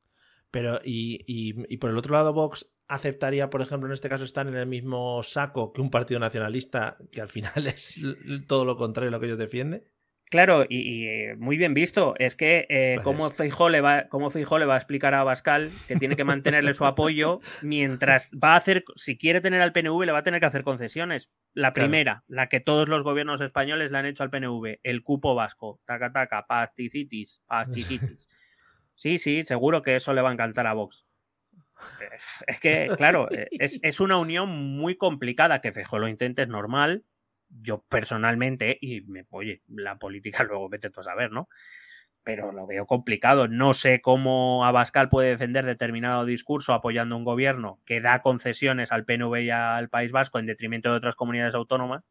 Pero, 0.53 0.79
y, 0.85 1.23
y- 1.25 1.55
y 1.67 1.77
por 1.77 1.89
el 1.89 1.97
otro 1.97 2.13
lado, 2.13 2.31
Vox 2.31 2.71
aceptaría, 2.87 3.49
por 3.49 3.63
ejemplo, 3.63 3.87
en 3.87 3.93
este 3.93 4.07
caso, 4.07 4.23
estar 4.23 4.45
en 4.47 4.55
el 4.55 4.67
mismo 4.67 5.23
saco 5.23 5.73
que 5.73 5.81
un 5.81 5.89
partido 5.89 6.19
nacionalista, 6.19 6.95
que 7.11 7.21
al 7.21 7.27
final 7.27 7.53
es 7.67 7.99
todo 8.47 8.63
lo 8.63 8.77
contrario 8.77 9.09
a 9.09 9.11
lo 9.11 9.19
que 9.19 9.25
ellos 9.25 9.39
defienden. 9.39 9.83
Claro, 10.29 10.63
y, 10.67 10.77
y, 10.79 11.07
eh, 11.07 11.35
muy 11.37 11.57
bien 11.57 11.73
visto. 11.73 12.13
Es 12.17 12.35
que 12.35 12.65
eh, 12.69 12.99
cómo 13.03 13.29
Feijó 13.29 13.69
le 13.69 13.81
va, 13.81 14.07
cómo 14.09 14.29
Feijóo 14.31 14.57
le 14.59 14.65
va 14.65 14.75
a 14.75 14.77
explicar 14.77 15.13
a 15.13 15.23
Bascal 15.23 15.69
que 15.87 15.95
tiene 15.95 16.15
que 16.15 16.23
mantenerle 16.23 16.73
su 16.73 16.85
apoyo 16.85 17.39
mientras 17.61 18.31
va 18.31 18.53
a 18.53 18.57
hacer, 18.57 18.83
si 18.95 19.15
quiere 19.17 19.41
tener 19.41 19.61
al 19.61 19.73
PNV, 19.73 20.05
le 20.05 20.11
va 20.11 20.19
a 20.19 20.23
tener 20.23 20.39
que 20.39 20.47
hacer 20.47 20.63
concesiones. 20.63 21.29
La 21.53 21.71
Claro. 21.73 21.87
primera, 21.87 22.23
la 22.27 22.47
que 22.47 22.59
todos 22.59 22.89
los 22.89 23.03
gobiernos 23.03 23.41
españoles 23.41 23.91
le 23.91 23.97
han 23.99 24.05
hecho 24.07 24.23
al 24.23 24.31
PNV, 24.31 24.79
el 24.83 25.03
cupo 25.03 25.35
vasco, 25.35 25.81
taca 25.85 26.11
taca, 26.11 26.45
pasticitis, 26.47 27.41
pasticitis. 27.47 28.27
Sí, 28.95 29.17
sí, 29.17 29.43
seguro 29.43 29.81
que 29.81 29.95
eso 29.95 30.13
le 30.13 30.21
va 30.21 30.29
a 30.29 30.33
encantar 30.33 30.67
a 30.67 30.73
Vox. 30.73 31.05
Eh, 32.01 32.17
Es 32.47 32.59
que, 32.59 32.89
claro, 32.97 33.27
eh, 33.31 33.47
es, 33.51 33.79
es 33.83 33.99
una 33.99 34.17
unión 34.17 34.49
muy 34.49 34.95
complicada 34.95 35.61
que 35.61 35.71
Feijó 35.71 35.99
lo 35.99 36.07
intente, 36.07 36.43
es 36.43 36.47
normal. 36.47 37.03
Yo 37.49 37.83
personalmente, 37.89 38.77
y 38.81 39.01
me, 39.01 39.25
oye, 39.29 39.61
la 39.67 39.97
política 39.97 40.43
luego 40.49 40.69
vete 40.69 40.89
tú 40.89 41.01
a 41.01 41.03
saber, 41.03 41.31
¿no? 41.31 41.49
Pero 42.23 42.53
lo 42.53 42.65
veo 42.65 42.85
complicado. 42.85 43.49
No 43.49 43.73
sé 43.73 43.99
cómo 43.99 44.63
Abascal 44.65 45.09
puede 45.09 45.29
defender 45.31 45.65
determinado 45.65 46.23
discurso 46.23 46.73
apoyando 46.73 47.17
un 47.17 47.25
gobierno 47.25 47.81
que 47.85 47.99
da 47.99 48.21
concesiones 48.21 48.93
al 48.93 49.03
PNV 49.03 49.41
y 49.43 49.49
al 49.49 49.89
País 49.89 50.11
Vasco 50.13 50.39
en 50.39 50.45
detrimento 50.45 50.89
de 50.89 50.95
otras 50.97 51.15
comunidades 51.15 51.53
autónomas. 51.53 52.05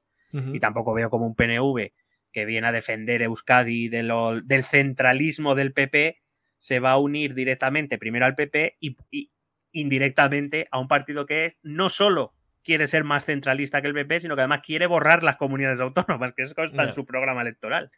Y 0.54 0.60
tampoco 0.60 0.92
veo 0.92 1.08
como 1.08 1.26
un 1.26 1.34
PNV 1.34 1.92
que 2.30 2.44
viene 2.44 2.66
a 2.66 2.72
defender 2.72 3.22
Euskadi 3.22 3.88
de 3.88 4.02
lo- 4.02 4.40
del 4.42 4.64
centralismo 4.64 5.54
del 5.54 5.72
PP 5.72 6.21
se 6.62 6.78
va 6.78 6.92
a 6.92 6.98
unir 6.98 7.34
directamente 7.34 7.98
primero 7.98 8.24
al 8.24 8.36
PP 8.36 8.76
y, 8.78 8.96
y 9.10 9.32
indirectamente 9.72 10.68
a 10.70 10.78
un 10.78 10.86
partido 10.86 11.26
que 11.26 11.44
es 11.46 11.58
no 11.64 11.88
solo 11.88 12.34
quiere 12.62 12.86
ser 12.86 13.02
más 13.02 13.24
centralista 13.24 13.82
que 13.82 13.88
el 13.88 13.94
PP, 13.94 14.20
sino 14.20 14.36
que 14.36 14.42
además 14.42 14.60
quiere 14.64 14.86
borrar 14.86 15.24
las 15.24 15.36
comunidades 15.38 15.80
autónomas, 15.80 16.34
que 16.34 16.42
eso 16.44 16.54
está 16.62 16.84
en 16.84 16.92
su 16.92 17.04
programa 17.04 17.42
electoral. 17.42 17.90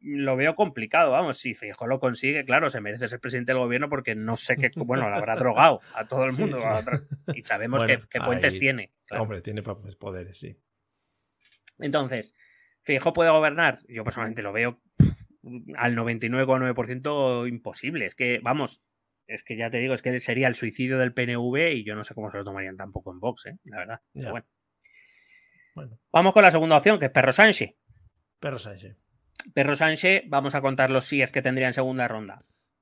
Lo 0.00 0.34
veo 0.34 0.56
complicado, 0.56 1.12
vamos, 1.12 1.38
si 1.38 1.54
Feijóo 1.54 1.86
lo 1.86 2.00
consigue, 2.00 2.44
claro, 2.44 2.70
se 2.70 2.80
merece 2.80 3.06
ser 3.06 3.20
presidente 3.20 3.52
del 3.52 3.60
gobierno 3.60 3.88
porque 3.88 4.16
no 4.16 4.36
sé 4.36 4.56
qué, 4.56 4.72
bueno, 4.74 5.08
lo 5.08 5.14
habrá 5.14 5.36
drogado 5.36 5.80
a 5.94 6.08
todo 6.08 6.24
el 6.24 6.32
mundo 6.32 6.58
sí. 6.58 7.38
y 7.38 7.42
sabemos 7.44 7.84
Bueno, 7.84 8.00
qué, 8.10 8.20
fuentes 8.20 8.54
ahí- 8.54 8.58
tiene. 8.58 8.90
claro. 9.06 9.22
Hombre, 9.22 9.42
tiene 9.42 9.62
poderes, 9.62 10.36
sí. 10.36 10.56
Entonces, 11.78 12.34
¿Feijóo 12.82 13.12
puede 13.12 13.30
gobernar? 13.30 13.78
Yo 13.88 14.02
personalmente 14.02 14.42
lo 14.42 14.52
veo 14.52 14.80
al 15.76 15.94
99,9% 15.96 17.48
imposible. 17.48 18.06
Es 18.06 18.14
que, 18.14 18.40
vamos, 18.42 18.82
es 19.26 19.42
que 19.44 19.56
ya 19.56 19.70
te 19.70 19.78
digo, 19.78 19.94
es 19.94 20.02
que 20.02 20.18
sería 20.20 20.48
el 20.48 20.54
suicidio 20.54 20.98
del 20.98 21.12
PNV 21.14 21.72
y 21.74 21.84
yo 21.84 21.94
no 21.94 22.04
sé 22.04 22.14
cómo 22.14 22.30
se 22.30 22.38
lo 22.38 22.44
tomarían 22.44 22.76
tampoco 22.76 23.12
en 23.12 23.20
Vox, 23.20 23.46
¿eh? 23.46 23.58
la 23.64 23.78
verdad. 23.78 24.00
Pero 24.12 24.30
bueno. 24.30 24.46
Bueno, 25.74 25.98
Vamos 26.10 26.32
con 26.32 26.42
la 26.42 26.50
segunda 26.50 26.76
opción, 26.78 26.98
que 26.98 27.06
es 27.06 27.10
Perro 27.10 27.32
Sánchez. 27.32 27.74
perro 28.40 28.58
Sánchez. 28.58 28.96
Perro 29.52 29.76
Sánchez, 29.76 30.24
vamos 30.26 30.54
a 30.54 30.60
contar 30.62 30.90
los 30.90 31.04
síes 31.04 31.32
que 31.32 31.42
tendría 31.42 31.66
en 31.66 31.74
segunda 31.74 32.08
ronda. 32.08 32.38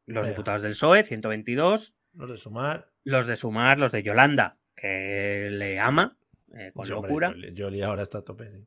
Los 0.07 0.23
Venga. 0.23 0.29
diputados 0.29 0.63
del 0.63 0.73
PSOE, 0.73 1.03
122. 1.03 1.97
Los 2.13 2.31
de 2.31 2.37
sumar. 2.37 2.91
Los 3.03 3.27
de 3.27 3.35
Sumar, 3.37 3.79
los 3.81 3.91
de 3.91 4.03
Yolanda, 4.05 4.59
que 4.77 5.49
le 5.51 5.81
ama, 5.81 6.17
eh, 6.57 6.71
con 6.73 6.87
Sí, 6.87 6.93
hombre, 6.93 7.09
locura. 7.11 7.35
Yoli 7.53 7.83
ahora 7.83 8.03
está 8.03 8.19
a 8.19 8.23
tope. 8.23 8.49
sí. 8.51 8.65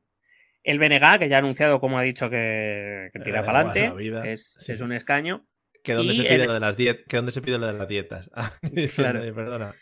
El 0.67 0.79
BNG, 0.79 1.19
que 1.19 1.29
ya 1.29 1.37
ha 1.37 1.39
anunciado, 1.39 1.79
como 1.79 1.97
ha 1.97 2.01
dicho, 2.03 2.29
que, 2.29 3.09
que 3.13 3.19
Le 3.19 3.25
tira 3.25 3.43
para 3.45 3.61
adelante. 3.61 4.31
Es, 4.33 4.57
sí. 4.59 4.73
es 4.73 4.81
un 4.81 4.91
escaño. 4.91 5.47
Que 5.83 5.93
donde 5.93 6.13
se 6.13 6.23
pide 6.23 6.35
el- 6.35 6.47
lo 6.47 6.53
de 6.53 6.59
las 6.59 6.75
dietas. 6.75 7.05
Que 7.07 7.15
donde 7.17 7.31
se 7.31 7.41
pide 7.41 7.57
lo 7.57 7.67
de 7.67 7.73
las 7.73 7.87
dietas. 7.87 8.29
Ah, 8.35 8.51
Claro. 8.95 9.23
eh, 9.23 9.31
Perdona. 9.33 9.75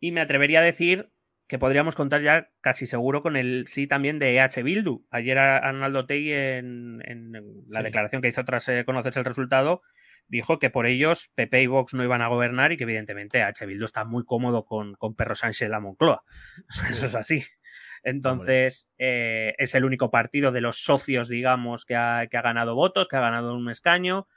Y 0.00 0.12
me 0.12 0.20
atrevería 0.20 0.60
a 0.60 0.62
decir 0.62 1.10
que 1.48 1.58
podríamos 1.58 1.94
contar 1.94 2.22
ya 2.22 2.48
casi 2.60 2.86
seguro 2.86 3.22
con 3.22 3.36
el 3.36 3.66
sí 3.66 3.86
también 3.86 4.18
de 4.18 4.36
EH 4.38 4.62
Bildu. 4.62 5.04
Ayer 5.10 5.38
Arnaldo 5.38 6.06
Tegui 6.06 6.32
en, 6.32 7.02
en 7.04 7.32
la 7.68 7.80
Sí. 7.80 7.84
declaración 7.84 8.22
que 8.22 8.28
hizo 8.28 8.44
tras 8.44 8.68
eh, 8.68 8.84
conocerse 8.84 9.18
el 9.20 9.24
resultado 9.24 9.82
dijo 10.28 10.58
que 10.58 10.70
por 10.70 10.86
ellos 10.86 11.30
PP 11.36 11.62
y 11.62 11.66
Vox 11.68 11.94
no 11.94 12.02
iban 12.02 12.20
a 12.20 12.26
gobernar 12.28 12.72
y 12.72 12.76
que 12.76 12.82
evidentemente 12.82 13.38
EH 13.38 13.64
Bildu 13.66 13.84
está 13.84 14.04
muy 14.04 14.24
cómodo 14.24 14.64
con, 14.64 14.94
con 14.94 15.14
Perro 15.14 15.36
Sánchez 15.36 15.62
en 15.66 15.70
la 15.70 15.80
Moncloa. 15.80 16.22
Eso 16.90 17.06
es 17.06 17.14
así. 17.14 17.44
Entonces, 18.06 18.88
eh, 18.98 19.56
es 19.58 19.74
el 19.74 19.84
único 19.84 20.12
partido 20.12 20.52
de 20.52 20.60
los 20.60 20.84
socios, 20.84 21.28
digamos, 21.28 21.84
que 21.84 21.96
ha, 21.96 22.28
que 22.30 22.36
ha 22.36 22.42
ganado 22.42 22.76
votos, 22.76 23.08
que 23.08 23.16
ha 23.16 23.20
ganado 23.20 23.56
un 23.56 23.68
escaño. 23.68 24.28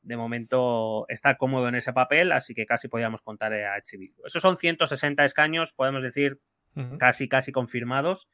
De 0.00 0.16
momento 0.16 1.04
está 1.10 1.36
cómodo 1.36 1.68
en 1.68 1.74
ese 1.74 1.92
papel, 1.92 2.32
así 2.32 2.54
que 2.54 2.64
casi 2.64 2.88
podríamos 2.88 3.20
contar 3.20 3.52
a 3.52 3.82
Bildu. 3.98 4.22
Esos 4.24 4.40
son 4.40 4.56
160 4.56 5.26
escaños, 5.26 5.74
podemos 5.74 6.02
decir, 6.02 6.40
casi, 6.98 7.28
casi 7.28 7.52
confirmados. 7.52 8.30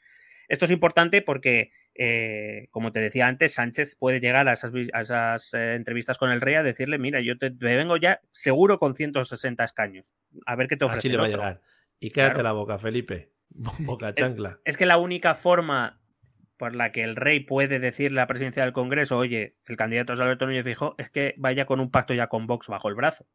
Esto 0.47 0.67
es 0.67 0.71
importante 0.71 1.23
porque, 1.23 1.73
eh, 1.97 2.69
como 2.71 2.93
te 2.93 3.01
decía 3.01 3.27
antes, 3.27 3.55
Sánchez 3.55 3.97
puede 3.97 4.21
llegar 4.21 4.47
a 4.47 4.53
esas, 4.53 4.73
a 4.93 5.01
esas 5.01 5.55
eh, 5.55 5.75
entrevistas 5.75 6.19
con 6.19 6.31
el 6.31 6.41
rey 6.41 6.55
a 6.55 6.63
decirle, 6.63 6.99
mira, 6.99 7.21
yo 7.21 7.37
te, 7.37 7.51
te 7.51 7.77
vengo 7.77 7.97
ya 7.97 8.21
seguro 8.31 8.79
con 8.79 8.95
160 8.95 9.65
escaños. 9.65 10.15
A 10.47 10.55
ver 10.55 10.69
qué 10.69 10.77
te 10.77 10.85
ofrece. 10.85 10.99
Así 11.01 11.09
le 11.09 11.17
va 11.17 11.25
a 11.25 11.27
otro". 11.27 11.39
llegar. 11.41 11.61
Y 11.99 12.13
Claro. 12.13 12.45
la 12.45 12.53
boca, 12.53 12.79
Felipe. 12.79 13.33
Boca 13.51 14.15
chancla. 14.15 14.61
Es 14.65 14.77
que 14.77 14.87
la 14.87 14.99
única 14.99 15.35
forma 15.35 16.01
por 16.57 16.75
la 16.75 16.91
que 16.91 17.03
el 17.03 17.17
rey 17.17 17.41
puede 17.41 17.79
decirle 17.79 18.21
a 18.21 18.25
la 18.25 18.27
presidencia 18.27 18.65
del 18.65 18.73
Congreso, 18.73 19.17
oye, 19.17 19.57
el 19.67 19.77
candidato 19.77 20.13
es 20.13 20.21
Alberto 20.21 20.47
Núñez 20.47 20.65
Fijo, 20.65 20.95
es 20.99 21.09
que 21.09 21.35
vaya 21.37 21.67
con 21.67 21.81
un 21.81 21.91
pacto 21.91 22.15
ya 22.15 22.27
con 22.27 22.47
Vox 22.47 22.67
bajo 22.67 22.89
el 22.89 22.95
brazo. 22.95 23.27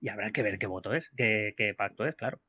Y 0.00 0.08
habrá 0.08 0.32
que 0.32 0.42
ver 0.42 0.58
qué 0.58 0.66
voto 0.66 0.92
es, 0.92 1.10
qué, 1.16 1.54
qué 1.56 1.74
pacto 1.74 2.04
es, 2.04 2.16
claro. 2.16 2.40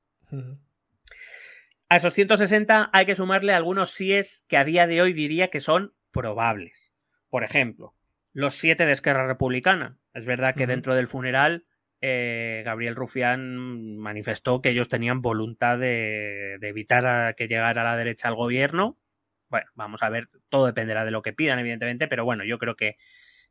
A 1.90 1.96
esos 1.96 2.14
160 2.14 2.90
hay 2.92 3.06
que 3.06 3.14
sumarle 3.14 3.54
algunos 3.54 3.92
síes 3.92 4.44
que 4.48 4.58
a 4.58 4.64
día 4.64 4.88
de 4.88 5.02
hoy 5.02 5.14
diría 5.14 5.50
que 5.50 5.60
son 5.60 5.94
probables. 6.12 6.92
Por 7.30 7.44
ejemplo, 7.44 7.96
los 8.32 8.56
siete 8.56 8.88
de 8.88 8.92
Esquerra 8.94 9.28
Republicana. 9.28 10.00
Es 10.14 10.26
verdad 10.26 10.56
que 10.56 10.68
dentro 10.68 10.96
del 10.96 11.08
funeral 11.08 11.66
eh, 12.06 12.64
Gabriel 12.66 12.98
Rufián 12.98 13.96
manifestó 13.98 14.62
que 14.62 14.72
ellos 14.72 14.90
tenían 14.90 15.22
voluntad 15.22 15.80
de, 15.80 16.56
evitar 16.62 17.06
a 17.06 17.34
que 17.34 17.48
llegara 17.48 17.86
la 17.86 17.96
derecha 17.96 18.28
al 18.28 18.36
gobierno. 18.36 19.00
Bueno, 19.48 19.68
vamos 19.74 20.04
a 20.04 20.10
ver, 20.10 20.28
todo 20.50 20.66
dependerá 20.66 21.06
de 21.06 21.12
lo 21.12 21.22
que 21.22 21.32
pidan, 21.32 21.60
evidentemente, 21.60 22.10
pero 22.10 22.26
bueno, 22.26 22.44
yo 22.44 22.60
creo 22.60 22.76
que 22.76 22.98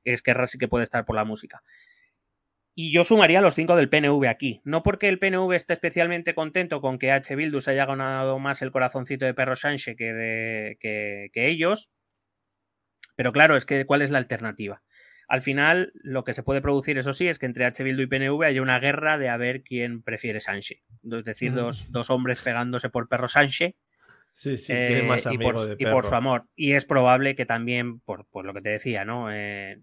Esquerra 0.05 0.47
sí 0.49 0.59
que 0.59 0.69
puede 0.69 0.85
estar 0.85 1.07
por 1.07 1.17
la 1.17 1.25
música. 1.25 1.63
Y 2.75 2.93
yo 2.93 3.05
sumaría 3.05 3.41
los 3.41 3.55
cinco 3.55 3.75
del 3.75 3.89
PNV 3.89 4.27
aquí. 4.29 4.61
No 4.65 4.83
porque 4.83 5.09
el 5.09 5.19
PNV 5.19 5.53
esté 5.55 5.73
especialmente 5.73 6.35
contento 6.35 6.83
con 6.83 6.99
que 6.99 7.11
H. 7.11 7.35
Bildu 7.35 7.63
se 7.63 7.71
haya 7.71 7.87
ganado 7.87 8.39
más 8.39 8.61
el 8.61 8.71
corazoncito 8.71 9.25
de 9.25 9.33
Perro 9.33 9.57
Sánchez 9.57 9.97
que, 9.97 10.13
de, 10.13 10.77
que, 10.79 11.31
que 11.33 11.49
ellos. 11.49 11.91
Pero 13.17 13.33
claro, 13.33 13.57
es 13.57 13.65
que 13.65 13.87
¿cuál 13.87 14.03
es 14.03 14.11
la 14.11 14.19
alternativa? 14.19 14.83
Al 15.33 15.41
final, 15.41 15.93
lo 15.95 16.25
que 16.25 16.35
se 16.35 16.43
puede 16.43 16.61
producir, 16.61 16.99
eso 16.99 17.15
sí, 17.15 17.27
es 17.27 17.39
que 17.39 17.47
entre 17.47 17.65
H. 17.65 17.83
Bildu 17.83 18.03
y 18.03 18.07
PNV 18.07 18.43
haya 18.45 18.61
una 18.61 18.79
guerra 18.79 19.17
de 19.17 19.31
a 19.31 19.39
ver 19.39 19.63
quién 19.63 20.03
prefiere 20.03 20.41
Sánchez. 20.41 20.83
Es 21.11 21.25
decir, 21.25 21.55
dos, 21.55 21.91
dos 21.91 22.11
hombres 22.11 22.43
pegándose 22.43 22.91
por 22.91 23.09
Perro 23.09 23.29
Sánchez 23.29 23.75
Sí, 24.35 24.59
sí, 24.59 24.75
eh, 24.77 25.09
y, 25.31 25.39
por, 25.39 25.59
de 25.67 25.73
y 25.79 25.85
por 25.87 26.03
perro. 26.03 26.03
su 26.03 26.15
amor. 26.15 26.45
Y 26.55 26.73
es 26.73 26.85
probable 26.85 27.35
que 27.35 27.47
también, 27.47 28.01
por, 28.01 28.27
por 28.27 28.45
lo 28.45 28.53
que 28.53 28.61
te 28.61 28.69
decía, 28.69 29.07
¿no? 29.07 29.33
Eh, 29.33 29.81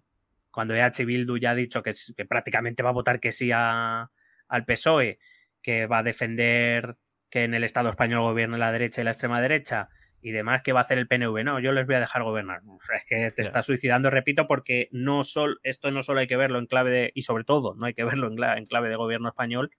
cuando 0.51 0.75
EH 0.75 1.03
Bildu 1.03 1.37
ya 1.39 1.49
ha 1.51 1.55
dicho 1.55 1.81
que, 1.81 1.93
prácticamente 2.27 2.83
va 2.83 2.89
a 2.89 2.93
votar 2.93 3.19
que 3.19 3.31
sí 3.31 3.49
a- 3.51 4.07
al 4.49 4.65
PSOE, 4.65 5.17
que 5.63 5.87
va 5.87 5.97
a 5.99 6.03
defender 6.03 6.95
que 7.31 7.43
en 7.45 7.55
el 7.55 7.63
Estado 7.63 7.89
español 7.89 8.21
gobierne 8.21 8.59
la 8.59 8.71
derecha 8.71 9.01
y 9.01 9.03
la 9.03 9.11
extrema 9.11 9.41
derecha 9.41 9.89
y 10.21 10.31
demás, 10.31 10.61
¿qué 10.63 10.73
va 10.73 10.79
a 10.79 10.83
hacer 10.83 10.97
el 10.97 11.07
PNV? 11.07 11.43
No, 11.43 11.59
yo 11.59 11.71
les 11.71 11.85
voy 11.85 11.95
a 11.95 11.99
dejar 12.01 12.23
gobernar. 12.23 12.61
O 12.67 12.79
sea, 12.81 12.97
es 12.97 13.05
que 13.05 13.31
te 13.31 13.41
Ya. 13.43 13.47
estás 13.47 13.65
suicidando, 13.65 14.09
repito, 14.09 14.47
porque 14.47 14.89
no 14.91 15.23
sol, 15.23 15.59
esto 15.63 15.91
no 15.91 16.03
solo 16.03 16.19
hay 16.19 16.27
que 16.27 16.35
verlo 16.37 16.59
en 16.59 16.65
clave 16.65 16.91
de, 16.91 17.11
y 17.15 17.21
sobre 17.23 17.43
todo, 17.45 17.75
no 17.75 17.85
hay 17.85 17.93
que 17.93 18.03
verlo 18.23 18.27
en, 18.27 18.43
en 18.57 18.65
clave 18.65 18.89
de 18.89 18.95
gobierno 18.95 19.29
español, 19.29 19.71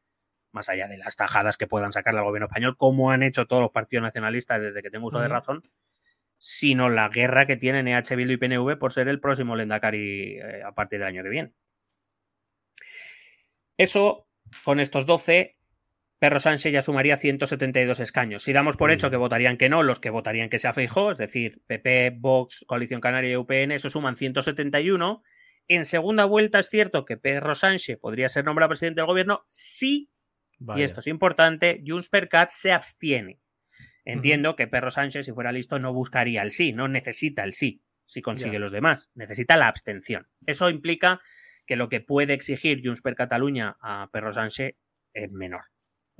más 0.52 0.68
allá 0.68 0.88
de 0.88 0.98
las 0.98 1.16
tajadas 1.16 1.56
que 1.56 1.66
puedan 1.66 1.92
sacar 1.92 2.16
al 2.16 2.24
gobierno 2.24 2.46
español, 2.46 2.76
como 2.76 3.10
han 3.10 3.22
hecho 3.22 3.46
todos 3.46 3.62
los 3.62 3.70
partidos 3.70 4.02
nacionalistas 4.02 4.60
desde 4.60 4.82
que 4.82 4.90
tengo 4.90 5.06
uso 5.06 5.20
de 5.20 5.28
razón, 5.28 5.62
sino 6.38 6.88
la 6.88 7.08
guerra 7.10 7.46
que 7.46 7.56
tienen 7.56 7.86
EH 7.86 8.16
Bildu 8.16 8.32
y 8.32 8.36
PNV 8.38 8.78
por 8.78 8.92
ser 8.92 9.08
el 9.08 9.20
próximo 9.20 9.54
Lendakari 9.56 10.38
eh, 10.38 10.62
a 10.64 10.72
partir 10.72 10.98
del 10.98 11.08
año 11.08 11.22
que 11.22 11.28
viene. 11.28 11.52
Eso, 13.76 14.26
con 14.64 14.80
estos 14.80 15.06
12, 15.06 15.56
Perro 16.20 16.38
Sánchez 16.38 16.72
ya 16.72 16.82
sumaría 16.82 17.16
172 17.16 17.98
escaños. 17.98 18.42
Si 18.44 18.52
damos 18.52 18.76
por 18.76 18.92
hecho 18.92 19.10
que 19.10 19.16
votarían 19.16 19.56
que 19.56 19.70
no, 19.70 19.82
los 19.82 20.00
que 20.00 20.10
votarían 20.10 20.50
que 20.50 20.58
sea 20.58 20.74
Feijó, 20.74 21.10
es 21.10 21.18
decir, 21.18 21.62
PP, 21.66 22.18
Vox, 22.18 22.64
Coalición 22.68 23.00
Canaria 23.00 23.32
y 23.32 23.36
UPN, 23.36 23.72
eso 23.72 23.88
suman 23.88 24.16
171. 24.16 25.22
En 25.66 25.84
segunda 25.86 26.26
vuelta 26.26 26.58
es 26.58 26.68
cierto 26.68 27.06
que 27.06 27.16
Perro 27.16 27.54
Sánchez 27.54 27.98
podría 27.98 28.28
ser 28.28 28.44
nombrado 28.44 28.68
presidente 28.68 29.00
del 29.00 29.06
gobierno 29.06 29.46
si 29.48 30.10
y 30.76 30.82
esto 30.82 31.00
es 31.00 31.06
importante, 31.06 31.82
Junts 31.86 32.08
per 32.10 32.28
Cat 32.28 32.50
se 32.50 32.70
abstiene. 32.72 33.40
Entiendo 34.04 34.56
que 34.56 34.66
Perro 34.66 34.90
Sánchez, 34.90 35.26
si 35.26 35.32
fuera 35.32 35.52
listo, 35.52 35.78
no 35.78 35.92
buscaría 35.92 36.42
el 36.42 36.50
sí, 36.50 36.72
no 36.72 36.86
necesita 36.86 37.44
el 37.44 37.52
sí, 37.52 37.82
si 38.04 38.20
consigue 38.20 38.58
los 38.58 38.72
demás, 38.72 39.10
necesita 39.14 39.56
la 39.56 39.68
abstención. 39.68 40.28
Eso 40.46 40.68
implica 40.68 41.20
que 41.66 41.76
lo 41.76 41.88
que 41.88 42.00
puede 42.00 42.34
exigir 42.34 42.82
Junts 42.84 43.00
per 43.00 43.14
Cataluña 43.14 43.76
a 43.80 44.10
Perro 44.12 44.32
Sánchez 44.32 44.76
es 45.14 45.30
menor. 45.32 45.62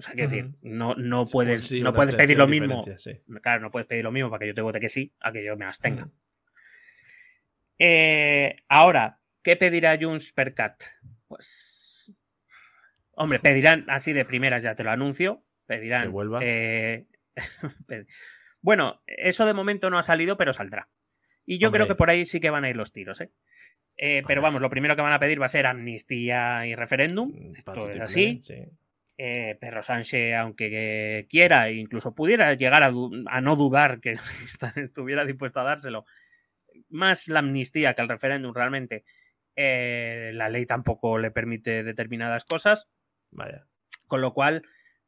O 0.01 0.03
sea, 0.03 0.15
quiero 0.15 0.31
decir, 0.31 0.47
Ujú. 0.47 0.57
no, 0.63 0.95
no 0.97 1.27
Sí, 1.27 1.33
puedes, 1.33 1.63
sí, 1.69 1.81
no 1.83 1.93
puedes 1.93 2.15
pedir 2.15 2.39
lo 2.39 2.49
mismo. 2.49 2.85
sí. 2.99 3.21
Claro, 3.43 3.61
no 3.61 3.71
puedes 3.71 3.87
pedir 3.87 4.03
lo 4.05 4.11
mismo 4.11 4.31
para 4.31 4.41
que 4.41 4.47
yo 4.49 4.55
te 4.55 4.63
vote 4.63 4.81
que 4.81 4.89
sí, 4.89 5.13
a 5.21 5.31
que 5.31 5.45
yo 5.45 5.57
me 5.57 5.67
abstenga. 5.67 6.09
Eh, 7.79 8.57
ahora, 8.69 9.21
¿qué 9.43 9.57
pedirá 9.57 9.99
Junts 10.01 10.33
per 10.33 10.55
Cat? 10.55 10.83
Pues. 11.29 12.21
Hombre, 13.13 13.39
pedirán 13.39 13.85
así 13.89 14.13
de 14.13 14.25
primeras, 14.25 14.63
ya 14.63 14.75
te 14.75 14.85
lo 14.85 14.91
anuncio. 14.91 15.45
Pedirán. 15.67 16.03
Que 16.05 16.09
vuelva. 16.09 16.41
eh, 16.43 17.07
bueno, 18.61 19.03
eso 19.07 19.47
de 19.47 19.55
momento 19.55 19.91
no 19.91 19.99
ha 19.99 20.03
salido, 20.03 20.37
pero 20.37 20.53
saldrá. 20.53 20.89
Y 21.47 21.59
yo 21.59 21.69
Hombre. 21.69 21.81
creo 21.81 21.89
que 21.89 21.95
por 21.99 22.11
ahí 22.11 22.25
sí 22.25 22.41
que 22.41 22.51
van 22.51 22.65
a 22.65 22.71
ir 22.71 22.77
los 22.77 22.93
tiros, 22.93 23.21
¿eh? 23.21 23.31
Eh, 23.97 24.23
pero 24.27 24.41
vamos, 24.41 24.63
lo 24.63 24.71
primero 24.71 24.97
que 24.97 25.03
van 25.03 25.13
a 25.13 25.19
pedir 25.19 25.41
va 25.41 25.47
a 25.47 25.51
ser 25.51 25.67
amnistía 25.67 26.67
y 26.67 26.75
referéndum. 26.75 27.33
Mm, 27.35 27.57
Esto 27.57 27.91
es 27.91 28.01
así. 28.01 28.41
Sí. 28.43 28.55
Eh, 29.23 29.59
Perro 29.61 29.83
Sánchez, 29.83 30.35
aunque 30.35 31.27
quiera 31.29 31.69
e 31.69 31.75
incluso 31.75 32.15
pudiera 32.15 32.55
llegar 32.55 32.83
a, 32.83 32.91
no 33.43 33.55
dudar 33.55 34.01
que 34.01 34.17
estuviera 34.77 35.27
dispuesto 35.27 35.61
a 35.61 35.65
dárselo, 35.65 36.07
más 36.89 37.29
la 37.29 37.41
amnistía 37.41 37.93
que 37.93 38.01
el 38.01 38.09
referéndum 38.09 38.55
realmente, 38.55 39.05
eh, 39.57 40.31
la 40.33 40.49
ley 40.49 40.65
tampoco 40.65 41.19
le 41.19 41.31
permite 41.31 41.83
determinadas 41.83 42.47
cosas, 42.47 42.89
Vaya. 43.31 43.67
con 44.07 44.23
lo 44.23 44.33
cual 44.33 44.63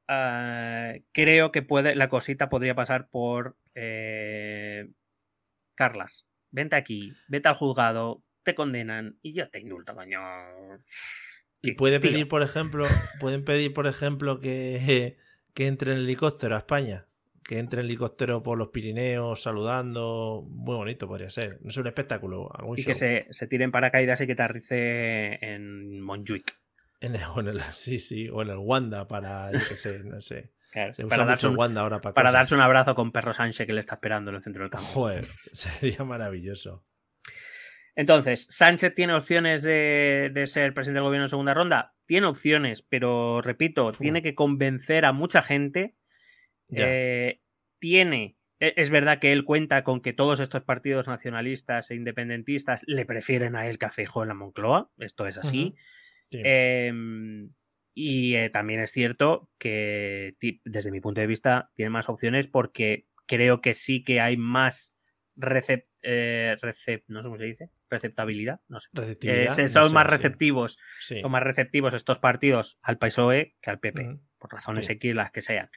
eh, 0.09 1.05
creo 1.13 1.51
que 1.51 1.63
puede, 1.63 1.95
la 1.95 2.11
cosita 2.11 2.51
podría 2.51 2.75
pasar 2.75 3.09
por 3.09 3.57
eh, 3.75 4.91
Carlas. 5.75 6.27
Vente 6.51 6.77
aquí, 6.77 7.15
vete 7.29 7.49
al 7.49 7.55
juzgado, 7.55 8.23
te 8.43 8.55
condenan 8.55 9.17
y 9.23 9.33
yo 9.33 9.49
te 9.49 9.61
indulto, 9.61 9.95
coño. 9.95 10.21
Y 11.63 11.73
puede 11.73 12.01
tío. 12.01 12.11
pedir, 12.11 12.29
por 12.29 12.43
ejemplo, 12.43 12.87
pueden 13.21 13.45
pedir, 13.45 13.73
por 13.73 13.87
ejemplo, 13.87 14.41
que, 14.41 15.17
que 15.55 15.67
entre 15.67 15.93
en 15.93 15.99
helicóptero 15.99 16.57
a 16.57 16.59
España. 16.59 17.07
Que 17.45 17.59
entre 17.59 17.81
en 17.81 17.87
helicóptero 17.87 18.43
por 18.43 18.57
los 18.59 18.69
Pirineos 18.69 19.43
saludando. 19.43 20.45
Muy 20.49 20.77
bonito 20.77 21.09
podría 21.09 21.29
ser. 21.31 21.59
No 21.63 21.71
sé, 21.71 21.81
un 21.81 21.87
espectáculo, 21.89 22.49
algún 22.55 22.79
y 22.79 22.83
show. 22.83 22.93
que 22.93 22.95
se, 22.95 23.27
se 23.31 23.47
tiren 23.47 23.71
paracaídas 23.73 24.21
y 24.21 24.27
que 24.27 24.35
te 24.35 24.43
aterrice 24.43 25.45
en 25.45 26.01
Montjuic. 26.01 26.55
En 27.01 27.17
el, 27.17 27.23
o 27.35 27.41
en 27.41 27.49
el- 27.49 27.61
sí, 27.73 27.99
sí, 27.99 28.29
o 28.29 28.43
en 28.43 28.51
el 28.51 28.59
Wanda 28.59 29.09
para, 29.09 29.51
yo 29.53 29.59
qué 29.59 29.77
sé, 29.77 30.01
no 30.05 30.21
sé. 30.21 30.51
Claro, 30.71 30.95
Se 30.95 31.05
usa 31.05 31.17
para, 31.17 31.29
darse 31.29 31.49
un, 31.49 31.57
Wanda 31.59 31.83
ahora 31.83 32.01
para, 32.01 32.15
para 32.15 32.33
darse 32.33 32.55
un 32.55 32.61
abrazo 32.63 32.95
con 32.95 33.13
Perro 33.13 33.35
Sánchez 33.35 33.67
que 33.67 33.73
le 33.75 33.81
está 33.81 33.97
esperando 33.97 34.31
en 34.31 34.37
el 34.37 34.43
centro 34.43 34.63
del 34.63 34.71
campo. 34.71 34.87
Joder, 34.89 35.27
sería 35.53 36.03
maravilloso. 36.05 36.85
Entonces, 37.95 38.47
¿Sánchez 38.49 38.95
tiene 38.95 39.13
opciones 39.15 39.63
de, 39.63 40.31
de 40.33 40.47
ser 40.47 40.73
presidente 40.73 40.99
del 40.99 41.05
gobierno 41.05 41.27
en 41.27 41.29
segunda 41.31 41.55
ronda? 41.55 41.95
Tiene 42.07 42.27
opciones, 42.27 42.83
pero 42.83 43.43
repito, 43.43 43.89
Uf. 43.89 43.99
tiene 43.99 44.23
que 44.23 44.35
convencer 44.35 45.05
a 45.05 45.13
mucha 45.13 45.43
gente. 45.43 45.95
Ya. 46.69 46.87
Eh, 46.89 47.41
tiene. 47.79 48.37
e- 48.61 48.75
Es 48.77 48.89
verdad 48.89 49.19
que 49.19 49.33
él 49.33 49.45
cuenta 49.45 49.85
con 49.85 50.01
que 50.01 50.13
todos 50.15 50.41
estos 50.41 50.63
partidos 50.63 51.07
nacionalistas 51.07 51.91
e 51.91 51.95
independentistas 51.95 52.83
le 52.87 53.05
prefieren 53.05 53.57
a 53.57 53.69
él 53.69 53.79
que 53.79 53.87
a 53.87 53.91
Feijóo 53.91 54.23
en 54.23 54.29
la 54.29 54.35
Moncloa. 54.35 54.91
Esto 54.99 55.27
es 55.27 55.37
así. 55.37 55.75
Sí. 56.31 56.41
Eh, 56.43 56.93
y 57.95 58.37
eh, 58.37 58.49
también 58.49 58.81
es 58.81 58.91
cierto 58.91 59.51
que, 59.59 60.35
desde 60.65 60.91
mi 60.91 61.01
punto 61.03 61.21
de 61.21 61.27
vista, 61.27 61.71
tiene 61.75 61.91
más 61.91 62.09
opciones 62.09 62.47
porque 62.49 63.07
creo 63.27 63.61
que 63.61 63.75
sí 63.75 64.03
que 64.03 64.21
hay 64.23 64.39
más 64.39 64.97
recep, 65.37 65.87
eh, 66.03 66.57
recep- 66.63 67.05
no 67.09 67.21
sé 67.23 67.29
cómo 67.29 67.37
se 67.39 67.45
dice, 67.45 67.71
receptabilidad, 67.93 68.61
no 68.69 68.81
sé. 68.81 68.89
Eh, 68.93 68.97
Receptividad, 69.01 69.57
no 69.59 69.69
son 69.69 69.89
sé, 69.89 69.95
más 69.95 70.07
receptivos, 70.09 70.79
Sí. 71.01 71.21
son 71.21 71.31
más 71.31 71.43
receptivos 71.43 71.95
estos 71.95 72.19
partidos 72.19 72.79
al 72.83 72.99
PSOE 72.99 73.57
que 73.61 73.71
al 73.71 73.79
PP, 73.79 74.19
por 74.39 74.53
razones 74.53 74.87
Sí. 74.87 74.93
X 74.95 75.15
las 75.15 75.31
que 75.31 75.43
sean. 75.43 75.71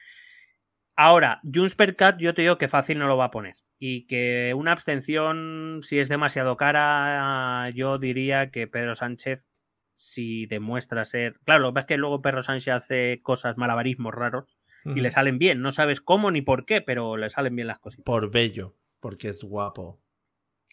Ahora, 0.96 1.40
Junts 1.44 1.74
per 1.74 1.94
Cat 1.96 2.18
yo 2.18 2.34
te 2.34 2.42
digo 2.42 2.58
que 2.58 2.68
fácil 2.68 2.98
no 2.98 3.06
lo 3.06 3.16
va 3.16 3.26
a 3.26 3.30
poner. 3.30 3.54
Y 3.78 4.06
que 4.06 4.54
una 4.56 4.72
abstención, 4.72 5.80
si 5.82 5.98
es 5.98 6.08
demasiado 6.08 6.56
cara, 6.56 7.68
yo 7.74 7.98
diría 7.98 8.50
que 8.50 8.66
Pedro 8.66 8.94
Sánchez, 8.94 9.48
si 9.94 10.46
demuestra 10.46 11.04
ser... 11.04 11.38
Claro, 11.44 11.60
lo 11.60 11.68
que 11.70 11.74
pasa 11.74 11.82
es 11.84 11.88
que 11.88 11.96
luego 11.98 12.22
Pedro 12.22 12.42
Sánchez 12.42 12.72
hace 12.74 13.20
cosas, 13.22 13.58
malabarismos 13.58 14.14
raros, 14.14 14.58
y 14.86 15.00
le 15.00 15.10
salen 15.10 15.38
bien. 15.38 15.60
No 15.62 15.72
sabes 15.72 16.00
cómo 16.00 16.30
ni 16.30 16.42
por 16.42 16.64
qué, 16.64 16.80
pero 16.80 17.16
le 17.16 17.28
salen 17.28 17.56
bien 17.56 17.66
las 17.68 17.80
cositas. 17.80 18.04
Por 18.04 18.30
bello, 18.30 18.76
porque 19.00 19.28
es 19.28 19.42
guapo. 19.42 20.00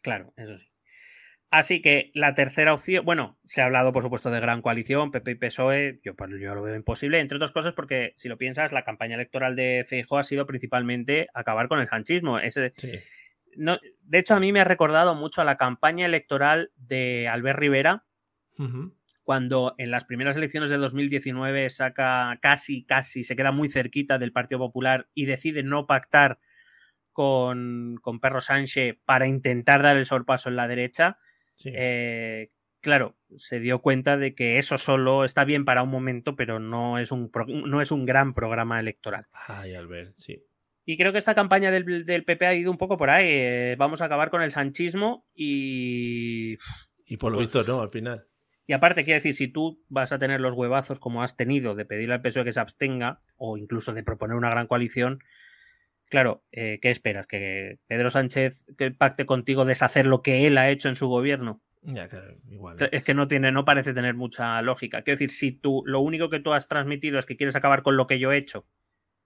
Claro, 0.04 0.34
eso 0.38 0.58
sí. 0.58 0.68
Así 1.54 1.84
que 1.84 2.10
la 2.16 2.34
tercera 2.34 2.74
opción, 2.74 3.06
bueno, 3.06 3.38
se 3.46 3.62
ha 3.62 3.66
hablado 3.66 3.94
por 3.94 4.02
supuesto 4.02 4.32
de 4.32 4.40
gran 4.40 4.64
coalición, 4.64 5.12
PP 5.12 5.30
y 5.30 5.36
PSOE, 5.36 6.00
yo, 6.04 6.16
pues, 6.16 6.32
yo 6.42 6.56
lo 6.56 6.64
veo 6.64 6.76
imposible, 6.76 7.20
entre 7.20 7.36
otras 7.36 7.52
cosas 7.52 7.74
porque 7.74 8.14
si 8.16 8.28
lo 8.28 8.40
piensas, 8.40 8.72
la 8.72 8.84
campaña 8.84 9.14
electoral 9.14 9.56
de 9.56 9.86
Feijóo 9.88 10.18
ha 10.18 10.24
sido 10.24 10.48
principalmente 10.48 11.28
acabar 11.32 11.68
con 11.68 11.80
el 11.80 11.88
sanchismo. 11.88 12.40
Ese, 12.40 12.74
Sí. 12.76 12.94
no, 13.56 13.78
de 14.02 14.18
hecho, 14.18 14.34
a 14.34 14.40
mí 14.40 14.52
me 14.52 14.62
ha 14.62 14.64
recordado 14.64 15.14
mucho 15.14 15.42
a 15.42 15.46
la 15.46 15.56
campaña 15.56 16.08
electoral 16.08 16.72
de 16.76 17.28
Albert 17.30 17.60
Rivera, 17.60 18.04
cuando 19.22 19.76
en 19.78 19.92
las 19.92 20.06
primeras 20.06 20.36
elecciones 20.36 20.72
de 20.72 20.78
2019 20.78 21.70
saca 21.70 22.36
casi, 22.42 22.84
casi, 22.84 23.24
se 23.24 23.36
queda 23.36 23.52
muy 23.52 23.70
cerquita 23.70 24.18
del 24.18 24.32
Partido 24.32 24.58
Popular 24.58 25.08
y 25.14 25.26
decide 25.26 25.62
no 25.62 25.86
pactar 25.86 26.40
con, 27.12 28.00
con 28.02 28.20
Perro 28.20 28.42
Sánchez 28.42 28.98
para 29.06 29.28
intentar 29.28 29.84
dar 29.84 29.98
el 29.98 30.08
sorpaso 30.08 30.50
en 30.50 30.56
la 30.56 30.68
derecha. 30.68 31.20
Sí. 31.56 31.72
Eh, 31.74 32.52
claro, 32.82 33.16
se 33.38 33.60
dio 33.60 33.80
cuenta 33.80 34.18
de 34.18 34.36
que 34.36 34.58
eso 34.58 34.78
solo 34.78 35.24
está 35.26 35.44
bien 35.46 35.66
para 35.66 35.84
un 35.84 35.90
momento, 35.90 36.36
pero 36.36 36.60
no 36.60 36.98
es 37.00 37.12
un, 37.12 37.30
pro- 37.32 37.46
no 37.48 37.82
es 37.82 37.92
un 37.92 38.06
gran 38.06 38.34
programa 38.34 38.80
electoral. 38.80 39.26
Ay, 39.48 39.74
Albert, 39.76 40.14
sí. 40.16 40.44
Y 40.86 40.98
creo 40.98 41.14
que 41.14 41.18
esta 41.20 41.34
campaña 41.36 41.72
del, 41.72 42.06
del 42.06 42.26
PP 42.26 42.46
ha 42.46 42.54
ido 42.54 42.70
un 42.70 42.78
poco 42.78 42.98
por 42.98 43.10
ahí. 43.10 43.26
eh, 43.30 43.76
vamos 43.78 44.02
a 44.02 44.06
acabar 44.06 44.30
con 44.30 44.42
el 44.42 44.52
sanchismo 44.52 45.26
y... 45.34 46.58
Y 47.06 47.18
por 47.18 47.32
lo 47.32 47.40
visto 47.40 47.64
no, 47.64 47.80
al 47.82 47.90
final. 47.90 48.26
Y 48.66 48.74
aparte, 48.74 49.04
quiero 49.04 49.18
decir, 49.18 49.36
si 49.36 49.48
tú 49.50 49.82
vas 49.90 50.12
a 50.14 50.20
tener 50.20 50.40
los 50.42 50.54
huevazos 50.54 51.00
como 51.00 51.22
has 51.22 51.36
tenido 51.36 51.76
de 51.76 51.86
pedirle 51.86 52.16
al 52.16 52.22
PSOE 52.22 52.46
que 52.46 52.54
se 52.54 52.60
abstenga 52.62 53.22
o 53.36 53.58
incluso 53.58 53.94
de 53.94 54.04
proponer 54.04 54.36
una 54.38 54.50
gran 54.50 54.68
coalición, 54.68 55.20
claro, 56.14 56.44
eh, 56.52 56.78
¿qué 56.80 56.92
esperas? 56.92 57.26
¿Que 57.26 57.80
Pedro 57.88 58.12
Sánchez 58.12 58.68
que 58.78 58.92
pacte 58.92 59.26
contigo 59.26 59.66
deshacer 59.66 60.06
lo 60.06 60.22
que 60.22 60.46
él 60.46 60.60
ha 60.60 60.70
hecho 60.70 60.88
en 60.88 60.94
su 60.94 61.08
gobierno? 61.08 61.60
Ya, 61.82 62.08
claro, 62.08 62.38
igual. 62.52 62.78
Es 62.92 63.04
que 63.04 63.16
no 63.16 63.28
tiene, 63.28 63.52
no 63.52 63.66
parece 63.66 63.96
tener 63.96 64.14
mucha 64.14 64.62
lógica. 64.62 65.02
Quiero 65.02 65.16
decir, 65.16 65.32
si 65.32 65.54
tú 65.54 65.82
lo 65.88 66.02
único 66.02 66.30
que 66.30 66.40
tú 66.40 66.54
has 66.54 66.68
transmitido 66.68 67.18
es 67.18 67.26
que 67.26 67.36
quieres 67.36 67.56
acabar 67.56 67.82
con 67.82 67.98
lo 67.98 68.06
que 68.06 68.20
yo 68.20 68.32
he 68.32 68.38
hecho, 68.38 68.68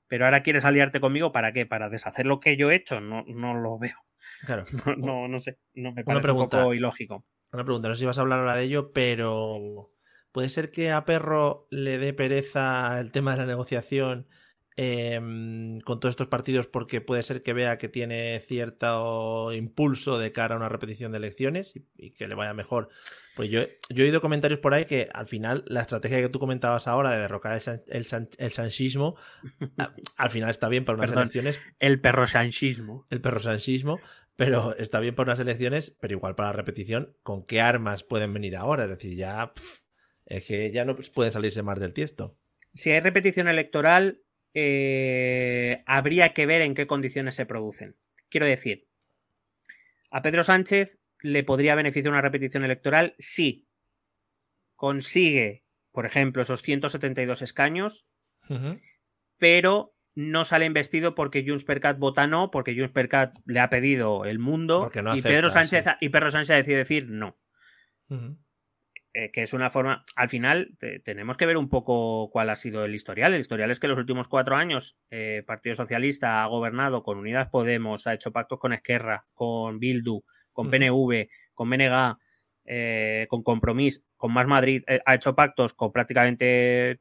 pero 0.08 0.24
ahora 0.24 0.44
quieres 0.44 0.64
aliarte 0.64 1.02
conmigo, 1.02 1.34
¿para 1.34 1.52
qué? 1.52 1.66
¿Para 1.66 1.90
deshacer 1.90 2.26
lo 2.26 2.40
que 2.40 2.56
yo 2.56 2.72
he 2.72 2.76
hecho? 2.76 3.02
No, 3.02 3.26
no 3.28 3.54
lo 3.54 3.78
veo. 3.78 3.98
Claro. 4.46 4.64
No, 4.96 4.96
no, 4.96 5.28
no 5.28 5.40
sé. 5.40 5.60
No 5.74 5.92
me 5.92 6.06
parece 6.06 6.32
un 6.32 6.48
poco 6.48 6.74
ilógico. 6.74 7.26
Una 7.52 7.66
pregunta, 7.66 7.90
no 7.90 7.96
sé 7.96 8.00
si 8.00 8.06
vas 8.06 8.18
a 8.18 8.22
hablar 8.22 8.40
ahora 8.40 8.56
de 8.56 8.64
ello, 8.64 8.94
pero 8.94 9.92
¿puede 10.32 10.48
ser 10.48 10.72
que 10.72 10.92
a 10.92 11.04
Perro 11.04 11.68
le 11.70 11.98
dé 11.98 12.14
pereza 12.14 12.98
el 13.02 13.12
tema 13.12 13.34
de 13.34 13.40
la 13.40 13.46
negociación 13.46 14.30
em, 14.78 15.80
con 15.82 16.00
todos 16.00 16.14
estos 16.14 16.28
partidos 16.28 16.68
porque 16.68 17.02
puede 17.02 17.24
ser 17.24 17.42
que 17.44 17.54
vea 17.54 17.78
que 17.78 17.90
tiene 17.90 18.40
cierto 18.46 19.52
impulso 19.52 20.20
de 20.20 20.32
cara 20.32 20.54
a 20.56 20.58
una 20.58 20.70
repetición 20.70 21.12
de 21.12 21.18
elecciones 21.18 21.76
y, 21.76 21.86
y 21.98 22.12
que 22.12 22.28
le 22.28 22.36
vaya 22.36 22.54
mejor? 22.54 22.90
Pues 23.36 23.50
yo, 23.50 23.62
yo 23.90 24.04
he 24.04 24.08
oído 24.08 24.22
comentarios 24.22 24.60
por 24.60 24.74
ahí 24.74 24.86
que 24.86 25.10
al 25.14 25.26
final 25.28 25.64
la 25.68 25.82
estrategia 25.82 26.22
que 26.22 26.30
tú 26.30 26.40
comentabas 26.40 26.88
ahora 26.88 27.12
de 27.12 27.20
derrocar 27.20 27.54
el, 27.54 27.62
san- 27.62 27.84
el, 27.88 28.06
san- 28.06 28.30
el 28.38 28.52
sanchismo 28.52 29.16
a- 29.78 29.94
al 30.16 30.30
final 30.30 30.50
está 30.50 30.70
bien 30.70 30.86
para 30.86 30.98
unas 30.98 31.10
Perdón. 31.10 31.24
elecciones 31.24 31.60
El 31.80 32.00
perro 32.00 32.28
sanchismo. 32.28 33.06
el 33.10 33.20
perro 33.22 33.40
sanchismo, 33.40 34.00
pero 34.36 34.76
está 34.78 35.00
bien 35.00 35.16
para 35.16 35.32
unas 35.32 35.40
elecciones, 35.40 35.96
pero 36.00 36.14
igual 36.14 36.36
para 36.36 36.50
la 36.50 36.54
repetición, 36.54 37.16
¿con 37.24 37.46
qué 37.46 37.62
armas 37.62 38.04
pueden 38.04 38.34
venir 38.34 38.56
ahora? 38.56 38.84
Es 38.84 38.90
decir, 38.92 39.16
ya 39.16 39.54
pf, 39.54 39.82
es 40.28 40.46
que 40.46 40.72
ya 40.72 40.86
no 40.86 40.96
puede 40.96 41.32
salirse 41.32 41.64
más 41.64 41.80
del 41.80 41.94
tiesto. 41.94 42.38
Si 42.74 42.92
hay 42.92 43.00
repetición 43.00 43.48
electoral, 43.48 44.22
eh, 44.60 45.84
habría 45.86 46.34
que 46.34 46.48
ver 46.48 46.64
en 46.64 46.74
qué 46.74 46.88
condiciones 46.88 47.36
se 47.36 47.46
producen. 47.46 47.96
Quiero 48.28 48.48
decir, 48.48 48.88
a 50.10 50.24
Pedro 50.24 50.44
Sánchez 50.44 50.98
le 51.22 51.44
podría 51.44 51.76
beneficiar 51.76 52.12
una 52.12 52.24
repetición 52.24 52.64
electoral 52.64 53.14
si 53.20 53.68
consigue, 54.76 55.64
por 55.92 56.08
ejemplo, 56.08 56.42
esos 56.42 56.64
172 56.64 57.44
escaños, 57.44 58.08
pero 59.38 59.94
no 60.16 60.44
sale 60.44 60.66
investido 60.66 61.14
porque 61.14 61.46
Junts 61.48 61.64
per 61.64 61.80
Cat 61.80 62.00
vota 62.00 62.26
no, 62.26 62.50
porque 62.50 62.74
Junts 62.74 62.92
per 62.92 63.10
Cat 63.10 63.38
le 63.46 63.60
ha 63.60 63.70
pedido 63.70 64.26
el 64.26 64.40
mundo 64.40 64.90
no 65.04 65.16
y 65.16 65.20
acepta, 65.20 65.30
Pedro 65.30 65.52
Sánchez 65.52 65.86
sí. 65.86 65.92
y 66.02 66.10
Pedro 66.10 66.32
Sánchez 66.32 66.58
decide 66.58 66.78
decir 66.78 67.10
no. 67.10 67.38
Eh, 69.20 69.32
que 69.32 69.42
es 69.42 69.54
una 69.54 69.72
forma. 69.72 70.06
Al 70.16 70.30
final, 70.30 70.76
te- 70.78 71.00
tenemos 71.00 71.38
que 71.38 71.48
ver 71.48 71.58
un 71.58 71.70
poco 71.70 72.30
cuál 72.30 72.52
ha 72.52 72.56
sido 72.56 72.86
el 72.86 72.94
historial. 72.94 73.34
El 73.34 73.40
historial 73.40 73.72
es 73.72 73.80
que 73.80 73.88
los 73.88 73.98
últimos 73.98 74.28
cuatro 74.28 74.56
años, 74.56 74.96
eh, 75.10 75.44
Partido 75.48 75.74
Socialista 75.76 76.44
ha 76.44 76.48
gobernado 76.48 77.02
con 77.02 77.18
Unidas 77.18 77.50
Podemos, 77.50 78.06
ha 78.06 78.14
hecho 78.14 78.32
pactos 78.32 78.60
con 78.60 78.74
Esquerra, 78.74 79.26
con 79.34 79.80
Bildu, 79.80 80.24
con 80.54 80.68
Ujú. 80.68 80.72
PNV, 80.72 81.30
con 81.56 81.68
BNG, 81.70 82.16
eh, 82.66 83.26
con 83.28 83.42
Compromís, 83.42 84.04
con 84.18 84.34
Más 84.34 84.46
Madrid, 84.46 84.84
eh, 84.88 85.02
ha 85.04 85.16
hecho 85.16 85.34
pactos 85.34 85.74
con 85.74 85.92
prácticamente 85.92 87.00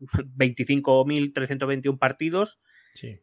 25.321 0.00 1.98
partidos. 1.98 2.60
Sí. 2.94 3.18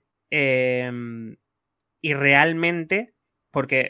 Y 2.01 2.13
realmente, 2.13 3.13
porque 3.51 3.89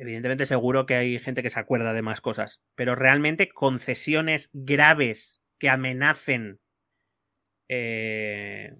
evidentemente 0.00 0.46
seguro 0.46 0.86
que 0.86 0.94
hay 0.94 1.18
gente 1.18 1.42
que 1.42 1.50
se 1.50 1.60
acuerda 1.60 1.92
de 1.92 2.02
más 2.02 2.20
cosas, 2.20 2.62
pero 2.74 2.94
realmente 2.94 3.48
concesiones 3.50 4.50
graves 4.52 5.42
que 5.58 5.68
amenacen 5.68 6.58
eh, 7.68 8.74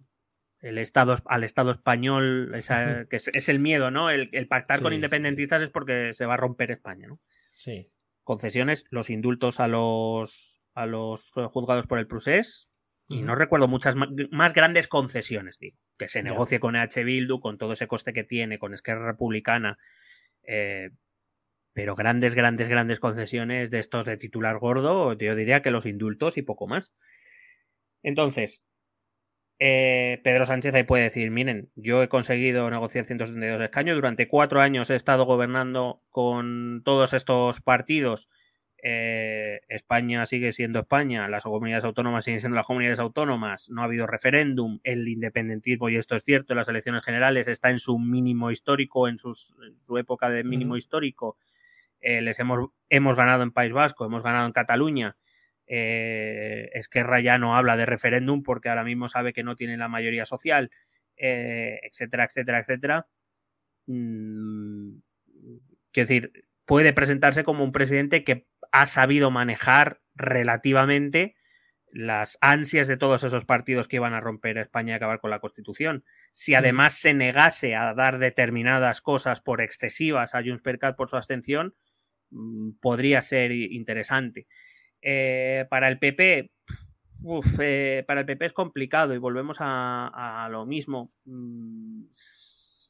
el 0.60 0.78
estado, 0.78 1.14
al 1.26 1.44
Estado 1.44 1.70
español, 1.70 2.52
esa- 2.54 3.06
que 3.08 3.16
es, 3.16 3.28
es 3.28 3.48
el 3.48 3.60
miedo, 3.60 3.90
¿no? 3.90 4.10
El, 4.10 4.28
el 4.32 4.46
pactar 4.48 4.78
Sí, 4.78 4.82
con 4.82 4.92
sí, 4.92 4.96
independentistas 4.96 5.62
es 5.62 5.70
porque 5.70 6.12
se 6.12 6.26
va 6.26 6.34
a 6.34 6.38
romper 6.38 6.70
España, 6.70 7.06
¿no? 7.06 7.20
Sí. 7.54 7.90
Concesiones, 8.24 8.84
los 8.90 9.10
indultos 9.10 9.60
a 9.60 9.68
los 9.68 10.60
a 10.74 10.86
los 10.86 11.30
juzgados 11.32 11.86
por 11.86 11.98
el 11.98 12.06
procés, 12.06 12.70
y 13.08 13.22
no 13.22 13.34
recuerdo 13.34 13.66
muchas 13.66 13.96
más 14.30 14.54
grandes 14.54 14.86
concesiones, 14.86 15.58
digo, 15.58 15.76
que 15.98 16.08
se 16.08 16.22
negocie 16.22 16.60
con 16.60 16.76
EH 16.76 17.02
Bildu, 17.02 17.40
con 17.40 17.58
todo 17.58 17.72
ese 17.72 17.88
coste 17.88 18.12
que 18.12 18.22
tiene, 18.22 18.58
con 18.60 18.72
Esquerra 18.72 19.04
Republicana, 19.04 19.78
eh, 20.44 20.90
pero 21.72 21.94
grandes, 21.94 22.34
grandes, 22.34 22.68
grandes 22.68 23.00
concesiones 23.00 23.70
de 23.70 23.78
estos 23.78 24.06
de 24.06 24.16
titular 24.16 24.58
gordo, 24.58 25.12
yo 25.14 25.34
diría 25.34 25.62
que 25.62 25.70
los 25.70 25.86
indultos 25.86 26.36
y 26.36 26.42
poco 26.42 26.66
más. 26.66 26.92
Entonces, 28.02 28.62
eh, 29.58 30.20
Pedro 30.24 30.46
Sánchez 30.46 30.74
ahí 30.74 30.84
puede 30.84 31.04
decir, 31.04 31.30
miren, 31.30 31.70
yo 31.76 32.02
he 32.02 32.08
conseguido 32.08 32.70
negociar 32.70 33.04
172 33.04 33.60
escaños, 33.62 33.96
durante 33.96 34.26
cuatro 34.28 34.60
años 34.60 34.90
he 34.90 34.94
estado 34.94 35.24
gobernando 35.26 36.02
con 36.08 36.82
todos 36.84 37.12
estos 37.12 37.60
partidos, 37.60 38.30
eh, 38.82 39.60
España 39.68 40.24
sigue 40.24 40.52
siendo 40.52 40.78
España, 40.80 41.28
las 41.28 41.44
comunidades 41.44 41.84
autónomas 41.84 42.24
siguen 42.24 42.40
siendo 42.40 42.56
las 42.56 42.66
comunidades 42.66 43.00
autónomas, 43.00 43.68
no 43.68 43.82
ha 43.82 43.84
habido 43.84 44.06
referéndum, 44.06 44.80
el 44.84 45.06
independentismo, 45.06 45.90
y 45.90 45.96
esto 45.96 46.16
es 46.16 46.22
cierto, 46.24 46.54
en 46.54 46.58
las 46.58 46.68
elecciones 46.68 47.04
generales 47.04 47.46
está 47.46 47.68
en 47.68 47.78
su 47.78 47.98
mínimo 47.98 48.50
histórico, 48.50 49.08
en, 49.08 49.18
sus- 49.18 49.54
en 49.66 49.78
su 49.78 49.98
época 49.98 50.30
de 50.30 50.42
mínimo 50.44 50.76
histórico, 50.78 51.36
eh, 52.00 52.20
les 52.22 52.38
hemos, 52.38 52.70
hemos 52.88 53.16
ganado 53.16 53.42
en 53.42 53.52
País 53.52 53.72
Vasco, 53.72 54.04
hemos 54.04 54.22
ganado 54.22 54.46
en 54.46 54.52
Cataluña, 54.52 55.16
eh, 55.66 56.68
Esquerra 56.74 57.20
ya 57.20 57.38
no 57.38 57.56
habla 57.56 57.76
de 57.76 57.86
referéndum 57.86 58.42
porque 58.42 58.68
ahora 58.68 58.82
mismo 58.82 59.08
sabe 59.08 59.32
que 59.32 59.44
no 59.44 59.54
tiene 59.54 59.76
la 59.76 59.86
mayoría 59.88 60.24
social, 60.24 60.70
eh, 61.16 61.78
etcétera, 61.84 62.24
etcétera, 62.24 62.58
etcétera. 62.58 63.06
Mm, 63.86 64.98
quiero 65.92 66.08
decir, 66.08 66.44
puede 66.64 66.92
presentarse 66.92 67.44
como 67.44 67.62
un 67.62 67.72
presidente 67.72 68.24
que 68.24 68.48
ha 68.72 68.86
sabido 68.86 69.30
manejar 69.30 70.00
relativamente 70.14 71.36
las 71.92 72.38
ansias 72.40 72.86
de 72.86 72.96
todos 72.96 73.24
esos 73.24 73.44
partidos 73.44 73.88
que 73.88 73.96
iban 73.96 74.14
a 74.14 74.20
romper 74.20 74.58
España 74.58 74.92
y 74.92 74.96
acabar 74.96 75.20
con 75.20 75.30
la 75.30 75.40
Constitución. 75.40 76.04
Si 76.30 76.54
además 76.54 76.94
se 76.94 77.14
negase 77.14 77.74
a 77.74 77.94
dar 77.94 78.18
determinadas 78.18 79.00
cosas 79.00 79.40
por 79.40 79.60
excesivas 79.60 80.34
a 80.34 80.42
Junts 80.42 80.62
per 80.62 80.78
Cat 80.78 80.96
por 80.96 81.10
su 81.10 81.16
abstención, 81.16 81.68
mm, 81.68 81.89
podría 82.80 83.20
ser 83.20 83.52
interesante. 83.52 84.46
Eh, 85.02 85.66
para 85.70 85.88
el 85.88 85.98
PP, 85.98 86.50
uf, 87.22 87.46
eh, 87.60 88.04
para 88.06 88.20
el 88.20 88.26
PP 88.26 88.46
es 88.46 88.52
complicado 88.52 89.14
y 89.14 89.18
volvemos 89.18 89.58
a, 89.60 90.48
lo 90.50 90.66
mismo. 90.66 91.12
Mm, 91.24 92.04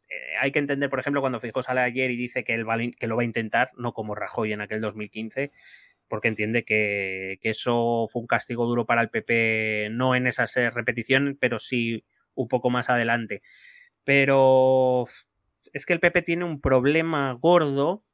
eh, 0.09 0.37
hay 0.41 0.53
que 0.53 0.59
entender, 0.59 0.91
por 0.91 1.01
ejemplo, 1.01 1.21
cuando 1.21 1.41
Fijó 1.41 1.63
sale 1.63 1.81
ayer 1.81 2.11
y 2.11 2.17
dice 2.17 2.45
que, 2.45 2.55
él 2.55 2.67
que 2.99 3.07
lo 3.07 3.17
va 3.17 3.23
a 3.23 3.27
intentar, 3.27 3.71
no 3.77 3.93
como 3.93 4.15
Rajoy 4.15 4.53
en 4.53 4.61
aquel 4.61 4.81
2015, 4.81 5.53
porque 6.09 6.29
entiende 6.29 6.65
que, 6.65 7.39
eso 7.43 8.07
fue 8.09 8.23
un 8.23 8.29
castigo 8.29 8.67
duro 8.67 8.87
para 8.87 9.03
el 9.03 9.11
PP, 9.11 9.89
no 9.93 10.15
en 10.17 10.27
esas 10.27 10.55
repeticiones, 10.75 11.37
pero 11.41 11.59
sí 11.59 12.05
un 12.35 12.49
poco 12.49 12.71
más 12.71 12.91
adelante. 12.91 13.43
Pero 14.05 15.07
es 15.73 15.87
que 15.87 15.93
el 15.93 16.01
PP 16.01 16.23
tiene 16.23 16.45
un 16.45 16.61
problema 16.61 17.33
gordo 17.35 18.05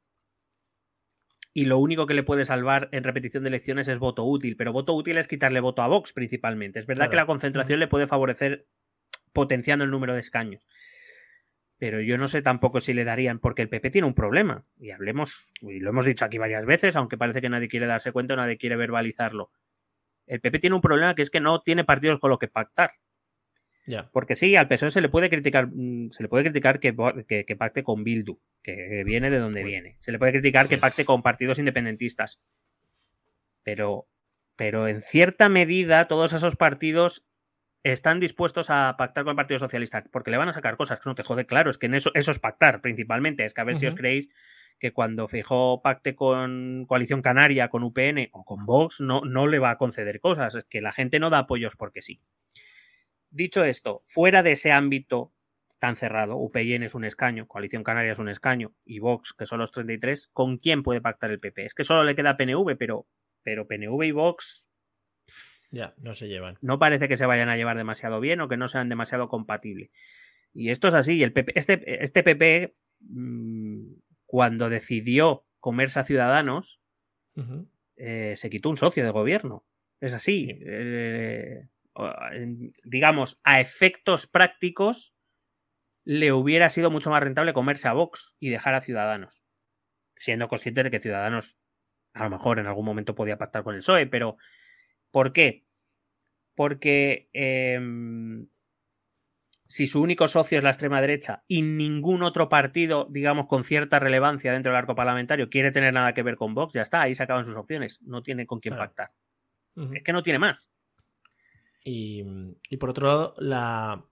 y 1.57 1.65
lo 1.65 1.79
único 1.79 2.05
que 2.05 2.13
le 2.13 2.21
puede 2.21 2.45
salvar 2.45 2.87
en 2.91 3.03
repetición 3.03 3.41
de 3.41 3.49
elecciones 3.49 3.87
es 3.87 3.97
voto 3.97 4.23
útil, 4.23 4.55
pero 4.55 4.71
voto 4.71 4.93
útil 4.93 5.17
es 5.17 5.27
quitarle 5.27 5.59
voto 5.59 5.81
a 5.81 5.87
Vox 5.87 6.13
principalmente. 6.13 6.77
Es 6.77 6.85
verdad 6.85 7.05
Claro. 7.05 7.09
que 7.09 7.15
la 7.15 7.25
concentración 7.25 7.79
le 7.79 7.87
puede 7.87 8.05
favorecer 8.05 8.67
potenciando 9.33 9.83
el 9.83 9.89
número 9.89 10.13
de 10.13 10.19
escaños. 10.19 10.67
Pero 11.79 11.99
yo 11.99 12.19
no 12.19 12.27
sé 12.27 12.43
tampoco 12.43 12.79
si 12.79 12.93
le 12.93 13.03
darían, 13.05 13.39
porque 13.39 13.63
el 13.63 13.69
PP 13.69 13.89
tiene 13.89 14.07
un 14.07 14.13
problema. 14.13 14.65
Y 14.79 14.91
hablemos, 14.91 15.51
y 15.61 15.79
lo 15.79 15.89
hemos 15.89 16.05
dicho 16.05 16.25
aquí 16.25 16.37
varias 16.37 16.63
veces, 16.63 16.95
aunque 16.95 17.17
parece 17.17 17.41
que 17.41 17.49
nadie 17.49 17.69
quiere 17.69 17.87
darse 17.87 18.11
cuenta 18.11 18.35
o 18.35 18.37
nadie 18.37 18.59
quiere 18.59 18.75
verbalizarlo. 18.75 19.49
El 20.27 20.41
PP 20.41 20.59
tiene 20.59 20.75
un 20.75 20.81
problema 20.83 21.15
que 21.15 21.23
es 21.23 21.31
que 21.31 21.39
no 21.39 21.61
tiene 21.61 21.83
partidos 21.83 22.19
con 22.19 22.29
los 22.29 22.37
que 22.37 22.49
pactar. 22.49 22.91
Porque 24.11 24.35
sí, 24.35 24.55
al 24.55 24.67
PSOE 24.67 24.91
se 24.91 25.01
le 25.01 25.09
puede 25.09 25.29
criticar, 25.29 25.67
mm, 25.71 26.11
se 26.11 26.21
le 26.23 26.29
puede 26.29 26.43
criticar 26.43 26.79
que, 26.79 26.95
que- 27.27 27.45
que 27.45 27.55
pacte 27.55 27.83
con 27.83 28.03
Bildu, 28.03 28.37
que 28.61 29.03
viene 29.05 29.29
de 29.29 29.39
donde 29.39 29.61
viene. 29.63 29.95
Se 29.99 30.11
le 30.11 30.19
puede 30.19 30.33
criticar 30.33 30.67
que 30.67 30.77
pacte 30.77 31.05
con 31.05 31.23
partidos 31.23 31.57
independentistas. 31.59 32.39
Pero, 33.63 34.07
pero 34.55 34.87
en 34.87 35.01
cierta 35.01 35.49
medida, 35.49 36.07
todos 36.07 36.33
esos 36.33 36.55
partidos 36.55 37.25
están 37.83 38.19
dispuestos 38.19 38.69
a 38.69 38.95
pactar 38.97 39.23
con 39.23 39.31
el 39.31 39.35
Partido 39.37 39.59
Socialista, 39.59 40.03
porque 40.11 40.31
le 40.31 40.37
van 40.37 40.49
a 40.49 40.53
sacar 40.53 40.75
cosas 40.77 40.99
que 40.99 41.09
no 41.09 41.15
te 41.15 41.23
jode, 41.23 41.45
claro, 41.45 41.69
es 41.69 41.77
que 41.77 41.85
en 41.85 41.95
eso, 41.95 42.11
eso 42.13 42.31
es 42.31 42.39
pactar 42.39 42.81
principalmente, 42.81 43.45
es 43.45 43.53
que 43.53 43.61
a 43.61 43.63
ver 43.63 43.75
si 43.77 43.85
os 43.87 43.95
creéis 43.95 44.29
que 44.79 44.91
cuando 44.91 45.27
Fijó 45.27 45.81
pacte 45.81 46.13
con 46.15 46.85
Coalición 46.87 47.21
Canaria, 47.21 47.69
con 47.69 47.83
UPN 47.83 48.29
o 48.31 48.43
con 48.43 48.65
Vox, 48.65 48.99
no, 49.01 49.21
no 49.21 49.47
le 49.47 49.59
va 49.59 49.71
a 49.71 49.77
conceder 49.77 50.19
cosas, 50.19 50.55
es 50.55 50.65
que 50.65 50.81
la 50.81 50.91
gente 50.91 51.19
no 51.19 51.29
da 51.29 51.39
apoyos 51.39 51.75
porque 51.77 52.01
sí. 52.01 52.19
Dicho 53.29 53.63
esto, 53.63 54.03
fuera 54.05 54.43
de 54.43 54.53
ese 54.53 54.71
ámbito 54.71 55.33
tan 55.79 55.95
cerrado, 55.95 56.37
UPN 56.37 56.83
es 56.83 56.95
un 56.95 57.03
escaño, 57.05 57.47
Coalición 57.47 57.83
Canaria 57.83 58.11
es 58.11 58.19
un 58.19 58.29
escaño 58.29 58.73
y 58.83 58.99
Vox, 58.99 59.33
que 59.33 59.45
son 59.45 59.59
los 59.59 59.71
33, 59.71 60.27
¿con 60.33 60.57
quién 60.57 60.81
puede 60.81 61.01
pactar 61.01 61.29
el 61.31 61.39
PP? 61.39 61.65
Es 61.65 61.73
que 61.75 61.83
solo 61.83 62.03
le 62.03 62.15
queda 62.15 62.35
PNV, 62.37 62.75
pero, 62.77 63.05
pero 63.43 63.67
PNV 63.67 64.03
y 64.03 64.11
Vox 64.11 64.71
Ya, 65.69 65.93
no 65.97 66.15
se 66.15 66.27
llevan. 66.27 66.57
no 66.61 66.79
parece 66.79 67.07
que 67.07 67.17
se 67.17 67.25
vayan 67.27 67.49
a 67.49 67.57
llevar 67.57 67.77
demasiado 67.77 68.19
bien 68.19 68.41
o 68.41 68.47
que 68.47 68.57
no 68.57 68.67
sean 68.67 68.89
demasiado 68.89 69.27
compatibles. 69.29 69.91
Y 70.53 70.71
esto 70.71 70.87
es 70.87 70.95
así. 70.95 71.17
y 71.17 71.23
El 71.23 71.33
PP, 71.33 71.51
este, 71.55 72.03
este 72.03 72.23
PP, 72.23 72.75
mm, 73.01 73.91
cuando 74.25 74.69
decidió 74.69 75.45
comerse 75.59 75.99
a 75.99 76.03
Ciudadanos, 76.03 76.79
eh, 77.97 78.33
se 78.35 78.49
quitó 78.49 78.69
un 78.69 78.77
socio 78.77 79.03
de 79.03 79.11
gobierno. 79.11 79.63
Es 79.99 80.13
así. 80.13 80.47
Sí. 80.47 80.59
Eh, 80.65 81.67
digamos, 82.83 83.39
a 83.43 83.59
efectos 83.59 84.27
prácticos, 84.27 85.13
le 86.03 86.31
hubiera 86.31 86.69
sido 86.69 86.89
mucho 86.89 87.09
más 87.09 87.21
rentable 87.21 87.53
comerse 87.53 87.87
a 87.87 87.93
Vox 87.93 88.35
y 88.39 88.49
dejar 88.49 88.75
a 88.75 88.81
Ciudadanos. 88.81 89.43
Siendo 90.15 90.47
consciente 90.47 90.83
de 90.83 90.91
que 90.91 90.99
Ciudadanos 90.99 91.57
a 92.13 92.23
lo 92.23 92.29
mejor 92.29 92.59
en 92.59 92.67
algún 92.67 92.85
momento 92.85 93.15
podía 93.15 93.37
pactar 93.37 93.63
con 93.63 93.75
el 93.75 93.79
PSOE, 93.79 94.07
pero 94.07 94.37
¿por 95.11 95.33
qué? 95.33 95.65
Porque 96.55 97.29
em, 97.33 98.47
si 99.67 99.85
su 99.85 100.01
único 100.01 100.27
socio 100.27 100.57
es 100.57 100.63
la 100.63 100.71
extrema 100.71 101.01
derecha 101.01 101.43
y 101.47 101.61
ningún 101.61 102.23
otro 102.23 102.49
partido, 102.49 103.07
digamos, 103.09 103.47
con 103.47 103.63
cierta 103.63 103.99
relevancia 103.99 104.53
dentro 104.53 104.71
del 104.71 104.79
arco 104.79 104.95
parlamentario 104.95 105.49
quiere 105.49 105.71
tener 105.71 105.93
nada 105.93 106.13
que 106.13 106.23
ver 106.23 106.37
con 106.37 106.53
Vox, 106.53 106.73
ya 106.73 106.81
está, 106.81 107.01
ahí 107.01 107.15
se 107.15 107.23
acaban 107.23 107.45
sus 107.45 107.57
opciones. 107.57 108.01
No 108.01 108.23
tiene 108.23 108.47
con 108.47 108.59
quién 108.59 108.75
pactar. 108.75 109.11
Es 109.93 110.03
que 110.03 110.13
no 110.13 110.23
tiene 110.23 110.39
más. 110.39 110.71
Y, 111.89 112.21
y 112.69 112.75
por 112.75 112.89
otro 112.89 113.07
lado, 113.07 113.33
la, 113.37 114.03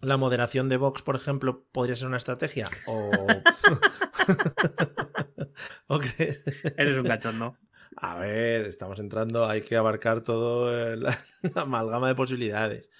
la 0.00 0.16
moderación 0.16 0.68
de 0.68 0.76
Vox, 0.76 1.02
por 1.02 1.14
ejemplo, 1.14 1.64
podría 1.70 1.94
ser 1.94 2.08
una 2.08 2.16
estrategia. 2.16 2.68
O. 2.86 3.10
¿O 5.86 6.00
crees? 6.00 6.42
Eres 6.76 6.98
un 6.98 7.06
cachondo. 7.06 7.56
A 7.96 8.18
ver, 8.18 8.66
estamos 8.66 8.98
entrando, 8.98 9.46
hay 9.46 9.62
que 9.62 9.76
abarcar 9.76 10.22
todo 10.22 10.76
el- 10.76 11.00
la, 11.02 11.16
amalgama 11.54 12.08
de 12.08 12.16
posibilidades. 12.16 12.90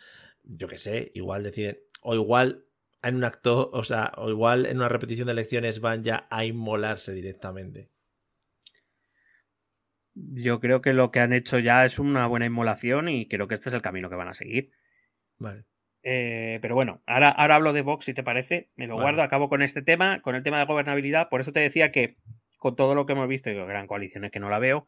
Yo 0.44 0.68
qué 0.68 0.78
sé, 0.78 1.10
igual 1.16 1.42
deciden, 1.42 1.80
o 2.00 2.14
igual 2.14 2.64
en 3.02 3.16
un 3.16 3.24
acto, 3.24 3.68
o 3.72 3.82
sea, 3.82 4.12
o 4.18 4.30
igual 4.30 4.66
en 4.66 4.76
una 4.76 4.88
repetición 4.88 5.26
de 5.26 5.32
elecciones 5.32 5.80
van 5.80 6.04
ya 6.04 6.28
a 6.30 6.44
inmolarse 6.44 7.12
directamente. 7.12 7.90
Yo 10.16 10.60
creo 10.60 10.80
que 10.80 10.94
lo 10.94 11.10
que 11.10 11.20
han 11.20 11.34
hecho 11.34 11.58
ya 11.58 11.84
es 11.84 11.98
una 11.98 12.26
buena 12.26 12.46
inmolación 12.46 13.08
y 13.10 13.28
creo 13.28 13.48
que 13.48 13.54
este 13.54 13.68
es 13.68 13.74
el 13.74 13.82
camino 13.82 14.08
que 14.08 14.16
van 14.16 14.28
a 14.28 14.34
seguir. 14.34 14.70
Vale. 15.38 15.64
Eh, 16.02 16.58
pero 16.62 16.74
bueno, 16.74 17.02
ahora, 17.04 17.28
ahora 17.28 17.56
hablo 17.56 17.72
de 17.72 17.82
Vox, 17.82 18.06
si 18.06 18.14
te 18.14 18.22
parece. 18.22 18.70
Me 18.76 18.86
lo 18.86 18.94
Vale. 18.94 19.04
guardo, 19.04 19.22
acabo 19.22 19.48
con 19.48 19.60
este 19.60 19.82
tema, 19.82 20.22
con 20.22 20.34
el 20.34 20.42
tema 20.42 20.58
de 20.58 20.64
gobernabilidad. 20.64 21.28
Por 21.28 21.40
eso 21.40 21.52
te 21.52 21.60
decía 21.60 21.90
que 21.90 22.16
con 22.56 22.76
todo 22.76 22.94
lo 22.94 23.04
que 23.04 23.12
hemos 23.12 23.28
visto, 23.28 23.50
y 23.50 23.54
gran 23.54 23.86
coaliciones 23.86 24.30
que 24.30 24.40
no 24.40 24.48
la 24.48 24.58
veo, 24.58 24.86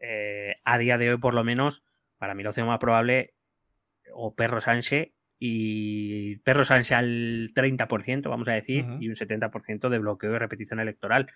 eh, 0.00 0.56
a 0.64 0.76
día 0.78 0.98
de 0.98 1.12
hoy, 1.12 1.18
por 1.18 1.34
lo 1.34 1.44
menos, 1.44 1.84
para 2.18 2.34
mí 2.34 2.42
lo 2.42 2.50
opción 2.50 2.66
más 2.66 2.78
probable, 2.78 3.34
o 4.12 4.34
Perro 4.34 4.60
Sánchez 4.60 5.12
y 5.38 6.36
Perro 6.38 6.64
Sánchez 6.64 6.92
al 6.92 7.50
30%, 7.54 8.28
vamos 8.28 8.48
a 8.48 8.52
decir, 8.52 8.84
y 9.00 9.08
un 9.08 9.14
70% 9.14 9.88
de 9.88 9.98
bloqueo 9.98 10.34
y 10.34 10.38
repetición 10.38 10.80
electoral. 10.80 11.30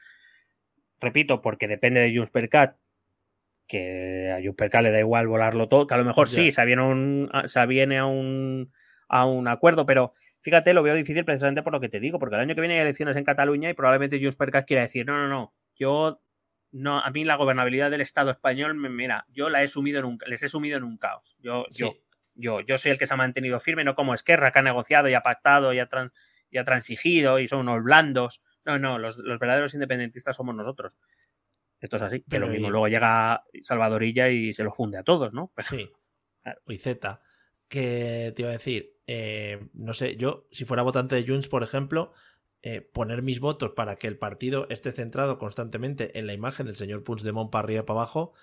Repito, 1.01 1.41
porque 1.43 1.69
depende 1.69 2.01
de 2.01 2.15
Junts 2.15 2.31
per 2.31 2.49
Cat, 2.49 2.77
que 3.67 4.31
a 4.31 4.37
Junts 4.43 4.57
per 4.57 4.71
Cat 4.71 4.83
le 4.83 4.91
da 4.91 4.99
igual 4.99 5.27
volarlo 5.29 5.69
todo, 5.69 5.87
que 5.87 5.95
a 5.95 5.99
lo 5.99 6.05
mejor 6.05 6.29
Ya. 6.29 6.35
sí, 6.35 6.51
se 6.53 6.65
viene, 6.65 6.83
a 6.83 6.85
un, 6.87 7.31
se 7.47 7.67
viene 7.67 7.99
a, 7.99 8.07
un, 8.07 8.73
a 9.09 9.25
un 9.27 9.49
acuerdo, 9.49 9.87
pero 9.87 10.13
fíjate, 10.41 10.75
lo 10.75 10.83
veo 10.83 10.95
difícil 10.95 11.25
precisamente 11.25 11.63
por 11.63 11.73
lo 11.73 11.81
que 11.81 11.89
te 11.89 12.01
digo, 12.01 12.19
porque 12.19 12.35
el 12.35 12.41
año 12.43 12.55
que 12.55 12.61
viene 12.61 12.75
hay 12.75 12.81
elecciones 12.81 13.17
en 13.17 13.25
Cataluña 13.25 13.71
y 13.71 13.75
probablemente 13.75 14.19
Junts 14.19 14.37
per 14.37 14.51
Cat 14.51 14.67
quiera 14.67 14.83
decir, 14.83 15.07
no, 15.07 15.17
no, 15.17 15.29
no, 15.29 15.55
yo 15.77 16.21
no, 16.73 17.01
a 17.01 17.11
mí 17.11 17.25
la 17.25 17.37
gobernabilidad 17.37 17.91
del 17.91 18.01
Estado 18.01 18.31
español, 18.31 18.75
mira, 18.75 19.25
yo 19.31 19.49
la 19.51 19.63
he 19.63 19.69
sumido 19.69 19.99
en 20.01 20.05
un, 20.07 20.19
les 20.27 20.43
he 20.43 20.49
sumido 20.49 20.77
en 20.79 20.85
un 20.85 20.97
caos. 20.97 21.37
Yo, 21.39 21.67
Sí. 21.71 21.83
yo, 21.83 21.93
yo, 22.35 22.61
yo 22.61 22.79
soy 22.79 22.93
el 22.93 22.99
que 22.99 23.07
se 23.07 23.13
ha 23.13 23.17
mantenido 23.19 23.59
firme, 23.59 23.85
no 23.85 23.95
como 23.95 24.15
Esquerra, 24.15 24.53
que 24.53 24.59
ha 24.59 24.63
negociado 24.63 25.09
y 25.09 25.15
ha 25.15 25.21
pactado 25.21 25.75
y 25.75 25.79
ha, 25.81 25.89
tran- 25.89 26.13
y 26.51 26.57
ha 26.59 26.65
transigido 26.65 27.39
y 27.39 27.47
son 27.49 27.61
unos 27.61 27.85
blandos. 27.85 28.43
No, 28.65 28.79
no, 28.79 28.99
los, 28.99 29.19
los 29.19 29.39
verdaderos 29.39 29.75
independentistas 29.75 30.37
somos 30.37 30.55
nosotros. 30.55 30.97
Esto 31.83 31.97
es 31.97 32.03
así. 32.03 32.21
Que 32.21 32.27
Pero 32.29 32.47
lo 32.47 32.53
mismo 32.53 32.69
y- 32.69 32.71
luego 32.71 32.89
llega 32.89 33.45
Salvadorilla 33.61 34.31
y 34.31 34.53
se 34.55 34.65
lo 34.65 34.73
funde 34.73 34.97
a 34.97 35.03
todos, 35.03 35.33
¿no? 35.35 35.53
Sí. 35.69 35.91
Claro. 36.43 36.61
Y 36.69 36.79
Z. 36.79 37.21
Que 37.69 38.33
te 38.35 38.43
iba 38.43 38.51
a 38.51 38.55
decir, 38.55 38.97
eh, 39.07 39.69
no 39.75 39.93
sé, 39.93 40.17
yo, 40.17 40.47
si 40.51 40.65
fuera 40.65 40.83
votante 40.83 41.15
de 41.17 41.27
Junts, 41.27 41.49
por 41.49 41.63
ejemplo, 41.63 42.13
eh, 42.63 42.81
poner 42.81 43.23
mis 43.23 43.41
votos 43.41 43.73
para 43.73 43.97
que 43.97 44.07
el 44.07 44.17
partido 44.19 44.67
esté 44.71 44.93
centrado 44.93 45.39
constantemente 45.39 46.19
en 46.19 46.27
la 46.29 46.33
imagen 46.35 46.67
del 46.67 46.77
señor 46.77 47.03
Puigdemont 47.03 47.51
para 47.51 47.65
arriba 47.65 47.81
y 47.81 47.85
para 47.85 48.01
abajo, 48.01 48.35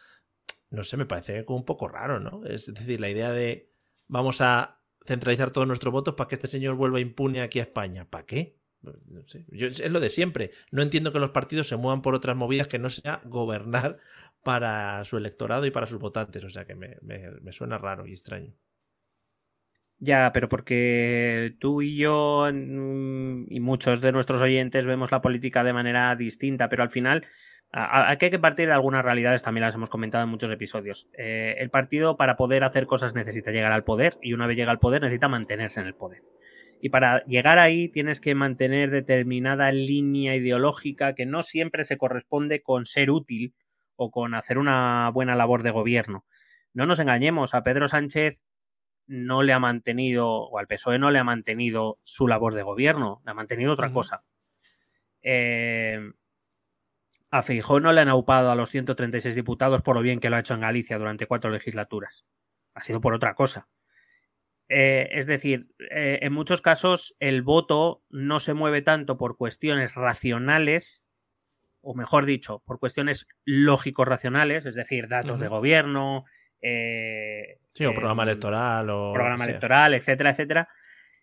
no 0.69 0.83
sé, 0.83 0.97
me 0.97 1.05
parece 1.05 1.45
como 1.45 1.59
un 1.59 1.65
poco 1.65 1.87
raro, 1.87 2.19
¿no? 2.19 2.43
Es 2.45 2.73
decir, 2.73 2.99
la 2.99 3.09
idea 3.09 3.31
de 3.31 3.71
vamos 4.07 4.41
a 4.41 4.81
centralizar 5.05 5.51
todos 5.51 5.65
nuestros 5.67 5.93
votos 5.93 6.15
para 6.15 6.27
que 6.27 6.35
este 6.35 6.47
señor 6.47 6.75
vuelva 6.75 6.99
impune 6.99 7.41
aquí 7.41 7.59
a 7.59 7.63
España. 7.63 8.09
¿Para 8.09 8.25
qué? 8.25 8.58
No 8.81 9.27
sé. 9.27 9.45
Yo- 9.49 9.67
es 9.67 9.91
lo 9.91 9.99
de 9.99 10.09
siempre. 10.09 10.51
No 10.71 10.81
entiendo 10.81 11.11
que 11.11 11.19
los 11.19 11.31
partidos 11.31 11.67
se 11.67 11.75
muevan 11.75 12.01
por 12.01 12.15
otras 12.15 12.35
movidas 12.35 12.67
que 12.67 12.79
no 12.79 12.89
sea 12.89 13.21
gobernar 13.25 13.97
para 14.43 15.03
su 15.03 15.17
electorado 15.17 15.65
y 15.65 15.71
para 15.71 15.85
sus 15.85 15.99
votantes. 15.99 16.43
O 16.43 16.49
sea 16.49 16.65
que 16.65 16.75
me, 16.75 16.97
suena 17.51 17.77
raro 17.77 18.05
y 18.07 18.11
extraño. 18.11 18.53
Ya, 20.01 20.31
pero 20.33 20.47
porque 20.47 21.55
tú 21.59 21.81
y 21.81 21.97
yo 21.97 22.47
mm, 22.51 23.47
y 23.49 23.59
muchos 23.59 23.99
de 23.99 24.13
nuestros 24.13 24.41
oyentes 24.41 24.85
vemos 24.85 25.11
la 25.11 25.21
política 25.21 25.63
de 25.65 25.73
manera 25.73 26.15
distinta, 26.15 26.69
pero 26.69 26.83
al 26.83 26.89
final 26.89 27.25
aquí 27.71 28.25
hay 28.25 28.31
que 28.31 28.39
partir 28.39 28.67
de 28.67 28.73
algunas 28.73 29.03
realidades, 29.03 29.43
también 29.43 29.65
las 29.65 29.75
hemos 29.75 29.89
comentado 29.89 30.23
en 30.23 30.29
muchos 30.29 30.51
episodios. 30.51 31.09
Eh, 31.17 31.55
el 31.59 31.69
partido 31.69 32.17
para 32.17 32.37
poder 32.37 32.63
hacer 32.63 32.87
cosas 32.87 33.13
necesita 33.13 33.51
llegar 33.51 33.73
al 33.73 33.83
poder 33.83 34.17
y 34.21 34.33
una 34.33 34.47
vez 34.47 34.57
llega 34.57 34.71
al 34.71 34.79
poder 34.79 35.01
necesita 35.01 35.27
mantenerse 35.27 35.81
en 35.81 35.87
el 35.87 35.95
poder. 35.95 36.23
Y 36.79 36.89
para 36.89 37.23
llegar 37.25 37.59
ahí 37.59 37.89
tienes 37.89 38.21
que 38.21 38.35
mantener 38.35 38.89
determinada 38.89 39.71
línea 39.71 40.35
ideológica 40.35 41.13
que 41.13 41.25
no 41.25 41.43
siempre 41.43 41.83
se 41.83 41.97
corresponde 41.97 42.61
con 42.61 42.85
ser 42.85 43.11
útil 43.11 43.53
o 43.95 44.11
con 44.11 44.33
hacer 44.33 44.57
una 44.57 45.09
buena 45.13 45.35
labor 45.35 45.61
de 45.61 45.71
gobierno. 45.71 46.25
No 46.73 46.85
nos 46.85 46.99
engañemos, 46.99 47.53
a 47.53 47.63
Pedro 47.63 47.87
Sánchez 47.87 48.41
no 49.07 49.43
le 49.43 49.53
ha 49.53 49.59
mantenido, 49.59 50.29
o 50.29 50.57
al 50.57 50.67
PSOE 50.67 50.99
no 50.99 51.11
le 51.11 51.19
ha 51.19 51.23
mantenido 51.23 51.97
su 52.03 52.27
labor 52.27 52.53
de 52.53 52.63
gobierno, 52.63 53.21
le 53.25 53.31
ha 53.31 53.33
mantenido 53.33 53.73
otra 53.73 53.91
cosa. 53.91 54.23
Eh, 55.21 55.99
a 57.31 57.43
Feijóo 57.43 57.79
no 57.79 57.91
le 57.91 58.01
han 58.01 58.09
aupado 58.09 58.49
a 58.49 58.55
los 58.55 58.71
136 58.71 59.35
diputados 59.35 59.81
por 59.81 59.95
lo 59.95 60.01
bien 60.01 60.19
que 60.19 60.29
lo 60.29 60.35
ha 60.35 60.39
hecho 60.39 60.53
en 60.53 60.61
Galicia 60.61 60.97
durante 60.97 61.27
cuatro 61.27 61.51
legislaturas. 61.51 62.25
Ha 62.73 62.81
sido 62.81 63.01
por 63.01 63.13
otra 63.13 63.35
cosa. 63.35 63.67
Eh, 64.69 65.09
es 65.11 65.25
decir, 65.25 65.67
eh, 65.89 66.19
en 66.21 66.31
muchos 66.31 66.61
casos 66.61 67.15
el 67.19 67.41
voto 67.41 68.03
no 68.09 68.39
se 68.39 68.53
mueve 68.53 68.83
tanto 68.83 69.17
por 69.17 69.35
cuestiones 69.35 69.95
racionales, 69.95 71.03
o 71.81 71.95
mejor 71.95 72.25
dicho, 72.25 72.61
por 72.65 72.79
cuestiones 72.79 73.27
lógico-racionales, 73.45 74.67
es 74.67 74.75
decir, 74.75 75.07
datos 75.07 75.39
de 75.39 75.47
gobierno, 75.47 76.25
eh, 76.61 77.57
Sí, 77.73 77.85
o 77.85 77.93
programa 77.93 78.23
em, 78.23 78.29
electoral 78.29 78.89
o. 78.89 79.13
programa 79.13 79.45
electoral, 79.45 79.93
etcétera, 79.93 80.31
etcétera, 80.31 80.69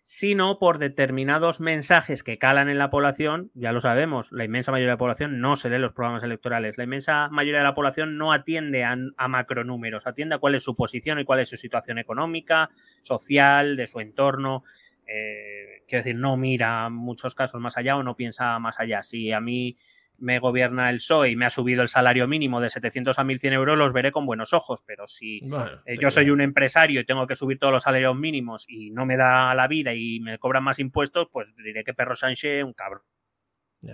sino 0.09 0.57
por 0.57 0.77
determinados 0.77 1.59
mensajes 1.59 2.23
que 2.23 2.37
calan 2.37 2.69
en 2.69 2.77
la 2.77 2.89
población, 2.89 3.51
ya 3.55 3.73
lo 3.73 3.81
sabemos, 3.81 4.31
la 4.31 4.45
inmensa 4.45 4.71
mayoría 4.71 4.91
de 4.91 4.93
la 4.93 4.97
población 4.97 5.41
no 5.41 5.57
se 5.57 5.69
lee 5.69 5.79
los 5.79 5.91
programas 5.91 6.23
electorales, 6.23 6.77
la 6.77 6.85
inmensa 6.85 7.27
mayoría 7.27 7.59
de 7.59 7.65
la 7.65 7.75
población 7.75 8.17
no 8.17 8.31
atiende 8.31 8.85
a, 8.85 8.95
macronúmeros, 9.27 10.07
atiende 10.07 10.35
a 10.35 10.37
cuál 10.37 10.55
es 10.55 10.63
su 10.63 10.77
posición 10.77 11.19
y 11.19 11.25
cuál 11.25 11.41
es 11.41 11.49
su 11.49 11.57
situación 11.57 11.97
económica, 11.97 12.69
social, 13.01 13.75
de 13.75 13.85
su 13.85 13.99
entorno. 13.99 14.63
Eh, 15.05 15.83
quiero 15.89 16.05
decir, 16.05 16.15
no 16.15 16.37
mira 16.37 16.87
muchos 16.87 17.35
casos 17.35 17.59
más 17.59 17.75
allá 17.75 17.97
o 17.97 18.03
no 18.03 18.15
piensa 18.15 18.57
más 18.59 18.79
allá. 18.79 19.03
Si 19.03 19.33
a 19.33 19.41
mí 19.41 19.75
me 20.19 20.39
gobierna 20.39 20.89
el 20.89 20.97
PSOE 20.97 21.31
y 21.31 21.35
me 21.35 21.45
ha 21.45 21.49
subido 21.49 21.81
el 21.81 21.87
salario 21.87 22.27
mínimo 22.27 22.59
de 22.59 22.69
700 22.69 23.19
a 23.19 23.23
1100 23.23 23.53
euros, 23.53 23.77
los 23.77 23.93
veré 23.93 24.11
con 24.11 24.25
buenos 24.25 24.53
ojos. 24.53 24.83
Pero 24.85 25.07
si 25.07 25.41
Bueno, 25.41 25.81
eh, 25.85 25.95
yo 25.99 26.09
soy 26.09 26.29
un 26.29 26.41
empresario 26.41 27.01
y 27.01 27.05
tengo 27.05 27.27
que 27.27 27.35
subir 27.35 27.59
todos 27.59 27.73
los 27.73 27.83
salarios 27.83 28.15
mínimos 28.15 28.65
y 28.67 28.91
no 28.91 29.05
me 29.05 29.17
da 29.17 29.53
la 29.53 29.67
vida 29.67 29.93
y 29.93 30.19
me 30.19 30.37
cobran 30.39 30.63
más 30.63 30.79
impuestos, 30.79 31.27
pues 31.31 31.53
diré 31.55 31.83
que 31.83 31.93
Perro 31.93 32.15
Sánchez 32.15 32.59
es 32.59 32.63
un 32.63 32.73
cabrón. 32.73 33.01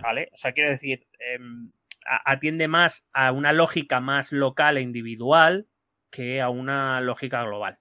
¿Vale? 0.01 0.29
O 0.33 0.37
sea, 0.37 0.53
quiero 0.53 0.69
decir, 0.69 1.07
em, 1.19 1.71
atiende 2.05 2.67
más 2.67 3.05
a 3.11 3.31
una 3.31 3.53
lógica 3.53 3.99
más 3.99 4.31
local 4.31 4.77
e 4.77 4.81
individual 4.81 5.67
que 6.09 6.41
a 6.41 6.49
una 6.49 7.01
lógica 7.01 7.43
global. 7.43 7.79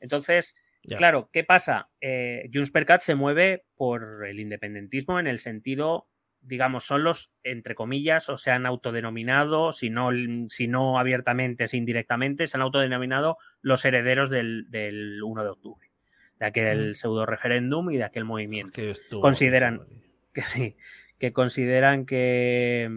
Entonces, 0.00 0.54
claro, 0.96 1.28
¿qué 1.32 1.44
pasa? 1.44 1.90
Eh, 2.00 2.48
Junts 2.52 2.70
per 2.70 2.86
Cat 2.86 3.00
se 3.02 3.14
mueve 3.14 3.64
por 3.76 4.26
el 4.26 4.40
independentismo 4.40 5.20
en 5.20 5.26
el 5.26 5.38
sentido, 5.38 6.08
digamos, 6.48 6.84
son 6.84 7.04
los, 7.04 7.30
entre 7.44 7.74
comillas, 7.74 8.28
o 8.28 8.36
se 8.38 8.50
han 8.50 8.66
autodenominado, 8.66 9.72
si 9.72 9.90
no, 9.90 10.10
si 10.48 10.66
no 10.66 10.98
abiertamente, 10.98 11.68
si 11.68 11.76
indirectamente, 11.76 12.46
se 12.46 12.56
han 12.56 12.62
autodenominado 12.62 13.36
los 13.62 13.84
herederos 13.84 14.30
del, 14.30 14.66
del 14.70 15.22
1 15.22 15.44
de 15.44 15.50
octubre, 15.50 15.90
de 16.40 16.46
aquel 16.46 16.90
Mm. 16.90 16.94
pseudo 16.94 17.26
referéndum 17.26 17.90
y 17.90 17.98
de 17.98 18.04
aquel 18.04 18.24
movimiento 18.24 18.72
Que 18.72 18.90
estuvo 18.90 19.20
consideran- 19.20 19.86
que 20.32 20.42
sí, 20.42 20.76
que 21.18 21.32
consideran 21.32 22.06
que, 22.06 22.90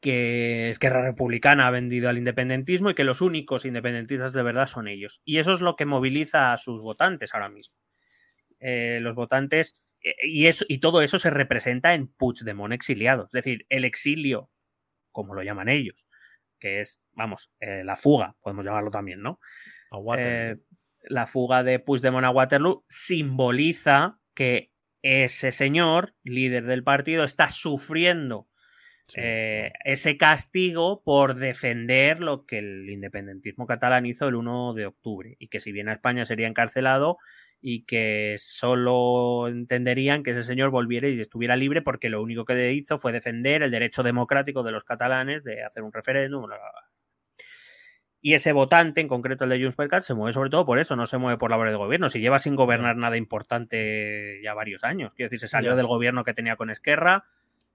que 0.00 0.68
Esquerra 0.68 1.02
Republicana 1.02 1.66
ha 1.66 1.70
vendido 1.70 2.08
al 2.08 2.18
independentismo 2.18 2.90
y 2.90 2.94
que 2.94 3.04
los 3.04 3.20
únicos 3.22 3.64
independentistas 3.64 4.32
de 4.34 4.42
verdad 4.42 4.66
son 4.66 4.86
ellos. 4.86 5.22
Y 5.24 5.38
eso 5.38 5.52
es 5.52 5.60
lo 5.62 5.76
que 5.76 5.86
moviliza 5.86 6.52
a 6.52 6.56
sus 6.58 6.82
votantes 6.82 7.32
ahora 7.34 7.48
mismo. 7.48 7.76
Eh, 8.60 8.98
los 9.00 9.14
votantes, 9.14 9.76
y, 10.22 10.46
eso, 10.46 10.64
y 10.68 10.78
todo 10.78 11.02
eso 11.02 11.18
se 11.18 11.30
representa 11.30 11.94
en 11.94 12.08
Puigdemont 12.08 12.72
exiliado. 12.72 13.24
Es 13.24 13.32
decir, 13.32 13.66
el 13.68 13.84
exilio, 13.84 14.50
como 15.12 15.34
lo 15.34 15.42
llaman 15.42 15.68
ellos, 15.68 16.08
que 16.58 16.80
es, 16.80 17.00
vamos, 17.12 17.50
eh, 17.60 17.82
la 17.84 17.96
fuga, 17.96 18.36
podemos 18.40 18.64
llamarlo 18.64 18.90
también, 18.90 19.22
¿no? 19.22 19.40
A 19.90 19.98
Waterloo. 19.98 20.32
Eh, 20.32 20.56
la 21.06 21.26
fuga 21.26 21.62
de 21.62 21.78
Puigdemont 21.78 22.24
a 22.24 22.30
Waterloo 22.30 22.84
simboliza 22.88 24.18
que 24.34 24.72
ese 25.02 25.52
señor, 25.52 26.14
líder 26.22 26.64
del 26.64 26.82
partido, 26.82 27.24
está 27.24 27.48
sufriendo 27.50 28.48
Sí. 29.06 29.20
eh, 29.22 29.72
ese 29.84 30.16
castigo 30.16 31.02
por 31.04 31.34
defender 31.34 32.20
lo 32.20 32.46
que 32.46 32.58
el 32.58 32.88
independentismo 32.90 33.66
catalán 33.66 34.06
hizo 34.06 34.26
el 34.28 34.34
1 34.34 34.72
de 34.74 34.86
octubre 34.86 35.36
y 35.38 35.48
que 35.48 35.60
si 35.60 35.72
viene 35.72 35.90
a 35.90 35.94
España 35.94 36.24
sería 36.24 36.48
encarcelado 36.48 37.18
y 37.60 37.84
que 37.84 38.36
solo 38.38 39.46
entenderían 39.48 40.22
que 40.22 40.30
ese 40.32 40.42
señor 40.42 40.70
volviera 40.70 41.08
y 41.08 41.20
estuviera 41.20 41.56
libre 41.56 41.82
porque 41.82 42.08
lo 42.08 42.22
único 42.22 42.44
que 42.46 42.72
hizo 42.72 42.98
fue 42.98 43.12
defender 43.12 43.62
el 43.62 43.70
derecho 43.70 44.02
democrático 44.02 44.62
de 44.62 44.72
los 44.72 44.84
catalanes 44.84 45.44
de 45.44 45.62
hacer 45.64 45.82
un 45.82 45.92
referéndum. 45.92 46.44
bla, 46.46 46.56
bla, 46.56 46.70
bla. 46.72 46.88
Y 48.26 48.32
ese 48.32 48.52
votante, 48.52 49.02
en 49.02 49.08
concreto 49.08 49.44
el 49.44 49.50
de 49.50 49.60
Junts 49.60 49.76
per 49.76 49.88
Cat, 49.88 50.02
se 50.02 50.14
mueve 50.14 50.32
sobre 50.32 50.48
todo 50.48 50.64
por 50.64 50.78
eso, 50.78 50.96
no 50.96 51.04
se 51.04 51.18
mueve 51.18 51.36
por 51.36 51.50
labor 51.50 51.68
de 51.68 51.76
gobierno. 51.76 52.08
Si 52.08 52.20
lleva 52.20 52.38
sin 52.38 52.54
gobernar 52.54 52.96
nada 52.96 53.18
importante 53.18 54.40
ya 54.42 54.54
varios 54.54 54.82
años, 54.82 55.12
quiero 55.12 55.26
decir, 55.28 55.40
se 55.40 55.48
salió 55.48 55.72
Ya. 55.72 55.76
del 55.76 55.86
gobierno 55.86 56.24
que 56.24 56.32
tenía 56.32 56.56
con 56.56 56.70
Esquerra, 56.70 57.24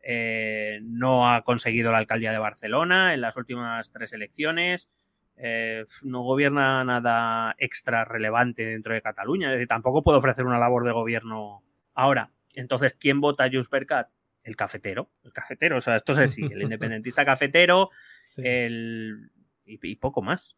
eh, 0.02 0.80
no 0.84 1.32
ha 1.32 1.44
conseguido 1.44 1.92
la 1.92 1.98
alcaldía 2.00 2.32
de 2.32 2.38
Barcelona 2.38 3.14
en 3.14 3.22
las 3.22 3.38
últimas 3.38 3.92
tres 3.92 4.14
elecciones, 4.14 4.90
eh, 5.36 5.86
no 6.04 6.22
gobierna 6.22 6.84
nada 6.84 7.56
extra 7.58 8.06
relevante 8.06 8.66
dentro 8.66 8.94
de 8.94 9.02
Cataluña, 9.02 9.48
es 9.50 9.54
decir, 9.54 9.68
tampoco 9.68 10.04
puede 10.04 10.18
ofrecer 10.18 10.46
una 10.46 10.60
labor 10.60 10.84
de 10.86 10.92
gobierno 10.92 11.64
ahora. 11.94 12.32
Entonces, 12.54 12.94
¿quién 13.00 13.22
vota 13.22 13.46
a 13.46 13.50
Junts 13.50 13.70
per 13.70 13.86
Cat? 13.86 14.10
El 14.44 14.56
cafetero, 14.56 15.12
el 15.24 15.32
cafetero, 15.34 15.78
o 15.78 15.82
sea, 15.82 15.96
esto 15.98 16.14
es 16.14 16.20
así, 16.20 16.42
el 16.44 16.62
independentista 16.64 17.24
cafetero, 17.26 17.90
Sí. 18.28 18.42
el 18.46 19.32
y, 19.66 19.80
y 19.82 19.96
poco 19.96 20.22
más. 20.22 20.58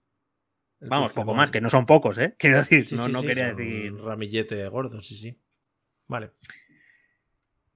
El 0.79 0.89
Vamos, 0.89 1.13
poco 1.13 1.33
más, 1.35 1.51
que 1.51 1.61
no 1.61 1.69
son 1.69 1.85
pocos, 1.85 2.17
¿eh? 2.17 2.33
Quiero 2.39 2.57
decir, 2.57 2.87
Sí, 2.87 2.95
no, 2.95 3.05
sí, 3.05 3.11
no 3.11 3.19
sí, 3.21 3.27
quería 3.27 3.53
decir. 3.53 3.91
Un 3.93 4.03
ramillete 4.05 4.67
gordo, 4.69 5.01
sí, 5.01 5.15
sí. 5.15 5.37
Vale. 6.07 6.31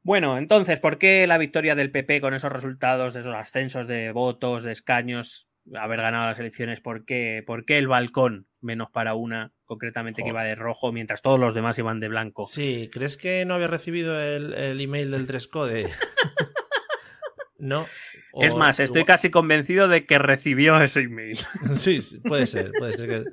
Bueno, 0.05 0.37
entonces, 0.37 0.79
¿por 0.79 0.99
qué 0.99 1.25
la 1.25 1.39
victoria 1.39 1.73
del 1.73 1.89
PP 1.89 2.21
con 2.21 2.35
esos 2.35 2.51
resultados, 2.51 3.15
esos 3.15 3.33
ascensos 3.33 3.87
de 3.87 4.11
votos, 4.11 4.61
de 4.61 4.71
escaños, 4.71 5.49
haber 5.73 5.99
ganado 5.99 6.27
las 6.27 6.37
elecciones? 6.37 6.79
¿Por 6.79 7.05
qué, 7.05 7.43
por 7.43 7.65
qué 7.65 7.79
el 7.79 7.87
balcón, 7.87 8.45
menos 8.61 8.91
para 8.91 9.15
una, 9.15 9.51
concretamente 9.63 10.21
que 10.21 10.29
iba 10.29 10.43
de 10.43 10.53
rojo, 10.53 10.91
mientras 10.91 11.23
todos 11.23 11.39
los 11.39 11.55
demás 11.55 11.79
iban 11.79 11.99
de 11.99 12.09
blanco? 12.09 12.43
Sí, 12.43 12.87
¿crees 12.93 13.17
que 13.17 13.45
no 13.45 13.55
había 13.55 13.65
recibido 13.65 14.21
el, 14.21 14.53
el 14.53 14.79
email 14.79 15.09
del 15.09 15.25
dress 15.25 15.47
code? 15.47 15.87
no. 17.57 17.87
O- 18.31 18.43
es 18.43 18.53
más, 18.53 18.79
estoy 18.79 19.05
casi 19.05 19.31
convencido 19.31 19.87
de 19.87 20.05
que 20.05 20.19
recibió 20.19 20.79
ese 20.83 20.99
email. 21.01 21.39
Sí, 21.73 22.01
sí, 22.01 22.19
puede 22.19 22.45
ser, 22.45 22.73
puede 22.77 22.93
ser 22.93 23.09
que. 23.09 23.25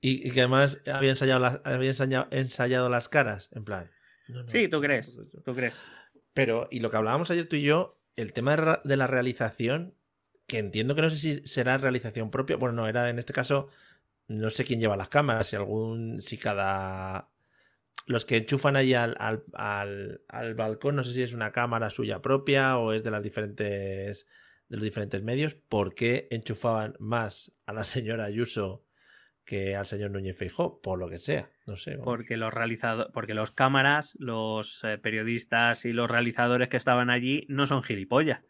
Y, 0.00 0.26
y 0.28 0.32
que 0.32 0.40
además 0.40 0.80
había 0.92 1.10
ensayado 1.10 1.38
las, 1.38 1.60
había 1.64 1.90
ensayado, 1.90 2.26
ensayado 2.32 2.88
las 2.88 3.08
caras, 3.08 3.48
en 3.54 3.64
plan. 3.64 3.90
no, 4.28 4.42
no, 4.42 4.48
Sí, 4.48 4.66
¿tú 4.68 4.80
crees? 4.80 5.16
¿Tú 5.44 5.54
crees? 5.54 5.80
Pero, 6.36 6.68
y 6.70 6.80
lo 6.80 6.90
que 6.90 6.98
hablábamos 6.98 7.30
ayer 7.30 7.48
tú 7.48 7.56
y 7.56 7.62
yo, 7.62 7.98
el 8.14 8.34
tema 8.34 8.78
de, 8.84 8.96
la 8.98 9.06
realización, 9.06 9.94
que 10.46 10.58
entiendo 10.58 10.94
que 10.94 11.00
no 11.00 11.08
sé 11.08 11.16
si 11.16 11.46
será 11.46 11.78
realización 11.78 12.30
propia. 12.30 12.56
Bueno, 12.56 12.74
no, 12.74 12.88
era 12.88 13.08
en 13.08 13.18
este 13.18 13.32
caso, 13.32 13.68
no 14.28 14.50
sé 14.50 14.64
quién 14.64 14.78
lleva 14.78 14.98
las 14.98 15.08
cámaras, 15.08 15.48
si 15.48 15.56
algún, 15.56 16.20
si 16.20 16.36
cada. 16.36 17.30
Los 18.06 18.26
que 18.26 18.36
enchufan 18.36 18.76
ahí 18.76 18.92
al, 18.92 19.16
al, 19.18 19.44
al, 19.54 20.20
al 20.28 20.54
balcón, 20.54 20.96
no 20.96 21.04
sé 21.04 21.14
si 21.14 21.22
es 21.22 21.32
una 21.32 21.52
cámara 21.52 21.88
suya 21.88 22.20
propia 22.20 22.76
o 22.78 22.92
es 22.92 23.02
de 23.02 23.20
diferentes 23.22 24.26
de 24.68 24.76
los 24.76 24.84
diferentes 24.84 25.22
medios, 25.22 25.54
¿por 25.54 25.94
qué 25.94 26.28
enchufaban 26.30 26.96
más 26.98 27.52
a 27.64 27.72
la 27.72 27.84
señora 27.84 28.26
Ayuso 28.26 28.85
que 29.46 29.76
al 29.76 29.86
señor 29.86 30.10
Núñez 30.10 30.36
Feijó? 30.36 30.80
Por 30.82 30.98
lo 30.98 31.08
que 31.08 31.18
sea, 31.18 31.48
no 31.66 31.76
sé. 31.76 31.92
vamos. 31.92 32.04
Porque 32.04 32.36
los 32.36 32.52
realizadores, 32.52 33.10
porque 33.14 33.32
los 33.32 33.52
cámaras, 33.52 34.16
los 34.18 34.82
eh, 34.84 34.98
periodistas 34.98 35.84
y 35.86 35.92
los 35.92 36.10
realizadores 36.10 36.68
que 36.68 36.76
estaban 36.76 37.08
allí 37.08 37.46
no 37.48 37.66
son 37.66 37.82
gilipollas. 37.82 38.40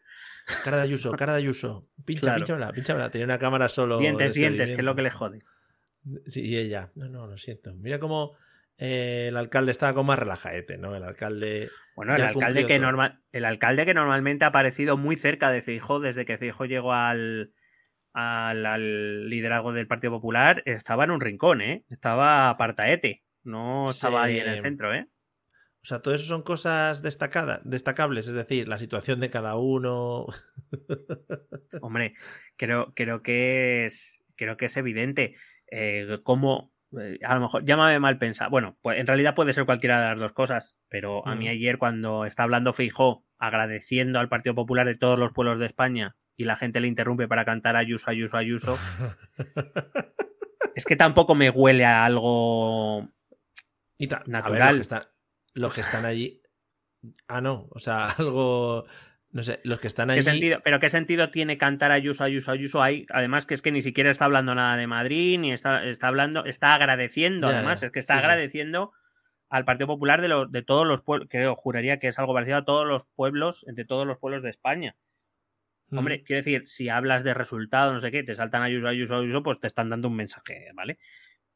Cara 0.63 0.77
de 0.77 0.83
Ayuso, 0.83 1.11
cara 1.11 1.33
de 1.33 1.39
Ayuso. 1.39 1.87
Pincha, 2.03 2.21
Claro. 2.21 2.37
pinchamela, 2.37 2.71
pinchamela. 2.71 3.09
Tenía 3.11 3.25
una 3.25 3.37
cámara 3.37 3.69
solo. 3.69 3.99
dientes, 3.99 4.33
dientes, 4.33 4.71
que 4.71 4.77
es 4.77 4.83
lo 4.83 4.95
que 4.95 5.01
le 5.03 5.11
jode. 5.11 5.39
Sí, 6.25 6.41
y 6.41 6.57
ella. 6.57 6.89
No, 6.95 7.09
no, 7.09 7.27
lo 7.27 7.37
siento. 7.37 7.73
Mira 7.75 7.99
cómo 7.99 8.35
eh, 8.77 9.25
el 9.27 9.37
alcalde 9.37 9.71
estaba 9.71 9.93
como 9.93 10.07
más 10.07 10.19
relajete, 10.19 10.77
¿no? 10.77 10.95
El 10.95 11.03
alcalde. 11.03 11.69
Bueno, 11.95 12.15
el 12.15 12.21
alcalde, 12.21 12.65
que 12.65 12.79
normal, 12.79 13.19
el 13.33 13.43
alcalde 13.45 13.85
que 13.85 13.93
normalmente 13.93 14.45
ha 14.45 14.49
aparecido 14.49 14.95
muy 14.97 15.17
cerca 15.17 15.51
de 15.51 15.61
Feijóo 15.61 15.99
desde 15.99 16.25
que 16.25 16.37
Feijóo 16.37 16.65
llegó 16.65 16.93
al, 16.93 17.51
al, 18.19 18.65
al 18.65 19.29
liderazgo 19.29 19.73
del 19.73 19.85
Partido 19.87 20.11
Popular, 20.13 20.63
estaba 20.65 21.03
en 21.03 21.11
un 21.11 21.21
rincón, 21.21 21.61
¿eh? 21.61 21.83
Estaba 21.89 22.49
apartaete. 22.49 23.23
No 23.43 23.91
estaba 23.91 24.23
ahí 24.23 24.39
en 24.39 24.47
el 24.49 24.61
centro, 24.61 24.91
¿eh? 24.93 25.07
O 25.83 25.85
sea, 25.87 26.01
todo 26.01 26.15
eso 26.15 26.25
son 26.25 26.41
cosas 26.41 27.01
destacadas, 27.03 27.61
destacables, 27.63 28.27
es 28.27 28.33
decir, 28.33 28.67
la 28.67 28.77
situación 28.79 29.19
de 29.19 29.29
cada 29.29 29.55
uno. 29.55 30.25
Hombre, 31.81 32.15
creo, 32.57 32.93
creo 32.95 33.21
que 33.21 33.85
es. 33.85 34.23
Creo 34.35 34.57
que 34.57 34.65
es 34.65 34.77
evidente. 34.77 35.35
Eh, 35.71 36.19
cómo. 36.23 36.71
eh, 36.99 37.19
A 37.23 37.35
lo 37.35 37.41
mejor, 37.41 37.65
llámame 37.65 37.99
mal 37.99 38.17
pensado. 38.17 38.49
Bueno, 38.49 38.77
pues 38.81 38.99
en 38.99 39.07
realidad 39.07 39.35
puede 39.35 39.53
ser 39.53 39.65
cualquiera 39.65 40.01
de 40.01 40.09
las 40.09 40.19
dos 40.19 40.33
cosas. 40.33 40.75
Pero 40.89 41.25
a 41.27 41.35
mí 41.35 41.45
Mm. 41.45 41.51
ayer, 41.51 41.77
cuando 41.77 42.25
está 42.25 42.43
hablando 42.43 42.73
Feijó, 42.73 43.23
agradeciendo 43.37 44.19
al 44.19 44.29
Partido 44.29 44.55
Popular 44.55 44.87
de 44.87 44.97
todos 44.97 45.17
los 45.19 45.31
pueblos 45.33 45.59
de 45.59 45.67
España, 45.67 46.15
y 46.37 46.45
la 46.45 46.55
gente 46.55 46.79
le 46.79 46.87
interrumpe 46.87 47.27
para 47.27 47.43
cantar 47.45 47.75
Ayuso, 47.75 48.09
Ayuso, 48.09 48.37
Ayuso, 48.37 48.77
es 50.75 50.85
que 50.85 50.95
tampoco 50.95 51.35
me 51.35 51.49
huele 51.49 51.85
a 51.85 52.05
algo. 52.05 53.09
Y 53.97 54.07
ta- 54.07 54.17
A 54.17 54.19
ver, 54.21 54.29
Natural. 54.29 54.67
los 54.67 54.75
que, 54.75 54.81
están, 54.81 55.03
los 55.53 55.73
que 55.73 55.81
están 55.81 56.05
allí. 56.05 56.41
Ah, 57.27 57.41
no. 57.41 57.67
O 57.71 57.79
sea, 57.79 58.09
algo. 58.17 58.85
No 59.31 59.43
sé, 59.43 59.59
los 59.63 59.79
que 59.79 59.87
están 59.87 60.09
allí. 60.09 60.19
¿Qué 60.19 60.23
sentido, 60.23 60.59
pero 60.63 60.79
¿qué 60.79 60.89
sentido 60.89 61.29
tiene 61.31 61.57
cantar 61.57 61.91
Ayuso, 61.91 62.23
Ayuso, 62.23 62.51
Ayuso? 62.51 62.81
Hay, 62.81 63.05
además 63.09 63.45
que 63.45 63.53
es 63.55 63.61
que 63.61 63.71
ni 63.71 63.81
siquiera 63.81 64.09
está 64.09 64.25
hablando 64.25 64.55
nada 64.55 64.77
de 64.77 64.87
Madrid, 64.87 65.37
ni 65.37 65.51
está, 65.51 65.83
está 65.83 66.07
hablando, 66.07 66.45
está 66.45 66.73
agradeciendo, 66.75 67.49
Ya, 67.49 67.57
además, 67.57 67.81
ya. 67.81 67.87
es 67.87 67.91
que 67.93 67.99
está 67.99 68.13
Sí, 68.15 68.19
sí. 68.19 68.25
agradeciendo 68.25 68.93
al 69.49 69.65
Partido 69.65 69.87
Popular 69.87 70.21
de, 70.21 70.29
los, 70.29 70.51
de 70.51 70.61
todos 70.61 70.87
los 70.87 71.01
pueblos, 71.01 71.27
creo, 71.29 71.55
juraría 71.55 71.99
que 71.99 72.07
es 72.07 72.17
algo 72.19 72.33
parecido 72.33 72.57
a 72.57 72.65
todos 72.65 72.87
los 72.87 73.05
pueblos, 73.15 73.65
de 73.67 73.85
todos 73.85 74.07
los 74.07 74.17
pueblos 74.17 74.43
de 74.43 74.49
España. 74.49 74.95
Mm. 75.89 75.97
Hombre, 75.97 76.23
quiero 76.23 76.39
decir, 76.39 76.67
si 76.67 76.89
hablas 76.89 77.23
de 77.23 77.33
resultados, 77.33 77.93
no 77.93 77.99
sé 77.99 78.11
qué, 78.11 78.23
te 78.23 78.35
saltan 78.35 78.63
Ayuso, 78.63 78.87
Ayuso, 78.87 79.17
Ayuso, 79.17 79.43
pues 79.43 79.59
te 79.59 79.67
están 79.67 79.89
dando 79.89 80.07
un 80.07 80.15
mensaje, 80.15 80.71
¿vale? 80.73 80.99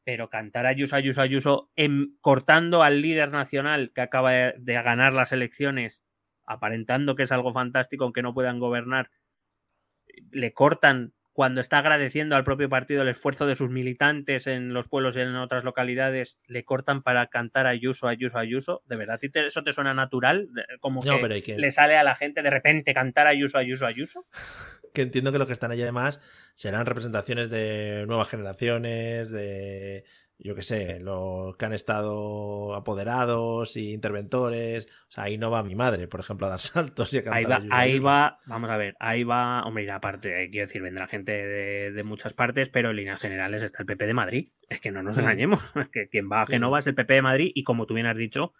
Pero 0.04 0.28
cantar 0.28 0.66
Ayuso, 0.66 0.96
Ayuso, 0.96 1.20
Ayuso, 1.20 1.70
en, 1.76 2.16
cortando 2.20 2.82
al 2.82 3.02
líder 3.02 3.30
nacional 3.30 3.92
que 3.94 4.00
acaba 4.00 4.32
de, 4.32 4.54
de 4.58 4.74
ganar 4.82 5.14
las 5.14 5.32
elecciones, 5.32 6.04
aparentando 6.44 7.14
que 7.14 7.24
es 7.24 7.32
algo 7.32 7.52
fantástico, 7.52 8.04
aunque 8.04 8.22
no 8.22 8.34
puedan 8.34 8.58
gobernar, 8.58 9.10
le 10.30 10.52
cortan 10.52 11.12
cuando 11.32 11.60
está 11.60 11.78
agradeciendo 11.78 12.36
al 12.36 12.44
propio 12.44 12.68
partido 12.68 13.02
el 13.02 13.08
esfuerzo 13.08 13.46
de 13.46 13.56
sus 13.56 13.70
militantes 13.70 14.46
en 14.46 14.74
los 14.74 14.88
pueblos 14.88 15.16
y 15.16 15.20
en 15.20 15.34
otras 15.36 15.64
localidades, 15.64 16.38
le 16.46 16.64
cortan 16.64 17.02
para 17.02 17.26
cantar 17.28 17.66
Ayuso, 17.66 18.06
Ayuso, 18.06 18.38
Ayuso. 18.38 18.82
¿De 18.86 18.96
verdad 18.96 19.18
eso 19.22 19.62
te 19.62 19.72
suena 19.72 19.94
natural? 19.94 20.48
Como 20.80 21.02
que, 21.02 21.56
le 21.56 21.70
sale 21.70 21.96
a 21.96 22.02
la 22.02 22.14
gente 22.14 22.42
de 22.42 22.50
repente 22.50 22.92
cantar 22.92 23.26
Ayuso, 23.26 23.58
Ayuso, 23.58 23.86
Ayuso. 23.86 24.26
que 24.92 25.02
entiendo 25.02 25.32
que 25.32 25.38
lo 25.38 25.46
que 25.46 25.54
están 25.54 25.72
allí 25.72 25.82
además 25.82 26.20
serán 26.54 26.86
representaciones 26.86 27.50
de 27.50 28.04
nuevas 28.06 28.28
generaciones, 28.28 29.30
de 29.30 30.04
yo 30.44 30.56
qué 30.56 30.62
sé, 30.62 30.98
los 30.98 31.56
que 31.56 31.64
han 31.64 31.72
estado 31.72 32.74
apoderados 32.74 33.76
y 33.76 33.92
interventores. 33.92 34.86
O 35.08 35.12
sea, 35.12 35.24
ahí 35.24 35.38
no 35.38 35.50
va 35.50 35.62
mi 35.62 35.76
madre, 35.76 36.08
por 36.08 36.20
ejemplo, 36.20 36.46
a 36.46 36.50
dar 36.50 36.58
saltos 36.60 37.12
y 37.14 37.18
a 37.18 37.22
Ahí 37.30 37.44
va, 37.44 37.62
ahí 37.70 37.98
va, 37.98 38.38
vamos 38.46 38.70
a 38.70 38.76
ver, 38.76 38.96
ahí 38.98 39.22
va, 39.22 39.62
hombre, 39.62 39.84
y 39.84 39.88
aparte, 39.88 40.50
quiero 40.50 40.66
decir, 40.66 40.82
vendrá 40.82 41.06
gente 41.06 41.32
de, 41.32 42.02
muchas 42.02 42.34
partes, 42.34 42.68
pero 42.68 42.90
en 42.90 42.96
líneas 42.96 43.20
generales 43.20 43.62
está 43.62 43.82
el 43.82 43.86
PP 43.86 44.06
de 44.06 44.14
Madrid. 44.14 44.48
Es 44.68 44.80
que 44.80 44.90
no 44.90 45.02
nos 45.02 45.16
engañemos, 45.16 45.60
es 45.76 45.88
que 45.90 46.08
quien 46.08 46.28
va 46.30 46.42
a 46.42 46.46
Genova 46.46 46.80
es 46.80 46.86
el 46.88 46.94
PP 46.94 47.14
de 47.14 47.22
Madrid 47.22 47.52
y 47.54 47.62
como 47.62 47.86
tú 47.86 47.94
bien 47.94 48.06
has 48.06 48.16
dicho, 48.16 48.52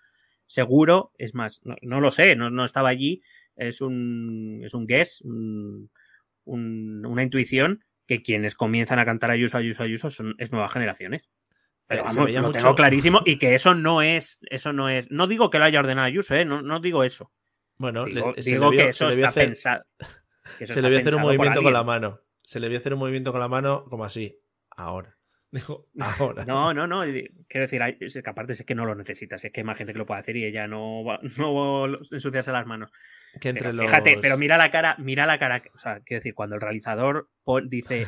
seguro, 0.46 1.12
es 1.18 1.34
más, 1.34 1.62
no, 1.64 2.00
lo 2.00 2.10
sé, 2.12 2.36
no, 2.36 2.64
estaba 2.64 2.90
allí, 2.90 3.22
es 3.56 3.80
un, 3.80 4.60
es 4.62 4.74
un 4.74 4.86
guess, 4.86 5.22
una 6.44 7.22
intuición 7.22 7.84
que 8.06 8.22
quienes 8.22 8.54
comienzan 8.54 8.98
a 8.98 9.04
cantar 9.04 9.30
Ayuso, 9.30 9.58
Ayuso, 9.58 9.82
Ayuso 9.82 10.10
son, 10.10 10.34
es 10.38 10.52
nuevas 10.52 10.72
generaciones. 10.72 11.28
Pero 11.86 12.04
vamos, 12.04 12.32
lo 12.32 12.52
tengo 12.52 12.74
clarísimo 12.74 13.20
y 13.24 13.38
que 13.38 13.54
eso 13.54 13.74
no 13.74 14.02
es, 14.02 14.38
eso 14.48 14.72
no 14.72 14.88
es, 14.88 15.10
no 15.10 15.26
digo 15.26 15.50
que 15.50 15.58
lo 15.58 15.64
haya 15.64 15.80
ordenado 15.80 16.06
Ayuso, 16.06 16.34
¿eh? 16.34 16.44
no, 16.44 16.62
no 16.62 16.80
digo 16.80 17.04
eso. 17.04 17.32
Bueno, 17.76 18.04
digo, 18.04 18.70
que 18.70 18.88
eso 18.88 19.08
está 19.08 19.28
hacer, 19.28 19.46
pensado. 19.46 19.82
se 20.64 20.80
le 20.80 20.88
voy 20.88 20.98
a 20.98 21.00
hacer 21.00 21.16
un 21.16 21.22
movimiento 21.22 21.62
con 21.62 21.72
la 21.72 21.82
mano. 21.82 22.20
Se 22.42 22.60
le 22.60 22.68
voy 22.68 22.76
a 22.76 22.78
hacer 22.78 22.94
un 22.94 23.00
movimiento 23.00 23.32
con 23.32 23.40
la 23.40 23.48
mano 23.48 23.84
como 23.86 24.04
así. 24.04 24.38
Ahora. 24.76 25.18
Digo, 25.52 25.88
ahora. 26.00 26.46
no, 26.46 26.72
no, 26.72 26.86
no. 26.86 27.02
Quiero 27.02 27.66
decir, 27.68 27.82
es 28.00 28.14
que 28.14 28.30
aparte 28.30 28.54
es 28.54 28.64
que 28.64 28.74
no 28.74 28.86
lo 28.86 28.94
necesitas. 28.94 29.44
Es 29.44 29.52
que 29.52 29.60
hay 29.60 29.64
más 29.64 29.76
gente 29.76 29.92
que 29.92 29.98
lo 29.98 30.06
puede 30.06 30.20
hacer 30.20 30.36
y 30.36 30.44
ella 30.44 30.66
no 30.66 31.04
va, 31.04 31.18
no 31.38 31.86
ensuciarse 31.86 32.52
las 32.52 32.66
manos. 32.66 32.90
Que 33.40 33.50
entre 33.50 33.70
pero, 33.70 33.82
Fíjate, 33.82 34.18
pero 34.22 34.38
mira 34.38 34.56
la 34.56 34.70
cara, 34.70 34.96
mira 34.98 35.26
la 35.26 35.38
cara. 35.38 35.62
O 35.74 35.78
sea, 35.78 36.00
quiero 36.00 36.20
decir, 36.20 36.34
cuando 36.34 36.54
el 36.54 36.62
realizador 36.62 37.28
dice 37.64 38.06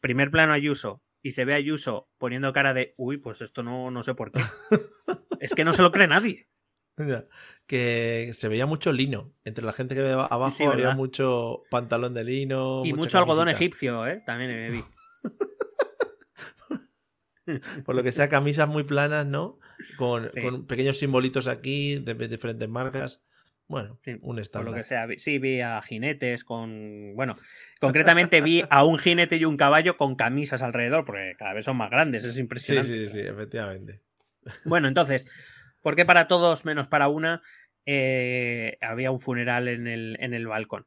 primer 0.00 0.30
plano 0.30 0.54
Ayuso, 0.54 1.02
y 1.22 1.32
se 1.32 1.44
ve 1.44 1.54
a 1.54 1.56
Ayuso 1.56 2.08
poniendo 2.18 2.52
cara 2.52 2.74
de, 2.74 2.94
uy, 2.96 3.18
pues 3.18 3.40
esto 3.42 3.62
no, 3.62 3.90
no 3.90 4.02
sé 4.02 4.14
por 4.14 4.32
qué. 4.32 4.40
es 5.40 5.54
que 5.54 5.64
no 5.64 5.72
se 5.72 5.82
lo 5.82 5.92
cree 5.92 6.06
nadie. 6.06 6.48
Que 7.66 8.32
se 8.34 8.48
veía 8.48 8.66
mucho 8.66 8.92
lino. 8.92 9.32
Entre 9.44 9.64
la 9.64 9.72
gente 9.72 9.94
que 9.94 10.02
ve 10.02 10.12
abajo 10.12 10.70
había 10.70 10.94
mucho 10.94 11.62
pantalón 11.70 12.14
de 12.14 12.24
lino. 12.24 12.82
Y 12.84 12.92
mucho 12.92 13.18
algodón 13.18 13.48
egipcio, 13.48 14.06
¿eh? 14.06 14.22
También 14.26 14.50
me 14.50 14.70
vi. 14.70 14.84
Por 17.84 17.94
lo 17.94 18.02
que 18.02 18.12
sea, 18.12 18.28
camisas 18.28 18.68
muy 18.68 18.84
planas, 18.84 19.26
¿no? 19.26 19.58
Con, 19.96 20.28
con 20.42 20.66
pequeños 20.66 20.98
simbolitos 20.98 21.48
aquí 21.48 21.96
de 21.96 22.14
diferentes 22.28 22.68
marcas. 22.68 23.24
Bueno, 23.70 24.00
un 24.22 24.40
estándar. 24.40 24.66
Por 24.66 24.74
lo 24.74 24.76
que 24.76 24.84
sea, 24.84 25.06
sí, 25.18 25.38
vi 25.38 25.60
a 25.60 25.80
jinetes 25.80 26.42
con. 26.42 27.14
Bueno, 27.14 27.36
concretamente 27.78 28.40
vi 28.40 28.64
a 28.68 28.82
un 28.84 28.98
jinete 28.98 29.36
y 29.36 29.44
un 29.44 29.56
caballo 29.56 29.96
con 29.96 30.16
camisas 30.16 30.60
alrededor, 30.62 31.04
porque 31.04 31.36
cada 31.38 31.54
vez 31.54 31.66
son 31.66 31.76
más 31.76 31.88
grandes, 31.88 32.24
es 32.24 32.36
impresionante. 32.36 32.90
Sí, 32.90 33.06
sí, 33.06 33.12
sí, 33.12 33.20
efectivamente. 33.20 34.00
Bueno, 34.64 34.88
entonces, 34.88 35.24
¿por 35.82 35.94
qué 35.94 36.04
para 36.04 36.26
todos 36.26 36.64
menos 36.64 36.88
para 36.88 37.06
una 37.06 37.42
eh, 37.86 38.76
había 38.80 39.12
un 39.12 39.20
funeral 39.20 39.68
en 39.68 39.86
el, 39.86 40.16
en 40.18 40.34
el 40.34 40.48
balcón? 40.48 40.84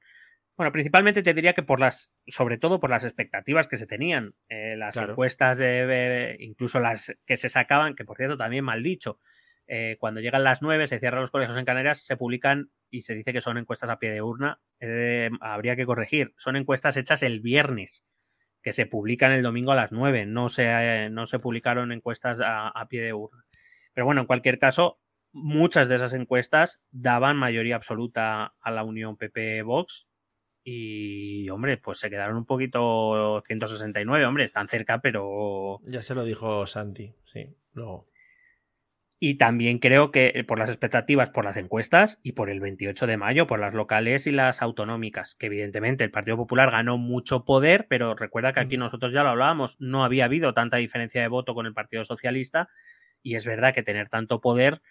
Bueno, 0.58 0.74
principalmente 0.74 1.24
te 1.24 1.34
diría 1.34 1.54
que 1.54 1.64
por 1.64 1.80
las, 1.80 2.14
sobre 2.28 2.58
todo 2.58 2.82
por 2.82 2.90
las 2.90 3.06
expectativas 3.06 3.68
que 3.68 3.78
se 3.78 3.88
tenían, 3.88 4.36
eh, 4.50 4.76
las 4.76 4.98
encuestas 4.98 5.58
de, 5.58 6.36
incluso 6.42 6.82
las 6.82 7.16
que 7.26 7.38
se 7.38 7.48
sacaban, 7.48 7.96
que 7.96 8.04
por 8.04 8.18
cierto 8.18 8.36
también 8.36 8.66
mal 8.66 8.84
dicho, 8.84 9.20
eh, 9.76 9.98
cuando 10.00 10.22
llegan 10.22 10.44
las 10.44 10.62
9, 10.62 10.86
se 10.86 11.00
cierran 11.00 11.22
los 11.22 11.32
colegios 11.32 11.58
en 11.58 11.66
Canarias, 11.66 12.06
se 12.06 12.16
publican 12.16 12.70
y 12.92 13.02
se 13.02 13.16
dice 13.16 13.34
que 13.34 13.42
son 13.42 13.58
encuestas 13.58 13.90
a 13.90 13.98
pie 13.98 14.12
de 14.12 14.22
urna. 14.22 14.62
Habría 15.42 15.76
que 15.76 15.88
corregir. 15.88 16.36
Son 16.38 16.56
encuestas 16.56 16.96
hechas 16.96 17.24
el 17.24 17.40
viernes, 17.40 18.06
que 18.62 18.72
se 18.72 18.86
publican 18.86 19.32
el 19.32 19.42
domingo 19.42 19.72
a 19.72 19.76
las 19.76 19.92
9. 19.92 20.28
No 20.28 20.48
se, 20.48 21.10
no 21.10 21.26
se 21.26 21.40
publicaron 21.40 21.92
encuestas 21.92 22.40
a, 22.40 22.86
pie 22.88 23.02
de 23.02 23.14
urna. 23.14 23.46
Pero 23.96 24.06
bueno, 24.06 24.22
en 24.22 24.28
cualquier 24.28 24.60
caso, 24.60 25.00
muchas 25.32 25.90
de 25.90 25.96
esas 25.96 26.14
encuestas 26.14 26.84
daban 26.92 27.36
mayoría 27.36 27.76
absoluta 27.76 28.54
a 28.62 28.70
la 28.70 28.84
Unión 28.84 29.18
PP-Vox. 29.18 30.08
Y, 30.64 31.50
hombre, 31.50 31.78
pues 31.78 31.98
se 31.98 32.12
quedaron 32.12 32.38
un 32.38 32.46
poquito 32.46 33.42
169, 33.44 34.24
hombre, 34.28 34.44
están 34.44 34.68
cerca, 34.68 35.02
pero... 35.02 35.80
Ya 35.82 36.04
se 36.04 36.14
lo 36.14 36.24
dijo 36.24 36.68
Santi, 36.68 37.16
sí, 37.26 37.58
luego. 37.74 38.06
Y 39.26 39.36
también 39.36 39.80
creo 39.80 40.12
que 40.12 40.34
eh, 40.36 40.44
por 40.44 40.60
las 40.60 40.70
expectativas, 40.70 41.30
por 41.30 41.46
las 41.46 41.56
encuestas 41.56 42.20
y 42.24 42.34
por 42.34 42.50
el 42.50 42.60
28 42.60 43.08
de 43.08 43.16
mayo, 43.16 43.48
por 43.48 43.58
las 43.58 43.74
locales 43.74 44.28
y 44.28 44.34
las 44.34 44.62
autonómicas, 44.62 45.36
que 45.36 45.46
evidentemente 45.46 46.04
el 46.04 46.12
Partido 46.12 46.36
Popular 46.36 46.72
ganó 46.72 46.98
mucho 46.98 47.46
poder, 47.46 47.88
pero 47.88 48.16
recuerda 48.16 48.52
que 48.52 48.60
aquí 48.60 48.76
nosotros 48.76 49.14
ya 49.14 49.24
lo 49.24 49.30
hablábamos, 49.30 49.78
no 49.80 50.04
había 50.04 50.26
habido 50.26 50.54
tanta 50.54 50.76
diferencia 50.76 51.22
de 51.22 51.30
voto 51.30 51.56
con 51.56 51.66
el 51.66 51.74
Partido 51.74 52.04
Socialista 52.04 52.68
y 53.22 53.36
es 53.36 53.46
verdad 53.46 53.74
que 53.74 53.82
tener 53.82 54.10
tanto 54.10 54.42
poder 54.42 54.82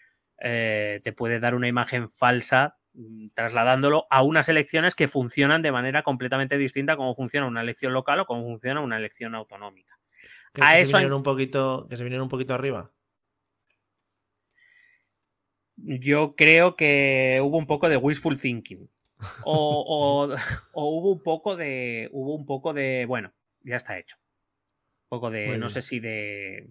eh, 0.40 1.02
te 1.04 1.12
puede 1.12 1.38
dar 1.38 1.54
una 1.54 1.68
imagen 1.68 2.08
falsa 2.08 2.78
mm, 2.94 3.34
trasladándolo 3.34 4.06
a 4.08 4.22
unas 4.22 4.48
elecciones 4.48 4.94
que 4.94 5.08
funcionan 5.08 5.60
de 5.60 5.72
manera 5.72 6.02
completamente 6.02 6.56
distinta 6.56 6.94
a 6.94 6.96
cómo 6.96 7.12
funciona 7.12 7.46
una 7.46 7.60
elección 7.60 7.92
local 7.92 8.20
o 8.20 8.24
cómo 8.24 8.44
funciona 8.44 8.80
una 8.80 8.96
elección 8.96 9.34
autonómica. 9.34 9.98
A 10.58 10.78
eso 10.78 10.96
un 10.96 11.22
poquito, 11.22 11.86
que 11.90 11.98
se 11.98 12.02
vinieron 12.02 12.24
un 12.24 12.30
poquito 12.30 12.54
arriba? 12.54 12.92
Yo 15.76 16.34
creo 16.36 16.76
que 16.76 17.40
hubo 17.42 17.58
un 17.58 17.66
poco 17.66 17.88
de 17.88 17.96
wishful 17.96 18.40
thinking. 18.40 18.88
O, 19.44 20.34
hubo 20.74 21.12
un 21.12 21.22
poco 21.22 21.56
de. 21.56 22.08
Hubo 22.12 22.34
un 22.34 22.44
poco 22.44 22.72
de. 22.72 23.04
Bueno, 23.06 23.32
ya 23.62 23.76
está 23.76 23.98
hecho. 23.98 24.16
Un 24.16 25.08
poco 25.08 25.30
de. 25.30 25.58
no 25.58 25.70
sé 25.70 25.82
si 25.82 26.00
de. 26.00 26.68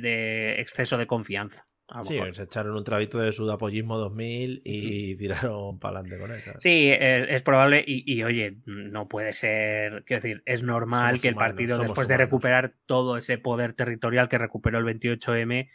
De, 0.00 0.60
exceso 0.60 0.98
de 0.98 1.06
confianza. 1.06 1.66
Sí, 2.02 2.20
se 2.32 2.42
echaron 2.42 2.76
un 2.76 2.84
trabito 2.84 3.18
de 3.18 3.32
sudapollismo 3.32 3.96
2000 3.96 4.60
y 4.64 5.16
tiraron 5.16 5.78
para 5.80 6.00
adelante 6.00 6.18
con 6.20 6.36
eso. 6.36 6.52
Sí, 6.60 6.90
es, 6.92 7.42
probable. 7.42 7.82
Y, 7.86 8.22
oye, 8.22 8.58
no 8.66 9.08
puede 9.08 9.32
ser. 9.32 10.04
Quiero 10.04 10.22
decir, 10.22 10.42
es 10.46 10.62
normal 10.62 11.20
que 11.20 11.28
el 11.28 11.36
partido, 11.36 11.78
después 11.78 12.06
de 12.08 12.16
recuperar 12.16 12.74
todo 12.86 13.16
ese 13.16 13.38
poder 13.38 13.72
territorial 13.72 14.28
que 14.28 14.36
recuperó 14.36 14.78
el 14.78 14.84
28M, 14.84 15.68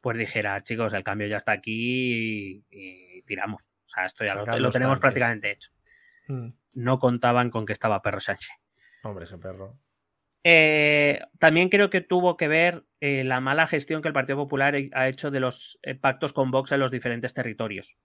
pues 0.00 0.18
dijera, 0.18 0.60
chicos, 0.62 0.92
el 0.92 1.04
cambio 1.04 1.26
ya 1.26 1.36
está 1.36 1.52
aquí 1.52 2.64
y, 2.70 3.22
tiramos. 3.22 3.74
O 3.84 3.88
sea, 3.88 4.04
esto 4.06 4.24
ya 4.24 4.34
lo, 4.34 4.70
tenemos 4.70 5.00
prácticamente 5.00 5.52
hecho. 5.52 5.70
Hmm. 6.26 6.50
No 6.72 6.98
contaban 6.98 7.50
con 7.50 7.66
que 7.66 7.72
estaba 7.72 8.02
Perro 8.02 8.20
Sánchez. 8.20 8.50
Hombre, 9.02 9.24
ese 9.24 9.38
perro. 9.38 9.78
Eh, 10.44 11.20
también 11.38 11.68
creo 11.68 11.90
que 11.90 12.00
tuvo 12.00 12.36
que 12.36 12.48
ver 12.48 12.84
eh, 13.00 13.24
la 13.24 13.40
mala 13.40 13.66
gestión 13.66 14.02
que 14.02 14.08
el 14.08 14.14
Partido 14.14 14.38
Popular 14.38 14.76
ha 14.92 15.08
hecho 15.08 15.30
de 15.30 15.40
los 15.40 15.78
eh, 15.82 15.94
pactos 15.94 16.32
con 16.32 16.50
Vox 16.50 16.72
en 16.72 16.80
los 16.80 16.90
diferentes 16.90 17.34
territorios. 17.34 17.98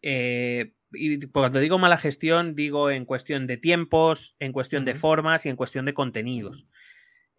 y 0.00 1.26
cuando 1.32 1.58
digo 1.58 1.78
mala 1.78 1.98
gestión, 1.98 2.54
digo 2.54 2.90
en 2.90 3.04
cuestión 3.04 3.46
de 3.46 3.56
tiempos, 3.56 4.36
en 4.38 4.52
cuestión 4.52 4.84
de 4.84 4.94
formas 4.94 5.44
y 5.44 5.48
en 5.48 5.56
cuestión 5.56 5.86
de 5.86 5.94
contenidos. 5.94 6.66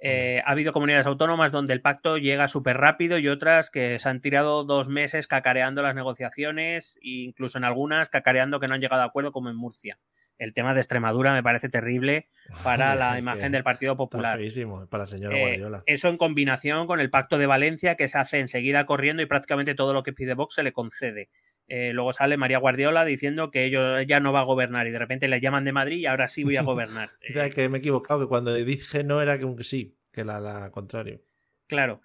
Eh, 0.01 0.41
ha 0.45 0.51
habido 0.51 0.71
comunidades 0.71 1.07
autónomas 1.07 1.51
donde 1.51 1.73
el 1.73 1.81
pacto 1.81 2.17
llega 2.17 2.47
súper 2.47 2.77
rápido 2.77 3.17
y 3.17 3.27
otras 3.27 3.69
que 3.69 3.99
se 3.99 4.07
han 4.07 4.21
tirado 4.21 4.63
dos 4.63 4.87
meses 4.87 5.27
cacareando 5.27 5.81
las 5.81 5.93
negociaciones 5.93 6.97
e 7.03 7.23
incluso 7.25 7.57
en 7.57 7.65
algunas 7.65 8.09
cacareando 8.09 8.59
que 8.61 8.67
no 8.67 8.75
han 8.75 8.81
llegado 8.81 9.01
a 9.01 9.05
acuerdo 9.05 9.33
como 9.33 9.49
en 9.49 9.57
Murcia. 9.57 9.99
El 10.37 10.53
tema 10.53 10.73
de 10.73 10.79
Extremadura 10.79 11.33
me 11.33 11.43
parece 11.43 11.67
terrible 11.67 12.29
para 12.63 12.95
la 12.95 13.19
imagen 13.19 13.51
del 13.51 13.63
Partido 13.63 13.97
Popular. 13.97 14.39
para 14.89 15.03
la 15.03 15.07
señora 15.07 15.37
eh, 15.37 15.41
Guardiola. 15.41 15.83
eso 15.85 16.07
en 16.07 16.15
combinación 16.15 16.87
con 16.87 17.01
el 17.01 17.09
pacto 17.09 17.37
de 17.37 17.45
Valencia 17.45 17.95
que 17.95 18.07
se 18.07 18.17
hace 18.17 18.39
enseguida 18.39 18.85
corriendo 18.85 19.21
y 19.21 19.25
prácticamente 19.25 19.75
todo 19.75 19.91
lo 19.91 20.03
que 20.03 20.13
pide 20.13 20.33
Vox 20.33 20.55
se 20.55 20.63
le 20.63 20.71
concede. 20.71 21.29
Eh, 21.71 21.93
luego 21.93 22.13
sale 22.13 22.35
María 22.35 22.57
Guardiola 22.57 23.05
diciendo 23.05 23.51
que 23.51 23.65
ella 23.65 24.19
no 24.19 24.33
va 24.33 24.39
a 24.39 24.45
gobernar 24.45 24.87
y 24.87 24.91
de 24.91 24.97
repente 24.97 25.27
le 25.27 25.39
llaman 25.39 25.65
de 25.65 25.71
Madrid 25.71 25.97
y 25.97 26.07
ahora 26.07 26.27
sí 26.27 26.43
voy 26.43 26.57
a 26.57 26.61
gobernar. 26.63 27.11
que 27.53 27.69
me 27.69 27.77
he 27.77 27.79
equivocado, 27.79 28.21
que 28.21 28.27
cuando 28.27 28.53
dije 28.55 29.03
no 29.03 29.21
era 29.21 29.37
que 29.37 29.63
sí, 29.63 29.95
que 30.11 30.25
la, 30.25 30.39
la 30.39 30.71
contrario. 30.71 31.21
Claro. 31.67 32.01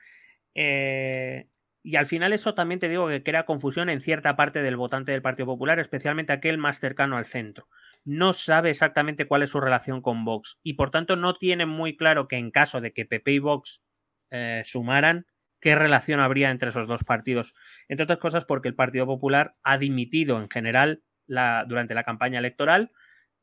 Eh, 0.55 1.49
y 1.83 1.97
al 1.97 2.07
final 2.07 2.33
eso 2.33 2.55
también 2.55 2.79
te 2.79 2.89
digo 2.89 3.09
que 3.09 3.23
crea 3.23 3.45
confusión 3.45 3.89
en 3.89 4.01
cierta 4.01 4.37
parte 4.37 4.63
del 4.63 4.77
votante 4.77 5.13
del 5.13 5.23
Partido 5.23 5.47
Popular, 5.47 5.79
especialmente 5.79 6.33
aquel 6.33 6.59
más 6.59 6.79
cercano 6.79 7.17
al 7.17 7.27
centro. 7.27 7.69
No 8.05 8.33
sabe 8.33 8.71
exactamente 8.71 9.27
cuál 9.27 9.43
es 9.43 9.51
su 9.51 9.61
relación 9.61 10.01
con 10.01 10.25
Vox 10.25 10.59
y 10.63 10.75
por 10.75 10.91
tanto 10.91 11.17
no 11.17 11.35
tiene 11.35 11.67
muy 11.67 11.97
claro 11.97 12.29
que 12.29 12.37
en 12.37 12.51
caso 12.51 12.81
de 12.81 12.93
que 12.93 13.05
PP 13.05 13.33
y 13.33 13.39
Vox 13.39 13.83
eh, 14.31 14.63
sumaran, 14.65 15.27
qué 15.65 15.75
relación 15.75 16.21
habría 16.21 16.51
entre 16.51 16.69
esos 16.69 16.87
dos 16.87 17.05
partidos. 17.05 17.55
Entre 17.89 18.05
otras 18.05 18.19
cosas 18.19 18.45
porque 18.45 18.69
el 18.69 18.75
Partido 18.75 19.07
Popular 19.07 19.55
ha 19.63 19.79
dimitido 19.79 20.39
en 20.39 20.51
general 20.51 21.03
la, 21.27 21.65
durante 21.67 21.95
la 21.95 22.05
campaña 22.05 22.39
electoral 22.39 22.93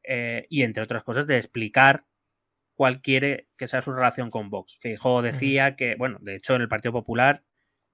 eh, 0.04 0.46
y 0.48 0.62
entre 0.62 0.84
otras 0.84 1.04
cosas 1.04 1.26
de 1.26 1.38
explicar 1.38 2.06
cuál 2.76 3.02
quiere 3.02 3.48
que 3.58 3.68
sea 3.68 3.82
su 3.82 3.92
relación 3.92 4.30
con 4.30 4.52
Vox. 4.52 4.78
Fijo 4.80 5.24
decía 5.24 5.76
que, 5.76 5.96
bueno, 5.96 6.20
de 6.22 6.36
hecho 6.36 6.54
en 6.54 6.62
el 6.62 6.68
Partido 6.68 6.92
Popular 6.92 7.42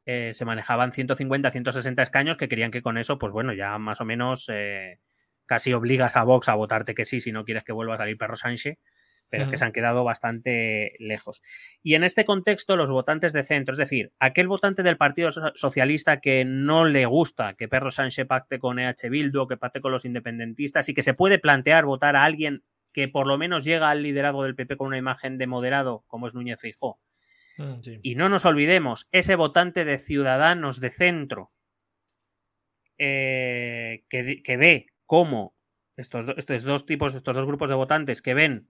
eh, 0.06 0.34
se 0.34 0.44
manejaban 0.44 0.92
150, 0.92 1.50
160 1.50 2.04
escaños 2.04 2.36
que 2.36 2.50
querían 2.50 2.72
que 2.72 2.82
con 2.82 2.98
eso, 2.98 3.18
pues 3.18 3.32
bueno, 3.32 3.54
ya 3.54 3.78
más 3.78 4.02
o 4.02 4.06
menos 4.06 4.50
eh, 4.52 5.00
casi 5.46 5.72
obligas 5.72 6.18
a 6.18 6.24
Vox 6.24 6.50
a 6.50 6.56
votarte 6.56 6.96
que 6.96 7.06
sí 7.06 7.22
si 7.22 7.32
no 7.32 7.46
quieres 7.46 7.64
que 7.64 7.72
vuelva 7.72 7.94
a 7.94 8.00
salir 8.00 8.18
Perro 8.18 8.36
Sánchez, 8.36 8.78
pero 9.30 9.44
es 9.44 9.50
que 9.50 9.58
se 9.58 9.66
han 9.66 9.72
quedado 9.72 10.04
bastante 10.04 10.94
lejos. 11.00 11.42
Y 11.84 11.96
en 11.96 12.04
este 12.04 12.26
contexto, 12.26 12.76
los 12.76 12.90
votantes 12.90 13.34
de 13.34 13.44
centro, 13.44 13.74
es 13.74 13.78
decir, 13.78 14.12
aquel 14.20 14.48
votante 14.48 14.84
del 14.84 14.98
Partido 14.98 15.30
Socialista 15.56 16.20
que 16.20 16.46
no 16.46 16.86
le 16.86 17.06
gusta 17.06 17.54
que 17.56 17.68
Perro 17.68 17.92
Sánchez 17.92 18.28
pacte 18.28 18.60
con 18.60 18.80
EH 18.80 19.10
Bildu 19.10 19.48
que 19.48 19.58
pacte 19.58 19.82
con 19.82 19.92
los 19.92 20.06
independentistas 20.06 20.90
y 20.90 20.94
que 20.94 21.04
se 21.04 21.14
puede 21.14 21.40
plantear 21.40 21.86
votar 21.86 22.16
a 22.16 22.24
alguien 22.24 22.64
que 22.94 23.08
por 23.08 23.28
lo 23.28 23.38
menos 23.38 23.64
llega 23.64 23.90
al 23.90 24.04
liderazgo 24.04 24.44
del 24.44 24.56
PP 24.56 24.78
con 24.78 24.88
una 24.88 24.98
imagen 24.98 25.38
de 25.38 25.48
moderado, 25.48 26.04
como 26.08 26.28
es 26.28 26.34
Núñez 26.34 26.60
Fijó. 26.60 27.00
Mm, 27.58 27.76
y 28.02 28.16
no 28.16 28.30
nos 28.30 28.46
olvidemos, 28.46 29.08
ese 29.12 29.36
votante 29.36 29.86
de 29.86 29.98
ciudadanos 29.98 30.80
de 30.80 30.90
centro 30.90 31.52
eh, 32.98 34.04
que, 34.10 34.58
ve 34.58 34.88
cómo 35.06 35.56
estos, 35.96 36.26
estos 36.38 36.64
dos 36.64 36.86
tipos, 36.86 37.14
estos 37.14 37.36
dos 37.36 37.46
grupos 37.46 37.70
de 37.70 37.76
votantes 37.76 38.22
que 38.22 38.34
ven, 38.34 38.68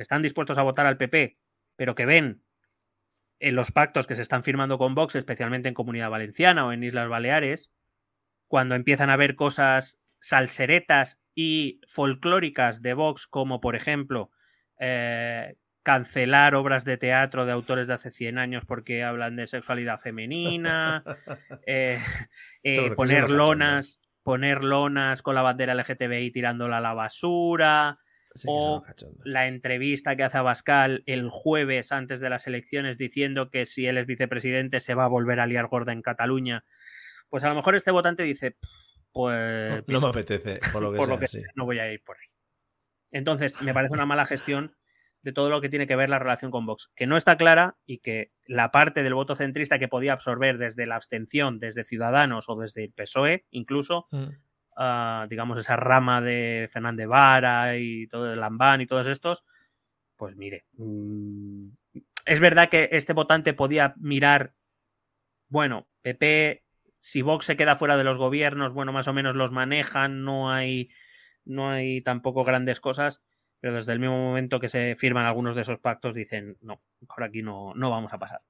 que 0.00 0.04
están 0.04 0.22
dispuestos 0.22 0.56
a 0.56 0.62
votar 0.62 0.86
al 0.86 0.96
PP, 0.96 1.36
pero 1.76 1.94
que 1.94 2.06
ven 2.06 2.42
en 3.38 3.54
los 3.54 3.70
pactos 3.70 4.06
que 4.06 4.14
se 4.14 4.22
están 4.22 4.42
firmando 4.42 4.78
con 4.78 4.94
Vox, 4.94 5.14
especialmente 5.14 5.68
en 5.68 5.74
Comunidad 5.74 6.08
Valenciana 6.08 6.64
o 6.64 6.72
en 6.72 6.82
Islas 6.82 7.10
Baleares, 7.10 7.70
cuando 8.48 8.76
empiezan 8.76 9.10
a 9.10 9.16
ver 9.16 9.36
cosas 9.36 10.00
salseretas 10.18 11.20
y 11.34 11.82
folclóricas 11.86 12.80
de 12.80 12.94
Vox, 12.94 13.26
como 13.26 13.60
por 13.60 13.76
ejemplo 13.76 14.30
eh, 14.78 15.56
cancelar 15.82 16.54
obras 16.54 16.86
de 16.86 16.96
teatro 16.96 17.44
de 17.44 17.52
autores 17.52 17.86
de 17.86 17.92
hace 17.92 18.10
100 18.10 18.38
años 18.38 18.64
porque 18.64 19.04
hablan 19.04 19.36
de 19.36 19.46
sexualidad 19.48 20.00
femenina, 20.00 21.04
eh, 21.66 22.02
eh, 22.62 22.90
poner 22.92 23.28
lonas, 23.28 24.00
poner 24.22 24.64
lonas 24.64 25.20
con 25.20 25.34
la 25.34 25.42
bandera 25.42 25.74
LGTBI 25.74 26.30
tirándola 26.30 26.78
a 26.78 26.80
la 26.80 26.94
basura, 26.94 27.98
o 28.46 28.82
la 29.24 29.48
entrevista 29.48 30.16
que 30.16 30.22
hace 30.22 30.38
a 30.38 30.42
Bascal 30.42 31.02
el 31.06 31.28
jueves 31.28 31.92
antes 31.92 32.20
de 32.20 32.30
las 32.30 32.46
elecciones 32.46 32.98
diciendo 32.98 33.50
que 33.50 33.66
si 33.66 33.86
él 33.86 33.98
es 33.98 34.06
vicepresidente 34.06 34.80
se 34.80 34.94
va 34.94 35.04
a 35.04 35.08
volver 35.08 35.40
a 35.40 35.46
liar 35.46 35.68
gorda 35.68 35.92
en 35.92 36.02
Cataluña. 36.02 36.64
Pues 37.28 37.44
a 37.44 37.48
lo 37.48 37.54
mejor 37.54 37.74
este 37.74 37.90
votante 37.90 38.22
dice, 38.22 38.56
pues... 39.12 39.84
No, 39.88 40.00
me 40.00 40.08
apetece, 40.08 40.60
por 40.72 40.82
lo 40.82 41.18
que, 41.18 41.28
sea, 41.28 41.48
no 41.54 41.64
voy 41.64 41.78
a 41.78 41.92
ir 41.92 42.02
por 42.02 42.16
ahí. 42.16 42.26
Entonces, 43.12 43.60
me 43.62 43.74
parece 43.74 43.94
una 43.94 44.06
mala 44.06 44.26
gestión 44.26 44.76
de 45.22 45.32
todo 45.32 45.50
lo 45.50 45.60
que 45.60 45.68
tiene 45.68 45.86
que 45.86 45.96
ver 45.96 46.08
la 46.08 46.18
relación 46.18 46.50
con 46.50 46.64
Vox, 46.64 46.90
que 46.94 47.06
no 47.06 47.16
está 47.16 47.36
clara 47.36 47.76
y 47.84 47.98
que 47.98 48.32
la 48.46 48.70
parte 48.70 49.02
del 49.02 49.14
voto 49.14 49.36
centrista 49.36 49.78
que 49.78 49.88
podía 49.88 50.12
absorber 50.12 50.58
desde 50.58 50.86
la 50.86 50.96
abstención, 50.96 51.58
desde 51.58 51.84
Ciudadanos 51.84 52.48
o 52.48 52.56
desde 52.56 52.84
el 52.84 52.92
PSOE, 52.92 53.44
incluso, 53.50 54.06
mm. 54.10 54.28
Ah, 54.80 55.26
digamos, 55.30 55.58
esa 55.58 55.76
rama 55.76 56.20
de 56.20 56.68
Fernández 56.72 57.06
Vara 57.06 57.76
y 57.76 58.06
todo 58.08 58.32
el 58.32 58.40
Lambán 58.40 58.80
y 58.80 58.86
todos 58.86 59.06
estos, 59.06 59.44
pues 60.16 60.36
mire, 60.36 60.64
mm, 60.72 61.68
es 62.26 62.40
verdad 62.40 62.68
que 62.68 62.88
este 62.92 63.12
votante 63.12 63.54
podía 63.54 63.94
mirar, 63.98 64.54
bueno, 65.48 65.86
PP, 66.02 66.64
si 66.98 67.22
Vox 67.22 67.46
se 67.46 67.56
queda 67.56 67.76
fuera 67.76 67.96
de 67.96 68.04
los 68.04 68.18
gobiernos, 68.18 68.72
bueno, 68.72 68.92
más 68.92 69.06
o 69.08 69.12
menos 69.12 69.36
los 69.36 69.52
manejan, 69.52 70.24
no 70.24 70.50
hay, 70.50 70.90
no 71.44 71.70
hay 71.70 72.00
tampoco 72.00 72.42
grandes 72.44 72.80
cosas 72.80 73.22
pero 73.60 73.74
desde 73.74 73.92
el 73.92 74.00
mismo 74.00 74.16
momento 74.16 74.58
que 74.58 74.68
se 74.68 74.96
firman 74.96 75.26
algunos 75.26 75.54
de 75.54 75.60
esos 75.60 75.78
pactos 75.78 76.14
dicen, 76.14 76.56
no, 76.62 76.80
por 77.06 77.22
aquí 77.22 77.42
no, 77.42 77.74
no 77.74 77.90
vamos 77.90 78.12
a 78.12 78.18
pasar. 78.18 78.40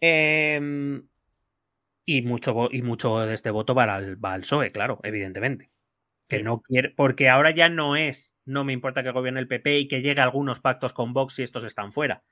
Em, 0.00 1.08
y, 2.04 2.22
mucho, 2.22 2.68
y 2.70 2.82
mucho 2.82 3.18
de 3.20 3.34
este 3.34 3.50
voto 3.50 3.74
va 3.74 3.84
al, 3.94 4.22
va 4.22 4.36
PSOE, 4.38 4.72
claro, 4.72 5.00
evidentemente. 5.02 5.70
Que 6.28 6.42
no 6.42 6.62
quiere, 6.62 6.90
porque 6.90 7.28
ahora 7.28 7.50
ya 7.50 7.68
no 7.68 7.96
es, 7.96 8.36
no 8.44 8.64
me 8.64 8.72
importa 8.72 9.02
que 9.02 9.10
gobierne 9.10 9.40
el 9.40 9.48
PP 9.48 9.78
y 9.80 9.88
que 9.88 10.00
llegue 10.00 10.20
algunos 10.20 10.60
pactos 10.60 10.92
con 10.92 11.12
Vox 11.12 11.34
si 11.34 11.42
estos 11.42 11.64
están 11.64 11.92
fuera. 11.92 12.22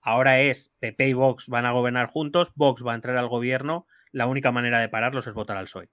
Ahora 0.00 0.40
es 0.40 0.72
PP 0.80 1.08
y 1.08 1.12
Vox 1.12 1.48
van 1.48 1.66
a 1.66 1.72
gobernar 1.72 2.06
juntos, 2.06 2.52
Vox 2.54 2.84
va 2.86 2.92
a 2.92 2.94
entrar 2.94 3.16
al 3.16 3.28
gobierno, 3.28 3.86
la 4.12 4.26
única 4.26 4.52
manera 4.52 4.80
de 4.80 4.88
pararlos 4.88 5.26
es 5.26 5.34
votar 5.34 5.56
al 5.56 5.64
PSOE. 5.64 5.90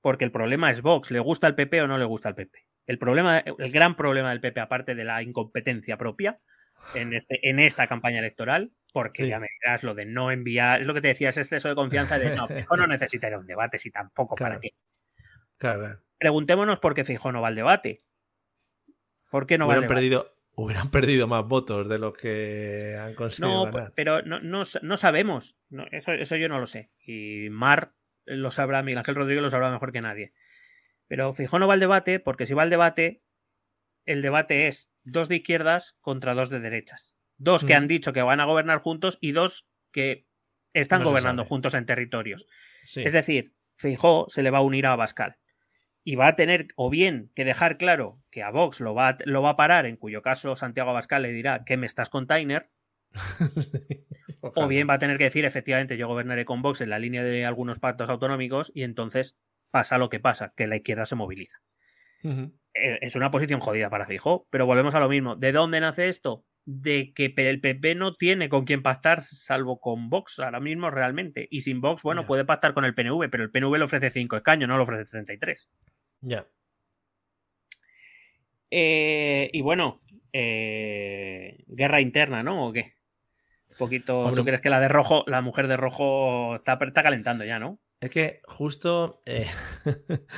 Porque 0.00 0.24
el 0.24 0.32
problema 0.32 0.70
es 0.70 0.82
Vox, 0.82 1.10
¿le 1.10 1.20
gusta 1.20 1.46
el 1.46 1.54
PP 1.54 1.82
o 1.82 1.88
no 1.88 1.98
le 1.98 2.04
gusta 2.04 2.28
el 2.28 2.34
PP? 2.34 2.58
El 2.86 2.98
problema, 2.98 3.38
el 3.38 3.72
gran 3.72 3.96
problema 3.96 4.30
del 4.30 4.40
PP, 4.40 4.60
aparte 4.60 4.94
de 4.94 5.04
la 5.04 5.22
incompetencia 5.22 5.96
propia 5.96 6.38
en, 6.94 7.14
este, 7.14 7.40
en 7.48 7.58
esta 7.58 7.86
campaña 7.86 8.18
electoral, 8.18 8.72
porque 8.94 9.26
ya 9.26 9.40
me 9.40 9.48
dirás 9.60 9.82
lo 9.82 9.92
de 9.92 10.04
no 10.04 10.30
enviar, 10.30 10.80
es 10.80 10.86
lo 10.86 10.94
que 10.94 11.00
te 11.00 11.08
decía, 11.08 11.30
es 11.30 11.36
exceso 11.36 11.68
de 11.68 11.74
confianza 11.74 12.16
de 12.16 12.36
no, 12.36 12.46
Fijo 12.46 12.76
no 12.76 12.86
necesitaría 12.86 13.36
un 13.36 13.44
debate, 13.44 13.76
si 13.76 13.90
tampoco 13.90 14.36
para 14.36 14.60
qué. 14.60 14.70
Claro, 15.58 16.00
Preguntémonos 16.16 16.78
por 16.78 16.94
qué 16.94 17.02
Fijo 17.02 17.32
no 17.32 17.42
va 17.42 17.48
al 17.48 17.56
debate. 17.56 18.04
¿Por 19.32 19.48
qué 19.48 19.58
no 19.58 19.66
hubieran 19.66 19.82
va 19.82 19.86
al 19.86 19.94
perdido, 19.94 20.36
Hubieran 20.54 20.92
perdido 20.92 21.26
más 21.26 21.44
votos 21.44 21.88
de 21.88 21.98
los 21.98 22.16
que 22.16 22.96
han 22.96 23.16
conseguido. 23.16 23.66
No, 23.66 23.92
pero 23.96 24.22
no, 24.22 24.38
no, 24.40 24.96
sabemos. 24.96 25.58
eso, 25.90 26.12
eso 26.12 26.36
yo 26.36 26.48
no 26.48 26.60
lo 26.60 26.68
sé. 26.68 26.92
Y 27.04 27.48
Mar 27.50 27.94
lo 28.26 28.52
sabrá, 28.52 28.84
Miguel 28.84 28.98
Ángel 28.98 29.16
Rodríguez 29.16 29.42
lo 29.42 29.50
sabrá 29.50 29.72
mejor 29.72 29.90
que 29.90 30.02
nadie. 30.02 30.32
Pero 31.08 31.32
Fijó 31.32 31.58
no 31.58 31.66
va 31.66 31.74
al 31.74 31.80
debate 31.80 32.20
porque 32.20 32.46
si 32.46 32.54
va 32.54 32.62
al 32.62 32.70
debate, 32.70 33.24
el 34.06 34.22
debate 34.22 34.68
es 34.68 34.92
dos 35.02 35.28
de 35.28 35.36
izquierdas 35.36 35.96
contra 36.00 36.34
dos 36.34 36.48
de 36.48 36.60
derechas. 36.60 37.13
Dos 37.36 37.64
que 37.64 37.74
han 37.74 37.88
dicho 37.88 38.12
que 38.12 38.22
van 38.22 38.40
a 38.40 38.44
gobernar 38.44 38.78
juntos 38.78 39.18
y 39.20 39.32
dos 39.32 39.66
que 39.90 40.26
están 40.72 41.02
gobernando 41.02 41.44
juntos 41.44 41.74
en 41.74 41.86
territorios. 41.86 42.46
Es 42.94 43.12
decir, 43.12 43.54
Fijó 43.76 44.26
se 44.28 44.42
le 44.42 44.50
va 44.50 44.58
a 44.58 44.62
unir 44.62 44.86
a 44.86 44.92
Abascal. 44.92 45.36
Y 46.06 46.16
va 46.16 46.28
a 46.28 46.36
tener 46.36 46.68
o 46.76 46.90
bien 46.90 47.30
que 47.34 47.44
dejar 47.44 47.78
claro 47.78 48.20
que 48.30 48.42
a 48.42 48.50
Vox 48.50 48.80
lo 48.80 48.94
va, 48.94 49.16
lo 49.24 49.40
va 49.40 49.50
a 49.50 49.56
parar, 49.56 49.86
en 49.86 49.96
cuyo 49.96 50.20
caso 50.20 50.54
Santiago 50.54 50.90
Abascal 50.90 51.22
le 51.22 51.32
dirá 51.32 51.64
que 51.64 51.76
me 51.76 51.86
estás 51.86 52.10
container. 52.10 52.68
o 54.40 54.68
bien 54.68 54.88
va 54.88 54.94
a 54.94 54.98
tener 54.98 55.16
que 55.16 55.24
decir, 55.24 55.44
efectivamente, 55.44 55.96
yo 55.96 56.08
gobernaré 56.08 56.44
con 56.44 56.60
Vox 56.60 56.82
en 56.82 56.90
la 56.90 56.98
línea 56.98 57.22
de 57.22 57.46
algunos 57.46 57.78
pactos 57.78 58.10
autonómicos 58.10 58.70
y 58.74 58.82
entonces 58.82 59.36
pasa 59.70 59.96
lo 59.96 60.10
que 60.10 60.20
pasa, 60.20 60.52
que 60.56 60.66
la 60.66 60.76
izquierda 60.76 61.06
se 61.06 61.14
moviliza. 61.14 61.60
Eh, 62.24 62.98
es 63.00 63.16
una 63.16 63.30
posición 63.30 63.60
jodida 63.60 63.90
para 63.90 64.06
Fijo, 64.06 64.46
pero 64.50 64.66
volvemos 64.66 64.94
a 64.94 65.00
lo 65.00 65.08
mismo. 65.08 65.36
¿De 65.36 65.52
dónde 65.52 65.80
nace 65.80 66.08
esto? 66.08 66.44
De 66.64 67.12
que 67.14 67.32
el 67.36 67.60
PP 67.60 67.94
no 67.94 68.14
tiene 68.14 68.48
con 68.48 68.64
quién 68.64 68.82
pactar 68.82 69.22
salvo 69.22 69.80
con 69.80 70.08
Vox 70.08 70.38
ahora 70.38 70.60
mismo 70.60 70.90
realmente. 70.90 71.46
Y 71.50 71.60
sin 71.60 71.80
Vox, 71.80 72.02
bueno, 72.02 72.26
puede 72.26 72.44
pactar 72.44 72.74
con 72.74 72.84
el 72.84 72.94
PNV, 72.94 73.28
pero 73.30 73.44
el 73.44 73.50
PNV 73.50 73.76
le 73.76 73.84
ofrece 73.84 74.10
5 74.10 74.36
escaños, 74.36 74.68
no 74.68 74.76
le 74.76 74.82
ofrece 74.82 75.10
33. 75.10 75.68
Ya. 76.22 76.46
Eh, 78.70 79.50
y 79.52 79.60
bueno, 79.60 80.00
eh, 80.32 81.62
guerra 81.68 82.00
interna, 82.00 82.42
¿no? 82.42 82.66
¿O 82.66 82.72
qué? 82.72 82.94
Un 83.70 83.76
poquito. 83.78 84.32
¿Tú 84.34 84.44
crees 84.44 84.60
que 84.60 84.70
la 84.70 84.80
de 84.80 84.88
rojo, 84.88 85.22
la 85.26 85.40
mujer 85.42 85.68
de 85.68 85.76
rojo 85.76 86.56
está, 86.56 86.78
está 86.80 87.02
calentando 87.02 87.44
ya, 87.44 87.60
¿no? 87.60 87.78
Es 88.00 88.10
que 88.10 88.40
justo, 88.44 89.22
eh, 89.26 89.46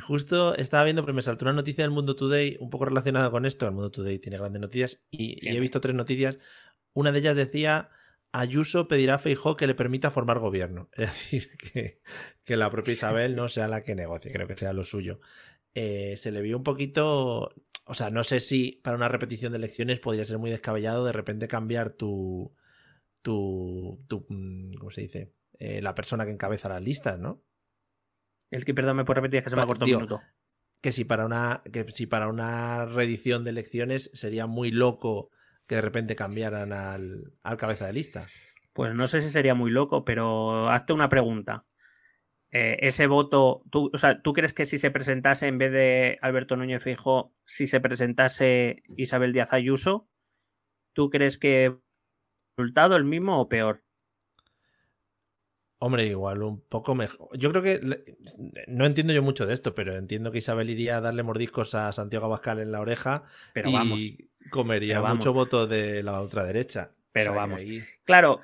justo 0.00 0.54
estaba 0.56 0.84
viendo, 0.84 1.02
pero 1.02 1.14
me 1.14 1.22
saltó 1.22 1.44
una 1.44 1.52
noticia 1.52 1.84
del 1.84 1.90
Mundo 1.90 2.16
Today 2.16 2.56
un 2.60 2.70
poco 2.70 2.86
relacionada 2.86 3.30
con 3.30 3.46
esto. 3.46 3.66
El 3.66 3.72
Mundo 3.72 3.90
Today 3.90 4.18
tiene 4.18 4.38
grandes 4.38 4.60
noticias 4.60 5.00
y, 5.10 5.46
he 5.48 5.60
visto 5.60 5.80
tres 5.80 5.94
noticias. 5.94 6.38
Una 6.92 7.12
de 7.12 7.18
ellas 7.20 7.36
decía, 7.36 7.90
Ayuso 8.32 8.88
pedirá 8.88 9.14
a 9.14 9.18
Feijó 9.18 9.56
que 9.56 9.66
le 9.66 9.74
permita 9.74 10.10
formar 10.10 10.38
gobierno. 10.38 10.88
Es 10.96 11.08
decir, 11.08 11.56
que, 11.56 12.00
que 12.44 12.56
la 12.56 12.70
propia 12.70 12.94
Isabel 12.94 13.36
no 13.36 13.48
sea 13.48 13.68
la 13.68 13.82
que 13.82 13.94
negocie, 13.94 14.32
creo 14.32 14.46
que 14.46 14.56
sea 14.56 14.72
lo 14.72 14.84
suyo. 14.84 15.20
Eh, 15.74 16.16
se 16.16 16.32
le 16.32 16.42
vio 16.42 16.56
un 16.56 16.64
poquito, 16.64 17.54
o 17.84 17.94
sea, 17.94 18.10
no 18.10 18.24
sé 18.24 18.40
si 18.40 18.80
para 18.82 18.96
una 18.96 19.08
repetición 19.08 19.52
de 19.52 19.58
elecciones 19.58 20.00
podría 20.00 20.24
ser 20.24 20.38
muy 20.38 20.50
descabellado 20.50 21.04
de 21.04 21.12
repente 21.12 21.48
cambiar 21.48 21.90
tu, 21.90 22.54
tu, 23.22 24.04
tu 24.08 24.26
mm, 24.28 24.72
¿cómo 24.74 24.90
se 24.90 25.02
dice? 25.02 25.32
Eh, 25.58 25.82
la 25.82 25.94
persona 25.94 26.24
que 26.24 26.32
encabeza 26.32 26.68
las 26.68 26.82
listas, 26.82 27.18
¿no? 27.18 27.42
El 28.50 28.64
que, 28.64 28.74
perdón, 28.74 28.96
me 28.96 29.04
puede 29.04 29.20
repetir, 29.20 29.42
que 29.42 29.50
se 29.50 29.56
me 29.56 29.62
ha 29.62 29.66
cortado 29.66 29.90
un 29.90 29.96
minuto. 29.96 30.20
Que 30.80 30.92
si 30.92 31.04
para 31.04 31.26
una, 31.26 31.62
que 31.72 31.90
si 31.90 32.06
para 32.06 32.28
una 32.28 32.86
reedición 32.86 33.44
de 33.44 33.50
elecciones 33.50 34.10
sería 34.14 34.46
muy 34.46 34.70
loco 34.70 35.30
que 35.66 35.74
de 35.74 35.82
repente 35.82 36.16
cambiaran 36.16 36.72
al, 36.72 37.34
cabeza 37.58 37.86
de 37.86 37.92
lista. 37.92 38.26
Pues 38.72 38.94
no 38.94 39.06
sé 39.06 39.20
si 39.20 39.30
sería 39.30 39.54
muy 39.54 39.70
loco, 39.70 40.04
pero 40.04 40.70
hazte 40.70 40.92
una 40.92 41.08
pregunta. 41.08 41.66
Eh, 42.50 42.78
ese 42.80 43.06
voto, 43.06 43.62
tú, 43.70 43.90
o 43.92 43.98
sea, 43.98 44.22
¿tú 44.22 44.32
crees 44.32 44.54
que 44.54 44.64
si 44.64 44.78
se 44.78 44.90
presentase 44.90 45.46
en 45.46 45.58
vez 45.58 45.70
de 45.70 46.18
Alberto 46.22 46.56
Núñez 46.56 46.82
Fijo, 46.82 47.34
si 47.44 47.66
se 47.66 47.80
presentase 47.80 48.82
Isabel 48.96 49.34
Díaz 49.34 49.52
Ayuso, 49.52 50.08
¿tú 50.94 51.10
crees 51.10 51.36
que 51.36 51.66
el 51.66 51.80
resultado 52.56 52.96
el 52.96 53.04
mismo 53.04 53.38
o 53.38 53.48
peor? 53.48 53.84
Hombre, 55.80 56.06
igual 56.06 56.42
un 56.42 56.60
poco 56.60 56.94
mejor. 56.94 57.28
Yo 57.38 57.50
creo 57.50 57.62
que 57.62 57.80
no 58.66 58.84
entiendo 58.84 59.12
yo 59.12 59.22
mucho 59.22 59.46
de 59.46 59.54
esto, 59.54 59.74
pero 59.74 59.96
entiendo 59.96 60.32
que 60.32 60.38
Isabel 60.38 60.70
iría 60.70 60.96
a 60.96 61.00
darle 61.00 61.22
mordiscos 61.22 61.74
a 61.76 61.92
Santiago 61.92 62.26
Abascal 62.26 62.58
en 62.60 62.72
la 62.72 62.80
oreja 62.80 63.22
pero 63.54 63.70
y 63.70 63.72
vamos, 63.72 64.00
comería 64.50 64.94
pero 64.94 65.02
vamos. 65.02 65.18
mucho 65.18 65.32
voto 65.32 65.66
de 65.68 66.02
la 66.02 66.20
otra 66.20 66.44
derecha. 66.44 66.90
Pero 67.12 67.30
O 67.30 67.34
sea, 67.34 67.44
que 67.44 67.48
vamos. 67.48 67.60
ahí- 67.62 67.82
Claro, 68.04 68.40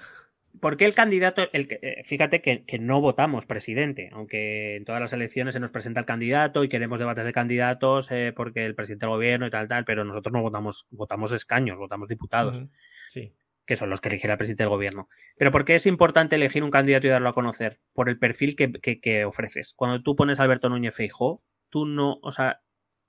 porque 0.60 0.84
el 0.86 0.94
candidato, 0.94 1.48
el 1.52 1.66
que- 1.66 1.80
eh, 1.82 2.02
fíjate 2.04 2.40
que, 2.40 2.64
que 2.64 2.78
no 2.78 3.00
votamos 3.00 3.46
presidente, 3.46 4.10
aunque 4.12 4.76
en 4.76 4.84
todas 4.84 5.00
las 5.00 5.12
elecciones 5.12 5.54
se 5.54 5.60
nos 5.60 5.72
presenta 5.72 5.98
el 5.98 6.06
candidato 6.06 6.62
y 6.62 6.68
queremos 6.68 7.00
debates 7.00 7.24
de 7.24 7.32
candidatos 7.32 8.12
eh, 8.12 8.32
porque 8.34 8.64
el 8.64 8.76
presidente 8.76 9.06
del 9.06 9.14
gobierno 9.16 9.48
y 9.48 9.50
tal, 9.50 9.66
tal, 9.66 9.84
pero 9.84 10.04
nosotros 10.04 10.32
no 10.32 10.40
votamos, 10.40 10.86
votamos 10.90 11.32
escaños, 11.32 11.78
votamos 11.78 12.06
diputados. 12.08 12.62
Sí. 13.10 13.32
Que 13.66 13.76
son 13.76 13.90
los 13.90 14.00
que 14.00 14.08
eligen 14.10 14.30
al 14.30 14.36
presidente 14.38 14.62
del 14.64 14.70
gobierno. 14.70 15.08
Pero 15.36 15.50
¿por 15.50 15.64
qué 15.64 15.74
es 15.76 15.86
importante 15.86 16.36
elegir 16.36 16.62
un 16.62 16.70
candidato 16.70 17.06
y 17.06 17.10
darlo 17.10 17.28
a 17.30 17.34
conocer? 17.34 17.80
Por 17.92 18.08
el 18.08 18.18
perfil 18.18 18.56
que, 18.56 18.72
que- 18.72 19.00
que 19.00 19.24
ofreces. 19.24 19.72
Cuando 19.74 20.02
tú 20.02 20.14
pones 20.16 20.38
a 20.40 20.42
Alberto 20.44 20.68
Núñez 20.68 20.94
Feijó, 20.96 21.42
tú 21.70 21.86
no, 21.86 22.18
o 22.22 22.30
sea, 22.32 22.60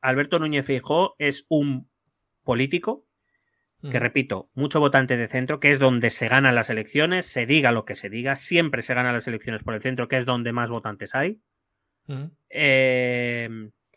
Alberto 0.02 0.40
Núñez 0.40 0.66
Feijó 0.66 1.16
es 1.20 1.46
un 1.50 1.90
político 2.44 3.06
que 3.82 3.90
Ujú. 3.90 4.00
repito, 4.00 4.50
mucho 4.56 4.80
votante 4.80 5.16
de 5.18 5.28
centro, 5.28 5.60
que 5.60 5.70
es 5.70 5.78
donde 5.80 6.10
se 6.10 6.28
ganan 6.28 6.56
las 6.56 6.70
elecciones, 6.72 7.26
se 7.28 7.46
diga 7.46 7.72
lo 7.72 7.86
que 7.86 7.94
se 7.96 8.10
diga, 8.10 8.36
siempre 8.36 8.82
se 8.82 8.94
ganan 8.96 9.14
las 9.14 9.28
elecciones 9.28 9.62
por 9.64 9.76
el 9.76 9.82
centro, 9.82 10.08
que 10.08 10.18
es 10.18 10.26
donde 10.26 10.52
más 10.54 10.72
votantes 10.72 11.14
hay. 11.14 11.40
Ujú. 12.08 12.32
Eh, 12.50 13.50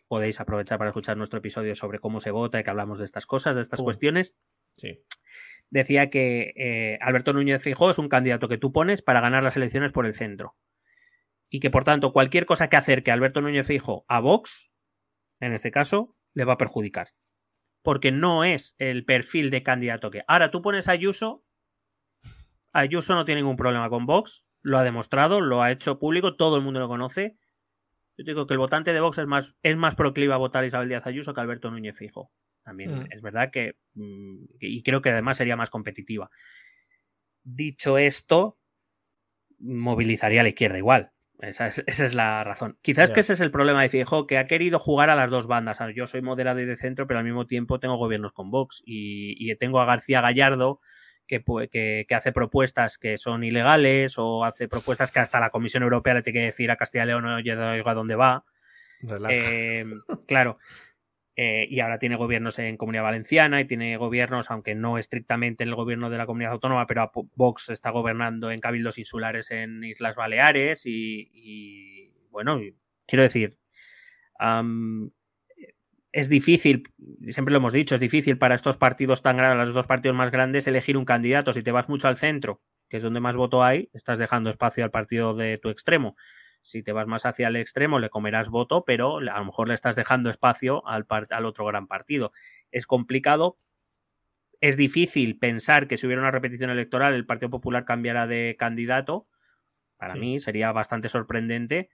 podéis 0.09 0.41
aprovechar 0.41 0.77
para 0.79 0.91
escuchar 0.91 1.17
nuestro 1.17 1.39
episodio 1.39 1.75
sobre 1.75 2.01
cómo 2.01 2.21
se 2.21 2.31
vota 2.31 2.59
y 2.61 2.65
que 2.65 2.71
hablamos 2.71 2.99
de 2.99 3.05
estas 3.05 3.25
cosas, 3.27 3.55
de 3.57 3.63
estas 3.63 3.79
Pum. 3.79 3.85
cuestiones. 3.85 4.35
Sí. 4.79 5.05
Decía 5.71 6.09
que 6.09 6.55
eh, 6.57 6.99
Alberto 7.03 7.33
Núñez 7.33 7.63
Fijó 7.63 7.91
es 7.91 7.99
un 7.99 8.09
candidato 8.09 8.49
que 8.49 8.57
tú 8.57 8.73
pones 8.73 9.03
para 9.03 9.21
ganar 9.21 9.43
las 9.43 9.57
elecciones 9.57 9.93
por 9.93 10.07
el 10.07 10.15
centro. 10.15 10.57
Y 11.51 11.61
que 11.61 11.71
por 11.71 11.85
tanto 11.85 12.13
cualquier 12.13 12.47
cosa 12.47 12.69
que 12.69 12.77
acerque 12.77 13.11
a 13.11 13.15
Alberto 13.15 13.41
Núñez 13.41 13.67
Fijó 13.67 14.05
a 14.09 14.21
Vox, 14.21 14.73
en 15.41 15.53
este 15.53 15.71
caso, 15.71 16.17
le 16.35 16.45
va 16.45 16.55
a 16.55 16.59
perjudicar. 16.59 17.09
Porque 17.83 18.13
no 18.13 18.45
es 18.45 18.75
el 18.79 19.05
perfil 19.05 19.51
de 19.51 19.63
candidato 19.63 20.11
que. 20.11 20.23
Ahora 20.27 20.51
tú 20.51 20.63
pones 20.63 20.89
a 20.89 20.93
Ayuso. 20.93 21.45
Ayuso 22.73 23.15
no 23.15 23.25
tiene 23.25 23.43
ningún 23.43 23.57
problema 23.57 23.89
con 23.89 24.07
Vox. 24.07 24.49
Lo 24.63 24.79
ha 24.79 24.85
demostrado, 24.85 25.41
lo 25.41 25.63
ha 25.63 25.71
hecho 25.71 25.99
público, 25.99 26.37
todo 26.37 26.57
el 26.57 26.63
mundo 26.63 26.81
lo 26.81 26.89
conoce. 26.89 27.37
Yo 28.17 28.25
digo 28.25 28.47
que 28.47 28.55
el 28.55 28.59
votante 28.59 28.93
de 28.93 29.01
Vox 29.01 29.19
es 29.19 29.27
más, 29.27 29.57
es 29.63 29.77
más 29.77 29.95
proclive 29.95 30.35
a 30.35 30.39
votar 30.39 30.65
a 30.65 30.67
Isabel 30.67 30.89
Díaz 30.89 31.07
Ayuso 31.07 31.35
que 31.35 31.41
a 31.41 31.43
Alberto 31.43 31.71
Núñez 31.71 31.97
Fijo. 31.97 32.33
También 32.69 32.91
Mm. 33.01 33.07
es 33.13 33.23
verdad 33.23 33.51
que. 33.51 33.77
mm, 33.95 34.45
Y 34.61 34.83
creo 34.83 35.01
que 35.01 35.09
además 35.09 35.39
sería 35.39 35.57
más 35.57 35.71
competitiva. 35.71 36.29
Dicho 37.43 37.97
esto, 37.97 38.59
movilizaría 39.59 40.41
a 40.41 40.43
la 40.43 40.51
izquierda 40.51 40.77
igual. 40.77 41.13
Esa 41.41 41.69
es, 41.69 41.79
esa 41.87 42.05
es 42.05 42.15
la 42.15 42.45
razón. 42.45 42.77
Quizás 42.83 43.09
que 43.15 43.21
ese 43.21 43.33
es 43.33 43.41
el 43.41 43.51
problema 43.51 43.81
de 43.81 43.89
Fijo, 43.89 44.27
que 44.27 44.37
ha 44.37 44.47
querido 44.47 44.79
jugar 44.79 45.09
a 45.09 45.17
las 45.17 45.31
dos 45.31 45.47
bandas. 45.47 45.79
Yo 45.95 46.07
soy 46.07 46.21
moderado 46.21 46.61
y 46.61 46.67
de 46.67 46.77
centro, 46.77 47.07
pero 47.07 47.21
al 47.21 47.25
mismo 47.25 47.47
tiempo 47.47 47.81
tengo 47.81 47.97
gobiernos 47.97 48.33
con 48.33 48.51
Vox. 48.51 48.83
Y, 48.85 49.35
y 49.51 49.55
tengo 49.57 49.81
a 49.81 49.87
García 49.87 50.21
Gallardo, 50.21 50.81
que, 51.27 51.43
que- 51.71 52.05
que 52.07 52.15
hace 52.15 52.33
propuestas 52.33 52.99
que 52.99 53.17
son 53.17 53.45
ilegales 53.45 54.17
o 54.19 54.45
hace 54.45 54.69
propuestas 54.69 55.11
que 55.11 55.21
hasta 55.21 55.41
la 55.41 55.49
Comisión 55.51 55.85
Europea 55.85 56.13
le 56.15 56.23
tiene 56.23 56.41
que 56.41 56.45
decir 56.47 56.71
a 56.71 56.77
Castilla 56.77 57.05
y 57.05 57.07
León, 57.07 57.25
oye, 57.25 57.57
oiga, 57.57 57.95
¿dónde 57.95 58.15
va? 58.15 58.45
Eh, 59.33 59.85
claro. 60.27 60.59
Eh, 61.41 61.69
y 61.71 61.79
ahora 61.79 62.01
tiene 62.01 62.17
gobiernos 62.17 62.59
en 62.59 62.77
Comunidad 62.77 63.05
Valenciana 63.05 63.61
y 63.61 63.65
tiene 63.65 63.97
gobiernos, 63.97 64.51
aunque 64.51 64.75
no 64.75 64.99
estrictamente 64.99 65.63
en 65.63 65.69
el 65.69 65.77
gobierno 65.77 66.11
de 66.11 66.19
la 66.19 66.27
comunidad 66.27 66.51
autónoma, 66.51 66.85
pero 66.89 67.13
Vox 67.37 67.69
está 67.69 67.91
gobernando 67.91 68.51
en 68.51 68.59
cabildos 68.59 68.99
insulares 68.99 69.53
en 69.53 69.85
Islas 69.85 70.17
Baleares 70.17 70.85
y, 70.85 71.31
y, 71.33 72.13
bueno, 72.31 72.59
quiero 73.07 73.23
decir, 73.23 73.57
am, 74.41 75.13
es 76.11 76.29
difícil, 76.29 76.83
siempre 77.29 77.53
lo 77.53 77.59
hemos 77.59 77.73
dicho, 77.73 77.95
es 77.95 78.01
difícil 78.01 78.37
para 78.37 78.57
estos 78.57 78.77
partidos 78.77 79.23
tan 79.23 79.37
grandes, 79.37 79.67
los 79.67 79.75
dos 79.75 79.87
partidos 79.87 80.17
más 80.17 80.33
grandes, 80.33 80.67
elegir 80.67 80.97
un 80.97 81.05
candidato. 81.05 81.53
Si 81.53 81.63
te 81.63 81.71
vas 81.71 81.89
mucho 81.89 82.09
al 82.09 82.17
centro, 82.17 82.63
que 82.89 82.97
es 82.97 83.03
donde 83.05 83.21
más 83.21 83.37
voto 83.37 83.63
hay, 83.63 83.91
estás 83.93 84.19
dejando 84.19 84.51
espacio 84.51 84.83
al 84.83 84.91
partido 84.91 85.35
de 85.37 85.59
tu 85.59 85.69
extremo. 85.69 86.17
Si 86.61 86.83
te 86.83 86.93
vas 86.93 87.07
más 87.07 87.25
hacia 87.25 87.49
el 87.49 87.57
extremo, 87.57 87.99
le 87.99 88.11
comerás 88.11 88.49
voto, 88.49 88.85
pero 88.85 89.19
a 89.19 89.39
lo 89.39 89.45
mejor 89.45 89.69
le 89.69 89.75
estás 89.75 89.97
dejando 89.97 90.31
espacio 90.31 90.87
al, 90.87 91.07
otro 91.45 91.65
gran 91.67 91.87
partido. 91.87 92.33
Es 92.71 92.87
complicado. 92.87 93.59
Es 94.61 94.77
difícil 94.77 95.39
pensar 95.39 95.87
que 95.87 95.97
si 95.97 96.07
hubiera 96.07 96.21
una 96.23 96.31
repetición 96.33 96.71
electoral 96.71 97.15
el 97.15 97.27
Partido 97.27 97.51
Popular 97.51 97.85
cambiara 97.85 98.27
de 98.27 98.57
candidato. 98.59 99.27
Para 99.97 100.15
Sí. 100.15 100.21
mí 100.21 100.41
sería 100.41 100.73
bastante 100.73 101.09
sorprendente. 101.09 101.91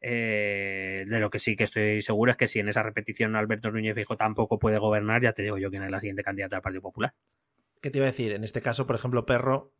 Eh, 0.00 1.04
de 1.08 1.20
lo 1.20 1.28
que 1.28 1.38
sí 1.38 1.56
que 1.56 1.64
estoy 1.64 2.02
seguro 2.02 2.30
es 2.30 2.36
que 2.36 2.46
si 2.46 2.60
en 2.60 2.68
esa 2.68 2.82
repetición 2.82 3.34
Alberto 3.34 3.70
Núñez 3.70 3.96
Fijo 3.96 4.16
tampoco 4.16 4.58
puede 4.58 4.78
gobernar, 4.78 5.22
ya 5.22 5.32
te 5.32 5.42
digo 5.42 5.58
yo 5.58 5.70
quién 5.70 5.82
es 5.82 5.90
la 5.90 5.98
siguiente 6.00 6.22
candidata 6.22 6.56
del 6.56 6.62
Partido 6.62 6.82
Popular. 6.82 7.14
¿Qué 7.82 7.90
te 7.90 7.98
iba 7.98 8.06
a 8.06 8.10
decir? 8.10 8.32
En 8.32 8.44
este 8.44 8.62
caso, 8.62 8.86
por 8.86 8.96
ejemplo, 8.96 9.26
Perro 9.26 9.72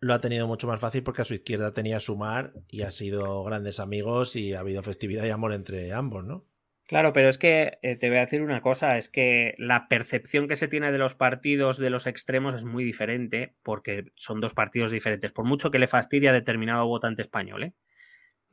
lo 0.00 0.14
ha 0.14 0.20
tenido 0.20 0.46
mucho 0.46 0.66
más 0.66 0.80
fácil 0.80 1.02
porque 1.02 1.22
a 1.22 1.26
su 1.26 1.34
izquierda 1.34 1.72
tenía 1.72 2.00
Sumar 2.00 2.52
y 2.68 2.82
ha 2.82 2.90
sido 2.90 3.44
grandes 3.44 3.80
amigos 3.80 4.34
y 4.36 4.54
ha 4.54 4.60
habido 4.60 4.82
festividad 4.82 5.24
y 5.26 5.30
amor 5.30 5.52
entre 5.52 5.92
ambos, 5.92 6.24
¿no? 6.24 6.46
Claro, 6.86 7.12
pero 7.12 7.28
es 7.28 7.38
que 7.38 7.78
eh, 7.82 7.94
te 7.94 8.08
voy 8.08 8.16
a 8.18 8.22
decir 8.22 8.42
una 8.42 8.62
cosa, 8.62 8.96
es 8.96 9.08
que 9.08 9.54
la 9.58 9.86
percepción 9.86 10.48
que 10.48 10.56
se 10.56 10.66
tiene 10.66 10.90
de 10.90 10.98
los 10.98 11.14
partidos 11.14 11.78
de 11.78 11.90
los 11.90 12.08
extremos 12.08 12.54
es 12.54 12.64
muy 12.64 12.82
diferente 12.82 13.54
porque 13.62 14.06
son 14.16 14.40
dos 14.40 14.54
partidos 14.54 14.90
diferentes, 14.90 15.30
por 15.30 15.44
mucho 15.44 15.70
que 15.70 15.78
le 15.78 15.86
fastidie 15.86 16.30
a 16.30 16.32
determinado 16.32 16.86
votante 16.88 17.22
español. 17.22 17.62
¿eh? 17.62 17.72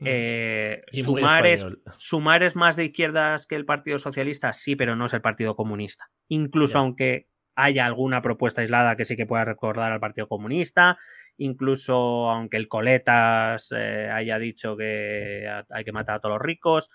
Eh, 0.03 0.83
Mm. 0.91 0.95
Muy 1.09 1.21
sumar, 1.21 1.45
es, 1.47 1.61
español. 1.61 1.81
sumar 1.97 2.43
es 2.43 2.55
más 2.55 2.75
de 2.75 2.85
izquierdas 2.85 3.47
que 3.47 3.55
el 3.55 3.65
Partido 3.65 3.97
Socialista, 3.97 4.53
sí, 4.53 4.75
pero 4.75 4.95
no 4.95 5.05
es 5.07 5.13
el 5.13 5.21
Partido 5.21 5.55
Comunista. 5.55 6.11
Incluso 6.27 6.73
Ya. 6.73 6.79
aunque 6.79 7.27
haya 7.55 7.87
alguna 7.87 8.21
propuesta 8.21 8.61
aislada 8.61 8.95
que 8.95 9.05
sí 9.05 9.15
que 9.15 9.25
pueda 9.25 9.43
recordar 9.45 9.91
al 9.91 9.99
Partido 9.99 10.27
Comunista, 10.27 10.97
incluso 11.37 12.29
aunque 12.29 12.57
el 12.57 12.67
Coletas 12.67 13.71
eh, 13.75 14.09
haya 14.11 14.37
dicho 14.39 14.75
que 14.77 15.47
hay 15.69 15.83
que 15.83 15.91
matar 15.91 16.15
a 16.15 16.19
todos 16.19 16.33
los 16.35 16.41
ricos, 16.41 16.89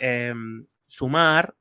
eh, 0.00 0.32
sumar 0.86 1.54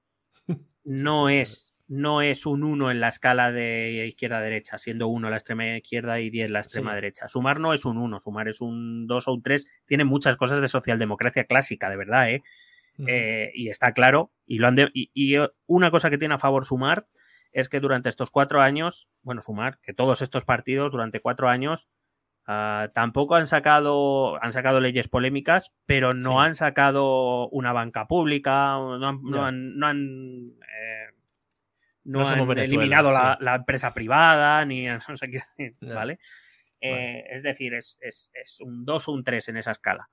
no 0.83 1.29
es 1.29 1.73
no 1.89 2.21
es 2.21 2.45
un 2.45 2.63
1 2.63 2.91
en 2.91 2.99
la 2.99 3.07
escala 3.07 3.51
de 3.53 4.05
izquierda 4.07 4.39
a 4.39 4.41
derecha, 4.41 4.77
siendo 4.77 5.07
1 5.07 5.29
la 5.29 5.37
extrema 5.37 5.77
izquierda 5.77 6.19
y 6.19 6.29
10 6.29 6.51
la 6.51 6.59
extrema 6.59 6.91
Sí. 6.91 6.95
derecha. 6.95 7.27
Sumar 7.29 7.61
no 7.61 7.71
es 7.73 7.85
un 7.85 7.97
1, 7.97 8.19
sumar 8.19 8.49
es 8.49 8.59
un 8.59 9.07
2 9.07 9.27
o 9.29 9.33
un 9.33 9.41
3. 9.41 9.65
Tiene 9.85 10.03
muchas 10.03 10.35
cosas 10.35 10.59
de 10.59 10.67
socialdemocracia 10.67 11.45
clásica, 11.45 11.89
de 11.89 11.95
verdad, 11.95 12.29
¿eh? 12.29 12.43
Eh, 13.07 13.51
y 13.53 13.69
está 13.69 13.93
claro. 13.93 14.33
Y, 14.45 14.57
lo 14.57 14.67
han 14.67 14.75
de- 14.75 14.89
y, 14.93 15.11
y, 15.13 15.37
una 15.65 15.89
cosa 15.89 16.09
que 16.09 16.17
tiene 16.17 16.33
a 16.33 16.39
favor 16.39 16.65
sumar 16.65 17.07
es 17.53 17.69
que 17.69 17.79
durante 17.79 18.09
estos 18.09 18.31
cuatro 18.31 18.59
años, 18.59 19.07
bueno, 19.21 19.41
sumar, 19.41 19.79
que 19.81 19.93
todos 19.93 20.21
estos 20.21 20.43
partidos 20.43 20.91
durante 20.91 21.21
cuatro 21.21 21.47
años 21.47 21.87
ah, 22.48 22.90
tampoco 22.94 23.36
han 23.36 23.48
sacado, 23.48 24.41
han 24.44 24.53
sacado 24.53 24.80
leyes 24.80 25.07
polémicas, 25.07 25.74
pero 25.86 26.14
no 26.14 26.40
Sí. 26.40 26.45
han 26.45 26.56
sacado 26.56 27.49
una 27.49 27.74
banca 27.74 28.07
pública, 28.07 28.76
no 28.78 29.07
han, 29.07 29.22
no 29.24 29.45
han, 29.45 29.78
no 29.78 29.88
han, 29.88 30.53
eh, 30.61 31.14
no 32.06 32.28
han 32.28 32.57
eliminado 32.57 33.11
la, 33.11 33.36
sí. 33.38 33.44
la 33.44 33.56
empresa 33.56 33.94
privada, 33.94 34.65
ni 34.65 34.86
no 35.10 35.18
sé 35.18 35.30
qué. 35.30 35.76
¿vale? 35.82 36.19
Eh. 36.82 37.26
Es 37.30 37.44
decir, 37.44 37.74
es, 37.74 37.98
es, 38.02 38.32
es 38.34 38.60
un 38.61 38.86
2 38.86 39.07
o 39.07 39.11
un 39.11 39.24
3 39.24 39.49
en 39.49 39.57
esa 39.57 39.72
escala. 39.72 40.10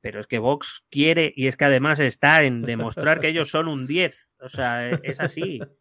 Pero 0.00 0.18
es 0.18 0.26
que 0.26 0.40
Vox 0.40 0.84
quiere, 0.90 1.32
y 1.36 1.46
es 1.46 1.56
que 1.56 1.64
además 1.64 2.00
está 2.00 2.42
en 2.42 2.62
demostrar 2.62 3.20
que 3.20 3.28
ellos 3.28 3.50
son 3.50 3.68
un 3.68 3.86
10. 3.86 4.30
O 4.40 4.48
sea, 4.48 4.88
es 4.90 5.20
así. 5.20 5.60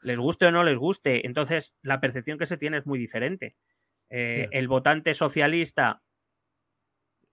Les 0.00 0.18
guste 0.18 0.46
o 0.46 0.52
no 0.52 0.62
les 0.62 0.76
guste. 0.76 1.26
Entonces, 1.26 1.76
la 1.82 1.98
percepción 1.98 2.38
que 2.38 2.44
se 2.46 2.58
tiene 2.58 2.76
es 2.76 2.86
muy 2.86 2.98
diferente. 2.98 3.56
Eh. 4.10 4.48
El 4.52 4.68
votante 4.68 5.14
socialista 5.14 6.02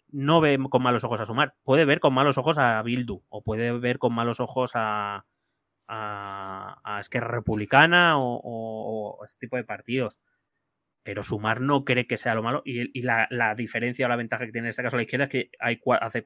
no 0.10 0.41
ve 0.41 0.60
con 0.69 0.84
malos 0.84 1.03
ojos 1.03 1.22
a 1.22 1.26
Sumar. 1.26 1.56
Puede 1.64 1.85
ver 1.85 1.99
con 1.99 2.14
malos 2.14 2.38
ojos 2.38 2.57
a 2.57 2.81
Bildu. 2.81 3.23
O 3.30 3.41
puede 3.43 3.72
ver 3.77 3.98
con 3.98 4.14
malos 4.14 4.39
ojos 4.39 4.72
a, 4.76 5.26
a, 5.88 6.81
a 6.84 6.99
Esquerra 6.99 7.30
Republicana 7.30 8.18
o, 8.18 8.35
o- 8.35 9.18
o 9.19 9.26
este 9.26 9.39
tipo 9.45 9.57
de 9.57 9.64
partidos 9.64 10.19
pero 11.03 11.23
Sumar 11.23 11.61
no 11.61 11.84
cree 11.84 12.06
que 12.06 12.15
sea 12.15 12.35
lo 12.35 12.43
malo 12.43 12.61
y, 12.64 12.95
y 12.98 13.02
la, 13.02 13.26
la 13.31 13.56
diferencia 13.56 14.06
o 14.06 14.10
la 14.10 14.15
ventaja 14.15 14.45
que 14.45 14.52
tiene 14.52 14.68
en 14.68 14.69
este 14.69 14.84
caso 14.84 14.98
la 14.98 15.02
izquierda 15.02 15.26
es 15.26 15.31
que 15.31 15.49
hay, 15.60 15.81
hace 15.99 16.23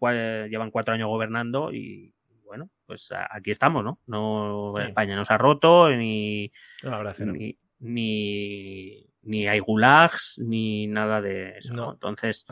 llevan 0.49 0.69
cuatro 0.69 0.93
años 0.93 1.07
gobernando 1.07 1.71
y 1.71 2.13
bueno, 2.43 2.69
pues 2.85 3.09
aquí 3.29 3.51
estamos, 3.51 3.85
¿no? 3.85 4.01
no 4.05 4.73
Sí. 4.75 4.83
España 4.89 5.15
no 5.15 5.23
se 5.23 5.33
ha 5.33 5.37
roto 5.37 5.89
ni, 5.91 6.51
No, 6.83 6.89
la 6.91 6.97
verdad 6.97 7.13
es 7.13 7.19
que 7.19 7.25
no. 7.25 7.31
ni, 7.79 9.07
ni, 9.25 9.47
hay 9.47 9.59
gulags 9.59 10.39
ni 10.43 10.87
nada 10.87 11.21
de 11.21 11.57
eso. 11.57 11.73
¿no? 11.73 11.85
No. 11.87 11.93
Entonces, 11.93 12.45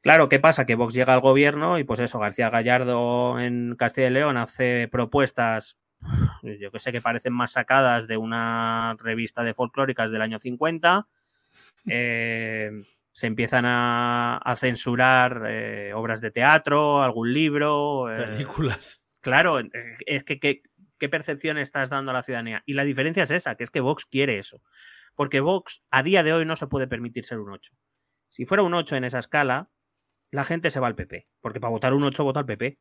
claro, 0.00 0.28
¿qué 0.28 0.38
pasa? 0.40 0.66
Que 0.66 0.74
Vox 0.74 0.94
llega 0.94 1.14
al 1.14 1.20
gobierno 1.20 1.78
y 1.78 1.84
pues 1.84 2.00
eso, 2.00 2.18
García 2.18 2.50
Gallardo 2.50 3.38
en 3.40 3.76
Castilla 3.76 4.08
y 4.08 4.10
León 4.10 4.36
hace 4.36 4.88
propuestas 4.88 5.78
yo 6.42 6.72
que 6.72 6.80
sé, 6.80 6.90
que 6.90 7.00
parecen 7.00 7.32
más 7.32 7.52
sacadas 7.52 8.08
de 8.08 8.16
una 8.16 8.96
revista 8.98 9.44
de 9.44 9.54
folclóricas 9.54 10.10
del 10.10 10.22
año 10.22 10.38
50. 10.40 11.06
Eh, 11.86 12.70
se 13.12 13.26
empiezan 13.26 13.64
a, 13.66 14.38
a 14.38 14.56
censurar 14.56 15.42
eh, 15.46 15.92
obras 15.94 16.20
de 16.20 16.30
teatro, 16.30 17.02
algún 17.02 17.32
libro. 17.32 18.12
eh, 18.12 18.24
Películas. 18.26 19.04
claro, 19.20 19.60
es 20.06 20.24
que, 20.24 20.40
que- 20.40 20.62
¿qué 20.98 21.08
percepción 21.08 21.58
estás 21.58 21.90
dando 21.90 22.10
a 22.10 22.14
la 22.14 22.22
ciudadanía? 22.22 22.62
Y 22.66 22.74
la 22.74 22.84
diferencia 22.84 23.24
es 23.24 23.30
esa, 23.32 23.54
que 23.54 23.64
es 23.64 23.70
que 23.70 23.80
Vox 23.80 24.06
quiere 24.06 24.38
eso. 24.38 24.62
Porque 25.14 25.40
Vox 25.40 25.82
a 25.90 26.02
día 26.02 26.22
de 26.22 26.32
hoy 26.32 26.44
no 26.46 26.56
se 26.56 26.66
puede 26.66 26.86
permitir 26.86 27.24
ser 27.24 27.38
un 27.38 27.50
8. 27.50 27.72
Si 28.28 28.46
fuera 28.46 28.62
un 28.62 28.74
8 28.74 28.96
en 28.96 29.04
esa 29.04 29.18
escala, 29.18 29.70
la 30.30 30.44
gente 30.44 30.70
se 30.70 30.80
va 30.80 30.86
al 30.86 30.94
PP. 30.94 31.28
Porque 31.40 31.60
para 31.60 31.70
votar 31.72 31.92
un 31.94 32.04
8 32.04 32.24
vota 32.24 32.40
al 32.40 32.46
PP. 32.46 32.78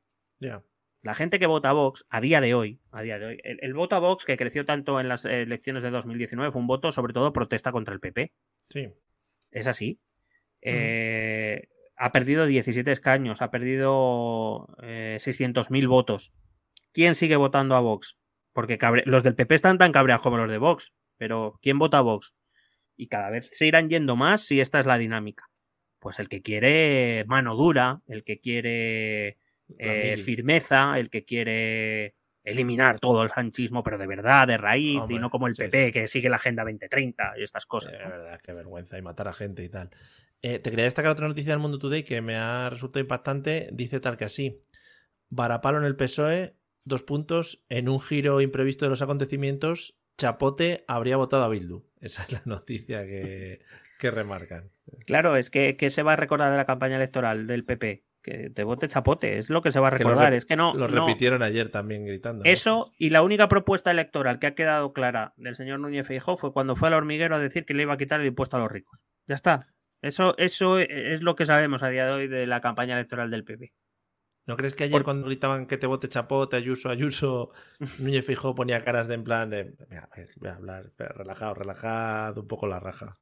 La 1.03 1.13
gente 1.15 1.39
que 1.39 1.47
vota 1.47 1.69
a 1.69 1.73
Vox, 1.73 2.05
a 2.09 2.21
día 2.21 2.41
de 2.41 2.53
hoy, 2.53 2.79
a 2.91 3.01
día 3.01 3.17
de 3.17 3.25
hoy, 3.25 3.37
el, 3.43 3.57
el 3.61 3.73
voto 3.73 3.95
a 3.95 3.99
Vox 3.99 4.23
que 4.23 4.37
creció 4.37 4.65
tanto 4.67 4.99
en 4.99 5.07
las 5.09 5.25
elecciones 5.25 5.81
de 5.81 5.89
2019 5.89 6.51
fue 6.51 6.61
un 6.61 6.67
voto 6.67 6.91
sobre 6.91 7.11
todo 7.13 7.33
protesta 7.33 7.71
contra 7.71 7.93
el 7.93 7.99
PP. 7.99 8.31
Sí. 8.69 8.87
Es 9.49 9.65
así. 9.67 9.99
Eh, 10.61 11.67
ha 11.97 12.11
perdido 12.11 12.45
17 12.45 12.91
escaños, 12.91 13.41
ha 13.41 13.51
perdido 13.51 14.67
eh, 14.81 15.17
600.000 15.19 15.87
votos. 15.87 16.31
¿Quién 16.93 17.15
sigue 17.15 17.35
votando 17.35 17.75
a 17.75 17.79
Vox? 17.79 18.17
Porque 18.53 18.77
cabre- 18.77 19.03
los 19.05 19.23
del 19.23 19.35
PP 19.35 19.55
están 19.55 19.77
tan 19.77 19.91
cabreados 19.91 20.21
como 20.21 20.37
los 20.37 20.49
de 20.49 20.57
Vox, 20.57 20.93
pero 21.21 21.59
¿quién 21.61 21.77
vota 21.77 21.99
a 21.99 22.01
Vox? 22.01 22.33
Y 22.97 23.05
cada 23.05 23.29
vez 23.29 23.47
se 23.55 23.67
irán 23.67 23.89
yendo 23.89 24.15
más 24.15 24.41
si 24.41 24.59
esta 24.59 24.79
es 24.79 24.87
la 24.87 24.97
dinámica. 24.97 25.51
Pues 25.99 26.17
el 26.17 26.27
que 26.27 26.41
quiere 26.41 27.25
mano 27.27 27.55
dura, 27.55 28.01
el 28.07 28.23
que 28.23 28.39
quiere 28.39 29.37
eh, 29.77 30.17
firmeza, 30.17 30.97
el 30.97 31.11
que 31.11 31.23
quiere 31.23 32.15
eliminar 32.43 32.99
todo 32.99 33.21
el 33.21 33.29
sanchismo, 33.29 33.83
pero 33.83 33.99
de 33.99 34.07
verdad, 34.07 34.47
de 34.47 34.57
raíz, 34.57 35.01
Hombre, 35.01 35.15
y 35.15 35.19
no 35.19 35.29
como 35.29 35.45
el 35.45 35.55
sí, 35.55 35.61
PP 35.61 35.91
que 35.91 36.07
sigue 36.07 36.27
la 36.27 36.37
Agenda 36.37 36.63
2030 36.63 37.33
y 37.37 37.43
estas 37.43 37.67
cosas. 37.67 37.93
Eh, 37.93 37.99
¿no? 38.03 38.09
verdad, 38.09 38.39
qué 38.41 38.53
vergüenza 38.53 38.97
y 38.97 39.03
matar 39.03 39.27
a 39.27 39.33
gente 39.33 39.63
y 39.63 39.69
tal. 39.69 39.91
Eh, 40.41 40.57
te 40.57 40.71
quería 40.71 40.85
destacar 40.85 41.11
otra 41.11 41.27
noticia 41.27 41.51
del 41.51 41.59
Mundo 41.59 41.77
Today 41.77 42.01
que 42.01 42.19
me 42.21 42.35
ha 42.35 42.67
resultado 42.71 43.01
impactante. 43.01 43.69
Dice 43.71 43.99
tal 43.99 44.17
que 44.17 44.25
así. 44.25 44.59
Varapalo 45.29 45.77
en 45.77 45.83
el 45.83 45.95
PSOE, 45.95 46.55
dos 46.83 47.03
puntos, 47.03 47.63
en 47.69 47.89
un 47.89 48.01
giro 48.01 48.41
imprevisto 48.41 48.85
de 48.85 48.89
los 48.89 49.03
acontecimientos, 49.03 50.00
Chapote 50.21 50.83
habría 50.87 51.17
votado 51.17 51.43
a 51.43 51.49
Bildu. 51.49 51.83
Esa 51.99 52.23
es 52.23 52.31
la 52.31 52.41
noticia 52.45 53.05
que, 53.05 53.61
que 53.99 54.11
remarcan. 54.11 54.71
Claro, 55.05 55.35
es 55.35 55.49
que, 55.49 55.75
que 55.77 55.89
se 55.89 56.03
va 56.03 56.13
a 56.13 56.15
recordar 56.15 56.51
de 56.51 56.57
la 56.57 56.65
campaña 56.65 56.95
electoral 56.97 57.47
del 57.47 57.65
PP. 57.65 58.03
Que 58.23 58.51
te 58.51 58.63
vote 58.63 58.87
chapote, 58.87 59.39
es 59.39 59.49
lo 59.49 59.63
que 59.63 59.71
se 59.71 59.79
va 59.79 59.87
a 59.87 59.91
Que 59.91 59.97
recordar. 59.97 60.31
rep- 60.31 60.35
Es 60.37 60.45
que 60.45 60.55
no. 60.55 60.75
Lo 60.75 60.87
no- 60.87 61.05
repitieron 61.07 61.41
ayer 61.41 61.69
también 61.69 62.05
gritando. 62.05 62.43
Eso 62.45 62.91
y 62.99 63.09
la 63.09 63.23
única 63.23 63.47
propuesta 63.49 63.89
electoral 63.89 64.37
que 64.37 64.45
ha 64.45 64.53
quedado 64.53 64.93
clara 64.93 65.33
del 65.37 65.55
señor 65.55 65.79
Núñez 65.79 66.05
Feijóo 66.05 66.37
fue 66.37 66.53
cuando 66.53 66.75
fue 66.75 66.89
al 66.89 66.93
hormiguero 66.93 67.35
a 67.35 67.39
decir 67.39 67.65
que 67.65 67.73
le 67.73 67.81
iba 67.81 67.93
a 67.93 67.97
quitar 67.97 68.19
el 68.21 68.27
impuesto 68.27 68.57
a 68.57 68.59
los 68.59 68.71
ricos. 68.71 68.99
Ya 69.27 69.33
está. 69.33 69.67
Eso, 70.03 70.37
eso 70.37 70.77
es 70.77 71.23
lo 71.23 71.35
que 71.35 71.47
sabemos 71.47 71.81
a 71.81 71.89
día 71.89 72.05
de 72.05 72.11
hoy 72.11 72.27
de 72.27 72.45
la 72.45 72.61
campaña 72.61 72.93
electoral 72.93 73.31
del 73.31 73.43
PP. 73.43 73.71
¿No 74.47 74.57
crees 74.57 74.75
que 74.75 74.83
ayer 74.85 74.91
Por- 74.93 75.03
cuando 75.03 75.27
gritaban 75.27 75.67
que 75.67 75.77
te 75.77 75.87
vote 75.87 76.09
Chapote, 76.09 76.55
Ayuso, 76.57 76.89
Ayuso, 76.89 77.51
Núñez 77.99 78.25
Fijó 78.25 78.55
ponía 78.55 78.83
caras 78.83 79.07
de 79.07 79.15
en 79.15 79.23
plan 79.23 79.49
de 79.49 79.75
"Mira, 79.89 80.09
a 80.11 80.17
ver, 80.17 80.29
voy 80.37 80.49
a 80.49 80.55
hablar, 80.55 80.91
relajado, 80.97 81.53
relajad 81.53 82.37
un 82.37 82.47
poco 82.47 82.67
la 82.67 82.79
raja. 82.79 83.19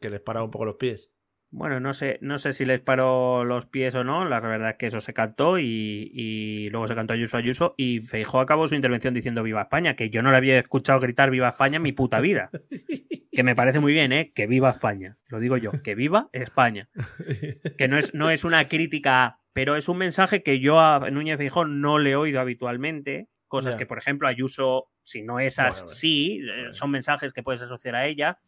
Que 0.00 0.08
les 0.10 0.20
paraba 0.20 0.44
un 0.44 0.50
poco 0.50 0.64
los 0.64 0.76
pies. 0.76 1.10
Bueno, 1.50 1.78
no 1.80 1.92
sé, 1.92 2.18
no 2.22 2.38
sé 2.38 2.52
si 2.52 2.64
les 2.64 2.80
paró 2.80 3.44
los 3.44 3.66
pies 3.66 3.94
o 3.94 4.02
no. 4.04 4.24
La 4.24 4.40
verdad 4.40 4.70
es 4.70 4.76
que 4.76 4.86
eso 4.88 5.00
se 5.00 5.14
cantó 5.14 5.58
y, 5.58 6.10
y 6.12 6.70
luego 6.70 6.88
se 6.88 6.94
cantó 6.96 7.14
Ayuso 7.14 7.36
Ayuso 7.36 7.74
y 7.76 8.00
Feijó 8.00 8.40
acabó 8.40 8.66
su 8.66 8.74
intervención 8.74 9.14
diciendo 9.14 9.42
Viva 9.44 9.62
España, 9.62 9.94
que 9.94 10.10
yo 10.10 10.22
no 10.22 10.30
le 10.32 10.36
había 10.38 10.58
escuchado 10.58 10.98
gritar 10.98 11.30
Viva 11.30 11.50
España 11.50 11.76
en 11.76 11.82
mi 11.82 11.92
puta 11.92 12.20
vida. 12.20 12.50
Que 13.36 13.42
me 13.42 13.54
parece 13.54 13.80
muy 13.80 13.92
bien, 13.92 14.12
¿eh? 14.14 14.32
Que 14.34 14.46
viva 14.46 14.70
España. 14.70 15.18
Lo 15.28 15.38
digo 15.40 15.58
yo, 15.58 15.70
que 15.82 15.94
viva 15.94 16.30
España. 16.32 16.88
Que 17.76 17.86
no 17.86 17.98
es, 17.98 18.14
no 18.14 18.30
es 18.30 18.44
una 18.44 18.66
crítica, 18.66 19.40
pero 19.56 19.74
es 19.74 19.88
un 19.88 19.96
mensaje 19.96 20.42
que 20.42 20.60
yo 20.60 20.80
a 20.80 21.08
Núñez 21.10 21.38
Feijó 21.38 21.64
no 21.64 21.96
le 21.96 22.10
he 22.10 22.16
oído 22.16 22.40
habitualmente. 22.40 23.30
Cosas 23.48 23.74
que, 23.74 23.86
por 23.86 23.96
ejemplo, 23.96 24.28
Ayuso, 24.28 24.90
si 25.00 25.22
no 25.22 25.40
esas, 25.40 25.80
Bueno, 25.80 25.94
sí, 25.94 26.40
eh, 26.42 26.52
Bueno. 26.56 26.72
son 26.74 26.90
mensajes 26.90 27.32
que 27.32 27.42
puedes 27.42 27.62
asociar 27.62 27.94
a 27.94 28.06
ella 28.06 28.38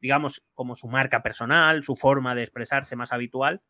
digamos, 0.00 0.42
como 0.54 0.74
su 0.74 0.88
marca 0.88 1.22
personal, 1.22 1.82
su 1.84 1.96
forma 1.96 2.34
de 2.34 2.42
expresarse 2.42 2.96
más 2.96 3.12
habitual. 3.12 3.62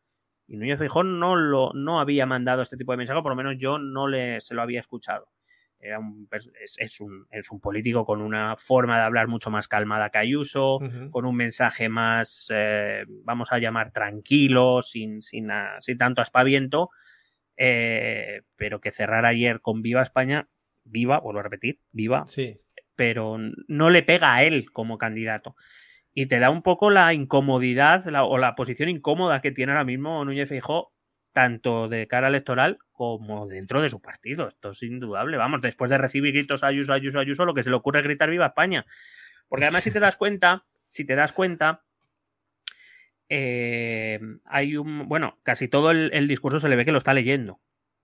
Y 0.47 0.57
Núñez 0.57 0.79
Feijóo 0.79 1.03
no, 1.03 1.35
lo, 1.35 1.71
no 1.73 1.99
había 1.99 2.25
mandado 2.25 2.63
este 2.63 2.77
tipo 2.77 2.93
de 2.93 2.97
mensaje, 2.97 3.21
por 3.21 3.31
lo 3.31 3.35
menos 3.35 3.55
yo 3.59 3.77
no 3.77 4.07
le, 4.07 4.41
se 4.41 4.55
lo 4.55 4.63
había 4.63 4.79
escuchado. 4.79 5.29
Era 5.79 5.99
un, 5.99 6.27
pers- 6.27 6.51
es, 6.61 6.75
es 6.79 6.99
un, 7.01 7.27
es 7.29 7.51
un 7.51 7.59
político 7.59 8.03
con 8.05 8.21
una 8.21 8.55
forma 8.57 8.97
de 8.97 9.03
hablar 9.03 9.27
mucho 9.27 9.51
más 9.51 9.67
calmada 9.67 10.09
que 10.09 10.17
Ayuso, 10.17 10.79
con 11.11 11.25
un 11.25 11.35
mensaje 11.35 11.87
más, 11.87 12.51
eh, 12.53 13.05
vamos 13.23 13.51
a 13.51 13.59
llamar, 13.59 13.91
tranquilo, 13.91 14.81
sin, 14.81 15.21
sin, 15.21 15.51
a- 15.51 15.77
sin 15.81 15.97
tanto 15.99 16.21
aspaviento, 16.21 16.89
eh, 17.57 18.41
pero 18.55 18.79
que 18.81 18.91
cerrar 18.91 19.25
ayer 19.25 19.61
con 19.61 19.81
Viva 19.81 20.01
España, 20.01 20.47
viva, 20.83 21.19
vuelvo 21.19 21.39
a 21.39 21.43
repetir, 21.43 21.79
viva, 21.91 22.25
Sí. 22.27 22.59
pero 22.95 23.37
no 23.67 23.89
le 23.89 24.03
pega 24.03 24.33
a 24.35 24.43
él 24.43 24.71
como 24.71 24.97
candidato. 24.97 25.55
Y 26.13 26.25
te 26.25 26.39
da 26.39 26.49
un 26.49 26.63
poco 26.63 26.89
la 26.89 27.13
incomodidad 27.13 28.05
la- 28.05 28.23
o 28.23 28.37
la 28.39 28.55
posición 28.55 28.89
incómoda 28.89 29.41
que 29.41 29.51
tiene 29.51 29.71
ahora 29.73 29.83
mismo 29.83 30.23
Núñez 30.25 30.49
Feijóo, 30.49 30.91
tanto 31.37 31.87
de 31.87 32.07
cara 32.07 32.29
electoral 32.29 32.79
como 32.91 33.45
dentro 33.45 33.79
de 33.79 33.91
su 33.91 34.01
partido. 34.01 34.47
Esto 34.47 34.71
es 34.71 34.81
indudable. 34.81 35.37
Vamos, 35.37 35.61
después 35.61 35.91
de 35.91 35.99
recibir 35.99 36.33
gritos 36.33 36.63
Ayuso, 36.63 36.93
Ayuso, 36.93 37.19
Ayuso, 37.19 37.45
lo 37.45 37.53
que 37.53 37.61
se 37.61 37.69
le 37.69 37.75
ocurre 37.75 37.99
es 37.99 38.05
gritar 38.05 38.31
Viva 38.31 38.47
España. 38.47 38.87
Porque 39.47 39.65
además, 39.65 39.83
si 39.83 39.91
te 39.91 39.99
das 39.99 40.17
cuenta, 40.17 40.65
si 40.87 41.05
te 41.05 41.13
das 41.13 41.33
cuenta, 41.33 41.83
eh, 43.29 44.19
hay 44.45 44.77
un. 44.77 45.07
Bueno, 45.07 45.37
casi 45.43 45.67
todo 45.67 45.91
el, 45.91 46.09
el 46.11 46.27
discurso 46.27 46.59
se 46.59 46.69
le 46.69 46.75
ve 46.75 46.85
que 46.85 46.91
lo 46.91 46.97
está 46.97 47.13
leyendo. 47.13 47.59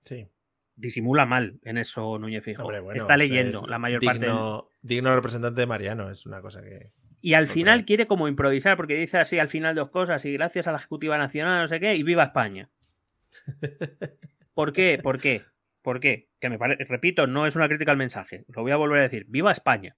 Sí. 0.05 0.27
Disimula 0.75 1.25
mal 1.25 1.59
en 1.63 1.79
eso 1.79 2.19
Núñez. 2.19 2.45
Hombre, 2.59 2.81
bueno, 2.81 2.97
está 2.97 3.05
o 3.05 3.07
sea, 3.07 3.17
leyendo 3.17 3.63
es 3.63 3.67
la 3.67 3.79
mayor 3.79 3.99
parte 4.05 4.27
del, 4.27 4.61
digno, 4.83 5.15
representante 5.15 5.61
de 5.61 5.65
Mariano, 5.65 6.11
es 6.11 6.27
una 6.27 6.39
cosa 6.39 6.61
que. 6.61 6.91
Y 7.19 7.33
al 7.33 7.47
final 7.47 7.85
quiere 7.85 8.05
como 8.05 8.27
improvisar, 8.27 8.77
porque 8.77 8.93
dice 8.93 9.17
así 9.17 9.39
al 9.39 9.49
final 9.49 9.73
dos 9.73 9.89
cosas, 9.89 10.23
y 10.25 10.33
gracias 10.33 10.67
a 10.67 10.71
la 10.71 10.77
Ejecutiva 10.77 11.17
Nacional, 11.17 11.61
no 11.61 11.67
sé 11.67 11.79
qué, 11.79 11.95
y 11.95 12.03
viva 12.03 12.25
España. 12.25 12.69
¿Por 14.53 14.73
qué? 14.73 14.99
¿Por 15.01 15.19
qué? 15.19 15.43
¿Por 15.81 15.99
qué? 15.99 16.29
Que 16.39 16.49
me 16.49 16.57
parece, 16.57 16.83
repito, 16.85 17.27
no 17.27 17.45
es 17.45 17.55
una 17.55 17.67
crítica 17.67 17.91
al 17.91 17.97
mensaje, 17.97 18.45
lo 18.47 18.61
voy 18.61 18.71
a 18.71 18.77
volver 18.77 18.99
a 18.99 19.03
decir, 19.03 19.25
viva 19.27 19.51
España. 19.51 19.95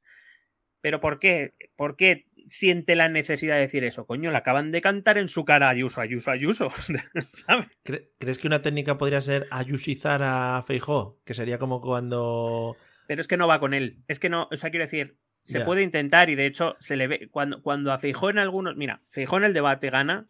Pero 0.82 0.99
¿por 1.02 1.20
qué? 1.20 1.53
¿Por 1.76 1.95
qué 1.95 2.28
siente 2.49 2.95
la 2.95 3.10
necesidad 3.10 3.56
de 3.56 3.62
decir 3.62 3.84
eso? 3.84 4.06
Coño, 4.06 4.30
le 4.32 4.38
acaban 4.38 4.72
de 4.72 4.82
cantar 4.82 5.18
en 5.18 5.28
su 5.30 5.44
cara 5.44 5.70
Ayuso, 5.70 5.99
Ayuso, 5.99 6.30
Ayuso, 6.32 6.70
¿sabes? 7.24 7.68
¿Cre- 7.84 8.10
¿Crees 8.20 8.38
que 8.38 8.48
una 8.48 8.62
técnica 8.62 8.98
podría 8.98 9.22
ser 9.22 9.48
ayusizar 9.49 10.22
a 10.24 10.62
Feijó? 10.66 11.20
Que 11.26 11.34
sería 11.34 11.57
como 11.57 11.82
cuando. 11.82 12.76
Pero 13.07 13.20
es 13.22 13.28
que 13.28 13.38
no 13.38 13.48
va 13.48 13.60
con 13.60 13.74
él. 13.74 13.98
Es 14.07 14.20
que 14.20 14.30
no, 14.30 14.48
o 14.52 14.56
sea, 14.57 14.70
quiero 14.70 14.86
decir, 14.86 15.18
se 15.41 15.60
puede 15.66 15.82
intentar 15.84 16.30
y 16.30 16.36
de 16.36 16.45
hecho 16.45 16.76
se 16.80 16.95
le 16.98 17.07
ve 17.07 17.30
cuando, 17.32 17.62
cuando 17.64 17.91
a 17.91 17.98
Feijó 17.99 18.30
en 18.30 18.38
algunos, 18.40 18.76
mira, 18.76 19.02
Feijó 19.10 19.38
en 19.38 19.44
el 19.45 19.53
debate 19.53 19.90
gana 19.90 20.28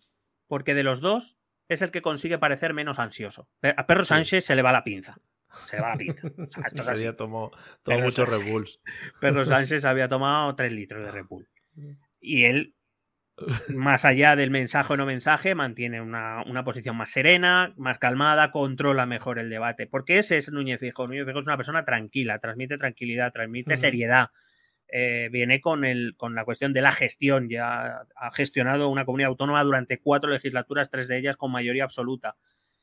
porque 0.48 0.74
de 0.74 0.84
los 0.84 1.02
dos 1.02 1.38
es 1.68 1.82
el 1.82 1.92
que 1.92 2.02
consigue 2.02 2.38
parecer 2.38 2.74
menos 2.74 3.00
ansioso. 3.00 3.48
A 3.76 3.86
Perro 3.86 4.04
Sí. 4.04 4.10
Sánchez 4.10 4.46
se 4.46 4.56
le 4.56 4.62
va 4.62 4.72
la 4.72 4.84
pinza. 4.84 5.18
Se 5.66 5.78
le 5.78 5.82
va 5.82 5.90
la 5.90 5.98
pinza. 5.98 6.28
O 6.38 6.48
sea, 6.84 7.16
Pero 7.84 8.00
muchos 8.02 8.28
Red 8.30 8.52
Bulls. 8.52 8.80
Perro 9.22 9.46
Sánchez 9.46 9.86
había 9.86 10.08
tomado 10.08 10.56
3 10.56 10.72
litros 10.74 11.04
de 11.04 11.12
Red 11.12 11.26
Bull. 11.26 11.48
Y 12.20 12.46
él, 12.46 12.76
más 13.70 14.06
allá 14.06 14.36
del 14.36 14.52
mensaje 14.52 14.94
o 14.94 14.98
no 14.98 15.06
mensaje, 15.06 15.56
mantiene 15.56 16.02
una, 16.02 16.44
una 16.44 16.64
posición 16.64 16.96
más 16.96 17.12
serena, 17.12 17.74
más 17.78 17.98
calmada, 17.98 18.52
controla 18.52 19.06
mejor 19.06 19.40
el 19.40 19.50
debate. 19.50 19.88
Porque 19.88 20.20
ese 20.20 20.38
es 20.38 20.52
Núñez 20.52 20.80
Fijo. 20.80 21.08
Núñez 21.08 21.26
Fijo 21.26 21.40
es 21.40 21.48
una 21.48 21.58
persona 21.58 21.84
tranquila, 21.84 22.40
transmite 22.40 22.78
tranquilidad, 22.78 23.32
transmite 23.34 23.78
seriedad. 23.78 24.30
Eh, 24.88 25.30
viene 25.32 25.60
con, 25.62 25.84
el, 25.84 26.16
con 26.16 26.36
la 26.36 26.46
cuestión 26.46 26.72
de 26.74 26.82
la 26.82 26.92
gestión. 26.92 27.50
Ya 27.50 28.06
ha 28.16 28.32
gestionado 28.32 28.90
una 28.90 29.06
comunidad 29.06 29.30
autónoma 29.30 29.64
durante 29.64 30.00
cuatro 30.00 30.30
legislaturas, 30.30 30.90
tres 30.90 31.08
de 31.08 31.18
ellas 31.18 31.38
con 31.38 31.52
mayoría 31.52 31.84
absoluta. 31.84 32.36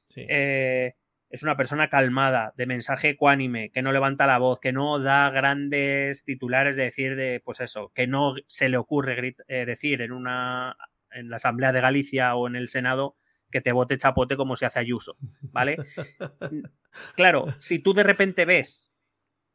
Sí. 0.08 0.24
Eh, 0.28 0.94
es 1.30 1.42
una 1.42 1.56
persona 1.56 1.88
calmada, 1.88 2.52
de 2.58 2.66
mensaje 2.66 3.10
ecuánime, 3.10 3.70
que 3.70 3.80
no 3.80 3.90
levanta 3.92 4.26
la 4.26 4.36
voz, 4.36 4.60
que 4.60 4.72
no 4.72 4.98
da 4.98 5.30
grandes 5.30 6.24
titulares 6.24 6.76
de 6.76 6.82
decir 6.82 7.16
de, 7.16 7.40
pues 7.42 7.60
eso, 7.60 7.90
que 7.94 8.06
no 8.06 8.34
se 8.46 8.68
le 8.68 8.76
ocurre 8.76 9.16
grit- 9.16 9.42
eh, 9.48 9.64
decir 9.64 10.02
en 10.02 10.12
una 10.12 10.76
en 11.10 11.30
la 11.30 11.36
Asamblea 11.36 11.72
de 11.72 11.80
Galicia 11.80 12.34
o 12.34 12.46
en 12.48 12.56
el 12.56 12.68
Senado 12.68 13.16
que 13.50 13.60
te 13.62 13.72
vote 13.72 13.96
chapote 13.96 14.36
como 14.36 14.56
se 14.56 14.66
hace 14.66 14.78
Ayuso, 14.80 15.16
¿vale? 15.40 15.76
claro, 17.14 17.46
si 17.58 17.78
tú 17.78 17.94
de 17.94 18.02
repente 18.02 18.44
ves 18.44 18.91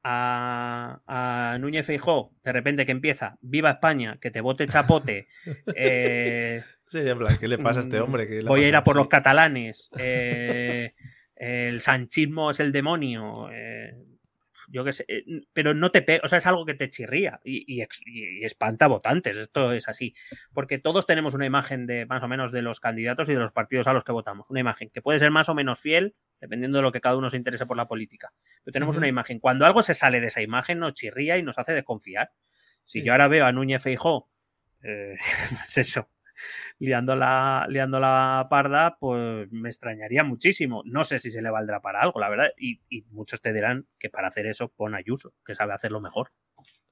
a, 0.10 1.02
a 1.54 1.58
Núñez 1.60 1.86
Feijó, 1.86 2.32
de 2.44 2.52
repente 2.54 2.86
que 2.86 2.92
empieza, 2.94 3.38
viva 3.42 3.72
España, 3.72 4.18
que 4.22 4.32
te 4.32 4.42
vote 4.42 4.68
chapote, 4.68 5.28
eh, 5.76 6.64
Sería 6.88 7.12
en 7.12 7.18
plan, 7.20 7.38
¿qué 7.40 7.48
le 7.48 7.58
pasa 7.58 7.80
a 7.80 7.84
este 7.84 8.00
hombre? 8.00 8.28
¿Qué 8.28 8.36
le 8.42 8.44
Mm, 8.44 8.48
Voy 8.48 8.64
a 8.64 8.68
ir 8.70 8.76
a 8.76 8.84
por 8.84 8.96
Sí. 8.96 9.00
los 9.00 9.08
catalanes. 9.10 9.90
eh, 9.98 10.94
el 11.36 11.82
sanchismo 11.82 12.50
es 12.52 12.60
el 12.60 12.72
demonio. 12.72 13.50
eh, 13.52 13.94
yo 14.68 14.84
qué 14.84 14.92
sé, 14.92 15.06
eh, 15.08 15.24
pero 15.54 15.74
no 15.74 15.92
te 15.92 16.02
pega, 16.02 16.22
o 16.24 16.28
sea, 16.28 16.38
es 16.38 16.46
algo 16.46 16.66
que 16.66 16.74
te 16.74 16.90
chirría 16.90 17.40
y, 17.44 17.82
espanta 18.44 18.88
votantes, 18.88 19.38
esto 19.38 19.72
es 19.72 19.88
así, 19.88 20.14
porque 20.54 20.78
todos 20.78 21.08
tenemos 21.08 21.34
una 21.34 21.46
imagen 21.46 21.88
de 21.88 22.06
más 22.06 22.22
o 22.22 22.28
menos 22.28 22.52
de 22.52 22.62
los 22.62 22.80
candidatos 22.80 23.30
y 23.30 23.34
de 23.34 23.40
los 23.40 23.52
partidos 23.52 23.88
a 23.88 23.94
los 23.94 24.04
que 24.04 24.12
votamos, 24.12 24.50
una 24.50 24.60
imagen 24.60 24.90
que 24.90 25.02
puede 25.02 25.20
ser 25.20 25.32
más 25.32 25.50
o 25.50 25.56
menos 25.56 25.80
fiel, 25.80 26.16
dependiendo 26.42 26.80
de 26.80 26.84
lo 26.84 26.92
que 26.92 27.02
cada 27.02 27.18
uno 27.18 27.30
se 27.30 27.38
interese 27.38 27.66
por 27.66 27.78
la 27.78 27.88
política, 27.88 28.34
pero 28.64 28.74
tenemos 28.74 28.98
una 28.98 29.08
imagen, 29.08 29.40
cuando 29.40 29.66
algo 29.66 29.82
se 29.84 29.94
sale 29.94 30.20
de 30.20 30.28
esa 30.28 30.42
imagen 30.42 30.80
nos 30.80 30.94
chirría 30.94 31.38
y 31.38 31.44
nos 31.44 31.58
hace 31.58 31.74
desconfiar. 31.74 32.32
Si 32.84 33.04
yo 33.04 33.12
ahora 33.12 33.28
veo 33.28 33.46
a 33.46 33.52
Núñez 33.52 33.84
Feijó, 33.84 34.30
eh, 34.84 35.16
pues 35.50 35.78
eso, 35.78 36.10
liando 36.80 37.16
la, 37.16 37.66
liando 37.70 38.00
la 38.00 38.48
parda, 38.50 38.98
pues 39.00 39.52
me 39.52 39.70
extrañaría 39.70 40.24
muchísimo. 40.24 40.84
No 40.86 41.04
sé 41.04 41.20
si 41.20 41.32
se 41.32 41.42
le 41.42 41.50
valdrá 41.50 41.82
para 41.82 42.02
algo, 42.02 42.20
la 42.20 42.30
verdad. 42.30 42.48
Y, 42.58 42.80
muchos 43.12 43.42
te 43.42 43.54
dirán 43.54 43.88
que 44.00 44.10
para 44.10 44.28
hacer 44.28 44.46
eso 44.46 44.70
pon 44.70 44.96
Ayuso, 44.96 45.34
que 45.46 45.56
sabe 45.56 45.74
hacerlo 45.74 46.02
mejor. 46.02 46.32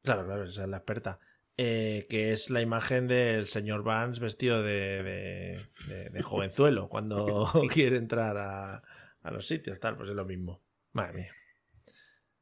Claro, 0.04 0.26
claro, 0.26 0.44
esa 0.44 0.64
es 0.64 0.70
la 0.70 0.78
experta. 0.78 1.20
Eh, 1.58 2.06
que 2.10 2.34
es 2.34 2.50
la 2.50 2.62
imagen 2.62 3.08
del 3.08 3.48
señor 3.48 3.84
Vance 3.84 4.20
vestido 4.20 4.62
de, 4.62 5.58
de, 6.12 6.22
jovenzuelo 6.22 6.90
cuando 6.90 7.50
quiere 7.72 7.96
entrar 7.96 8.38
a, 8.38 8.84
a, 9.22 9.32
los 9.32 9.48
sitios, 9.48 9.80
tal, 9.80 9.96
pues 9.96 10.10
es 10.10 10.16
lo 10.16 10.26
mismo. 10.26 10.62
Madre 10.92 11.14
mía. 11.14 11.32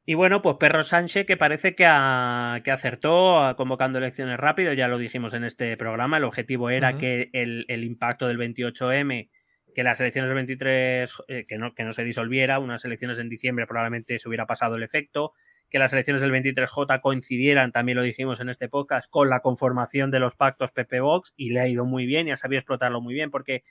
Y 0.06 0.14
bueno, 0.14 0.42
pues 0.42 0.56
Perro 0.58 0.82
Sánchez 0.82 1.26
que 1.26 1.38
parece 1.38 1.74
que, 1.74 1.84
que 1.84 2.70
acertó 2.70 3.54
convocando 3.56 3.98
elecciones 3.98 4.38
rápido, 4.38 4.74
ya 4.74 4.86
lo 4.86 4.98
dijimos 4.98 5.32
en 5.32 5.44
este 5.44 5.76
programa, 5.78 6.18
el 6.18 6.24
objetivo 6.24 6.68
era 6.68 6.98
que 6.98 7.30
el, 7.32 7.84
impacto 7.84 8.26
del 8.26 8.36
28M, 8.36 9.30
que 9.74 9.82
las 9.82 10.00
elecciones 10.00 10.28
del 10.28 10.36
23, 10.36 11.12
eh, 11.28 11.46
que, 11.48 11.56
no, 11.56 11.72
que 11.72 11.84
no 11.84 11.94
se 11.94 12.04
disolviera, 12.04 12.58
unas 12.58 12.84
elecciones 12.84 13.18
en 13.18 13.30
diciembre 13.30 13.66
probablemente 13.66 14.18
se 14.18 14.28
hubiera 14.28 14.44
pasado 14.44 14.76
el 14.76 14.82
efecto, 14.82 15.32
que 15.70 15.78
las 15.78 15.94
elecciones 15.94 16.20
del 16.20 16.32
23J 16.32 17.00
coincidieran, 17.00 17.72
también 17.72 17.96
lo 17.96 18.02
dijimos 18.02 18.40
en 18.40 18.50
este 18.50 18.68
podcast, 18.68 19.10
con 19.10 19.30
la 19.30 19.40
conformación 19.40 20.10
de 20.10 20.20
los 20.20 20.34
pactos 20.34 20.70
PP-Vox 20.72 21.32
y 21.34 21.50
le 21.50 21.60
ha 21.60 21.68
ido 21.68 21.86
muy 21.86 22.04
bien 22.04 22.28
y 22.28 22.30
ha 22.30 22.36
sabido 22.36 22.58
explotarlo 22.58 23.00
muy 23.00 23.14
bien 23.14 23.30
porque 23.30 23.64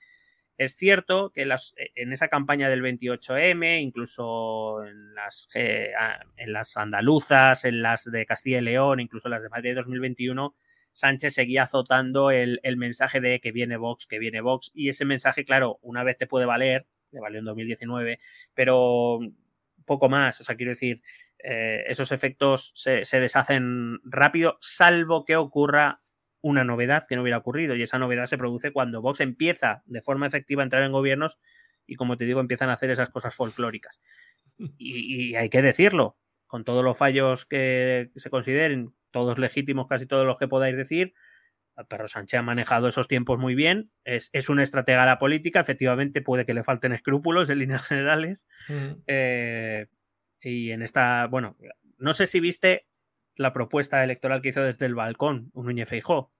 es 0.58 0.76
cierto 0.76 1.32
que 1.32 1.46
las, 1.46 1.74
e, 1.78 1.92
en 1.96 2.14
esa 2.14 2.28
campaña 2.28 2.70
del 2.70 2.82
28M, 2.82 3.82
incluso 3.82 4.84
en 4.84 5.16
las, 5.16 5.50
eh, 5.56 5.92
en 6.38 6.54
las 6.54 6.78
andaluzas, 6.78 7.66
en 7.66 7.82
las 7.82 8.04
de 8.06 8.26
Castilla 8.26 8.60
y 8.60 8.62
León, 8.62 9.00
incluso 9.00 9.28
en 9.28 9.32
las 9.32 9.44
de 9.44 9.50
Madrid 9.50 9.76
2021, 9.76 10.54
Sánchez 10.92 11.34
seguía 11.34 11.64
azotando 11.64 12.30
el, 12.30 12.60
mensaje 12.78 13.20
de 13.20 13.40
que 13.40 13.52
viene 13.52 13.78
Vox, 13.78 14.06
que 14.06 14.20
viene 14.20 14.42
Vox, 14.42 14.72
y 14.76 14.90
ese 14.90 15.06
mensaje, 15.06 15.44
claro, 15.44 15.80
una 15.82 16.04
vez 16.04 16.18
te 16.18 16.28
puede 16.28 16.46
valer, 16.46 16.86
le 17.12 17.20
valió 17.20 17.40
en 17.40 17.46
2019, 17.46 18.20
pero 18.54 19.20
poco 19.86 20.08
más, 20.08 20.40
o 20.40 20.44
sea, 20.44 20.56
quiero 20.56 20.70
decir, 20.70 21.02
eh, 21.40 21.84
esos 21.88 22.12
efectos 22.12 22.72
se 22.76 23.20
deshacen 23.20 24.00
rápido, 24.04 24.58
salvo 24.62 25.26
que 25.26 25.36
ocurra 25.36 26.03
una 26.44 26.64
novedad 26.66 27.06
que 27.08 27.16
no 27.16 27.24
hubiera 27.24 27.38
ocurrido 27.38 27.76
y 27.76 27.82
esa 27.82 27.98
novedad 27.98 28.26
se 28.26 28.38
produce 28.38 28.72
cuando 28.72 29.02
Vox 29.02 29.22
empieza 29.22 29.82
de 29.86 30.02
forma 30.02 30.28
efectiva 30.28 30.62
a 30.62 30.66
entrar 30.66 30.84
en 30.84 30.92
gobiernos 30.92 31.40
y 31.88 31.96
como 31.96 32.18
te 32.18 32.26
digo 32.26 32.42
empiezan 32.42 32.70
a 32.70 32.74
hacer 32.74 32.92
esas 32.92 33.10
cosas 33.10 33.34
folclóricas. 33.34 34.02
Y, 34.78 35.36
hay 35.36 35.50
que 35.50 35.62
decirlo, 35.62 36.18
con 36.46 36.66
todos 36.66 36.84
los 36.84 36.98
fallos 36.98 37.46
que 37.46 38.12
se 38.16 38.30
consideren, 38.30 38.94
todos 39.10 39.40
legítimos, 39.40 39.88
casi 39.88 40.06
todos 40.06 40.28
los 40.28 40.38
que 40.38 40.48
podáis 40.48 40.76
decir, 40.76 41.14
Perro 41.90 42.08
Sánchez 42.08 42.40
ha 42.40 42.44
manejado 42.44 42.90
esos 42.90 43.08
tiempos 43.08 43.40
muy 43.40 43.56
bien, 43.56 43.90
es, 44.04 44.30
es 44.34 44.50
una 44.50 44.64
estratega 44.64 45.02
de 45.02 45.08
la 45.08 45.20
política, 45.20 45.62
efectivamente 45.62 46.22
puede 46.22 46.46
que 46.46 46.54
le 46.54 46.64
falten 46.64 46.92
escrúpulos 46.92 47.50
en 47.50 47.60
líneas 47.60 47.84
generales. 47.88 48.48
Eh, 49.08 49.88
y 50.42 50.72
en 50.72 50.84
esta, 50.84 51.26
bueno, 51.28 51.56
no 51.98 52.14
sé 52.14 52.28
si 52.28 52.42
viste 52.42 52.86
la 53.36 53.54
propuesta 53.54 54.04
electoral 54.04 54.42
que 54.42 54.50
hizo 54.50 54.62
desde 54.62 54.86
el 54.86 54.96
balcón 54.96 55.50
un 55.54 55.66
Núñez 55.66 55.90
Feijó. 55.90 56.32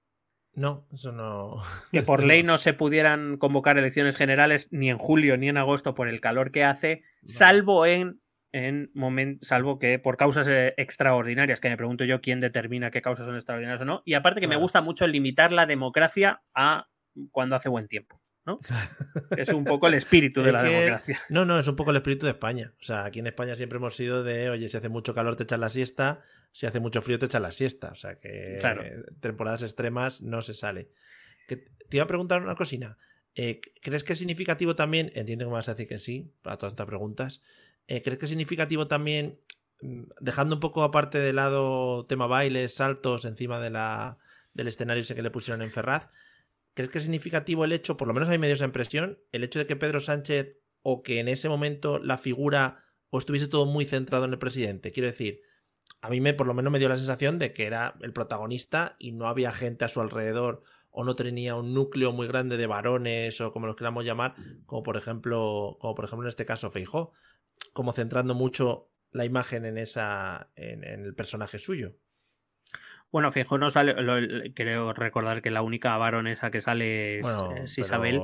No, 0.54 0.86
eso 0.92 1.12
no. 1.12 1.58
Que 1.92 2.02
por 2.02 2.24
ley 2.24 2.42
no 2.42 2.58
se 2.58 2.72
pudieran 2.72 3.36
convocar 3.38 3.78
elecciones 3.78 4.16
generales 4.16 4.68
ni 4.70 4.90
en 4.90 4.98
julio 4.98 5.36
ni 5.36 5.48
en 5.48 5.56
agosto 5.56 5.94
por 5.94 6.08
el 6.08 6.20
calor 6.20 6.52
que 6.52 6.64
hace, 6.64 7.02
salvo 7.24 7.86
en, 7.86 8.20
en 8.52 8.90
momento, 8.94 9.44
salvo 9.44 9.78
que 9.78 9.98
por 9.98 10.16
causas 10.16 10.46
eh, 10.48 10.74
extraordinarias, 10.76 11.60
que 11.60 11.68
me 11.68 11.76
pregunto 11.76 12.04
yo 12.04 12.20
quién 12.20 12.40
determina 12.40 12.90
qué 12.90 13.02
causas 13.02 13.26
son 13.26 13.34
extraordinarias 13.34 13.82
o 13.82 13.84
no. 13.84 14.02
Y 14.04 14.14
aparte 14.14 14.40
que 14.40 14.48
me 14.48 14.56
gusta 14.56 14.80
mucho 14.80 15.06
limitar 15.06 15.52
la 15.52 15.66
democracia 15.66 16.42
a 16.54 16.86
cuando 17.32 17.56
hace 17.56 17.68
buen 17.68 17.88
tiempo. 17.88 18.20
¿No? 18.46 18.60
Es 19.36 19.48
un 19.50 19.64
poco 19.64 19.88
el 19.88 19.94
espíritu 19.94 20.42
de 20.42 20.52
la 20.52 20.62
democracia. 20.62 21.20
No, 21.28 21.44
no, 21.44 21.58
es 21.58 21.68
un 21.68 21.76
poco 21.76 21.90
el 21.90 21.96
espíritu 21.96 22.26
de 22.26 22.32
España. 22.32 22.72
O 22.80 22.82
sea, 22.82 23.04
aquí 23.04 23.20
en 23.20 23.26
España 23.26 23.56
siempre 23.56 23.78
hemos 23.78 23.96
sido 23.96 24.22
de, 24.22 24.50
oye, 24.50 24.68
si 24.68 24.76
hace 24.76 24.88
mucho 24.88 25.14
calor 25.14 25.36
te 25.36 25.44
echas 25.44 25.58
la 25.58 25.70
siesta, 25.70 26.20
si 26.52 26.66
hace 26.66 26.80
mucho 26.80 27.02
frío 27.02 27.18
te 27.18 27.26
echas 27.26 27.42
la 27.42 27.52
siesta. 27.52 27.90
O 27.90 27.94
sea, 27.94 28.18
que 28.18 28.60
temporadas 29.20 29.62
extremas 29.62 30.22
no 30.22 30.42
se 30.42 30.54
sale. 30.54 30.90
te 31.46 31.96
iba 31.96 32.04
a 32.04 32.08
preguntar 32.08 32.42
una 32.42 32.54
cosina. 32.54 32.98
Eh, 33.34 33.60
¿Crees 33.82 34.04
que 34.04 34.12
es 34.12 34.18
significativo 34.18 34.76
también, 34.76 35.10
entiendo 35.14 35.44
que 35.44 35.50
me 35.50 35.56
vas 35.56 35.68
a 35.68 35.72
decir 35.74 35.88
que 35.88 35.98
sí, 35.98 36.32
para 36.42 36.56
todas 36.56 36.72
estas 36.72 36.86
preguntas, 36.86 37.40
eh, 37.88 38.00
¿crees 38.02 38.18
que 38.18 38.26
es 38.26 38.30
significativo 38.30 38.86
también, 38.86 39.40
mm, 39.82 40.02
dejando 40.20 40.56
un 40.56 40.60
poco 40.60 40.84
aparte 40.84 41.18
de 41.18 41.32
lado 41.32 42.06
tema 42.06 42.26
bailes, 42.28 42.74
saltos 42.74 43.24
encima 43.24 43.58
de 43.58 43.70
la, 43.70 44.18
del 44.52 44.68
escenario 44.68 45.02
ese 45.02 45.16
que 45.16 45.22
le 45.22 45.32
pusieron 45.32 45.62
en 45.62 45.72
Ferraz, 45.72 46.10
¿Crees 46.74 46.90
que 46.90 46.98
es 46.98 47.04
significativo 47.04 47.64
el 47.64 47.72
hecho, 47.72 47.96
por 47.96 48.08
lo 48.08 48.14
menos 48.14 48.28
hay 48.28 48.38
medios 48.38 48.58
esa 48.58 48.64
impresión, 48.64 49.20
el 49.30 49.44
hecho 49.44 49.60
de 49.60 49.66
que 49.66 49.76
Pedro 49.76 50.00
Sánchez 50.00 50.58
o 50.82 51.02
que 51.02 51.20
en 51.20 51.28
ese 51.28 51.48
momento 51.48 51.98
la 51.98 52.18
figura 52.18 52.84
o 53.10 53.18
estuviese 53.18 53.46
todo 53.46 53.64
muy 53.64 53.84
centrado 53.84 54.24
en 54.24 54.32
el 54.32 54.38
presidente? 54.38 54.90
Quiero 54.90 55.08
decir, 55.08 55.40
a 56.00 56.10
mí 56.10 56.20
me 56.20 56.34
por 56.34 56.48
lo 56.48 56.54
menos 56.54 56.72
me 56.72 56.80
dio 56.80 56.88
la 56.88 56.96
sensación 56.96 57.38
de 57.38 57.52
que 57.52 57.64
era 57.66 57.96
el 58.02 58.12
protagonista 58.12 58.96
y 58.98 59.12
no 59.12 59.28
había 59.28 59.52
gente 59.52 59.84
a 59.84 59.88
su 59.88 60.00
alrededor 60.00 60.64
o 60.90 61.04
no 61.04 61.14
tenía 61.14 61.54
un 61.54 61.74
núcleo 61.74 62.12
muy 62.12 62.26
grande 62.26 62.56
de 62.56 62.66
varones 62.66 63.40
o 63.40 63.52
como 63.52 63.66
los 63.66 63.76
queramos 63.76 64.04
llamar, 64.04 64.34
como 64.66 64.82
por 64.82 64.96
ejemplo, 64.96 65.76
como 65.80 65.94
por 65.94 66.04
ejemplo 66.04 66.26
en 66.26 66.30
este 66.30 66.44
caso 66.44 66.70
Feijó, 66.70 67.12
como 67.72 67.92
centrando 67.92 68.34
mucho 68.34 68.90
la 69.12 69.24
imagen 69.24 69.64
en 69.64 69.78
esa 69.78 70.50
en 70.56 70.82
el 70.82 71.14
personaje 71.14 71.58
suyo. 71.58 71.94
Bueno, 73.14 73.30
fijo, 73.30 73.58
no 73.58 73.70
sale, 73.70 73.94
creo 74.54 74.92
recordar 74.92 75.40
que 75.40 75.52
la 75.52 75.62
única 75.62 75.96
varonesa 75.96 76.50
que 76.50 76.60
sale 76.60 77.20
es, 77.20 77.78
Isabel. 77.78 78.20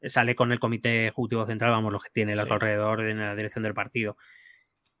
Sale 0.00 0.36
con 0.36 0.52
el 0.52 0.60
comité 0.60 1.06
ejecutivo 1.06 1.44
central, 1.44 1.72
vamos, 1.72 1.92
lo 1.92 1.98
que 1.98 2.10
tiene 2.12 2.34
a 2.34 2.46
su 2.46 2.52
alrededor 2.52 3.04
en 3.04 3.18
la 3.18 3.34
dirección 3.34 3.64
del 3.64 3.74
partido. 3.74 4.16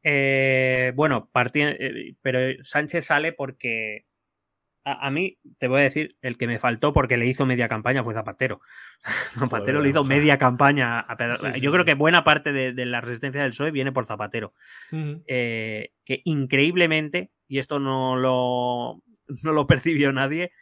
Eh, 0.02 0.92
bueno, 0.96 1.30
eh, 1.54 2.14
pero 2.20 2.40
Sánchez 2.64 3.04
sale 3.04 3.32
porque 3.32 4.06
a, 4.82 5.08
mí, 5.12 5.38
te 5.58 5.68
voy 5.68 5.82
a 5.82 5.84
decir, 5.84 6.16
el 6.20 6.36
que 6.36 6.48
me 6.48 6.58
faltó 6.58 6.92
porque 6.92 7.16
le 7.16 7.28
hizo 7.28 7.46
media 7.46 7.68
campaña 7.68 8.02
fue 8.02 8.14
Zapatero. 8.14 8.60
Zapatero 9.38 9.80
le 9.80 9.90
hizo 9.90 10.02
media 10.02 10.36
campaña 10.36 10.98
a 10.98 11.16
Pedro. 11.16 11.52
Yo 11.60 11.70
creo 11.70 11.84
que 11.84 11.94
buena 11.94 12.24
parte 12.24 12.52
de, 12.52 12.86
la 12.86 13.00
resistencia 13.00 13.42
del 13.42 13.50
PSOE 13.50 13.70
viene 13.70 13.92
por 13.92 14.04
Zapatero. 14.04 14.52
Eh, 15.28 15.92
que 16.04 16.22
increíblemente, 16.24 17.30
y 17.46 17.60
esto 17.60 17.78
no 17.78 18.16
lo, 18.16 19.00
no 19.44 19.52
lo 19.52 19.66
percibió 19.66 20.12
nadie, 20.12 20.52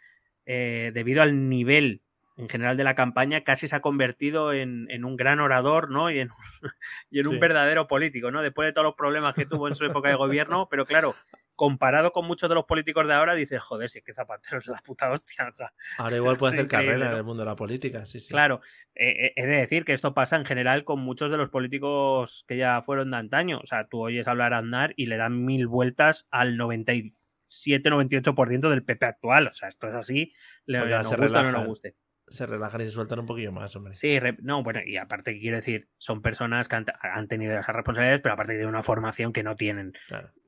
eh, 0.44 0.90
debido 0.94 1.22
al 1.22 1.48
nivel 1.48 2.02
en 2.36 2.48
general 2.50 2.76
de 2.76 2.84
la 2.84 2.94
campaña, 2.94 3.44
casi 3.44 3.66
se 3.66 3.76
ha 3.76 3.80
convertido 3.80 4.52
en, 4.52 5.04
un 5.04 5.16
gran 5.16 5.40
orador, 5.40 5.90
¿no? 5.90 6.10
Y 6.10 6.20
en, 6.20 6.28
y 7.10 7.20
en 7.20 7.26
un 7.28 7.40
verdadero 7.40 7.86
político, 7.86 8.30
¿no? 8.30 8.42
Después 8.42 8.66
de 8.66 8.72
todos 8.72 8.84
los 8.84 8.94
problemas 8.94 9.34
que 9.34 9.46
tuvo 9.46 9.68
en 9.68 9.74
su 9.74 9.86
época 9.86 10.10
de 10.10 10.16
gobierno, 10.16 10.68
pero 10.70 10.84
claro, 10.84 11.14
comparado 11.54 12.12
con 12.12 12.26
muchos 12.26 12.50
de 12.50 12.54
los 12.54 12.66
políticos 12.66 13.06
de 13.06 13.14
ahora, 13.14 13.34
dices, 13.34 13.62
joder, 13.62 13.88
si 13.88 14.00
es 14.00 14.04
que 14.04 14.12
Zapatero 14.12 14.58
es 14.58 14.66
la 14.66 14.82
puta 14.84 15.10
hostia. 15.10 15.48
ahora 15.96 16.16
igual 16.16 16.36
puede 16.36 16.54
hacer 16.56 16.68
carrera 16.68 17.10
en 17.10 17.16
el 17.16 17.24
mundo 17.24 17.42
de 17.42 17.48
la 17.48 17.56
política, 17.56 18.04
sí, 18.04 18.20
sí. 18.20 18.28
Claro, 18.28 18.60
eh, 18.94 19.28
eh, 19.28 19.32
he 19.36 19.46
de 19.46 19.56
decir 19.56 19.86
que 19.86 19.94
esto 19.94 20.12
pasa 20.12 20.36
en 20.36 20.44
general 20.44 20.84
con 20.84 21.00
muchos 21.00 21.30
de 21.30 21.38
los 21.38 21.48
políticos 21.48 22.44
que 22.46 22.58
ya 22.58 22.82
fueron 22.82 23.12
de 23.12 23.16
antaño. 23.16 23.60
O 23.60 23.66
sea, 23.66 23.88
tú 23.88 24.00
oyes 24.00 24.28
hablar 24.28 24.52
a 24.52 24.58
Andar 24.58 24.92
y 24.96 25.06
le 25.06 25.16
dan 25.16 25.42
mil 25.44 25.66
vueltas 25.66 26.26
al 26.30 26.58
95 26.58 27.25
97-98% 27.48 28.70
del 28.70 28.84
PP 28.84 29.06
actual. 29.06 29.48
O 29.48 29.52
sea, 29.52 29.68
esto 29.68 29.88
es 29.88 29.94
así, 29.94 30.32
le, 30.64 30.80
pues 30.80 31.16
gusta 31.16 31.40
o 31.40 31.42
no 31.44 31.52
nos 31.52 31.66
guste. 31.66 31.96
Se 32.28 32.44
relajan 32.44 32.80
y 32.80 32.86
se 32.86 32.90
sueltan 32.90 33.20
un 33.20 33.26
poquillo 33.26 33.52
más, 33.52 33.76
hombre. 33.76 33.94
Sí, 33.94 34.18
no, 34.42 34.64
bueno, 34.64 34.80
y 34.84 34.96
aparte 34.96 35.38
quiero 35.38 35.56
decir, 35.56 35.88
son 35.96 36.22
personas 36.22 36.66
que 36.66 36.74
han, 36.74 37.28
tenido 37.28 37.52
esas 37.52 37.72
responsabilidades, 37.72 38.20
pero 38.20 38.34
aparte 38.34 38.54
de 38.54 38.66
una 38.66 38.82
formación 38.82 39.32
que 39.32 39.44
no 39.44 39.54
tienen. 39.54 39.92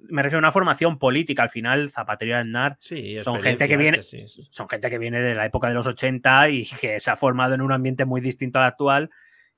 Me 0.00 0.24
refiero 0.24 0.38
a 0.38 0.40
una 0.40 0.50
formación 0.50 0.98
política. 0.98 1.44
Al 1.44 1.50
final, 1.50 1.90
Zapatero 1.90 2.32
y 2.32 2.34
Aznar 2.34 2.78
son 3.22 3.40
gente 3.40 3.68
que 3.68 3.76
viene, 3.76 4.02
son 4.02 4.68
gente 4.68 4.90
que 4.90 4.98
viene 4.98 5.20
de 5.20 5.36
la 5.36 5.46
época 5.46 5.68
de 5.68 5.74
los 5.74 5.86
80 5.86 6.48
y 6.48 6.66
que 6.66 6.98
se 6.98 7.10
ha 7.12 7.16
formado 7.16 7.54
en 7.54 7.60
un 7.60 7.70
ambiente 7.70 8.04
muy 8.04 8.20
distinto 8.20 8.58
al 8.58 8.64
actual, 8.64 9.10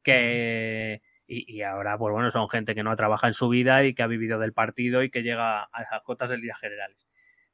que 0.02 1.00
y, 1.32 1.62
ahora, 1.62 1.96
pues 1.96 2.12
bueno, 2.12 2.28
son 2.32 2.48
gente 2.48 2.74
que 2.74 2.82
no 2.82 2.90
ha 2.90 2.96
trabajado 2.96 3.28
en 3.28 3.34
su 3.34 3.48
vida 3.48 3.84
y 3.84 3.94
que 3.94 4.02
ha 4.02 4.08
vivido 4.08 4.40
del 4.40 4.52
partido 4.52 5.04
y 5.04 5.10
que 5.10 5.22
llega 5.22 5.62
a 5.62 5.80
las 5.80 6.02
cotas 6.02 6.28
del 6.28 6.40
día 6.40 6.56
generales 6.56 7.06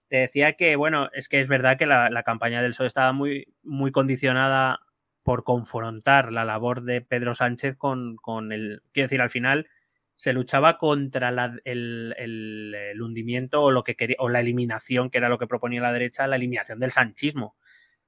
te 0.08 0.18
decía 0.18 0.54
que, 0.54 0.76
bueno, 0.76 1.08
es 1.12 1.28
que 1.28 1.40
es 1.40 1.48
verdad 1.48 1.78
que 1.78 1.86
la, 1.86 2.22
campaña 2.24 2.62
del 2.62 2.72
PSOE 2.72 2.86
estaba 2.86 3.12
muy, 3.12 3.54
muy 3.62 3.90
condicionada 3.90 4.80
por 5.22 5.42
confrontar 5.42 6.32
la 6.32 6.44
labor 6.44 6.82
de 6.82 7.00
Pedro 7.00 7.34
Sánchez 7.34 7.76
con, 7.76 8.16
con 8.16 8.52
el. 8.52 8.82
Quiero 8.92 9.06
decir, 9.06 9.20
al 9.20 9.30
final, 9.30 9.68
se 10.14 10.32
luchaba 10.32 10.78
contra 10.78 11.28
el, 11.64 12.14
el, 12.16 13.02
hundimiento 13.02 13.62
o 13.62 13.70
lo 13.70 13.84
que 13.84 13.96
quería, 13.96 14.16
o 14.18 14.28
la 14.28 14.40
eliminación, 14.40 15.10
que 15.10 15.18
era 15.18 15.28
lo 15.28 15.38
que 15.38 15.46
proponía 15.46 15.80
la 15.80 15.92
derecha, 15.92 16.26
la 16.26 16.36
eliminación 16.36 16.78
del 16.78 16.92
sanchismo. 16.92 17.56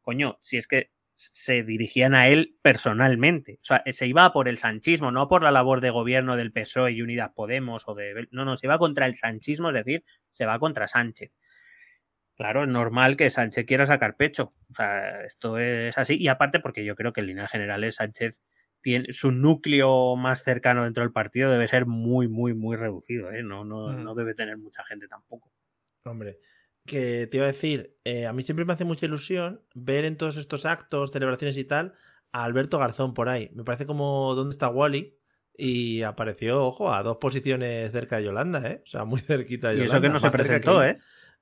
Coño, 0.01 0.39
si 0.41 0.57
es 0.57 0.69
que 0.69 0.91
se 1.19 1.65
dirigían 1.65 2.15
a 2.15 2.29
él 2.29 2.57
personalmente. 2.63 3.59
O 3.61 3.65
sea, 3.65 3.83
se 3.91 4.07
iba 4.07 4.33
por 4.33 4.49
el 4.49 4.57
sanchismo, 4.57 5.11
no 5.11 5.27
por 5.27 5.43
la 5.43 5.51
labor 5.51 5.81
de 5.81 5.91
gobierno 5.91 6.37
del 6.37 6.53
PSOE 6.53 6.93
y 6.93 7.03
Unidas 7.03 7.33
Podemos 7.35 7.89
o 7.89 7.95
de... 7.97 8.29
No, 8.31 8.45
no, 8.45 8.57
se 8.57 8.69
va 8.69 8.79
contra 8.79 9.07
el 9.07 9.17
sanchismo, 9.17 9.71
es 9.71 9.75
decir, 9.75 10.05
se 10.31 10.47
va 10.47 10.61
contra 10.61 10.87
Sánchez. 10.87 11.33
Claro, 12.39 12.63
es 12.63 12.69
normal 12.69 13.17
que 13.17 13.31
Sánchez 13.31 13.67
quiera 13.67 13.85
sacar 13.85 14.17
pecho. 14.17 14.55
O 14.71 14.75
sea, 14.75 15.25
esto 15.25 15.59
es 15.59 15.99
así. 15.99 16.17
Y 16.17 16.29
aparte 16.29 16.61
porque 16.61 16.85
yo 16.85 16.95
creo 16.95 17.13
que 17.13 17.21
en 17.21 17.27
líneas 17.27 17.51
generales 17.51 17.97
Sánchez 17.97 18.41
tiene 18.81 19.13
su 19.13 19.33
núcleo 19.33 20.15
más 20.15 20.45
cercano 20.45 20.85
dentro 20.85 21.03
del 21.03 21.13
partido 21.13 21.51
debe 21.51 21.67
ser 21.67 21.87
muy, 21.87 22.29
muy, 22.29 22.55
muy 22.55 22.77
reducido. 22.77 23.33
¿eh? 23.33 23.43
No, 23.43 23.65
no, 23.65 23.89
mm. 23.89 24.05
no 24.05 24.15
debe 24.15 24.35
tener 24.35 24.57
mucha 24.57 24.85
gente 24.85 25.09
tampoco. 25.09 25.51
Hombre, 26.05 26.39
que 26.87 27.27
te 27.27 27.39
iba 27.39 27.45
a 27.45 27.53
decir, 27.53 27.97
eh, 28.05 28.27
a 28.27 28.33
mí 28.33 28.43
siempre 28.43 28.65
me 28.65 28.73
hace 28.73 28.85
mucha 28.85 29.07
ilusión 29.07 29.61
ver 29.75 30.05
en 30.05 30.17
todos 30.17 30.37
estos 30.37 30.65
actos, 30.65 31.11
celebraciones 31.11 31.57
y 31.57 31.65
tal, 31.65 31.95
a 32.31 32.45
Alberto 32.45 32.79
Garzón 32.79 33.15
por 33.15 33.29
ahí. 33.29 33.51
Me 33.53 33.65
parece 33.65 33.85
como 33.85 34.37
¿Dónde 34.37 34.53
está 34.53 34.69
Wally? 34.69 35.19
Y 35.57 36.03
apareció, 36.03 36.65
ojo, 36.65 36.95
a 36.95 37.03
dos 37.03 37.17
posiciones 37.17 37.91
cerca 37.91 38.19
de 38.19 38.25
Yolanda, 38.27 38.63
¿eh? 38.65 38.81
O 38.85 38.87
sea, 38.87 39.05
muy 39.05 39.21
cerquita 39.21 39.71
de 39.71 39.79
Yolanda. 39.79 39.93
Y 39.93 39.97
eso 39.97 40.01
que 40.01 40.09
no 40.09 40.21
se 40.21 40.31
presentó, 40.31 40.81
que, 40.81 40.91
¿eh? 40.91 40.99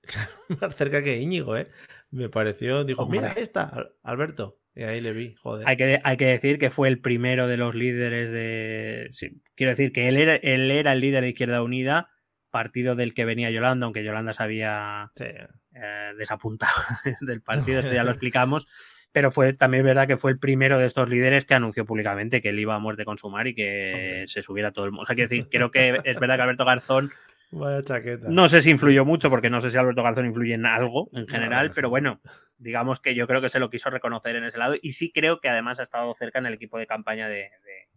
Más 0.60 0.74
cerca 0.76 1.02
que 1.02 1.18
Íñigo, 1.18 1.56
¿eh? 1.56 1.68
Me 2.10 2.28
pareció, 2.28 2.84
dijo, 2.84 3.02
Hombre. 3.02 3.20
mira, 3.20 3.32
está, 3.32 3.72
Alberto. 4.02 4.58
Y 4.74 4.82
ahí 4.82 5.00
le 5.00 5.12
vi, 5.12 5.34
joder. 5.36 5.66
Hay 5.66 5.76
que, 5.76 6.00
hay 6.02 6.16
que 6.16 6.26
decir 6.26 6.58
que 6.58 6.70
fue 6.70 6.88
el 6.88 7.00
primero 7.00 7.48
de 7.48 7.56
los 7.56 7.74
líderes 7.74 8.30
de. 8.30 9.08
Sí, 9.10 9.40
quiero 9.54 9.70
decir 9.70 9.90
que 9.90 10.08
él 10.08 10.18
era, 10.18 10.36
él 10.36 10.70
era 10.70 10.92
el 10.92 11.00
líder 11.00 11.22
de 11.22 11.30
Izquierda 11.30 11.62
Unida 11.62 12.10
partido 12.56 12.94
del 12.94 13.12
que 13.12 13.26
venía 13.26 13.50
Yolanda, 13.50 13.84
aunque 13.84 14.02
Yolanda 14.02 14.32
se 14.32 14.42
había 14.42 15.12
sí. 15.14 15.24
eh, 15.24 16.14
desapuntado 16.16 16.72
del 17.20 17.42
partido, 17.42 17.80
eso 17.80 17.92
ya 17.92 18.02
lo 18.02 18.10
explicamos. 18.12 18.66
Pero 19.12 19.30
fue 19.30 19.52
también 19.52 19.84
verdad 19.84 20.06
que 20.06 20.16
fue 20.16 20.30
el 20.30 20.38
primero 20.38 20.78
de 20.78 20.86
estos 20.86 21.10
líderes 21.10 21.44
que 21.44 21.52
anunció 21.52 21.84
públicamente 21.84 22.40
que 22.40 22.48
él 22.48 22.58
iba 22.58 22.74
a 22.74 22.78
muerte 22.78 23.04
con 23.04 23.18
su 23.18 23.28
mar 23.28 23.46
y 23.46 23.54
que 23.54 24.24
se 24.26 24.40
subiera 24.40 24.72
todo 24.72 24.86
el 24.86 24.92
mundo. 24.92 25.02
O 25.02 25.04
sea, 25.04 25.14
quiero 25.14 25.28
decir, 25.28 25.48
creo 25.50 25.70
que 25.70 26.00
es 26.02 26.18
verdad 26.18 26.36
que 26.36 26.42
Alberto 26.42 26.64
Garzón. 26.64 27.12
Vaya 27.50 27.82
chaqueta. 27.82 28.28
No 28.28 28.48
sé 28.48 28.62
si 28.62 28.70
influyó 28.70 29.04
mucho, 29.04 29.30
porque 29.30 29.50
no 29.50 29.60
sé 29.60 29.70
si 29.70 29.76
Alberto 29.76 30.02
Garzón 30.02 30.26
influye 30.26 30.54
en 30.54 30.66
algo 30.66 31.08
en 31.12 31.28
general, 31.28 31.68
no, 31.68 31.74
pero 31.74 31.88
bueno, 31.88 32.20
digamos 32.58 33.00
que 33.00 33.14
yo 33.14 33.26
creo 33.26 33.40
que 33.40 33.48
se 33.48 33.60
lo 33.60 33.70
quiso 33.70 33.88
reconocer 33.90 34.36
en 34.36 34.44
ese 34.44 34.58
lado 34.58 34.74
y 34.80 34.92
sí 34.92 35.12
creo 35.12 35.40
que 35.40 35.48
además 35.48 35.78
ha 35.78 35.84
estado 35.84 36.12
cerca 36.14 36.38
en 36.38 36.46
el 36.46 36.54
equipo 36.54 36.78
de 36.78 36.86
campaña 36.86 37.28
de, 37.28 37.50
de, 37.64 37.88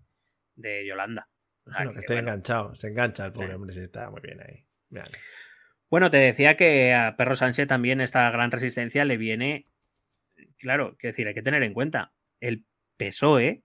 de 0.56 0.88
Yolanda. 0.88 1.30
Bueno, 1.66 1.92
que 1.92 2.00
esté 2.00 2.14
bueno. 2.14 2.30
enganchado, 2.30 2.76
se 2.76 2.88
engancha 2.88 3.26
el 3.26 3.34
pobre 3.34 3.48
sí. 3.48 3.54
hombre, 3.54 3.74
sí 3.74 3.80
está 3.82 4.10
muy 4.10 4.22
bien 4.22 4.40
ahí. 4.42 4.66
Bien. 4.90 5.06
Bueno, 5.90 6.12
te 6.12 6.18
decía 6.18 6.56
que 6.56 6.94
a 6.94 7.16
Perro 7.18 7.36
Sánchez 7.36 7.68
también 7.68 8.02
esta 8.02 8.30
gran 8.30 8.52
resistencia 8.52 9.06
le 9.06 9.18
viene, 9.18 9.66
claro, 10.58 10.96
quiero 10.98 11.12
decir, 11.12 11.28
hay 11.28 11.34
que 11.34 11.42
tener 11.42 11.64
en 11.64 11.74
cuenta, 11.74 12.14
el 12.40 12.66
PSOE, 12.98 13.64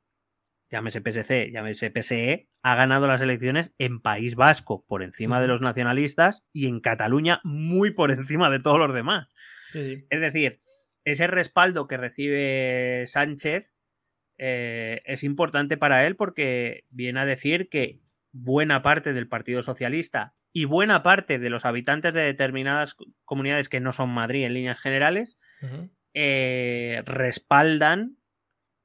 llámese 0.70 1.00
PSC, 1.00 1.50
llámese 1.52 1.90
PSE, 1.90 2.48
ha 2.62 2.74
ganado 2.74 3.06
las 3.06 3.20
elecciones 3.20 3.74
en 3.78 4.00
País 4.00 4.34
Vasco 4.34 4.84
por 4.86 5.02
encima 5.02 5.40
de 5.40 5.48
los 5.48 5.62
nacionalistas 5.62 6.44
y 6.52 6.66
en 6.66 6.80
Cataluña 6.80 7.40
muy 7.44 7.92
por 7.92 8.10
encima 8.10 8.50
de 8.50 8.60
todos 8.60 8.78
los 8.78 8.94
demás. 8.94 9.28
Sí, 9.70 9.84
sí. 9.84 10.06
Es 10.10 10.20
decir, 10.20 10.60
ese 11.04 11.26
respaldo 11.26 11.86
que 11.86 11.96
recibe 11.96 13.04
Sánchez 13.06 13.74
eh, 14.38 15.02
es 15.04 15.22
importante 15.22 15.76
para 15.76 16.06
él 16.06 16.16
porque 16.16 16.84
viene 16.90 17.20
a 17.20 17.26
decir 17.26 17.68
que 17.68 18.00
buena 18.32 18.82
parte 18.82 19.12
del 19.12 19.28
Partido 19.28 19.62
Socialista 19.62 20.34
y 20.52 20.64
buena 20.64 21.02
parte 21.02 21.38
de 21.38 21.50
los 21.50 21.64
habitantes 21.64 22.14
de 22.14 22.22
determinadas 22.22 22.96
comunidades 23.24 23.68
que 23.68 23.80
no 23.80 23.92
son 23.92 24.10
Madrid 24.10 24.44
en 24.44 24.54
líneas 24.54 24.80
generales 24.80 25.38
uh 25.62 25.66
-huh. 25.66 25.90
eh, 26.14 27.02
respaldan 27.06 28.16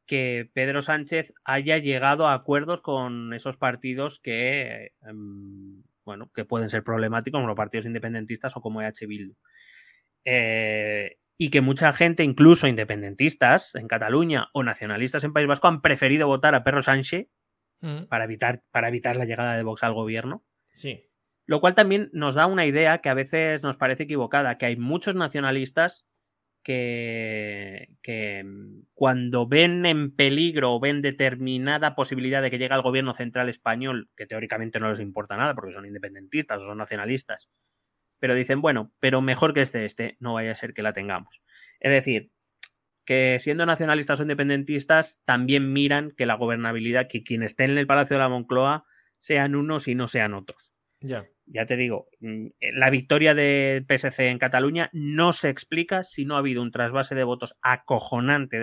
que 0.10 0.50
Pedro 0.54 0.82
Sánchez 0.82 1.36
haya 1.46 1.78
llegado 1.78 2.28
a 2.28 2.34
acuerdos 2.34 2.82
con 2.82 3.32
esos 3.32 3.58
partidos 3.58 4.20
que, 4.20 4.86
eh, 4.86 5.14
bueno, 6.04 6.32
que 6.34 6.46
pueden 6.46 6.72
ser 6.72 6.84
problemáticos, 6.84 7.38
como 7.38 7.48
los 7.48 7.56
partidos 7.56 7.86
independentistas 7.86 8.58
o 8.58 8.62
como 8.62 8.82
EH 8.82 9.06
Bildu. 9.08 9.36
Eh, 10.26 11.18
y 11.38 11.52
que 11.52 11.62
mucha 11.62 11.94
gente, 11.94 12.24
incluso 12.24 12.68
independentistas 12.68 13.76
en 13.76 13.88
Cataluña 13.88 14.48
o 14.52 14.64
nacionalistas 14.64 15.24
en 15.24 15.32
País 15.32 15.48
Vasco, 15.48 15.68
han 15.68 15.82
preferido 15.82 16.26
votar 16.26 16.56
a 16.56 16.64
Perro 16.64 16.82
Sánchez 16.82 17.28
mm. 17.82 18.06
para, 18.06 18.24
evitar, 18.24 18.64
para 18.72 18.88
evitar 18.88 19.16
la 19.16 19.26
llegada 19.26 19.56
de 19.56 19.62
Vox 19.62 19.84
al 19.84 19.94
gobierno. 19.94 20.44
Sí. 20.74 21.08
Lo 21.46 21.62
cual 21.62 21.76
también 21.76 22.10
nos 22.14 22.34
da 22.34 22.48
una 22.48 22.66
idea 22.66 22.98
que 22.98 23.10
a 23.10 23.14
veces 23.14 23.62
nos 23.62 23.78
parece 23.78 24.04
equivocada, 24.04 24.58
que 24.58 24.66
hay 24.66 24.76
muchos 24.76 25.14
nacionalistas 25.14 26.09
que, 26.64 27.90
que 28.02 28.46
cuando 28.94 29.48
ven 29.48 29.86
en 29.86 30.16
peligro 30.16 30.74
o 30.74 30.80
ven 30.80 31.02
determinada 31.02 31.96
posibilidad 31.96 32.42
de 32.42 32.52
que 32.52 32.58
llegue 32.58 32.74
al 32.74 32.82
gobierno 32.82 33.14
central 33.14 33.50
español, 33.50 34.10
que 34.16 34.26
teóricamente 34.26 34.80
no 34.80 34.90
les 34.90 35.00
importa 35.00 35.38
nada 35.38 35.56
porque 35.56 35.74
son 35.74 35.86
independentistas 35.86 36.62
o 36.62 36.66
son 36.66 36.78
nacionalistas, 36.78 37.50
pero 38.20 38.36
dicen, 38.36 38.62
bueno, 38.62 38.92
pero 39.00 39.22
mejor 39.22 39.54
que 39.54 39.62
este 39.62 39.86
este, 39.86 40.18
no 40.20 40.34
vaya 40.34 40.52
a 40.52 40.56
ser 40.56 40.74
que 40.74 40.84
la 40.84 40.94
tengamos. 40.94 41.42
Es 41.80 41.92
decir, 41.92 42.32
que 43.06 43.40
siendo 43.40 43.66
nacionalistas 43.66 44.20
o 44.20 44.24
independentistas, 44.24 45.22
también 45.26 45.74
miran 45.74 46.12
que 46.12 46.26
la 46.26 46.36
gobernabilidad, 46.36 47.08
que 47.08 47.24
quien 47.24 47.44
esté 47.44 47.64
en 47.64 47.78
el 47.78 47.88
Palacio 47.88 48.16
de 48.16 48.20
la 48.20 48.30
Moncloa 48.30 48.86
sean 49.18 49.56
unos 49.56 49.88
y 49.88 49.96
no 49.96 50.08
sean 50.08 50.34
otros. 50.34 50.74
Ya. 51.02 51.26
Ya 51.46 51.66
te 51.66 51.78
digo, 51.78 52.10
la 52.20 52.90
victoria 52.92 53.34
del 53.34 53.84
PSC 53.86 54.28
en 54.28 54.38
Cataluña 54.38 54.90
no 54.94 55.34
se 55.34 55.50
explica 55.50 56.04
si 56.04 56.26
no 56.26 56.36
ha 56.36 56.40
habido 56.40 56.62
un 56.62 56.72
trasvase 56.72 57.16
de 57.16 57.24
votos 57.24 57.58
acojonante 57.62 58.60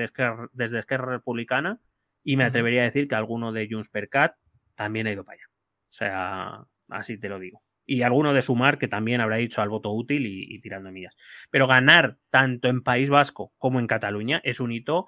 desde 0.52 0.78
Esquerra 0.78 1.10
Republicana 1.10 1.80
y 2.22 2.36
me 2.36 2.44
atrevería 2.44 2.82
a 2.82 2.84
decir 2.84 3.08
que 3.08 3.16
alguno 3.16 3.52
de 3.52 3.66
Junts 3.68 3.88
per 3.88 4.08
Cat 4.08 4.36
también 4.76 5.08
ha 5.08 5.12
ido 5.12 5.24
para 5.24 5.34
allá. 5.34 5.46
O 5.48 5.92
sea, 5.92 6.64
así 6.88 7.18
te 7.18 7.28
lo 7.28 7.40
digo 7.40 7.62
y 7.86 8.02
alguno 8.02 8.34
de 8.34 8.42
sumar 8.42 8.78
que 8.78 8.88
también 8.88 9.20
habrá 9.20 9.36
dicho 9.36 9.62
al 9.62 9.68
voto 9.68 9.92
útil 9.92 10.26
y, 10.26 10.42
y, 10.52 10.60
tirando 10.60 10.90
millas. 10.90 11.16
Pero 11.50 11.68
ganar 11.68 12.18
tanto 12.30 12.68
en 12.68 12.82
País 12.82 13.08
Vasco 13.08 13.52
como 13.58 13.78
en 13.78 13.86
Cataluña 13.86 14.40
es 14.44 14.58
un 14.58 14.72
hito 14.72 15.06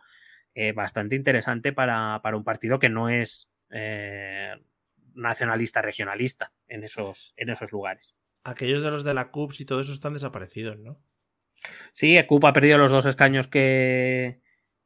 eh, 0.54 0.72
bastante 0.72 1.16
interesante 1.16 1.72
para, 1.72 2.20
para, 2.22 2.36
un 2.36 2.44
partido 2.44 2.78
que 2.78 2.88
no 2.88 3.08
es 3.08 3.48
eh, 3.70 4.54
nacionalista 5.18 5.82
regionalista 5.82 6.52
en 6.68 6.84
esos, 6.84 7.34
en 7.36 7.50
esos 7.50 7.72
lugares. 7.72 8.14
Aquellos 8.44 8.82
de 8.82 8.90
los 8.90 9.04
de 9.04 9.14
la 9.14 9.30
CUP 9.30 9.52
y 9.58 9.64
todo 9.64 9.80
eso 9.80 9.92
están 9.92 10.14
desaparecidos, 10.14 10.78
¿no? 10.78 11.00
Sí, 11.92 12.16
CUP 12.26 12.44
ha 12.44 12.52
perdido 12.52 12.78
los 12.78 12.90
dos 12.90 13.06
escaños 13.06 13.48
que... 13.48 14.40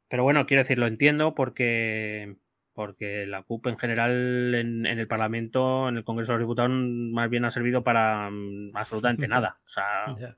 Pero 0.09 0.23
bueno, 0.23 0.45
quiero 0.45 0.61
decir, 0.61 0.77
lo 0.77 0.87
entiendo 0.87 1.33
porque 1.33 2.35
porque 2.73 3.27
la 3.27 3.43
CUP 3.43 3.67
en 3.67 3.77
general 3.77 4.55
en, 4.55 4.85
en, 4.85 4.99
el 4.99 5.07
Parlamento, 5.07 5.87
en 5.87 5.97
el 5.97 6.03
Congreso 6.03 6.31
de 6.31 6.39
los 6.39 6.47
Diputados, 6.47 6.71
más 6.71 7.29
bien 7.29 7.45
ha 7.45 7.51
servido 7.51 7.83
para 7.83 8.27
um, 8.29 8.75
absolutamente 8.75 9.27
nada. 9.29 9.59
O 9.63 9.67
sea, 9.67 10.15
yeah. 10.17 10.35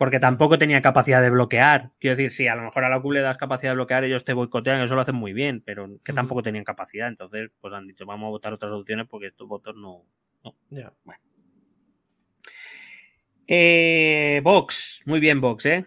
Porque 0.00 0.18
tampoco 0.18 0.56
tenía 0.56 0.80
capacidad 0.80 1.20
de 1.20 1.28
bloquear. 1.28 1.90
Quiero 1.98 2.16
decir, 2.16 2.30
sí, 2.30 2.48
a 2.48 2.54
lo 2.54 2.62
mejor 2.62 2.84
a 2.84 2.88
la 2.88 3.02
CUP 3.02 3.12
le 3.12 3.20
das 3.20 3.36
capacidad 3.36 3.72
de 3.72 3.74
bloquear, 3.74 4.02
ellos 4.02 4.24
te 4.24 4.32
boicotean, 4.32 4.80
eso 4.80 4.94
lo 4.94 5.02
hacen 5.02 5.14
muy 5.14 5.34
bien, 5.34 5.60
pero 5.60 5.90
que 6.02 6.14
tampoco 6.14 6.42
tenían 6.42 6.64
capacidad. 6.64 7.06
Entonces, 7.06 7.50
pues 7.60 7.74
han 7.74 7.86
dicho, 7.86 8.06
vamos 8.06 8.28
a 8.28 8.30
votar 8.30 8.54
otras 8.54 8.72
opciones 8.72 9.06
porque 9.06 9.26
estos 9.26 9.46
votos 9.46 9.76
no. 9.76 10.06
no. 10.42 10.56
Yeah. 10.70 10.94
Bueno. 11.04 11.20
Eh, 13.46 14.40
Vox, 14.42 15.02
muy 15.04 15.20
bien, 15.20 15.38
Vox, 15.38 15.66
¿eh? 15.66 15.84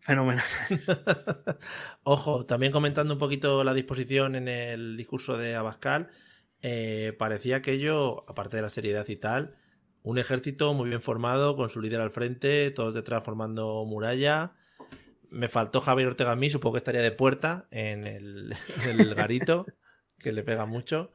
Fenomenal. 0.00 0.42
Ojo, 2.02 2.46
también 2.46 2.72
comentando 2.72 3.14
un 3.14 3.20
poquito 3.20 3.62
la 3.62 3.74
disposición 3.74 4.34
en 4.34 4.48
el 4.48 4.96
discurso 4.96 5.38
de 5.38 5.54
Abascal, 5.54 6.08
eh, 6.62 7.14
parecía 7.16 7.58
aquello, 7.58 8.28
aparte 8.28 8.56
de 8.56 8.62
la 8.62 8.70
seriedad 8.70 9.06
y 9.06 9.14
tal, 9.14 9.54
un 10.06 10.18
ejército 10.18 10.72
muy 10.72 10.88
bien 10.88 11.02
formado, 11.02 11.56
con 11.56 11.68
su 11.68 11.80
líder 11.80 12.00
al 12.00 12.12
frente, 12.12 12.70
todos 12.70 12.94
detrás 12.94 13.24
formando 13.24 13.84
muralla. 13.84 14.52
Me 15.30 15.48
faltó 15.48 15.80
Javier 15.80 16.06
Ortega 16.06 16.30
a 16.30 16.36
mí, 16.36 16.48
supongo 16.48 16.74
que 16.74 16.78
estaría 16.78 17.00
de 17.00 17.10
puerta 17.10 17.66
en 17.72 18.06
el, 18.06 18.54
en 18.86 19.00
el 19.00 19.14
garito, 19.16 19.66
que 20.20 20.30
le 20.30 20.44
pega 20.44 20.64
mucho. 20.64 21.12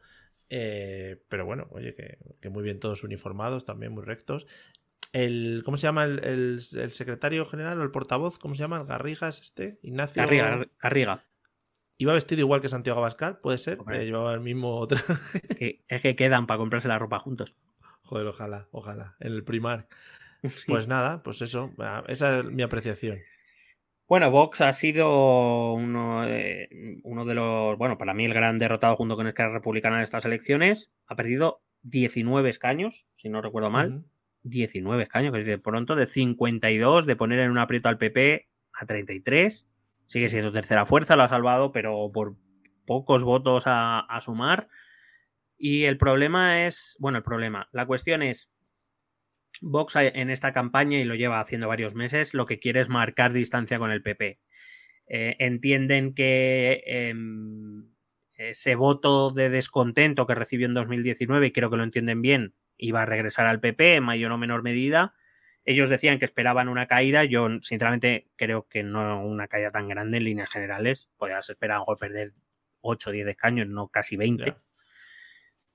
Eh, 0.50 1.24
pero 1.30 1.46
bueno, 1.46 1.70
oye, 1.72 1.96
que, 1.96 2.18
que, 2.42 2.50
muy 2.50 2.64
bien 2.64 2.82
todos 2.82 3.06
uniformados, 3.06 3.64
también 3.64 3.94
muy 3.94 4.04
rectos 4.04 4.46
el 5.14 5.62
¿cómo 5.64 5.78
se 5.78 5.84
llama 5.84 6.04
el, 6.04 6.24
el, 6.24 6.62
el, 6.74 6.92
secretario 6.92 7.46
general 7.46 7.80
o 7.80 7.84
el 7.84 7.92
portavoz? 7.92 8.38
¿Cómo 8.38 8.56
se 8.56 8.60
llama? 8.60 8.78
¿El 8.78 8.86
Garrigas 8.86 9.40
este? 9.42 9.80
Ignacio 9.84 10.22
Garriga, 10.22 10.66
Garriga. 10.82 11.26
Iba 11.98 12.14
vestido 12.14 12.42
igual 12.42 12.62
que 12.62 12.70
Santiago 12.70 13.00
Abascal, 13.00 13.40
puede 13.40 13.58
ser. 13.58 13.78
Eh, 13.94 14.06
llevaba 14.06 14.34
el 14.34 14.42
mismo 14.42 14.86
traje. 14.88 15.84
Es 15.88 16.02
que 16.02 16.16
quedan 16.16 16.48
para 16.48 16.58
comprarse 16.58 16.88
la 16.88 16.98
ropa 16.98 17.20
juntos. 17.20 17.56
Joder, 18.12 18.28
ojalá, 18.28 18.68
ojalá. 18.72 19.16
En 19.22 19.32
el 19.34 19.44
primar. 19.46 19.88
Pues 20.68 20.88
nada, 20.88 21.22
pues 21.22 21.42
eso. 21.44 21.72
Esa 22.08 22.40
es 22.40 22.46
mi 22.46 22.64
apreciación. 22.64 23.20
Bueno, 24.08 24.32
Vox 24.32 24.60
ha 24.62 24.72
sido 24.72 25.74
uno, 25.74 26.26
eh, 26.26 26.68
uno 27.04 27.26
de 27.26 27.36
los, 27.36 27.78
bueno, 27.78 28.00
para 28.00 28.16
mí 28.16 28.26
el 28.26 28.34
gran 28.34 28.58
derrotado 28.58 28.96
junto 28.96 29.16
con 29.16 29.28
Esquerra 29.28 29.54
Republicana 29.54 29.98
en 29.98 30.02
estas 30.02 30.26
elecciones. 30.26 30.92
Ha 31.06 31.16
perdido 31.16 31.62
19 31.84 32.50
escaños, 32.50 33.06
si 33.14 33.30
no 33.30 33.42
recuerdo 33.42 33.70
mal. 33.70 34.04
19 34.42 35.04
escaños, 35.04 35.32
que 35.32 35.44
de 35.44 35.60
pronto 35.60 35.96
de 35.96 36.08
52, 36.08 37.06
de 37.06 37.16
poner 37.16 37.40
en 37.40 37.52
un 37.52 37.60
aprieto 37.60 37.88
al 37.88 38.00
PP 38.00 38.50
a 38.74 38.86
33. 38.88 39.70
Sigue 40.08 40.28
siendo 40.28 40.52
tercera 40.52 40.86
fuerza, 40.86 41.16
lo 41.16 41.24
ha 41.24 41.30
salvado, 41.30 41.72
pero 41.72 42.10
por 42.12 42.36
pocos 42.86 43.24
votos 43.24 43.68
a, 43.68 44.00
a 44.00 44.20
sumar. 44.22 44.68
Y 45.64 45.84
el 45.84 46.00
problema 46.00 46.66
es, 46.66 46.98
bueno, 47.00 47.20
el 47.20 47.24
problema, 47.24 47.70
la 47.72 47.86
cuestión 47.86 48.24
es, 48.24 48.52
Vox 49.62 49.96
en 49.96 50.32
esta 50.32 50.54
campaña, 50.54 50.98
y 50.98 51.04
lo 51.04 51.14
lleva 51.14 51.40
haciendo 51.40 51.68
varios 51.68 51.94
meses, 51.94 52.34
lo 52.34 52.48
que 52.48 52.58
quiere 52.58 52.80
es 52.80 52.90
marcar 52.90 53.32
distancia 53.32 53.78
con 53.78 53.92
el 53.92 54.02
PP. 54.02 54.40
Eh, 55.06 55.36
entienden 55.38 56.16
que 56.16 56.82
em, 56.88 57.92
ese 58.34 58.74
voto 58.74 59.30
de 59.30 59.52
descontento 59.52 60.26
que 60.26 60.34
recibió 60.34 60.66
en 60.66 60.74
2019, 60.74 61.46
y 61.46 61.52
creo 61.52 61.70
que 61.70 61.78
lo 61.78 61.84
entienden 61.84 62.24
bien, 62.24 62.56
iba 62.78 63.04
a 63.04 63.06
regresar 63.06 63.46
al 63.46 63.60
PP 63.60 63.98
en 63.98 64.04
mayor 64.04 64.32
o 64.32 64.40
menor 64.40 64.64
medida. 64.64 65.14
Ellos 65.64 65.90
decían 65.90 66.18
que 66.18 66.26
esperaban 66.26 66.70
una 66.70 66.88
caída. 66.88 67.24
Yo, 67.24 67.48
sinceramente, 67.62 68.32
creo 68.36 68.68
que 68.68 68.82
no 68.82 69.24
una 69.24 69.48
caída 69.48 69.70
tan 69.70 69.88
grande 69.88 70.18
en 70.18 70.24
líneas 70.24 70.50
generales. 70.50 71.12
Podías 71.18 71.48
esperar 71.52 71.78
algo 71.78 71.96
perder 71.98 72.34
8 72.80 73.12
o 73.12 73.14
10 73.14 73.28
escaños, 73.28 73.68
no 73.68 73.90
casi 73.90 74.18
20. 74.18 74.56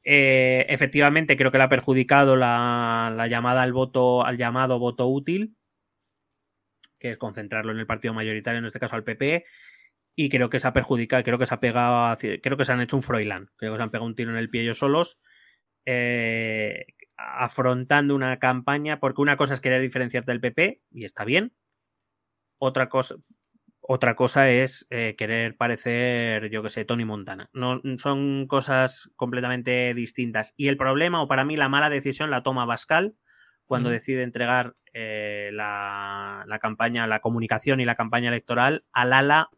Eh, 0.08 0.64
efectivamente, 0.68 1.36
creo 1.36 1.50
que 1.50 1.58
le 1.58 1.64
ha 1.64 1.68
perjudicado 1.68 2.36
la, 2.36 3.12
la, 3.14 3.26
llamada 3.26 3.62
al 3.62 3.72
voto, 3.72 4.24
al 4.24 4.38
llamado 4.38 4.78
voto 4.78 5.08
útil, 5.08 5.56
que 7.00 7.10
es 7.10 7.18
concentrarlo 7.18 7.72
en 7.72 7.78
el 7.80 7.88
partido 7.88 8.14
mayoritario, 8.14 8.60
en 8.60 8.66
este 8.66 8.78
caso 8.78 8.94
al 8.94 9.02
PP, 9.02 9.44
y 10.14 10.28
creo 10.28 10.48
que 10.48 10.60
se 10.60 10.68
ha 10.68 10.72
perjudicado, 10.72 11.24
creo 11.24 11.38
que 11.38 11.46
se 11.46 11.54
ha 11.54 11.60
pegado, 11.60 12.16
creo 12.40 12.56
que 12.56 12.64
se 12.64 12.72
han 12.72 12.80
hecho 12.80 12.94
un 12.94 13.02
Froilán, 13.02 13.50
creo 13.56 13.72
que 13.72 13.78
se 13.78 13.82
han 13.82 13.90
pegado 13.90 14.06
un 14.06 14.14
tiro 14.14 14.30
en 14.30 14.36
el 14.36 14.48
pie 14.48 14.62
ellos 14.62 14.78
solos, 14.78 15.18
eh, 15.86 16.86
afrontando 17.16 18.14
una 18.14 18.38
campaña, 18.38 19.00
porque 19.00 19.22
una 19.22 19.36
cosa 19.36 19.54
es 19.54 19.60
querer 19.60 19.82
diferenciarte 19.82 20.30
del 20.30 20.40
PP, 20.40 20.82
y 20.92 21.04
está 21.04 21.24
bien, 21.24 21.52
otra 22.58 22.88
cosa, 22.88 23.16
otra 23.88 24.14
cosa 24.14 24.50
es 24.50 24.86
eh, 24.90 25.14
querer 25.16 25.56
parecer, 25.56 26.50
yo 26.50 26.62
que 26.62 26.70
sé, 26.70 26.84
Tony 26.84 27.04
Montana. 27.04 27.48
No, 27.52 27.80
son 27.98 28.46
cosas 28.46 29.10
completamente 29.16 29.94
distintas. 29.94 30.54
Y 30.56 30.68
el 30.68 30.76
problema, 30.76 31.22
o 31.22 31.28
para 31.28 31.44
mí 31.44 31.56
la 31.56 31.68
mala 31.68 31.88
decisión, 31.88 32.30
la 32.30 32.42
toma 32.42 32.64
Bascal 32.64 33.14
cuando 33.64 33.90
decide 33.90 34.22
entregar 34.22 34.74
eh, 34.92 35.50
la, 35.52 36.44
la, 36.46 36.58
campaña, 36.58 37.06
la 37.06 37.20
comunicación 37.20 37.80
y 37.80 37.84
la 37.84 37.96
campaña 37.96 38.28
electoral 38.28 38.84
al 38.92 39.12
ala, 39.12 39.50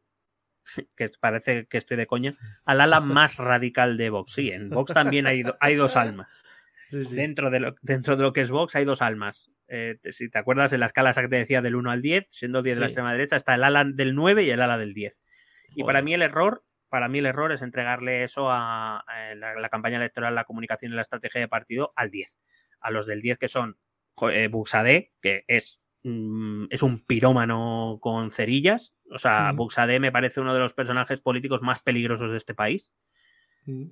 que 0.96 1.06
parece 1.20 1.66
que 1.66 1.78
estoy 1.78 1.96
de 1.96 2.06
coña, 2.06 2.36
al 2.64 2.80
ala 2.80 3.00
más 3.00 3.36
radical 3.36 3.96
de 3.96 4.10
Vox. 4.10 4.32
Sí, 4.32 4.50
en 4.50 4.70
Vox 4.70 4.92
también 4.92 5.26
hay, 5.26 5.42
hay 5.60 5.74
dos 5.74 5.96
almas. 5.96 6.42
Dentro, 6.90 7.50
de 7.50 7.60
lo, 7.60 7.74
dentro 7.82 8.16
de 8.16 8.22
lo 8.22 8.32
que 8.32 8.40
es 8.40 8.50
Vox 8.50 8.74
hay 8.76 8.84
dos 8.84 9.02
almas. 9.02 9.50
Eh, 9.68 9.98
si 10.10 10.30
te 10.30 10.38
acuerdas 10.38 10.72
en 10.72 10.80
la 10.80 10.86
escala 10.86 11.12
que 11.12 11.28
te 11.28 11.36
decía 11.36 11.60
del 11.60 11.76
1 11.76 11.90
al 11.90 12.02
10, 12.02 12.26
siendo 12.30 12.62
10 12.62 12.76
de 12.76 12.80
la 12.80 12.86
extrema 12.86 13.12
derecha, 13.12 13.36
está 13.36 13.54
el 13.54 13.64
ala 13.64 13.84
del 13.84 14.14
9 14.14 14.44
y 14.44 14.50
el 14.50 14.62
ala 14.62 14.78
del 14.78 14.94
10. 14.94 15.22
Y 15.74 15.84
para 15.84 16.00
mí 16.00 16.14
el 16.14 16.22
error, 16.22 16.64
para 16.88 17.08
mí 17.08 17.18
el 17.18 17.26
error 17.26 17.52
es 17.52 17.62
entregarle 17.62 18.22
eso 18.22 18.50
a, 18.50 19.04
la, 19.36 19.68
campaña 19.68 19.98
electoral, 19.98 20.34
la 20.34 20.44
comunicación 20.44 20.92
y 20.92 20.94
la 20.94 21.02
estrategia 21.02 21.40
de 21.40 21.48
partido 21.48 21.92
al 21.94 22.10
10. 22.10 22.38
A 22.80 22.90
los 22.90 23.06
del 23.06 23.20
10 23.20 23.38
que 23.38 23.48
son 23.48 23.76
eh, 24.32 24.48
Buxade, 24.48 25.12
que 25.20 25.44
es, 25.46 25.82
mm, 26.04 26.66
es 26.70 26.82
un 26.82 27.04
pirómano 27.04 27.98
con 28.00 28.30
cerillas. 28.30 28.94
O 29.10 29.18
sea, 29.18 29.52
Buxade 29.52 30.00
me 30.00 30.12
parece 30.12 30.40
uno 30.40 30.54
de 30.54 30.60
los 30.60 30.74
personajes 30.74 31.20
políticos 31.20 31.60
más 31.60 31.82
peligrosos 31.82 32.30
de 32.30 32.38
este 32.38 32.54
país. 32.54 32.94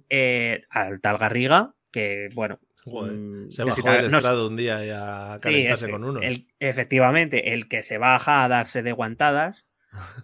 Eh, 0.08 0.62
al 0.70 1.02
tal 1.02 1.18
Garriga, 1.18 1.74
que 1.92 2.30
bueno, 2.34 2.58
Mm, 2.86 3.50
se 3.50 3.64
bajó 3.64 3.90
del 3.90 4.14
estrado 4.14 4.46
un 4.46 4.56
día 4.56 4.84
y 4.84 4.90
a 4.90 5.38
calentarse 5.42 5.90
con 5.90 6.04
uno. 6.04 6.20
efectivamente, 6.60 7.52
el 7.52 7.68
que 7.68 7.82
se 7.82 7.98
baja 7.98 8.44
a 8.44 8.48
darse 8.48 8.82
de 8.82 8.92
guantadas 8.92 9.66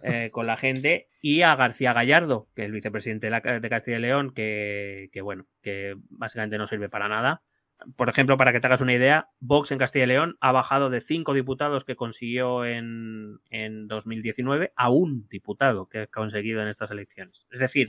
eh, 0.01 0.29
con 0.31 0.47
la 0.47 0.55
gente 0.55 1.09
y 1.21 1.41
a 1.41 1.55
García 1.55 1.93
Gallardo, 1.93 2.47
que 2.55 2.61
es 2.63 2.67
el 2.67 2.71
vicepresidente 2.71 3.29
de, 3.29 3.69
Castilla 3.69 3.97
y 3.97 4.01
León, 4.01 4.33
que, 4.33 5.09
bueno, 5.21 5.45
que 5.61 5.95
básicamente 6.09 6.57
no 6.57 6.67
sirve 6.67 6.89
para 6.89 7.09
nada. 7.09 7.43
Por 7.97 8.07
ejemplo, 8.07 8.37
para 8.37 8.53
que 8.53 8.61
te 8.61 8.67
hagas 8.67 8.79
una 8.79 8.93
idea, 8.93 9.29
Vox 9.41 9.71
en 9.71 9.77
Castilla 9.77 10.05
y 10.05 10.07
León 10.07 10.37
ha 10.39 10.53
bajado 10.53 10.89
de 10.89 11.01
cinco 11.01 11.33
diputados 11.33 11.83
que 11.83 11.97
consiguió 11.97 12.63
en, 12.63 13.39
en 13.49 13.87
2019 13.89 14.71
a 14.77 14.89
un 14.89 15.27
diputado 15.27 15.89
que 15.89 15.99
ha 15.99 16.07
conseguido 16.07 16.61
en 16.61 16.69
estas 16.69 16.91
elecciones. 16.91 17.45
Es 17.51 17.59
decir, 17.59 17.87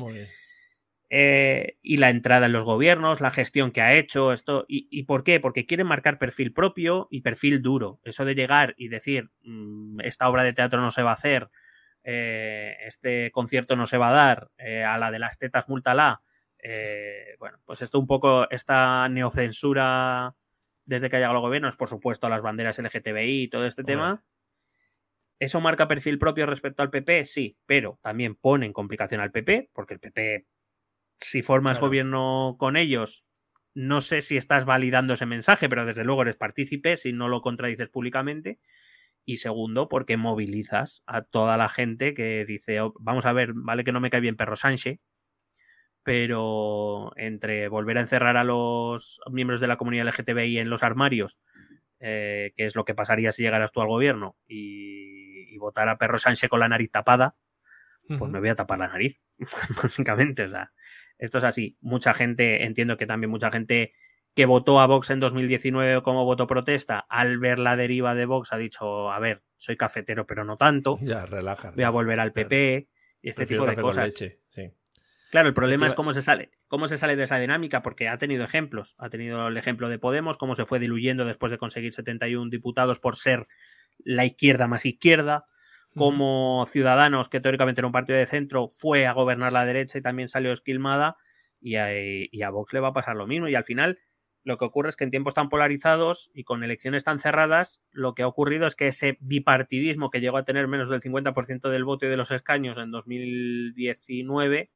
eh, 1.11 1.77
y 1.83 1.99
la 1.99 2.11
entrada 2.11 2.47
en 2.47 2.53
los 2.53 2.65
gobiernos, 2.65 3.21
la 3.21 3.31
gestión 3.31 3.71
que 3.71 3.81
ha 3.81 3.95
hecho, 3.95 4.33
esto. 4.33 4.65
Y, 4.69 5.05
por 5.05 5.23
qué? 5.25 5.41
Porque 5.41 5.67
quieren 5.67 5.87
marcar 5.87 6.19
perfil 6.19 6.53
propio 6.53 7.09
y 7.11 7.21
perfil 7.21 7.63
duro. 7.63 8.01
Eso 8.05 8.25
de 8.25 8.35
llegar 8.35 8.75
y 8.77 8.89
decir, 8.89 9.31
mm, 9.43 10.01
esta 10.01 10.29
obra 10.29 10.43
de 10.43 10.53
teatro 10.53 10.81
no 10.81 10.91
se 10.91 11.03
va 11.03 11.11
a 11.11 11.15
hacer, 11.15 11.51
eh, 12.03 12.77
este 12.87 13.31
concierto 13.33 13.77
no 13.77 13.87
se 13.87 13.99
va 13.99 14.11
a 14.11 14.13
dar, 14.13 14.51
eh, 14.59 14.85
a 14.85 14.99
la 14.99 15.11
de 15.11 15.19
las 15.19 15.39
tetas 15.39 15.69
múltala. 15.69 16.23
bueno, 17.39 17.59
pues 17.67 17.83
esto 17.83 17.99
un 17.99 18.07
poco, 18.07 18.49
esta 18.51 19.09
neocensura 19.11 20.35
desde 20.87 21.11
que 21.11 21.17
ha 21.17 21.19
llegado 21.19 21.37
el 21.37 21.43
gobierno, 21.43 21.69
es 21.69 21.77
por 21.77 21.89
supuesto 21.89 22.27
a 22.27 22.31
las 22.31 22.43
banderas 22.43 22.79
LGTBI 22.79 23.43
y 23.45 23.49
todo 23.49 23.67
este 23.67 23.85
tema. 23.85 24.25
¿Eso 25.39 25.61
marca 25.61 25.89
perfil 25.89 26.19
propio 26.19 26.47
respecto 26.47 26.83
al 26.83 26.91
PP? 26.91 27.25
Sí, 27.25 27.59
pero 27.67 27.99
también 28.03 28.35
pone 28.35 28.67
en 28.67 28.73
complicación 28.73 29.21
al 29.21 29.31
PP, 29.31 29.71
porque 29.75 29.95
el 29.95 30.01
PP 30.01 30.47
si 31.25 31.41
formas 31.41 31.81
gobierno 31.81 32.57
con 32.59 32.77
ellos, 32.77 33.25
no 33.73 34.03
sé 34.03 34.21
si 34.21 34.37
estás 34.37 34.67
validando 34.67 35.15
ese 35.15 35.25
mensaje, 35.25 35.69
pero 35.71 35.87
desde 35.87 36.05
luego 36.05 36.23
eres 36.23 36.37
partícipe 36.37 36.99
si 36.99 37.13
no 37.13 37.29
lo 37.29 37.41
contradices 37.41 37.89
públicamente. 37.89 38.59
Y 39.25 39.39
segundo, 39.39 39.89
porque 39.89 40.19
movilizas 40.19 41.03
a 41.07 41.23
toda 41.23 41.57
la 41.57 41.71
gente 41.71 42.13
que 42.13 42.45
dice, 42.45 42.83
oh, 42.83 42.93
vamos 43.01 43.25
a 43.25 43.33
ver, 43.33 43.55
vale 43.55 43.83
que 43.83 43.93
no 43.93 44.01
me 44.01 44.11
cae 44.11 44.21
bien 44.21 44.37
Perro 44.37 44.55
Sánchez, 44.55 45.01
pero 46.03 47.13
entre 47.17 47.69
volver 47.69 47.97
a 47.97 48.03
encerrar 48.03 48.37
a 48.37 48.45
los 48.45 49.19
miembros 49.31 49.61
de 49.61 49.67
la 49.67 49.79
comunidad 49.79 50.07
LGTBI 50.09 50.59
en 50.59 50.69
los 50.69 50.83
armarios, 50.83 51.41
eh, 52.01 52.53
que 52.55 52.67
es 52.67 52.77
lo 52.77 52.85
que 52.85 52.95
pasaría 52.95 53.33
si 53.33 53.43
llegaras 53.43 53.73
tú 53.73 53.81
al 53.81 53.89
gobierno, 53.89 54.37
y, 54.47 55.57
votar 55.57 55.89
a 55.89 55.97
Perro 55.97 56.19
Sánchez 56.19 56.51
con 56.51 56.61
la 56.61 56.69
nariz 56.69 56.91
tapada, 56.91 57.37
pues 58.07 58.31
me 58.31 58.41
voy 58.41 58.51
a 58.51 58.55
tapar 58.55 58.79
la 58.79 58.89
nariz, 58.89 59.19
básicamente. 59.83 60.43
O 60.43 60.49
sea, 60.51 60.73
esto 61.19 61.39
es 61.39 61.45
así. 61.45 61.77
Mucha 61.81 62.15
gente, 62.15 62.65
entiendo 62.65 62.97
que 62.97 63.07
también 63.07 63.31
mucha 63.31 63.51
gente 63.51 63.93
que 64.35 64.47
votó 64.47 64.81
a 64.81 64.87
Vox 64.87 65.11
en 65.11 65.21
2019 65.21 66.03
como 66.03 66.25
voto 66.25 66.47
protesta, 66.47 67.07
al 67.09 67.39
ver 67.39 67.59
la 67.59 67.77
deriva 67.77 68.15
de 68.15 68.27
Vox 68.27 68.53
ha 68.53 68.57
dicho, 68.57 69.13
a 69.13 69.19
ver, 69.21 69.43
soy 69.57 69.77
cafetero 69.77 70.27
pero 70.27 70.45
no 70.45 70.57
tanto. 70.57 70.99
Ya, 71.03 71.27
relaja. 71.27 71.71
Voy 71.71 71.85
a 71.85 71.91
volver 71.91 72.21
al 72.21 72.33
PP 72.33 72.89
y 73.23 73.29
este 73.29 73.47
tipo 73.47 73.67
de 73.67 73.77
cosas. 73.77 74.13
Claro, 75.31 75.49
el 75.49 75.55
problema 75.55 75.89
es 75.89 75.95
cómo 75.95 76.13
se 76.13 76.23
sale, 76.23 76.53
cómo 76.69 76.87
se 76.87 76.97
sale 76.97 77.17
de 77.17 77.25
esa 77.25 77.39
dinámica, 77.39 77.83
porque 77.83 78.09
ha 78.09 78.19
tenido 78.19 78.45
ejemplos. 78.45 78.95
Ha 78.99 79.09
tenido 79.09 79.49
el 79.49 79.57
ejemplo 79.57 79.89
de 79.89 79.99
Podemos, 79.99 80.37
cómo 80.37 80.55
se 80.55 80.65
fue 80.65 80.79
diluyendo 80.79 81.25
después 81.25 81.51
de 81.51 81.59
conseguir 81.59 81.93
71 81.93 82.51
diputados 82.51 83.01
por 83.01 83.17
ser 83.17 83.49
la 83.99 84.25
izquierda 84.25 84.69
más 84.69 84.87
izquierda 84.87 85.47
como 85.97 86.65
Ciudadanos, 86.67 87.29
que 87.29 87.41
teóricamente 87.41 87.81
era 87.81 87.87
un 87.87 87.93
partido 87.93 88.19
de 88.19 88.27
centro, 88.27 88.69
fue 88.69 89.07
a 89.07 89.13
gobernar 89.13 89.53
la 89.53 89.65
derecha 89.65 89.99
y 89.99 90.03
también 90.03 90.29
salió 90.29 90.53
esquilmada, 90.53 91.17
y 91.61 91.77
a, 91.77 92.51
Vox 92.51 92.73
le 92.73 92.81
va 92.81 92.89
a 92.89 92.93
pasar 92.93 93.17
lo 93.17 93.27
mismo. 93.27 93.49
Y 93.49 93.55
al 93.55 93.65
final, 93.65 93.99
lo 94.43 94.59
que 94.59 94.67
ocurre 94.67 94.91
es 94.91 94.97
que 94.97 95.05
en 95.05 95.11
tiempos 95.11 95.35
tan 95.35 95.49
polarizados 95.49 96.31
y 96.35 96.45
con 96.45 96.63
elecciones 96.63 97.05
tan 97.05 97.19
cerradas, 97.19 97.83
lo 97.91 98.15
que 98.15 98.23
ha 98.23 98.27
ocurrido 98.27 98.67
es 98.67 98.77
que 98.77 98.89
ese 98.89 99.17
bipartidismo 99.21 100.11
que 100.11 100.21
llegó 100.21 100.37
a 100.37 100.45
tener 100.45 100.69
menos 100.69 100.91
del 100.91 101.01
50% 101.01 101.71
del 101.71 101.85
voto 101.85 102.07
y 102.07 102.11
de 102.11 102.17
los 102.19 102.31
escaños 102.31 102.77
en 102.77 102.91
2019, 102.91 104.71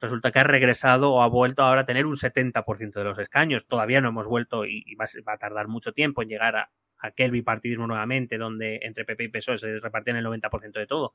resulta 0.00 0.30
que 0.30 0.38
ha 0.38 0.44
regresado 0.44 1.12
o 1.12 1.22
ha 1.22 1.28
vuelto 1.28 1.62
ahora 1.62 1.82
a 1.82 1.86
tener 1.86 2.06
un 2.06 2.16
70% 2.16 2.92
de 2.92 3.04
los 3.04 3.18
escaños. 3.18 3.66
Todavía 3.66 4.00
no 4.00 4.10
hemos 4.10 4.28
vuelto 4.28 4.64
y, 4.64 4.94
va, 4.94 5.06
a 5.32 5.38
tardar 5.38 5.66
mucho 5.66 5.92
tiempo 5.92 6.22
en 6.22 6.28
llegar 6.28 6.56
a, 6.56 6.70
aquel 7.00 7.30
bipartidismo 7.30 7.86
nuevamente, 7.86 8.38
donde 8.38 8.80
entre 8.82 9.04
PP 9.04 9.24
y 9.24 9.28
PSOE 9.28 9.58
se 9.58 9.80
repartían 9.80 10.16
el 10.16 10.26
90% 10.26 10.72
de 10.72 10.86
todo. 10.86 11.14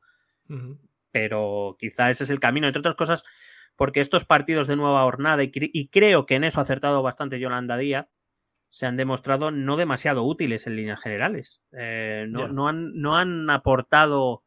Pero 1.11 1.75
quizá 1.79 2.09
ese 2.09 2.25
es 2.25 2.29
el 2.29 2.39
camino, 2.39 2.67
entre 2.67 2.79
otras 2.79 2.95
cosas, 2.95 3.23
porque 3.75 3.99
estos 3.99 4.25
partidos 4.25 4.67
de 4.67 4.75
nueva 4.75 5.05
hornada, 5.05 5.43
y, 5.43 5.87
creo 5.89 6.25
que 6.25 6.35
en 6.35 6.43
eso 6.43 6.59
ha 6.59 6.63
acertado 6.63 7.01
bastante 7.03 7.39
Yolanda 7.39 7.77
Díaz, 7.77 8.07
se 8.69 8.85
han 8.85 8.97
demostrado 8.97 9.51
no 9.51 9.77
demasiado 9.77 10.23
útiles 10.23 10.67
en 10.67 10.75
líneas 10.75 10.99
generales. 10.99 11.61
Eh, 11.71 12.25
no, 12.27 12.67
han, 12.67 12.93
no, 12.99 13.15
han, 13.15 13.49
aportado 13.49 14.43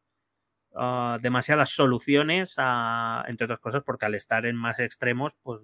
ah, 0.75 1.17
demasiadas 1.21 1.71
soluciones, 1.71 2.55
a, 2.57 3.23
entre 3.27 3.45
otras 3.45 3.59
cosas, 3.59 3.83
porque 3.83 4.05
al 4.05 4.15
estar 4.15 4.45
en 4.45 4.55
más 4.55 4.79
extremos, 4.79 5.35
pues 5.41 5.61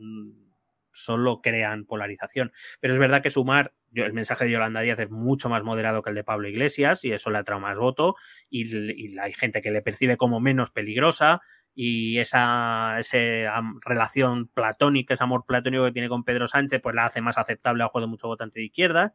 solo 0.91 1.41
crean 1.41 1.85
polarización. 1.85 2.51
Pero 2.79 2.93
es 2.93 2.99
verdad 2.99 3.21
que 3.21 3.29
sumar 3.29 3.73
el 3.95 4.13
mensaje 4.13 4.45
de 4.45 4.51
Yolanda 4.51 4.81
Díaz 4.81 4.99
es 4.99 5.09
mucho 5.09 5.49
más 5.49 5.63
moderado 5.63 6.01
que 6.01 6.09
el 6.09 6.15
de 6.15 6.23
Pablo 6.23 6.47
Iglesias 6.47 7.03
y 7.03 7.11
eso 7.11 7.29
le 7.29 7.37
atrae 7.37 7.59
más 7.59 7.77
voto 7.77 8.15
y, 8.49 9.17
hay 9.17 9.33
gente 9.33 9.61
que 9.61 9.71
le 9.71 9.81
percibe 9.81 10.17
como 10.17 10.39
menos 10.39 10.71
peligrosa 10.71 11.41
y 11.73 12.19
esa, 12.19 12.99
relación 13.85 14.47
platónica, 14.47 15.13
ese 15.13 15.23
amor 15.23 15.45
platónico 15.45 15.85
que 15.85 15.91
tiene 15.91 16.09
con 16.09 16.23
Pedro 16.23 16.47
Sánchez, 16.47 16.81
pues 16.81 16.95
la 16.95 17.05
hace 17.05 17.21
más 17.21 17.37
aceptable 17.37 17.83
a 17.83 17.87
ojos 17.87 18.01
de 18.01 18.07
mucho 18.07 18.27
votante 18.27 18.59
de 18.59 18.65
izquierda 18.65 19.13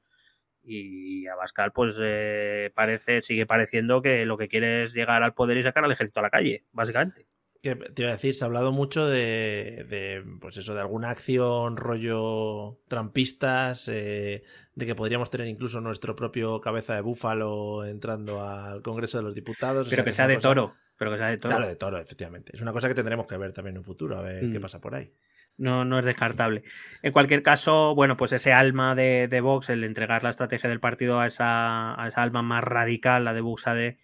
y 0.62 1.26
Abascal 1.26 1.72
pues 1.72 1.96
eh, 2.00 2.70
parece, 2.74 3.22
sigue 3.22 3.46
pareciendo 3.46 4.02
que 4.02 4.26
lo 4.26 4.36
que 4.36 4.48
quiere 4.48 4.82
es 4.82 4.92
llegar 4.92 5.22
al 5.22 5.34
poder 5.34 5.56
y 5.56 5.62
sacar 5.62 5.84
al 5.84 5.92
ejército 5.92 6.20
a 6.20 6.24
la 6.24 6.30
calle, 6.30 6.64
básicamente. 6.72 7.26
Que 7.62 7.76
te 7.76 8.02
iba 8.02 8.10
a 8.10 8.14
decir, 8.14 8.34
se 8.34 8.42
ha 8.42 8.46
hablado 8.46 8.72
mucho 8.72 9.06
de, 9.06 10.24
pues 10.40 10.56
eso, 10.56 10.74
de 10.74 10.80
alguna 10.80 11.10
acción 11.10 11.76
rollo 11.76 12.78
trampistas, 12.88 13.86
eh, 13.88 14.44
de 14.74 14.86
que 14.86 14.94
podríamos 14.94 15.28
tener 15.28 15.46
incluso 15.46 15.82
nuestro 15.82 16.16
propio 16.16 16.60
cabeza 16.60 16.94
de 16.94 17.02
búfalo 17.02 17.84
entrando 17.84 18.42
al 18.42 18.80
Congreso 18.80 19.18
de 19.18 19.24
los 19.24 19.34
Diputados. 19.34 19.88
Pero 19.90 20.04
que 20.04 20.12
sea 20.12 20.26
de 20.26 20.38
toro, 20.38 20.74
pero 20.96 21.10
que 21.10 21.18
sea 21.18 21.26
de 21.26 21.36
toro. 21.36 21.54
Claro, 21.54 21.68
de 21.68 21.76
toro, 21.76 21.98
efectivamente. 21.98 22.52
Es 22.54 22.62
una 22.62 22.72
cosa 22.72 22.88
que 22.88 22.94
tendremos 22.94 23.26
que 23.26 23.36
ver 23.36 23.52
también 23.52 23.74
en 23.74 23.78
un 23.78 23.84
futuro, 23.84 24.16
a 24.16 24.22
ver 24.22 24.40
qué 24.50 24.58
mm. 24.58 24.62
pasa 24.62 24.80
por 24.80 24.94
ahí. 24.94 25.12
No, 25.58 25.84
no 25.84 25.98
es 25.98 26.06
descartable. 26.06 26.62
En 27.02 27.12
cualquier 27.12 27.42
caso, 27.42 27.94
bueno, 27.94 28.16
pues 28.16 28.32
ese 28.32 28.54
alma 28.54 28.94
de, 28.94 29.28
de 29.28 29.40
Vox, 29.42 29.68
el 29.68 29.84
entregar 29.84 30.22
la 30.22 30.30
estrategia 30.30 30.70
del 30.70 30.80
partido 30.80 31.20
a 31.20 31.26
esa, 31.26 32.02
a 32.02 32.08
esa 32.08 32.22
alma 32.22 32.40
más 32.40 32.64
radical, 32.64 33.26
la 33.26 33.34
de 33.34 33.42
Buxade, 33.42 33.98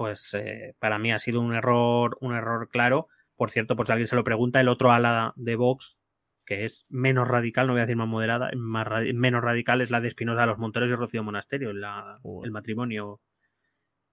pues 0.00 0.32
eh, 0.32 0.74
para 0.78 0.98
mí 0.98 1.12
ha 1.12 1.18
sido 1.18 1.42
un 1.42 1.54
error, 1.54 2.16
un 2.22 2.34
error 2.34 2.70
claro. 2.70 3.08
Por 3.36 3.50
cierto, 3.50 3.76
por 3.76 3.84
si 3.84 3.92
alguien 3.92 4.08
se 4.08 4.16
lo 4.16 4.24
pregunta, 4.24 4.58
el 4.58 4.70
otro 4.70 4.92
ala 4.92 5.34
de 5.36 5.56
Vox, 5.56 6.00
que 6.46 6.64
es 6.64 6.86
menos 6.88 7.28
radical, 7.28 7.66
no 7.66 7.74
voy 7.74 7.80
a 7.80 7.84
decir 7.84 7.98
más 7.98 8.08
moderada, 8.08 8.50
más 8.56 8.88
menos 9.12 9.44
radical 9.44 9.82
es 9.82 9.90
la 9.90 10.00
de 10.00 10.08
Espinosa 10.08 10.40
de 10.40 10.46
los 10.46 10.56
Monteros 10.56 10.88
y 10.88 10.94
Rocío 10.94 11.22
Monasterio, 11.22 11.68
el 11.68 12.50
matrimonio 12.50 13.20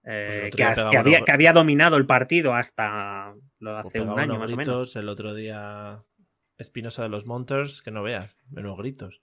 eh, 0.04 0.50
pues 0.52 0.56
que, 0.56 1.32
había, 1.32 1.54
dominado 1.54 1.96
el 1.96 2.04
partido 2.04 2.52
hasta 2.52 3.32
lo 3.58 3.78
hace 3.78 4.02
un 4.02 4.20
año 4.20 4.38
más 4.38 4.52
o 4.52 4.56
menos. 4.56 4.94
El 4.94 5.08
otro 5.08 5.34
día 5.34 6.04
Espinosa 6.58 7.02
de 7.02 7.08
los 7.08 7.24
Monters, 7.24 7.80
que 7.80 7.92
no 7.92 8.02
veas, 8.02 8.36
menos 8.50 8.76
gritos. 8.76 9.22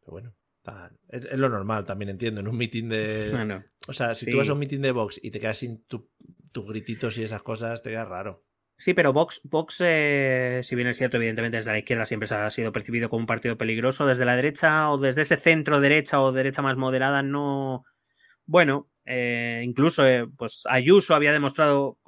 Pero 0.00 0.12
bueno. 0.12 0.34
Es, 1.08 1.38
lo 1.38 1.48
normal, 1.48 1.84
también 1.84 2.10
entiendo, 2.10 2.40
en 2.40 2.48
un 2.48 2.56
meeting 2.56 2.88
de... 2.88 3.62
o 3.88 3.92
sea, 3.92 4.14
si 4.14 4.30
tú 4.30 4.36
vas 4.36 4.48
a 4.48 4.52
un 4.52 4.58
meeting 4.58 4.80
de 4.80 4.92
Vox 4.92 5.20
y 5.22 5.30
te 5.30 5.40
quedas 5.40 5.58
sin 5.58 5.84
tus 5.84 6.68
grititos 6.68 7.18
y 7.18 7.24
esas 7.24 7.42
cosas, 7.42 7.82
te 7.82 7.90
queda 7.90 8.04
raro. 8.04 8.44
Sí, 8.76 8.94
pero 8.94 9.12
Vox, 9.12 9.40
Vox 9.44 9.80
eh, 9.80 10.60
si 10.62 10.74
bien 10.74 10.88
es 10.88 10.96
cierto, 10.96 11.16
evidentemente 11.16 11.58
desde 11.58 11.70
la 11.70 11.78
izquierda 11.78 12.04
siempre 12.04 12.26
se 12.26 12.34
ha 12.34 12.50
sido 12.50 12.72
percibido 12.72 13.08
como 13.08 13.20
un 13.20 13.26
partido 13.26 13.56
peligroso, 13.56 14.06
desde 14.06 14.24
la 14.24 14.34
derecha 14.34 14.90
o 14.90 14.98
desde 14.98 15.22
ese 15.22 15.36
centro 15.36 15.80
derecha 15.80 16.20
o 16.20 16.32
derecha 16.32 16.62
más 16.62 16.76
moderada, 16.76 17.22
no... 17.22 17.84
Bueno, 18.44 18.90
eh, 19.04 19.62
incluso, 19.64 20.06
eh, 20.06 20.28
pues 20.36 20.62
Ayuso 20.68 21.16
había 21.16 21.32
demostrado 21.32 21.98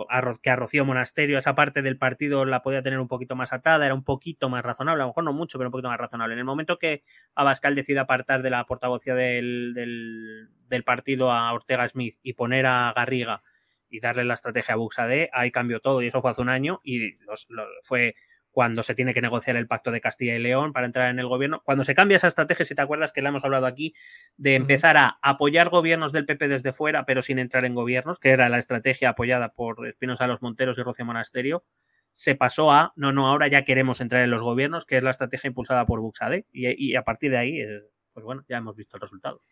que 0.42 0.50
a 0.50 0.56
Rocío 0.56 0.84
Monasterio 0.84 1.38
esa 1.38 1.56
parte 1.56 1.82
del 1.82 1.98
partido 1.98 2.44
la 2.44 2.62
podía 2.62 2.82
tener 2.82 3.00
un 3.00 3.08
poquito 3.08 3.34
más 3.34 3.52
atada, 3.52 3.84
era 3.84 3.94
un 3.94 4.04
poquito 4.04 4.48
más 4.48 4.64
razonable, 4.64 5.02
a 5.02 5.06
lo 5.06 5.10
mejor 5.10 5.24
no 5.24 5.32
mucho, 5.32 5.58
pero 5.58 5.68
un 5.68 5.72
poquito 5.72 5.88
más 5.88 5.98
razonable. 5.98 6.34
En 6.34 6.38
el 6.38 6.44
momento 6.44 6.78
que 6.78 7.02
Abascal 7.34 7.74
decide 7.74 7.98
apartar 7.98 8.42
de 8.42 8.50
la 8.50 8.64
portavocía 8.64 9.14
del, 9.14 9.74
del, 9.74 10.84
partido 10.84 11.32
a 11.32 11.52
Ortega 11.52 11.88
Smith 11.88 12.16
y 12.22 12.34
poner 12.34 12.66
a 12.66 12.92
Garriga 12.94 13.42
y 13.88 14.00
darle 14.00 14.24
la 14.24 14.34
estrategia 14.34 14.74
a 14.74 14.76
Buxade, 14.76 15.30
ahí 15.32 15.50
cambió 15.50 15.80
todo 15.80 16.02
y 16.02 16.08
eso 16.08 16.20
fue 16.20 16.30
hace 16.30 16.42
un 16.42 16.48
año 16.48 16.80
y 16.84 17.16
los, 17.24 17.48
fue 17.82 18.14
cuando 18.54 18.84
se 18.84 18.94
tiene 18.94 19.12
que 19.12 19.20
negociar 19.20 19.56
el 19.56 19.66
pacto 19.66 19.90
de 19.90 20.00
Castilla 20.00 20.36
y 20.36 20.38
León 20.38 20.72
para 20.72 20.86
entrar 20.86 21.10
en 21.10 21.18
el 21.18 21.26
gobierno. 21.26 21.60
Cuando 21.64 21.82
se 21.82 21.92
cambia 21.92 22.16
esa 22.16 22.28
estrategia, 22.28 22.64
si 22.64 22.76
te 22.76 22.80
acuerdas 22.80 23.10
que 23.10 23.20
la 23.20 23.30
hemos 23.30 23.44
hablado 23.44 23.66
aquí, 23.66 23.94
de 24.36 24.54
empezar 24.54 24.96
a 24.96 25.18
apoyar 25.22 25.70
gobiernos 25.70 26.12
del 26.12 26.24
PP 26.24 26.46
desde 26.46 26.72
fuera, 26.72 27.04
pero 27.04 27.20
sin 27.20 27.40
entrar 27.40 27.64
en 27.64 27.74
gobiernos, 27.74 28.20
que 28.20 28.30
era 28.30 28.48
la 28.48 28.58
estrategia 28.58 29.10
apoyada 29.10 29.48
por 29.54 29.84
Espinosa 29.88 30.28
los 30.28 30.40
Monteros 30.40 30.78
y 30.78 30.82
Rocío 30.82 31.04
Monasterio, 31.04 31.64
se 32.12 32.36
pasó 32.36 32.70
a, 32.70 32.92
no, 32.94 33.10
no, 33.10 33.26
ahora 33.26 33.48
ya 33.48 33.64
queremos 33.64 34.00
entrar 34.00 34.22
en 34.22 34.30
los 34.30 34.40
gobiernos, 34.40 34.86
que 34.86 34.98
es 34.98 35.02
la 35.02 35.10
estrategia 35.10 35.48
impulsada 35.48 35.84
por 35.84 36.00
Buxade, 36.00 36.46
y, 36.52 36.92
y 36.92 36.94
a 36.94 37.02
partir 37.02 37.32
de 37.32 37.38
ahí, 37.38 37.60
eh, 37.60 37.82
pues 38.12 38.24
bueno, 38.24 38.44
ya 38.48 38.58
hemos 38.58 38.76
visto 38.76 38.96
el 38.96 39.00
resultado. 39.00 39.42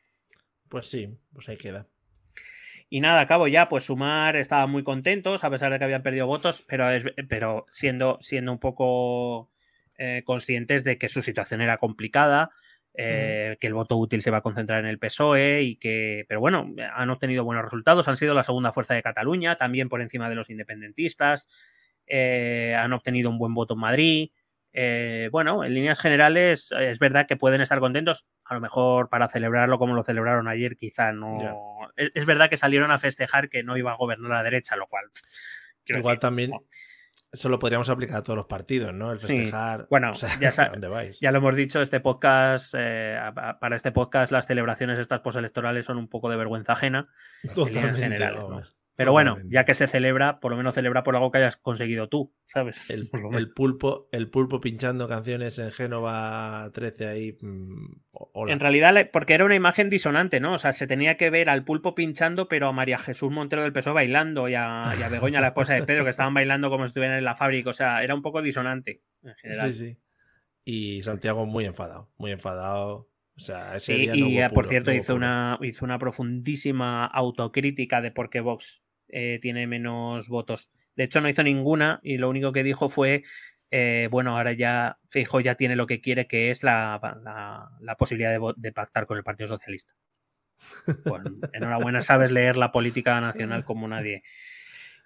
Pues 0.68 0.86
sí, 0.86 1.08
pues 1.32 1.48
ahí 1.48 1.56
queda. 1.56 1.88
Y 2.94 3.00
nada, 3.00 3.22
acabo 3.22 3.48
ya, 3.48 3.70
pues 3.70 3.84
Sumar 3.84 4.36
estaba 4.36 4.66
muy 4.66 4.82
contentos, 4.84 5.44
a 5.44 5.48
pesar 5.48 5.72
de 5.72 5.78
que 5.78 5.84
habían 5.84 6.02
perdido 6.02 6.26
votos, 6.26 6.62
pero, 6.68 6.88
pero 7.26 7.64
siendo, 7.70 8.18
siendo 8.20 8.52
un 8.52 8.58
poco 8.58 9.50
eh, 9.96 10.20
conscientes 10.26 10.84
de 10.84 10.98
que 10.98 11.08
su 11.08 11.22
situación 11.22 11.62
era 11.62 11.78
complicada, 11.78 12.50
eh, 12.92 13.56
que 13.58 13.66
el 13.66 13.72
voto 13.72 13.96
útil 13.96 14.20
se 14.20 14.30
va 14.30 14.36
a 14.36 14.42
concentrar 14.42 14.80
en 14.80 14.90
el 14.90 14.98
PSOE 14.98 15.62
y 15.62 15.76
que, 15.76 16.26
pero 16.28 16.40
bueno, 16.40 16.70
han 16.94 17.08
obtenido 17.08 17.44
buenos 17.44 17.64
resultados, 17.64 18.08
han 18.08 18.18
sido 18.18 18.34
la 18.34 18.42
segunda 18.42 18.72
fuerza 18.72 18.92
de 18.92 19.02
Cataluña, 19.02 19.56
también 19.56 19.88
por 19.88 20.02
encima 20.02 20.28
de 20.28 20.34
los 20.34 20.50
independentistas, 20.50 21.48
eh, 22.06 22.76
han 22.78 22.92
obtenido 22.92 23.30
un 23.30 23.38
buen 23.38 23.54
voto 23.54 23.72
en 23.72 23.80
Madrid. 23.80 24.30
Bueno, 25.30 25.64
en 25.64 25.74
líneas 25.74 26.00
generales 26.00 26.70
es 26.78 26.98
verdad 26.98 27.26
que 27.26 27.36
pueden 27.36 27.60
estar 27.60 27.80
contentos, 27.80 28.26
a 28.44 28.54
lo 28.54 28.60
mejor 28.60 29.08
para 29.08 29.28
celebrarlo 29.28 29.78
como 29.78 29.94
lo 29.94 30.02
celebraron 30.02 30.48
ayer, 30.48 30.76
quizá 30.76 31.12
no. 31.12 31.38
Es, 31.96 32.26
verdad 32.26 32.48
que 32.48 32.56
salieron 32.56 32.90
a 32.90 32.98
festejar 32.98 33.48
que 33.48 33.62
no 33.62 33.76
iba 33.76 33.92
a 33.92 33.96
gobernar 33.96 34.30
la 34.30 34.42
derecha, 34.42 34.76
lo 34.76 34.86
cual. 34.86 35.06
Igual 35.86 36.18
también. 36.18 36.52
Eso 37.32 37.48
lo 37.48 37.58
podríamos 37.58 37.88
aplicar 37.88 38.18
a 38.18 38.22
todos 38.22 38.36
los 38.36 38.46
partidos, 38.46 38.92
¿no? 38.92 39.10
El 39.10 39.18
festejar. 39.18 39.86
Bueno, 39.88 40.12
ya, 40.12 40.50
ya, 41.20 41.32
lo 41.32 41.38
hemos 41.38 41.56
dicho, 41.56 41.80
este 41.80 41.98
podcast, 41.98 42.74
eh, 42.76 43.18
para 43.58 43.74
este 43.74 43.90
podcast, 43.90 44.30
las 44.30 44.46
celebraciones 44.46 44.98
estas 44.98 45.20
postelectorales 45.20 45.86
son 45.86 45.96
un 45.96 46.08
poco 46.08 46.28
de 46.28 46.36
vergüenza 46.36 46.74
ajena. 46.74 47.08
Totalmente. 47.54 47.88
En 47.88 48.12
general, 48.12 48.66
pero 49.02 49.10
bueno, 49.10 49.38
ya 49.46 49.64
que 49.64 49.74
se 49.74 49.88
celebra, 49.88 50.38
por 50.38 50.52
lo 50.52 50.56
menos 50.56 50.76
celebra 50.76 51.02
por 51.02 51.16
algo 51.16 51.32
que 51.32 51.38
hayas 51.38 51.56
conseguido 51.56 52.08
tú, 52.08 52.32
¿sabes? 52.44 52.88
El, 52.88 53.08
pulpo, 53.56 54.08
el 54.12 54.30
pulpo 54.30 54.60
pinchando 54.60 55.08
canciones 55.08 55.58
en 55.58 55.72
Génova 55.72 56.70
13 56.72 57.08
ahí. 57.08 57.36
Mm, 57.40 57.96
en 58.46 58.60
realidad, 58.60 59.10
porque 59.12 59.34
era 59.34 59.44
una 59.44 59.56
imagen 59.56 59.90
disonante, 59.90 60.38
¿no? 60.38 60.54
O 60.54 60.58
sea, 60.58 60.72
se 60.72 60.86
tenía 60.86 61.16
que 61.16 61.30
ver 61.30 61.50
al 61.50 61.64
pulpo 61.64 61.96
pinchando, 61.96 62.46
pero 62.46 62.68
a 62.68 62.72
María 62.72 62.96
Jesús 62.96 63.32
Montero 63.32 63.64
del 63.64 63.72
Peso 63.72 63.92
bailando 63.92 64.48
y 64.48 64.54
a, 64.54 64.94
Begoña, 65.10 65.40
la 65.40 65.48
esposa 65.48 65.74
de 65.74 65.82
Pedro, 65.82 66.04
que 66.04 66.10
estaban 66.10 66.32
bailando 66.34 66.70
como 66.70 66.84
si 66.84 66.90
estuvieran 66.90 67.18
en 67.18 67.24
la 67.24 67.34
fábrica. 67.34 67.70
O 67.70 67.72
sea, 67.72 68.04
era 68.04 68.14
un 68.14 68.22
poco 68.22 68.40
disonante 68.40 69.02
en 69.24 69.34
general. 69.34 69.72
Sí, 69.72 69.86
sí. 69.88 69.98
Y 70.64 71.02
Santiago 71.02 71.44
muy 71.44 71.64
enfadado, 71.64 72.08
muy 72.18 72.30
enfadado. 72.30 73.08
O 73.34 73.40
sea, 73.40 73.76
ese 73.76 73.94
sí, 73.94 74.10
y 74.14 74.48
por 74.50 74.68
cierto 74.68 74.92
hizo 74.92 75.14
una, 75.16 75.58
hizo 75.62 75.84
una 75.84 75.98
profundísima 75.98 77.06
autocrítica 77.06 78.00
de 78.00 78.12
por 78.12 78.30
qué 78.30 78.40
Vox 78.40 78.81
eh, 79.12 79.38
tiene 79.42 79.66
menos 79.66 80.28
votos. 80.28 80.70
De 80.96 81.04
hecho, 81.04 81.20
no 81.20 81.28
hizo 81.28 81.42
ninguna 81.42 82.00
y 82.02 82.16
lo 82.16 82.30
único 82.30 82.52
que 82.52 82.62
dijo 82.62 82.88
fue, 82.88 83.24
eh, 83.70 84.08
bueno, 84.10 84.36
ahora 84.36 84.54
ya 84.54 84.98
Fijo 85.08 85.40
ya 85.40 85.54
tiene 85.54 85.76
lo 85.76 85.86
que 85.86 86.00
quiere, 86.00 86.26
que 86.26 86.50
es 86.50 86.62
la, 86.62 86.98
posibilidad 87.98 88.38
de, 88.56 88.72
pactar 88.72 89.06
con 89.06 89.18
el 89.18 89.22
Partido 89.22 89.48
Socialista. 89.48 89.92
Enhorabuena, 91.52 92.00
sabes 92.00 92.32
leer 92.32 92.56
la 92.56 92.72
política 92.72 93.20
nacional 93.20 93.64
como 93.64 93.86
nadie. 93.86 94.22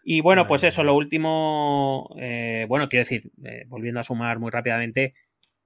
Y 0.05 0.21
bueno, 0.21 0.47
pues 0.47 0.63
eso, 0.63 0.85
lo 0.85 0.95
último, 0.95 2.15
eh, 2.17 2.65
bueno, 2.69 2.89
quiero 2.89 3.03
decir, 3.03 3.33
volviendo 3.67 3.99
a 3.99 4.05
sumar 4.05 4.39
muy 4.39 4.53
rápidamente, 4.53 5.15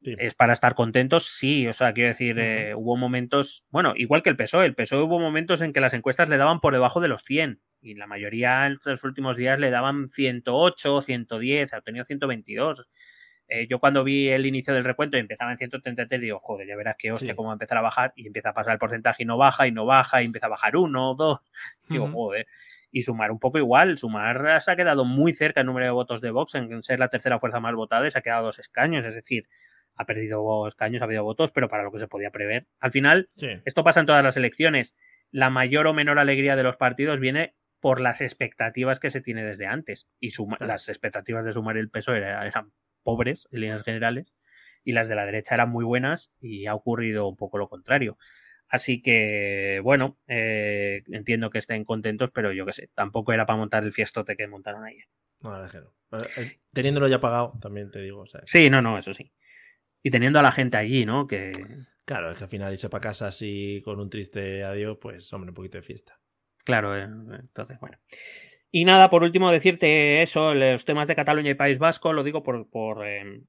es 0.02 0.34
para 0.34 0.52
estar 0.52 0.74
contentos, 0.74 1.26
sí, 1.26 1.66
o 1.66 1.72
sea, 1.72 1.92
quiero 1.92 2.08
decir, 2.08 2.36
hubo 2.76 2.96
momentos, 2.96 3.64
bueno, 3.70 3.92
igual 3.96 4.22
que 4.22 4.30
el 4.30 4.36
PSOE, 4.36 4.66
el 4.66 4.74
PSOE 4.74 5.02
hubo 5.02 5.18
momentos 5.18 5.60
en 5.60 5.72
que 5.72 5.80
las 5.80 5.92
encuestas 5.92 6.28
le 6.28 6.38
daban 6.38 6.60
por 6.60 6.72
debajo 6.72 7.00
de 7.00 7.08
los 7.08 7.22
100 7.22 7.60
y 7.82 7.94
la 7.94 8.06
mayoría 8.06 8.66
en 8.66 8.78
los 8.84 9.04
últimos 9.04 9.36
días 9.36 9.58
le 9.58 9.70
daban 9.70 10.08
108, 10.08 11.02
110, 11.02 11.72
ha 11.72 11.78
obtenido 11.78 12.04
122. 12.04 12.88
Eh, 13.48 13.66
yo 13.68 13.80
cuando 13.80 14.04
vi 14.04 14.28
el 14.28 14.46
inicio 14.46 14.72
del 14.72 14.84
recuento 14.84 15.16
y 15.16 15.20
empezaba 15.20 15.50
en 15.50 15.58
133, 15.58 16.20
digo, 16.20 16.38
joder, 16.38 16.68
ya 16.68 16.76
verás 16.76 16.96
que 16.96 17.10
hostia, 17.10 17.34
cómo 17.34 17.48
va 17.48 17.54
a 17.54 17.56
empezar 17.56 17.78
a 17.78 17.82
bajar 17.82 18.12
y 18.14 18.26
empieza 18.26 18.50
a 18.50 18.54
pasar 18.54 18.74
el 18.74 18.78
porcentaje 18.78 19.24
y 19.24 19.26
no 19.26 19.36
baja 19.36 19.66
y 19.66 19.72
no 19.72 19.86
baja 19.86 20.22
y 20.22 20.26
empieza 20.26 20.46
a 20.46 20.50
bajar 20.50 20.76
uno, 20.76 21.14
dos. 21.14 21.40
Digo, 21.88 22.08
joder. 22.12 22.46
Y 22.92 23.02
sumar 23.02 23.30
un 23.30 23.38
poco 23.38 23.58
igual, 23.58 23.98
sumar 23.98 24.60
se 24.60 24.70
ha 24.70 24.76
quedado 24.76 25.04
muy 25.04 25.32
cerca 25.32 25.60
el 25.60 25.66
número 25.66 25.86
de 25.86 25.92
votos 25.92 26.20
de 26.20 26.30
Vox 26.30 26.54
en 26.54 26.82
ser 26.82 26.98
la 27.00 27.08
tercera 27.08 27.38
fuerza 27.38 27.60
más 27.60 27.74
votada 27.74 28.06
y 28.06 28.10
se 28.10 28.18
ha 28.18 28.22
quedado 28.22 28.46
dos 28.46 28.58
escaños, 28.58 29.04
es 29.04 29.14
decir, 29.14 29.48
ha 30.00 30.06
perdido 30.06 30.66
escaños, 30.66 31.02
ha 31.02 31.06
perdido 31.06 31.24
votos, 31.24 31.50
pero 31.50 31.68
para 31.68 31.82
lo 31.82 31.92
que 31.92 31.98
se 31.98 32.08
podía 32.08 32.30
prever. 32.30 32.66
Al 32.78 32.90
final, 32.90 33.28
esto 33.66 33.84
pasa 33.84 34.00
en 34.00 34.06
todas 34.06 34.24
las 34.24 34.38
elecciones. 34.38 34.96
La 35.30 35.50
mayor 35.50 35.86
o 35.86 35.92
menor 35.92 36.18
alegría 36.18 36.56
de 36.56 36.62
los 36.62 36.76
partidos 36.76 37.20
viene 37.20 37.54
por 37.80 38.00
las 38.00 38.22
expectativas 38.22 38.98
que 38.98 39.10
se 39.10 39.20
tiene 39.20 39.44
desde 39.44 39.66
antes. 39.66 40.08
Y 40.18 40.30
las 40.60 40.88
expectativas 40.88 41.44
de 41.44 41.52
sumar 41.52 41.76
el 41.76 41.90
peso 41.90 42.14
eran, 42.14 42.72
pobres 43.02 43.46
en 43.50 43.60
líneas 43.60 43.82
generales 43.82 44.32
y 44.84 44.92
las 44.92 45.06
de 45.08 45.16
la 45.16 45.26
derecha 45.26 45.54
eran 45.54 45.68
muy 45.68 45.84
buenas 45.84 46.32
y 46.40 46.64
ha 46.64 46.74
ocurrido 46.74 47.28
un 47.28 47.36
poco 47.36 47.58
lo 47.58 47.68
contrario. 47.68 48.16
Así 48.68 49.02
que, 49.02 49.80
bueno, 49.82 50.18
eh, 50.28 51.02
entiendo 51.08 51.50
que 51.50 51.58
estén 51.58 51.84
contentos, 51.84 52.30
pero 52.30 52.52
yo 52.52 52.64
qué 52.64 52.72
sé, 52.72 52.88
tampoco 52.94 53.34
era 53.34 53.44
para 53.44 53.58
montar 53.58 53.84
el 53.84 53.92
fiestote 53.92 54.34
que 54.36 54.46
montaron 54.46 54.84
ayer. 54.84 55.04
No, 55.40 55.62
eh, 55.62 56.58
Teniéndolo 56.72 57.08
ya 57.08 57.20
pagado, 57.20 57.52
también 57.60 57.90
te 57.90 58.00
digo. 58.00 58.24
Sí, 58.44 58.70
no, 58.70 58.80
no, 58.80 58.98
eso 58.98 59.14
sí. 59.14 59.32
Y 60.02 60.10
teniendo 60.10 60.38
a 60.38 60.42
la 60.42 60.52
gente 60.52 60.76
allí, 60.76 61.04
¿no? 61.04 61.26
Que, 61.26 61.52
Claro, 62.10 62.32
es 62.32 62.38
que 62.38 62.42
al 62.42 62.50
final 62.50 62.72
irse 62.72 62.88
para 62.88 63.02
casa 63.02 63.28
así 63.28 63.82
con 63.84 64.00
un 64.00 64.10
triste 64.10 64.64
adiós, 64.64 64.98
pues 65.00 65.32
hombre, 65.32 65.50
un 65.50 65.54
poquito 65.54 65.78
de 65.78 65.82
fiesta. 65.82 66.18
Claro, 66.64 66.98
eh, 66.98 67.04
entonces, 67.04 67.78
bueno. 67.78 67.98
Y 68.72 68.84
nada, 68.84 69.10
por 69.10 69.22
último, 69.22 69.52
decirte 69.52 70.20
eso, 70.20 70.52
los 70.52 70.84
temas 70.84 71.06
de 71.06 71.14
Cataluña 71.14 71.50
y 71.50 71.54
País 71.54 71.78
Vasco, 71.78 72.12
lo 72.12 72.24
digo 72.24 72.42
por, 72.42 72.68
por 72.68 73.06
eh, 73.06 73.42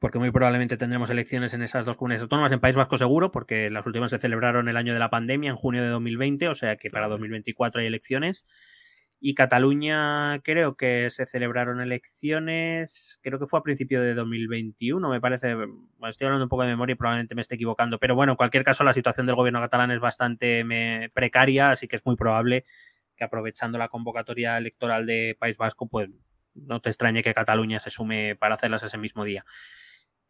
porque 0.00 0.18
muy 0.18 0.30
probablemente 0.30 0.78
tendremos 0.78 1.10
elecciones 1.10 1.52
en 1.52 1.60
esas 1.60 1.84
dos 1.84 1.98
comunidades 1.98 2.22
autónomas, 2.22 2.52
en 2.52 2.60
País 2.60 2.74
Vasco 2.74 2.96
seguro, 2.96 3.30
porque 3.30 3.68
las 3.68 3.84
últimas 3.84 4.10
se 4.10 4.18
celebraron 4.18 4.70
el 4.70 4.78
año 4.78 4.94
de 4.94 4.98
la 4.98 5.10
pandemia, 5.10 5.50
en 5.50 5.56
junio 5.56 5.82
de 5.82 5.88
2020, 5.88 6.48
o 6.48 6.54
sea 6.54 6.76
que 6.76 6.88
para 6.88 7.06
2024 7.08 7.82
hay 7.82 7.86
elecciones. 7.86 8.46
Y 9.24 9.36
Cataluña 9.36 10.40
creo 10.42 10.76
que 10.76 11.08
se 11.10 11.26
celebraron 11.26 11.80
elecciones, 11.80 13.20
creo 13.22 13.38
que 13.38 13.46
fue 13.46 13.60
a 13.60 13.62
principio 13.62 14.02
de 14.02 14.14
2021, 14.14 15.08
me 15.08 15.20
parece, 15.20 15.54
estoy 16.08 16.24
hablando 16.26 16.46
un 16.46 16.48
poco 16.48 16.62
de 16.64 16.70
memoria 16.70 16.94
y 16.94 16.96
probablemente 16.96 17.36
me 17.36 17.42
esté 17.42 17.54
equivocando, 17.54 18.00
pero 18.00 18.16
bueno, 18.16 18.32
en 18.32 18.36
cualquier 18.36 18.64
caso 18.64 18.82
la 18.82 18.92
situación 18.92 19.26
del 19.26 19.36
gobierno 19.36 19.60
catalán 19.60 19.92
es 19.92 20.00
bastante 20.00 20.64
precaria, 21.14 21.70
así 21.70 21.86
que 21.86 21.94
es 21.94 22.04
muy 22.04 22.16
probable 22.16 22.64
que 23.14 23.22
aprovechando 23.22 23.78
la 23.78 23.86
convocatoria 23.86 24.58
electoral 24.58 25.06
de 25.06 25.36
País 25.38 25.56
Vasco, 25.56 25.86
pues 25.86 26.10
no 26.54 26.80
te 26.80 26.90
extrañe 26.90 27.22
que 27.22 27.32
Cataluña 27.32 27.78
se 27.78 27.90
sume 27.90 28.34
para 28.34 28.56
hacerlas 28.56 28.82
ese 28.82 28.98
mismo 28.98 29.22
día. 29.22 29.44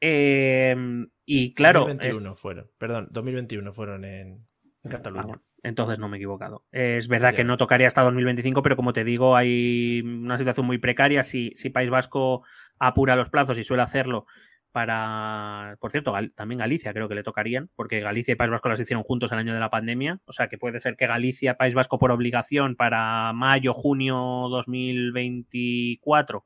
Em, 0.01 1.09
y 1.25 1.55
claro. 1.55 1.87
2021 1.87 2.35
fueron, 2.35 2.71
perdón, 2.77 3.09
2021 3.11 3.73
fueron 3.73 4.05
en, 4.05 4.47
Cataluña. 4.87 5.37
Ah, 5.37 5.52
entonces 5.63 5.99
no 5.99 6.09
me 6.09 6.17
he 6.17 6.21
equivocado. 6.21 6.65
Es 6.73 7.09
verdad 7.09 7.35
que 7.35 7.45
no 7.45 7.57
tocaría 7.57 7.87
hasta 7.87 8.03
2025, 8.03 8.63
pero 8.63 8.77
como 8.77 8.93
te 8.93 9.05
digo, 9.05 9.37
hay 9.37 10.01
una 10.03 10.39
situación 10.39 10.67
muy 10.67 10.79
precaria. 10.79 11.23
Si, 11.23 11.53
si 11.55 11.71
País 11.71 11.89
Vasco 11.89 12.43
apura 12.79 13.17
los 13.17 13.31
plazos 13.31 13.59
y 13.59 13.65
suele 13.65 13.83
hacerlo 13.83 14.27
para. 14.73 15.77
Por 15.81 15.93
cierto, 15.93 16.15
también 16.35 16.59
Galicia 16.59 16.93
creo 16.93 17.09
que 17.09 17.15
le 17.15 17.23
tocarían, 17.23 17.71
porque 17.77 18.01
Galicia 18.01 18.33
y 18.33 18.37
País 18.37 18.51
Vasco 18.51 18.69
las 18.69 18.81
hicieron 18.81 19.05
juntos 19.05 19.31
el 19.31 19.39
año 19.39 19.55
de 19.55 19.61
la 19.61 19.71
pandemia. 19.71 20.19
O 20.25 20.33
sea 20.33 20.49
que 20.49 20.59
puede 20.59 20.81
ser 20.81 20.97
que 20.97 21.07
Galicia, 21.07 21.57
País 21.57 21.75
Vasco 21.75 21.99
por 21.99 22.11
obligación 22.11 22.75
para 22.75 23.33
mayo, 23.33 23.73
junio 23.73 24.17
2024 24.51 26.45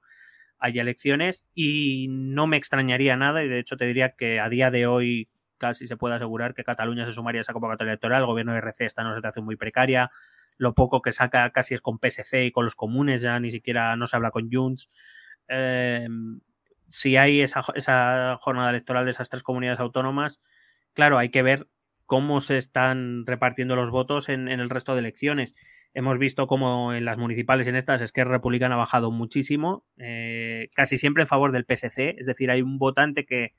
haya 0.58 0.82
elecciones 0.82 1.44
y 1.54 2.06
no 2.08 2.46
me 2.46 2.56
extrañaría 2.56 3.14
nada 3.16 3.44
y 3.44 3.48
de 3.48 3.58
hecho 3.58 3.76
te 3.76 3.84
diría 3.84 4.14
que 4.16 4.40
a 4.40 4.48
día 4.48 4.70
de 4.70 4.86
hoy 4.86 5.28
casi 5.56 5.86
se 5.86 5.96
puede 5.96 6.14
asegurar 6.16 6.54
que 6.54 6.64
Cataluña 6.64 7.04
se 7.04 7.12
sumaría 7.12 7.40
a 7.40 7.42
esa 7.42 7.52
convocatoria 7.52 7.92
electoral. 7.92 8.20
El 8.20 8.26
gobierno 8.26 8.52
de 8.52 8.58
RC 8.58 8.84
está 8.84 9.02
en 9.02 9.08
una 9.08 9.16
situación 9.16 9.44
muy 9.44 9.56
precaria. 9.56 10.10
Lo 10.58 10.74
poco 10.74 11.02
que 11.02 11.12
saca 11.12 11.50
casi 11.50 11.74
es 11.74 11.80
con 11.80 11.98
PSC 11.98 12.44
y 12.44 12.50
con 12.52 12.64
los 12.64 12.74
comunes, 12.74 13.22
ya 13.22 13.38
ni 13.40 13.50
siquiera 13.50 13.96
no 13.96 14.06
se 14.06 14.16
habla 14.16 14.30
con 14.30 14.50
Junts. 14.50 14.90
Em, 15.48 16.40
si 16.88 17.16
hay 17.16 17.40
esa, 17.40 17.62
esa, 17.74 18.38
jornada 18.40 18.70
electoral 18.70 19.04
de 19.04 19.10
esas 19.10 19.28
tres 19.28 19.42
comunidades 19.42 19.80
autónomas, 19.80 20.40
claro, 20.94 21.18
hay 21.18 21.30
que 21.30 21.42
ver 21.42 21.68
cómo 22.06 22.40
se 22.40 22.56
están 22.56 23.26
repartiendo 23.26 23.76
los 23.76 23.90
votos 23.90 24.28
en, 24.28 24.48
el 24.48 24.70
resto 24.70 24.94
de 24.94 25.00
elecciones. 25.00 25.54
Hemos 25.92 26.18
visto 26.18 26.46
cómo 26.46 26.92
en 26.92 27.04
las 27.04 27.18
municipales 27.18 27.66
en 27.66 27.76
estas 27.76 28.00
es 28.00 28.12
que 28.12 28.24
Republicana 28.24 28.76
ha 28.76 28.78
bajado 28.78 29.10
muchísimo, 29.10 29.84
eh, 29.98 30.68
casi 30.74 30.98
siempre 30.98 31.22
en 31.22 31.26
favor 31.26 31.52
del 31.52 31.64
PSC, 31.64 32.16
es 32.18 32.26
decir, 32.26 32.50
hay 32.50 32.62
un 32.62 32.78
votante 32.78 33.26
que, 33.26 33.52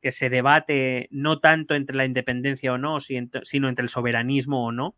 que 0.00 0.12
se 0.12 0.30
debate 0.30 1.08
no 1.10 1.40
tanto 1.40 1.74
entre 1.74 1.96
la 1.96 2.04
independencia 2.04 2.72
o 2.72 2.78
no, 2.78 3.00
sino 3.00 3.68
entre 3.68 3.82
el 3.82 3.88
soberanismo 3.88 4.66
o 4.66 4.72
no. 4.72 4.96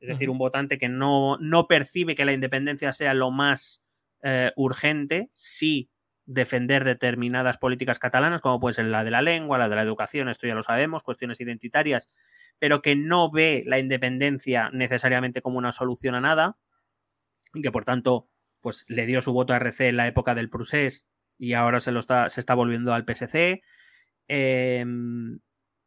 Es 0.00 0.08
decir, 0.08 0.30
un 0.30 0.38
votante 0.38 0.78
que 0.78 0.88
no, 0.88 1.38
no 1.38 1.66
percibe 1.66 2.14
que 2.14 2.24
la 2.24 2.32
independencia 2.32 2.92
sea 2.92 3.14
lo 3.14 3.30
más 3.30 3.82
eh, 4.22 4.52
urgente, 4.56 5.30
sí 5.32 5.90
defender 6.26 6.84
determinadas 6.84 7.56
políticas 7.56 7.98
catalanas, 7.98 8.40
como 8.40 8.60
puede 8.60 8.74
ser 8.74 8.86
la 8.86 9.04
de 9.04 9.10
la 9.10 9.22
lengua, 9.22 9.58
la 9.58 9.68
de 9.68 9.76
la 9.76 9.82
educación, 9.82 10.28
esto 10.28 10.46
ya 10.46 10.54
lo 10.54 10.62
sabemos, 10.62 11.02
cuestiones 11.02 11.40
identitarias, 11.40 12.08
pero 12.58 12.82
que 12.82 12.96
no 12.96 13.30
ve 13.30 13.62
la 13.66 13.78
independencia 13.78 14.70
necesariamente 14.72 15.40
como 15.40 15.58
una 15.58 15.72
solución 15.72 16.16
a 16.16 16.20
nada, 16.20 16.56
y 17.54 17.62
que 17.62 17.70
por 17.70 17.84
tanto, 17.84 18.28
pues 18.60 18.84
le 18.88 19.06
dio 19.06 19.20
su 19.20 19.32
voto 19.32 19.54
a 19.54 19.56
RC 19.56 19.88
en 19.88 19.96
la 19.96 20.08
época 20.08 20.34
del 20.34 20.50
Prusés 20.50 21.06
y 21.38 21.52
ahora 21.52 21.80
se 21.80 21.92
lo 21.92 22.00
está, 22.00 22.28
se 22.28 22.40
está 22.40 22.54
volviendo 22.54 22.92
al 22.92 23.04
PSC. 23.04 23.62
Em, 24.28 25.38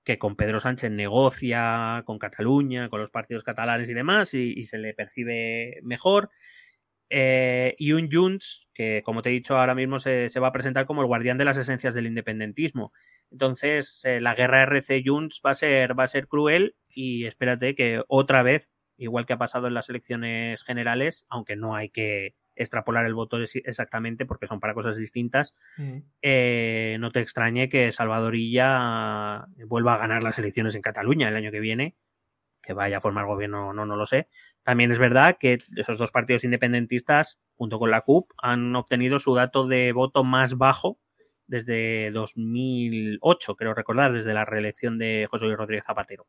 que 0.03 0.17
con 0.17 0.35
Pedro 0.35 0.59
Sánchez 0.59 0.91
negocia 0.91 2.03
con 2.05 2.19
Cataluña, 2.19 2.89
con 2.89 2.99
los 2.99 3.11
partidos 3.11 3.43
catalanes 3.43 3.89
y 3.89 3.93
demás, 3.93 4.33
y, 4.33 4.63
se 4.63 4.77
le 4.77 4.93
percibe 4.93 5.79
mejor. 5.83 6.29
Eh, 7.11 7.75
y 7.77 7.91
un 7.93 8.09
Junts 8.11 8.67
que, 8.73 9.01
como 9.03 9.21
te 9.21 9.29
he 9.29 9.33
dicho, 9.33 9.57
ahora 9.57 9.75
mismo 9.75 9.99
se, 9.99 10.29
va 10.39 10.47
a 10.47 10.51
presentar 10.51 10.85
como 10.85 11.01
el 11.01 11.07
guardián 11.07 11.37
de 11.37 11.45
las 11.45 11.57
esencias 11.57 11.93
del 11.93 12.07
independentismo. 12.07 12.91
Entonces, 13.31 14.03
eh, 14.05 14.21
la 14.21 14.35
guerra 14.35 14.63
RC 14.63 15.03
Junts 15.05 15.41
va 15.45 15.51
a 15.51 15.55
ser, 15.55 15.99
va 15.99 16.05
a 16.05 16.07
ser 16.07 16.27
cruel 16.27 16.75
y 16.87 17.25
espérate 17.25 17.75
que 17.75 18.01
otra 18.07 18.43
vez, 18.43 18.71
igual 18.97 19.25
que 19.25 19.33
ha 19.33 19.37
pasado 19.37 19.67
en 19.67 19.73
las 19.73 19.89
elecciones 19.89 20.63
generales, 20.63 21.25
aunque 21.29 21.55
no 21.55 21.75
hay 21.75 21.89
que 21.89 22.35
extrapolar 22.59 23.05
el 23.05 23.13
voto 23.13 23.37
exactamente 23.37 24.25
porque 24.25 24.47
son 24.47 24.59
para 24.59 24.73
cosas 24.73 24.97
distintas, 24.97 25.55
eh, 26.21 26.97
no 26.99 27.11
te 27.11 27.21
extrañe 27.21 27.69
que 27.69 27.91
Salvadorilla 27.91 29.47
vuelva 29.67 29.95
a 29.95 29.97
ganar 29.97 30.21
las 30.21 30.37
elecciones 30.37 30.75
en 30.75 30.81
Cataluña 30.81 31.29
el 31.29 31.35
año 31.35 31.51
que 31.51 31.59
viene, 31.59 31.95
que 32.61 32.73
vaya 32.73 32.97
a 32.97 33.01
formar 33.01 33.25
gobierno 33.25 33.73
no, 33.73 33.85
no 33.85 33.95
lo 33.95 34.05
sé. 34.05 34.27
También 34.63 34.91
es 34.91 34.99
verdad 34.99 35.37
que 35.39 35.57
esos 35.75 35.97
dos 35.97 36.11
partidos 36.11 36.43
independentistas, 36.43 37.39
junto 37.55 37.79
con 37.79 37.89
la 37.89 38.01
CUP, 38.01 38.31
han 38.37 38.75
obtenido 38.75 39.17
su 39.17 39.33
dato 39.33 39.67
de 39.67 39.91
voto 39.93 40.23
más 40.23 40.57
bajo 40.57 40.99
desde 41.47 42.11
2008, 42.11 43.55
creo 43.55 43.73
recordar, 43.73 44.13
desde 44.13 44.33
la 44.33 44.45
reelección 44.45 44.99
de 44.99 45.27
José 45.29 45.45
Luis 45.45 45.57
Rodríguez 45.57 45.85
Zapatero. 45.85 46.27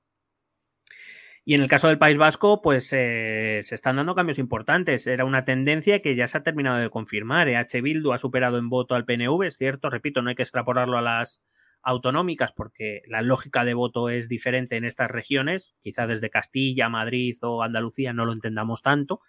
Y 1.45 1.55
en 1.55 1.63
el 1.63 1.69
caso 1.69 1.89
del 1.89 1.99
País 1.99 2.19
Vasco, 2.19 2.61
pues 2.61 2.93
eh, 2.93 3.61
se 3.63 3.75
están 3.75 3.97
dando 3.97 4.15
cambios 4.15 4.39
importantes. 4.39 5.07
Era 5.07 5.25
una 5.25 5.45
tendencia 5.45 6.03
que 6.03 6.15
ya 6.15 6.27
se 6.27 6.39
ha 6.39 6.43
terminado 6.43 6.79
de 6.79 6.91
confirmar. 6.91 7.49
EH 7.49 7.81
Bildu 7.81 8.13
ha 8.13 8.19
superado 8.19 8.59
en 8.59 8.69
voto 8.69 8.95
al 8.95 9.05
PNV, 9.05 9.45
es 9.45 9.57
cierto, 9.57 9.91
repito, 9.91 10.23
no 10.23 10.29
hay 10.29 10.37
que 10.37 10.43
extrapolarlo 10.43 10.99
a 10.99 11.03
las 11.03 11.43
autonómicas 11.83 12.53
porque 12.53 13.03
la 13.07 13.23
lógica 13.23 13.65
de 13.65 13.75
voto 13.75 14.11
es 14.11 14.29
diferente 14.29 14.77
en 14.77 14.85
estas 14.85 15.11
regiones. 15.11 15.77
Quizá 15.83 16.07
desde 16.07 16.31
Castilla, 16.31 16.89
Madrid 16.89 17.37
o 17.43 17.63
Andalucía 17.63 18.13
no 18.13 18.27
lo 18.27 18.33
entendamos 18.33 18.83
tanto, 18.83 19.21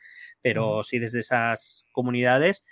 pero 0.41 0.83
sí 0.83 0.99
desde 0.99 1.19
esas 1.19 1.85
comunidades. 1.91 2.63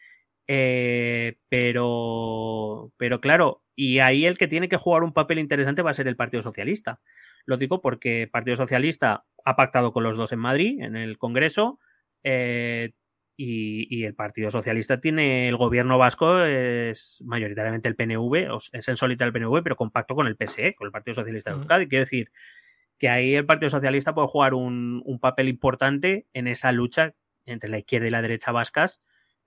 Eh, 0.52 1.38
pero, 1.48 2.92
pero 2.98 3.22
claro, 3.22 3.62
y 3.76 4.00
ahí 4.00 4.26
el 4.26 4.40
que 4.40 4.48
tiene 4.48 4.68
que 4.68 4.78
jugar 4.78 5.04
un 5.04 5.14
papel 5.14 5.38
interesante 5.38 5.84
va 5.84 5.92
a 5.92 5.94
ser 5.94 6.08
el 6.08 6.16
Partido 6.16 6.42
Socialista. 6.42 7.00
Lo 7.46 7.58
digo 7.58 7.82
porque 7.82 8.24
el 8.24 8.30
Partido 8.32 8.56
Socialista 8.56 9.26
ha 9.46 9.56
pactado 9.56 9.94
con 9.94 10.04
los 10.04 10.18
dos 10.18 10.32
en 10.32 10.40
Madrid, 10.40 10.82
en 10.82 10.96
el 10.96 11.20
Congreso, 11.20 11.80
eh, 12.24 12.94
y, 13.38 14.04
el 14.04 14.16
Partido 14.16 14.50
Socialista 14.50 15.00
tiene 15.00 15.48
el 15.48 15.56
gobierno 15.56 16.00
vasco, 16.00 16.44
es 16.44 17.22
mayoritariamente 17.24 17.88
el 17.88 17.96
PNV, 17.96 18.58
es 18.74 18.88
en 18.88 18.98
solitario 18.98 19.30
el 19.30 19.40
PNV, 19.40 19.62
pero 19.64 19.76
compacto 19.76 20.16
con 20.16 20.26
el 20.26 20.36
PSE, 20.36 20.74
con 20.74 20.88
el 20.88 20.92
Partido 20.92 21.14
Socialista 21.14 21.52
de 21.52 21.58
Euskadi. 21.58 21.88
Quiero 21.88 22.02
decir 22.02 22.32
que 22.98 23.08
ahí 23.08 23.36
el 23.36 23.46
Partido 23.46 23.70
Socialista 23.70 24.16
puede 24.16 24.28
jugar 24.28 24.56
un, 24.56 25.20
papel 25.22 25.48
importante 25.48 26.26
en 26.34 26.48
esa 26.48 26.72
lucha 26.72 27.14
entre 27.46 27.70
la 27.70 27.78
izquierda 27.78 28.08
y 28.08 28.12
la 28.12 28.22
derecha 28.24 28.52
vascas. 28.52 29.00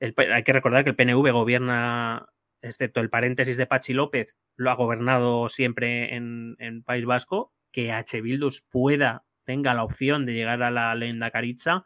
Hay 0.03 0.43
que 0.43 0.53
recordar 0.53 0.85
que 0.85 0.91
el 0.91 0.97
PNV 0.97 1.31
gobierna, 1.31 2.27
excepto 2.61 3.01
el 3.01 3.11
paréntesis 3.11 3.57
de 3.57 3.67
Pachi 3.67 3.93
López, 3.93 4.37
lo 4.57 4.71
ha 4.71 4.75
gobernado 4.75 5.49
siempre 5.49 6.15
en, 6.15 6.83
País 6.85 7.05
Vasco 7.05 7.53
que 7.71 7.93
H. 7.93 8.21
Bildus 8.21 8.63
pueda, 8.63 9.25
tenga 9.45 9.75
la 9.75 9.85
opción 9.85 10.27
de 10.27 10.35
llegar 10.35 10.63
a 10.63 10.71
la 10.71 10.95
leyenda 10.95 11.31
Caritza, 11.31 11.85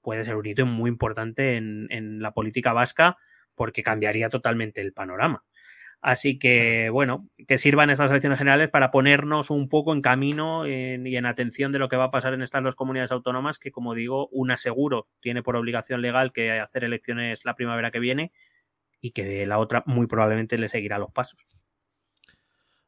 puede 0.00 0.24
ser 0.24 0.36
un 0.36 0.46
hito 0.46 0.66
muy 0.66 0.90
importante 0.90 1.56
en, 1.56 2.20
la 2.20 2.32
política 2.32 2.72
vasca 2.72 3.16
porque 3.54 3.82
cambiaría 3.82 4.30
totalmente 4.30 4.80
el 4.80 4.92
panorama. 4.92 5.44
Así 6.02 6.38
que, 6.38 6.88
bueno, 6.88 7.28
que 7.46 7.58
sirvan 7.58 7.90
estas 7.90 8.10
elecciones 8.10 8.38
generales 8.38 8.70
para 8.70 8.90
ponernos 8.90 9.50
un 9.50 9.68
poco 9.68 9.92
en 9.92 10.00
camino 10.00 10.66
y 10.66 11.16
en 11.16 11.26
atención 11.26 11.72
de 11.72 11.78
lo 11.78 11.88
que 11.90 11.96
va 11.96 12.04
a 12.04 12.10
pasar 12.10 12.32
en 12.32 12.40
estas 12.40 12.64
dos 12.64 12.74
comunidades 12.74 13.12
autónomas, 13.12 13.58
que, 13.58 13.70
como 13.70 13.94
digo, 13.94 14.28
una 14.28 14.56
seguro 14.56 15.08
tiene 15.20 15.42
por 15.42 15.56
obligación 15.56 16.00
legal 16.00 16.32
que 16.32 16.52
hacer 16.58 16.84
elecciones 16.84 17.44
la 17.44 17.54
primavera 17.54 17.90
que 17.90 17.98
viene 17.98 18.32
y 19.02 19.10
que 19.10 19.46
la 19.46 19.58
otra 19.58 19.82
muy 19.84 20.06
probablemente 20.06 20.56
le 20.56 20.70
seguirá 20.70 20.98
los 20.98 21.12
pasos. 21.12 21.46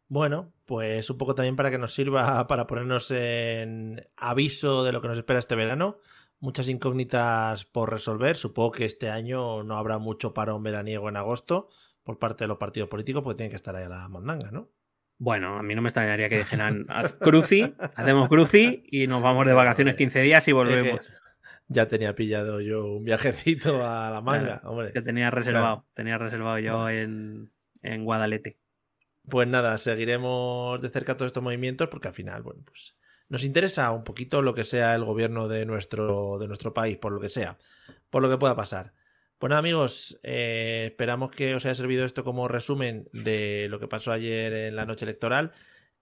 Bueno, 0.08 0.52
pues 0.64 1.08
un 1.10 1.18
poco 1.18 1.34
también 1.34 1.56
para 1.56 1.70
que 1.70 1.78
nos 1.78 1.92
sirva 1.92 2.46
para 2.48 2.66
ponernos 2.66 3.10
en 3.10 4.08
aviso 4.16 4.84
de 4.84 4.92
lo 4.92 5.02
que 5.02 5.08
nos 5.08 5.18
espera 5.18 5.38
este 5.38 5.54
verano. 5.54 5.98
Muchas 6.40 6.66
incógnitas 6.66 7.66
por 7.66 7.90
resolver. 7.90 8.36
Supongo 8.36 8.72
que 8.72 8.84
este 8.86 9.10
año 9.10 9.62
no 9.64 9.76
habrá 9.76 9.98
mucho 9.98 10.32
parón 10.32 10.62
veraniego 10.62 11.10
en 11.10 11.16
agosto 11.16 11.68
por 12.04 12.18
parte 12.18 12.44
de 12.44 12.48
los 12.48 12.58
partidos 12.58 12.88
políticos 12.88 13.22
porque 13.22 13.38
tienen 13.38 13.50
que 13.50 13.56
estar 13.56 13.74
ahí 13.76 13.84
a 13.84 13.88
la 13.88 14.08
mandanga, 14.08 14.50
¿no? 14.50 14.70
Bueno, 15.18 15.56
a 15.56 15.62
mí 15.62 15.74
no 15.74 15.82
me 15.82 15.88
extrañaría 15.88 16.28
que 16.28 16.38
dijeran 16.38 16.86
cruci, 17.20 17.74
hacemos 17.96 18.28
cruci 18.28 18.82
y 18.86 19.06
nos 19.06 19.22
vamos 19.22 19.46
de 19.46 19.52
vacaciones 19.52 19.94
15 19.94 20.20
días 20.20 20.48
y 20.48 20.52
volvemos. 20.52 21.12
ya 21.68 21.86
tenía 21.86 22.14
pillado 22.14 22.60
yo 22.60 22.86
un 22.86 23.04
viajecito 23.04 23.86
a 23.86 24.10
la 24.10 24.20
manga, 24.20 24.60
hombre. 24.64 24.92
Que 24.92 25.02
tenía 25.02 25.30
reservado, 25.30 25.86
tenía 25.94 26.18
reservado 26.18 26.58
yo 26.58 26.88
en, 26.88 27.52
en 27.82 28.04
Guadalete. 28.04 28.58
Pues 29.28 29.46
nada, 29.46 29.78
seguiremos 29.78 30.82
de 30.82 30.88
cerca 30.88 31.16
todos 31.16 31.28
estos 31.28 31.42
movimientos 31.42 31.88
porque 31.88 32.08
al 32.08 32.14
final, 32.14 32.42
bueno, 32.42 32.62
pues 32.64 32.96
nos 33.28 33.44
interesa 33.44 33.90
un 33.92 34.04
poquito 34.04 34.42
lo 34.42 34.54
que 34.54 34.64
sea 34.64 34.94
el 34.94 35.04
gobierno 35.04 35.48
de 35.48 35.64
nuestro, 35.64 36.38
de 36.38 36.48
nuestro 36.48 36.74
país, 36.74 36.98
por 36.98 37.12
lo 37.12 37.20
que 37.20 37.30
sea, 37.30 37.56
por 38.10 38.22
lo 38.22 38.28
que 38.28 38.36
pueda 38.36 38.56
pasar. 38.56 38.92
Pues 39.42 39.48
nada, 39.48 39.58
amigos, 39.58 40.20
eh, 40.22 40.84
esperamos 40.92 41.32
que 41.32 41.56
os 41.56 41.66
haya 41.66 41.74
servido 41.74 42.04
esto 42.04 42.22
como 42.22 42.46
resumen 42.46 43.08
de 43.12 43.66
lo 43.70 43.80
que 43.80 43.88
pasó 43.88 44.12
ayer 44.12 44.52
en 44.52 44.76
la 44.76 44.86
noche 44.86 45.04
electoral 45.04 45.50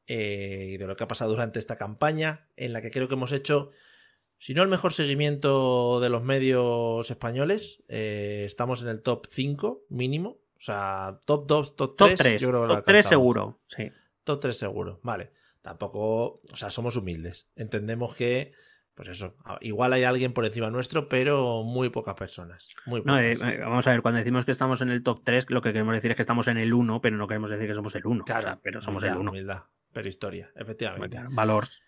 eh, 0.07 0.73
y 0.73 0.77
de 0.77 0.87
lo 0.87 0.95
que 0.95 1.05
ha 1.05 1.09
pasado 1.09 1.31
durante 1.31 1.59
esta 1.59 1.79
campaña, 1.79 2.51
en 2.57 2.75
la 2.75 2.83
que 2.83 2.91
creo 2.91 3.09
que 3.09 3.15
hemos 3.15 3.33
hecho, 3.33 3.71
si 4.37 4.53
no 4.53 4.63
el 4.63 4.69
mejor 4.69 4.93
seguimiento 4.93 6.01
de 6.01 6.11
los 6.11 6.23
medios 6.23 7.11
españoles, 7.11 7.83
eh, 7.89 8.43
estamos 8.45 8.83
en 8.83 8.89
el 8.89 9.01
top 9.01 9.25
5 9.31 9.87
mínimo. 9.89 10.43
O 10.59 10.61
sea, 10.61 11.19
top 11.25 11.47
2, 11.47 11.77
top 11.77 11.97
3. 11.97 12.11
Top 12.11 12.19
3, 12.19 12.43
yo 12.43 12.49
creo 12.49 12.61
que 12.61 12.69
lo 12.69 12.75
top 12.75 12.85
3 12.85 12.97
alcanzamos. 12.97 13.09
seguro, 13.09 13.61
sí. 13.65 13.91
Top 14.23 14.41
3 14.41 14.55
seguro, 14.55 15.01
vale. 15.03 15.33
Tampoco, 15.63 16.43
o 16.47 16.57
sea, 16.57 16.71
somos 16.71 16.95
humildes. 16.97 17.49
Entendemos 17.57 18.15
que, 18.15 18.53
pues 18.95 19.09
eso, 19.09 19.37
igual 19.61 19.93
hay 19.93 20.05
alguien 20.05 20.33
por 20.33 20.45
encima 20.45 20.71
nuestro, 20.71 21.09
pero 21.09 21.63
muy 21.63 21.89
pocas 21.89 22.15
personas. 22.15 22.67
Muy 22.85 23.01
No, 23.01 23.15
pocas. 23.15 23.23
eh, 23.25 23.33
eh, 23.33 23.59
vamos 23.61 23.87
a 23.87 23.91
ver, 23.93 24.03
cuando 24.03 24.19
decimos 24.19 24.45
que 24.45 24.51
estamos 24.53 24.81
en 24.83 24.91
el 24.91 25.03
top 25.03 25.23
3, 25.25 25.51
lo 25.51 25.63
que 25.63 25.73
queremos 25.73 25.95
decir 25.95 26.11
es 26.11 26.17
que 26.17 26.23
estamos 26.23 26.49
en 26.49 26.59
el 26.59 26.75
1, 26.75 27.01
pero 27.01 27.17
no 27.17 27.27
queremos 27.27 27.51
decir 27.51 27.67
que 27.67 27.75
somos 27.75 27.95
el 27.95 28.05
1. 28.07 28.25
Claro, 28.25 28.41
o 28.41 28.43
sea, 28.43 28.61
pero 28.63 28.81
somos 28.81 29.03
humildad, 29.03 29.17
el 29.17 29.21
1. 29.23 29.31
Humildad, 29.31 29.63
pero 29.93 30.09
historia, 30.09 30.51
efectivamente. 30.55 31.19
Valores. 31.31 31.83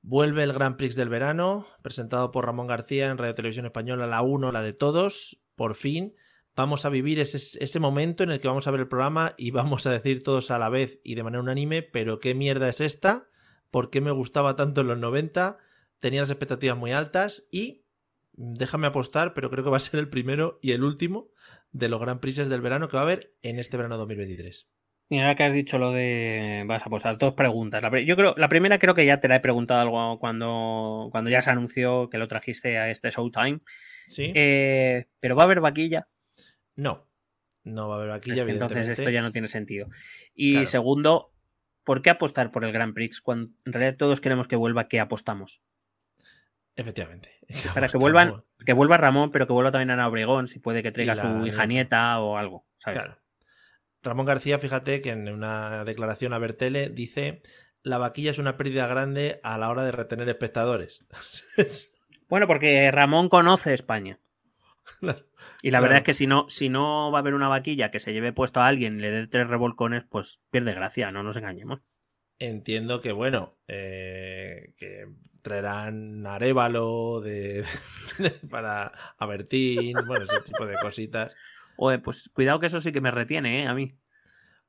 vuelve 0.00 0.44
el 0.44 0.52
Grand 0.52 0.76
Prix 0.76 0.94
del 0.94 1.08
verano, 1.08 1.66
presentado 1.82 2.30
por 2.30 2.46
Ramón 2.46 2.68
García 2.68 3.08
en 3.08 3.18
Radio 3.18 3.34
Televisión 3.34 3.66
Española, 3.66 4.06
la 4.06 4.22
1, 4.22 4.52
la 4.52 4.62
de 4.62 4.74
todos. 4.74 5.40
Por 5.56 5.74
fin 5.74 6.14
vamos 6.58 6.84
a 6.84 6.88
vivir 6.88 7.20
ese, 7.20 7.38
ese 7.62 7.78
momento 7.78 8.24
en 8.24 8.32
el 8.32 8.40
que 8.40 8.48
vamos 8.48 8.66
a 8.66 8.72
ver 8.72 8.80
el 8.80 8.88
programa 8.88 9.34
y 9.38 9.50
vamos 9.52 9.86
a 9.86 9.92
decir 9.92 10.22
todos 10.24 10.50
a 10.50 10.58
la 10.58 10.68
vez 10.68 11.00
y 11.04 11.14
de 11.14 11.22
manera 11.22 11.40
unánime, 11.40 11.82
pero 11.82 12.18
qué 12.18 12.34
mierda 12.34 12.68
es 12.68 12.80
esta, 12.80 13.28
por 13.70 13.90
qué 13.90 14.00
me 14.00 14.10
gustaba 14.10 14.56
tanto 14.56 14.80
en 14.80 14.88
los 14.88 14.98
90, 14.98 15.58
tenía 16.00 16.20
las 16.20 16.30
expectativas 16.30 16.76
muy 16.76 16.90
altas 16.90 17.46
y 17.52 17.84
déjame 18.32 18.88
apostar, 18.88 19.34
pero 19.34 19.50
creo 19.50 19.62
que 19.62 19.70
va 19.70 19.76
a 19.76 19.80
ser 19.80 20.00
el 20.00 20.08
primero 20.08 20.58
y 20.60 20.72
el 20.72 20.82
último 20.82 21.30
de 21.70 21.88
los 21.88 22.00
Grand 22.00 22.18
Prix 22.18 22.48
del 22.48 22.60
verano 22.60 22.88
que 22.88 22.96
va 22.96 23.02
a 23.02 23.04
haber 23.04 23.34
en 23.42 23.60
este 23.60 23.76
verano 23.76 23.96
2023. 23.96 24.68
Mira, 25.10 25.24
ahora 25.24 25.36
que 25.36 25.44
has 25.44 25.54
dicho 25.54 25.78
lo 25.78 25.92
de. 25.92 26.64
Vas 26.66 26.84
a 26.84 26.90
posar 26.90 27.16
dos 27.16 27.32
preguntas. 27.32 27.80
La, 27.80 28.00
yo 28.00 28.14
creo, 28.14 28.34
la 28.36 28.48
primera 28.48 28.78
creo 28.78 28.94
que 28.94 29.06
ya 29.06 29.20
te 29.20 29.28
la 29.28 29.36
he 29.36 29.40
preguntado 29.40 29.80
algo 29.80 30.18
cuando, 30.18 31.08
cuando 31.10 31.30
ya 31.30 31.40
se 31.40 31.50
anunció 31.50 32.10
que 32.10 32.18
lo 32.18 32.28
trajiste 32.28 32.76
a 32.76 32.90
este 32.90 33.08
Showtime. 33.10 33.60
Sí. 34.06 34.32
Eh, 34.34 35.06
pero 35.18 35.34
va 35.34 35.44
a 35.44 35.46
haber 35.46 35.60
vaquilla. 35.60 36.08
No, 36.78 37.04
no 37.64 37.88
va 37.88 37.96
a 37.96 37.98
haber 37.98 38.10
vaquilla, 38.10 38.44
Es 38.44 38.48
entonces 38.48 38.88
esto 38.88 39.10
ya 39.10 39.20
no 39.20 39.32
tiene 39.32 39.48
sentido. 39.48 39.88
Y 40.32 40.52
Claro. 40.52 40.66
segundo, 40.66 41.32
¿por 41.82 42.02
qué 42.02 42.10
apostar 42.10 42.52
por 42.52 42.64
el 42.64 42.70
Grand 42.72 42.94
Prix 42.94 43.20
cuando 43.20 43.50
en 43.66 43.72
realidad 43.72 43.96
todos 43.98 44.20
queremos 44.20 44.46
que 44.46 44.54
vuelva? 44.54 44.86
¿Qué 44.86 45.00
apostamos? 45.00 45.60
Efectivamente. 46.76 47.32
Para 47.74 47.88
que 47.88 47.98
vuelvan, 47.98 48.44
que 48.64 48.72
vuelva 48.72 48.96
Ramón, 48.96 49.32
pero 49.32 49.48
que 49.48 49.52
vuelva 49.52 49.72
también 49.72 49.90
Ana 49.90 50.06
Obregón, 50.06 50.46
si 50.46 50.60
puede 50.60 50.84
que 50.84 50.92
traiga 50.92 51.16
la 51.16 51.22
su 51.40 51.46
hija 51.46 51.66
nieta 51.66 52.20
o 52.20 52.36
algo. 52.36 52.64
¿sabes? 52.76 53.02
Claro. 53.02 53.18
Ramón 54.04 54.26
García, 54.26 54.60
fíjate 54.60 55.00
que 55.00 55.10
en 55.10 55.28
una 55.28 55.84
declaración 55.84 56.32
a 56.32 56.38
Bertele 56.38 56.90
dice 56.90 57.42
la 57.82 57.98
vaquilla 57.98 58.30
es 58.30 58.38
una 58.38 58.56
pérdida 58.56 58.86
grande 58.86 59.40
a 59.42 59.58
la 59.58 59.68
hora 59.68 59.82
de 59.82 59.90
retener 59.92 60.28
espectadores. 60.28 61.04
Bueno, 62.30 62.46
porque 62.46 62.90
Ramón 62.90 63.30
conoce 63.30 63.72
España. 63.72 64.20
Claro, 65.00 65.24
Y 65.62 65.70
la 65.70 65.78
claro. 65.78 65.82
verdad 65.82 65.98
es 65.98 66.04
que 66.04 66.14
si 66.14 66.26
no, 66.26 66.48
si 66.48 66.68
no 66.68 67.10
va 67.10 67.18
a 67.18 67.20
haber 67.20 67.34
una 67.34 67.48
vaquilla 67.48 67.90
que 67.90 68.00
se 68.00 68.12
lleve 68.12 68.32
puesto 68.32 68.60
a 68.60 68.66
alguien 68.66 68.98
y 68.98 69.02
le 69.02 69.10
dé 69.10 69.26
tres 69.26 69.48
revolcones, 69.48 70.04
pues 70.08 70.40
pierde 70.50 70.72
gracia, 70.74 71.10
no 71.10 71.22
nos 71.22 71.36
engañemos. 71.36 71.80
Entiendo 72.38 73.00
que, 73.00 73.10
bueno, 73.10 73.56
eh, 73.66 74.72
que 74.76 75.08
traerán 75.42 76.24
Arevalo 76.24 77.20
de, 77.20 77.64
para 78.50 78.92
a 79.18 79.26
Bertín, 79.26 79.96
bueno, 80.06 80.24
ese 80.24 80.40
tipo 80.40 80.64
de 80.64 80.76
cositas. 80.78 81.34
Oye, 81.76 81.98
pues 81.98 82.30
cuidado 82.32 82.60
que 82.60 82.66
eso 82.66 82.80
sí 82.80 82.92
que 82.92 83.00
me 83.00 83.10
retiene, 83.10 83.62
¿eh? 83.62 83.66
A 83.66 83.74
mí. 83.74 83.92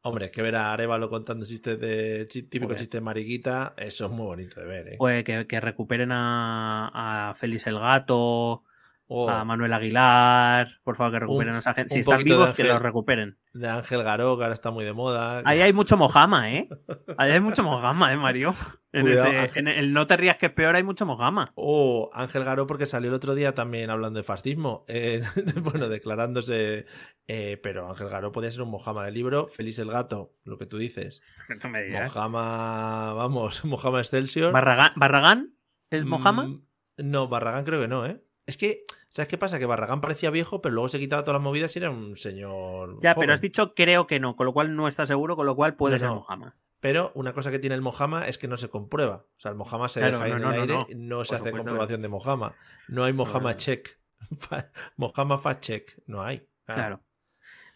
Hombre, 0.01 0.25
es 0.25 0.31
que 0.31 0.41
ver 0.41 0.55
a 0.55 0.71
Arevalo 0.71 1.09
contando 1.09 1.45
chistes 1.45 1.79
de 1.79 2.25
típico 2.25 2.73
chiste 2.73 2.97
de 2.97 3.01
mariquita, 3.01 3.73
eso 3.77 4.05
es 4.05 4.11
muy 4.11 4.25
bonito 4.25 4.59
de 4.61 4.65
ver, 4.65 4.87
¿eh? 4.87 4.95
Oye, 4.97 5.23
que, 5.23 5.45
que 5.45 5.59
recuperen 5.59 6.11
a, 6.11 7.29
a 7.29 7.33
Félix 7.35 7.67
el 7.67 7.77
Gato, 7.77 8.63
O 9.11 9.27
a 9.27 9.43
Manuel 9.43 9.73
Aguilar. 9.73 10.67
Por 10.83 10.95
favor, 10.95 11.11
que 11.13 11.19
recuperen 11.19 11.49
Un- 11.49 11.55
a 11.55 11.59
esa 11.59 11.73
gente. 11.73 11.93
Si 11.95 12.01
están 12.01 12.19
de 12.19 12.23
vivos, 12.25 12.53
que 12.53 12.63
los 12.63 12.79
recuperen. 12.79 13.39
de 13.53 13.67
Ángel 13.67 14.03
Garó, 14.03 14.37
que 14.37 14.43
ahora 14.43 14.53
está 14.53 14.69
muy 14.69 14.85
de 14.85 14.93
moda. 14.93 15.41
Ahí 15.45 15.61
hay 15.61 15.73
mucho 15.73 15.97
mojama, 15.97 16.53
¿eh? 16.53 16.69
Ahí 17.17 17.31
hay 17.31 17.39
mucho 17.39 17.63
mojama, 17.63 18.13
¿eh, 18.13 18.17
Mario? 18.17 18.53
En, 18.93 19.01
Cuidado, 19.01 19.31
ese- 19.31 19.59
en 19.59 19.67
el 19.67 19.93
No 19.93 20.05
te 20.05 20.15
rías 20.15 20.37
que 20.37 20.45
es 20.45 20.51
peor 20.51 20.75
hay 20.75 20.83
mucho 20.83 21.07
mojama. 21.07 21.51
O 21.55 22.11
Ángel 22.13 22.43
Garó, 22.43 22.67
porque 22.67 22.85
salió 22.85 23.09
el 23.09 23.15
otro 23.15 23.33
día 23.33 23.55
también 23.55 23.89
hablando 23.89 24.19
de 24.19 24.23
fascismo. 24.23 24.85
eh, 24.87 25.23
bueno, 25.63 25.89
declarándose. 25.89 26.85
eh, 27.27 27.59
pero 27.63 27.89
Ángel 27.89 28.09
Garó 28.09 28.31
podía 28.31 28.51
ser 28.51 28.61
un 28.61 28.69
mojama 28.69 29.05
del 29.05 29.15
libro. 29.15 29.47
Feliz 29.47 29.79
el 29.79 29.89
gato, 29.89 30.33
lo 30.43 30.59
que 30.59 30.67
tú 30.67 30.77
dices. 30.77 31.21
No 31.63 31.69
me 31.71 31.81
digas. 31.81 32.13
Mojama, 32.13 33.13
vamos, 33.13 33.65
Mojama 33.65 33.97
Excelsior. 33.99 34.53
¿Barragán, 34.53 34.91
¿Barragán 34.95 35.55
es 35.89 36.05
mojama? 36.05 36.45
Mm, 36.45 36.61
no, 36.97 37.27
Barragán 37.27 37.65
creo 37.65 37.81
que 37.81 37.87
no, 37.87 38.05
¿eh? 38.05 38.21
Es 38.45 38.57
que, 38.57 38.83
¿sabes 39.09 39.27
qué 39.27 39.37
pasa? 39.37 39.59
Que 39.59 39.65
Barragán 39.65 40.01
parecía 40.01 40.29
viejo, 40.31 40.61
pero 40.61 40.73
luego 40.75 40.87
se 40.89 40.99
quitaba 40.99 41.23
todas 41.23 41.35
las 41.35 41.43
movidas 41.43 41.75
y 41.75 41.79
era 41.79 41.89
un 41.91 42.17
señor. 42.17 42.99
Ya, 43.01 43.13
joven. 43.13 43.25
pero 43.25 43.33
has 43.33 43.41
dicho 43.41 43.73
creo 43.75 44.07
que 44.07 44.19
no, 44.19 44.35
con 44.35 44.45
lo 44.45 44.53
cual 44.53 44.75
no 44.75 44.87
está 44.87 45.05
seguro, 45.05 45.35
con 45.35 45.45
lo 45.45 45.55
cual 45.55 45.75
puede 45.75 45.95
No, 45.95 45.99
ser 45.99 46.07
no. 46.09 46.15
Mojama. 46.15 46.55
Pero 46.81 47.11
una 47.13 47.33
cosa 47.33 47.51
que 47.51 47.59
tiene 47.59 47.75
el 47.75 47.81
Mojama 47.81 48.27
es 48.29 48.37
que 48.37 48.47
no 48.47 48.55
se 48.55 48.69
comprueba. 48.69 49.25
O 49.35 49.39
sea, 49.39 49.51
el 49.51 49.57
Mojama 49.57 49.89
se 49.89 49.99
Claro, 49.99 50.19
deja 50.19 50.29
no, 50.29 50.35
en 50.37 50.41
no, 50.41 50.49
el 50.49 50.55
no, 50.55 50.61
aire, 50.61 50.95
no. 50.95 51.17
Por 51.17 51.25
se 51.25 51.35
hace 51.35 51.51
comprobación 51.51 52.01
de 52.01 52.07
Mojama. 52.07 52.55
No 52.87 53.03
hay 53.03 53.11
Mojama 53.11 53.57
check. 53.57 53.99
Mojama 54.97 55.37
fact 55.37 55.61
check. 55.61 55.91
No 56.07 56.21
hay. 56.21 56.47
Claro. 56.65 57.01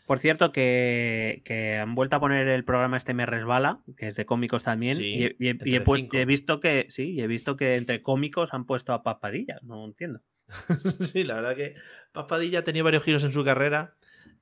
Por 0.05 0.19
cierto, 0.19 0.51
que, 0.51 1.41
que 1.45 1.77
han 1.77 1.95
vuelto 1.95 2.17
a 2.17 2.19
poner 2.19 2.47
el 2.49 2.65
programa 2.65 2.97
este 2.97 3.13
Me 3.13 3.25
Resbala, 3.25 3.79
que 3.97 4.09
es 4.09 4.15
de 4.15 4.25
cómicos 4.25 4.63
también. 4.63 4.97
Sí, 4.97 5.15
y, 5.15 5.23
he- 5.25 5.35
y 5.39 5.47
he- 5.47 5.53
de 5.53 5.69
y 5.69 5.75
he, 5.75 5.79
Telecinco. 5.79 6.17
y 6.17 6.19
he 6.19 6.25
visto 6.25 6.59
que, 6.59 6.85
sí, 6.89 7.11
y 7.13 7.21
he 7.21 7.27
visto 7.27 7.55
que 7.55 7.75
entre 7.77 8.01
cómicos 8.01 8.53
han 8.53 8.65
puesto 8.65 8.91
a 8.93 9.01
Papadilla. 9.03 9.59
No 9.63 9.85
entiendo. 9.85 10.19
sí, 11.01 11.23
la 11.23 11.35
verdad 11.35 11.55
que 11.55 11.75
Paspadilla 12.11 12.59
ha 12.59 12.63
tenido 12.63 12.85
varios 12.85 13.03
giros 13.03 13.23
en 13.23 13.31
su 13.31 13.43
carrera. 13.43 13.95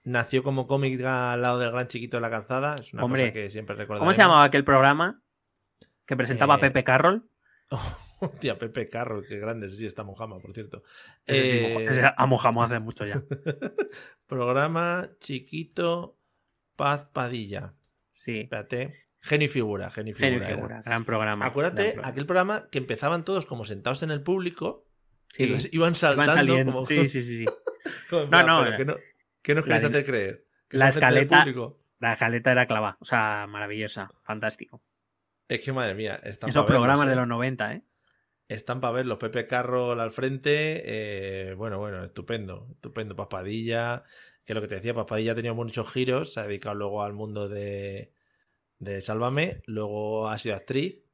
Nació 0.04 0.42
como 0.44 0.66
cómic 0.68 1.00
al 1.04 1.42
lado 1.42 1.60
del 1.60 1.72
gran 1.72 1.88
chiquito 1.88 2.18
de 2.18 2.22
la 2.22 2.30
calzada. 2.30 2.78
Es 2.78 2.94
una 2.94 3.04
Hombre, 3.04 3.22
cosa 3.24 3.34
que 3.34 3.52
siempre 3.52 3.76
recordaremos. 3.76 4.00
¿Cómo 4.08 4.14
se 4.14 4.22
llamaba 4.22 4.44
aquel 4.44 4.64
programa 4.64 5.22
que 6.06 6.18
presentaba 6.18 6.56
Eh, 6.56 6.60
Pepe 6.60 6.84
Carroll? 6.84 7.30
Hostia, 8.20 8.58
Pepe 8.60 8.88
Carro, 8.88 9.24
qué 9.28 9.40
grande 9.40 9.68
sí 9.70 9.86
está 9.86 10.04
Mojama, 10.04 10.40
por 10.40 10.54
cierto. 10.54 10.84
Sí, 11.28 11.34
Eh, 11.36 12.12
a 12.16 12.26
mojamos 12.28 12.66
hace 12.68 12.80
mucho 12.80 13.06
ya. 13.06 13.24
programa 14.28 15.10
Chiquito 15.20 16.18
Paz 16.76 17.10
Padilla. 17.12 17.74
Sí. 18.14 18.42
Espérate. 18.42 18.94
Genio 19.24 19.46
y 19.46 19.50
figura, 19.50 19.92
genio 19.92 20.12
y 20.12 20.14
figura. 20.16 20.46
Genio 20.46 20.56
figura, 20.56 20.82
gran 20.84 21.06
programa. 21.06 21.46
Acuérdate, 21.46 21.82
gran 21.84 21.94
programa. 21.94 22.12
aquel 22.12 22.26
programa 22.26 22.68
que 22.72 22.78
empezaban 22.80 23.24
todos 23.24 23.46
como 23.46 23.66
sentados 23.66 24.02
en 24.04 24.10
el 24.12 24.24
público 24.24 24.88
Sí. 25.36 25.44
entonces 25.44 25.74
iban 25.74 25.96
saltando 25.96 26.24
Iban 26.34 26.36
saliendo. 26.36 26.74
como, 26.74 26.86
Sí, 26.86 27.08
sí, 27.10 27.22
sí, 27.24 27.38
sí. 27.40 27.46
como 28.10 28.24
en 28.24 28.30
No, 28.30 28.44
no, 28.44 28.60
pero 28.64 28.72
eh, 28.74 28.78
¿qué, 28.78 28.86
no, 28.86 28.96
qué 29.42 29.56
nos 29.56 29.66
queréis 29.66 29.84
hacer 29.86 30.06
creer? 30.06 30.46
¿Que 30.68 30.78
la 30.78 30.90
escaleta-? 30.90 31.46
La 32.00 32.14
escaleta 32.14 32.52
era 32.52 32.66
clava. 32.66 32.98
O 33.00 33.06
sea, 33.06 33.46
maravillosa. 33.48 34.10
Fantástico. 34.24 34.82
Es 35.48 35.62
que 35.62 35.72
madre 35.72 35.94
mía, 35.94 36.20
están 36.24 36.50
Esos 36.50 36.64
verlos, 36.64 36.80
programas 36.80 37.06
¿eh? 37.06 37.10
de 37.10 37.16
los 37.16 37.28
90, 37.28 37.74
¿eh? 37.74 37.84
Están 38.48 38.82
para 38.82 38.94
verlos. 38.94 39.18
Pepe 39.18 39.48
Carroll 39.48 40.00
al 40.00 40.12
frente. 40.12 40.82
eh, 40.84 41.54
bueno, 41.54 41.78
bueno, 41.80 42.04
estupendo. 42.04 42.68
Estupendo. 42.72 43.16
Paspadilla. 43.16 44.04
Que 44.46 44.54
lo 44.54 44.62
que 44.62 44.68
te 44.68 44.76
decía, 44.76 44.94
Paspadilla 44.94 45.34
ha 45.34 45.36
tenido 45.36 45.56
muchos 45.56 45.90
giros. 45.92 46.34
Se 46.34 46.40
ha 46.40 46.48
dedicado 46.48 46.76
luego 46.76 47.04
al 47.04 47.14
mundo 47.14 47.48
de, 47.48 48.14
de 48.80 49.02
Sálvame. 49.02 49.62
Luego 49.68 50.28
ha 50.28 50.38
sido 50.38 50.56
actriz 50.56 50.96
eh, 50.96 51.11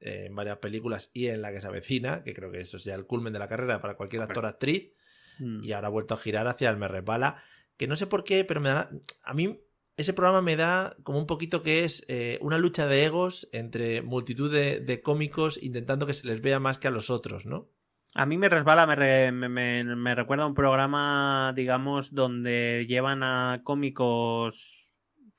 en 0.00 0.34
varias 0.34 0.58
películas 0.58 1.10
y 1.12 1.26
en 1.26 1.42
la 1.42 1.52
que 1.52 1.60
se 1.60 1.66
avecina, 1.66 2.22
que 2.22 2.34
creo 2.34 2.50
que 2.50 2.60
eso 2.60 2.76
es 2.76 2.84
ya 2.84 2.94
el 2.94 3.06
culmen 3.06 3.32
de 3.32 3.38
la 3.38 3.48
carrera 3.48 3.80
para 3.80 3.94
cualquier 3.94 4.22
actor 4.22 4.46
actriz. 4.46 4.92
Mm. 5.38 5.62
Y 5.64 5.72
ahora 5.72 5.86
ha 5.88 5.90
vuelto 5.90 6.14
a 6.14 6.18
girar 6.18 6.46
hacia 6.48 6.70
el 6.70 6.76
Me 6.76 6.88
Resbala. 6.88 7.42
Que 7.76 7.86
no 7.86 7.96
sé 7.96 8.06
por 8.06 8.24
qué, 8.24 8.44
pero 8.44 8.60
me 8.60 8.68
da. 8.68 8.90
A 9.22 9.32
mí 9.34 9.58
ese 9.96 10.12
programa 10.12 10.42
me 10.42 10.56
da 10.56 10.96
como 11.02 11.18
un 11.18 11.26
poquito 11.26 11.62
que 11.62 11.84
es 11.84 12.04
eh, 12.08 12.38
una 12.42 12.58
lucha 12.58 12.86
de 12.86 13.04
egos 13.04 13.48
entre 13.52 14.02
multitud 14.02 14.52
de, 14.52 14.80
de 14.80 15.00
cómicos 15.02 15.58
intentando 15.62 16.06
que 16.06 16.14
se 16.14 16.26
les 16.26 16.40
vea 16.42 16.60
más 16.60 16.78
que 16.78 16.88
a 16.88 16.90
los 16.90 17.10
otros, 17.10 17.46
¿no? 17.46 17.68
A 18.14 18.26
mí 18.26 18.36
me 18.38 18.48
resbala, 18.48 18.86
me, 18.86 18.96
re- 18.96 19.30
me- 19.32 19.48
me- 19.48 19.84
me 19.84 20.14
recuerda 20.14 20.44
a 20.44 20.46
un 20.48 20.54
programa, 20.54 21.52
digamos, 21.54 22.12
donde 22.14 22.86
llevan 22.88 23.22
a 23.22 23.60
cómicos 23.64 24.89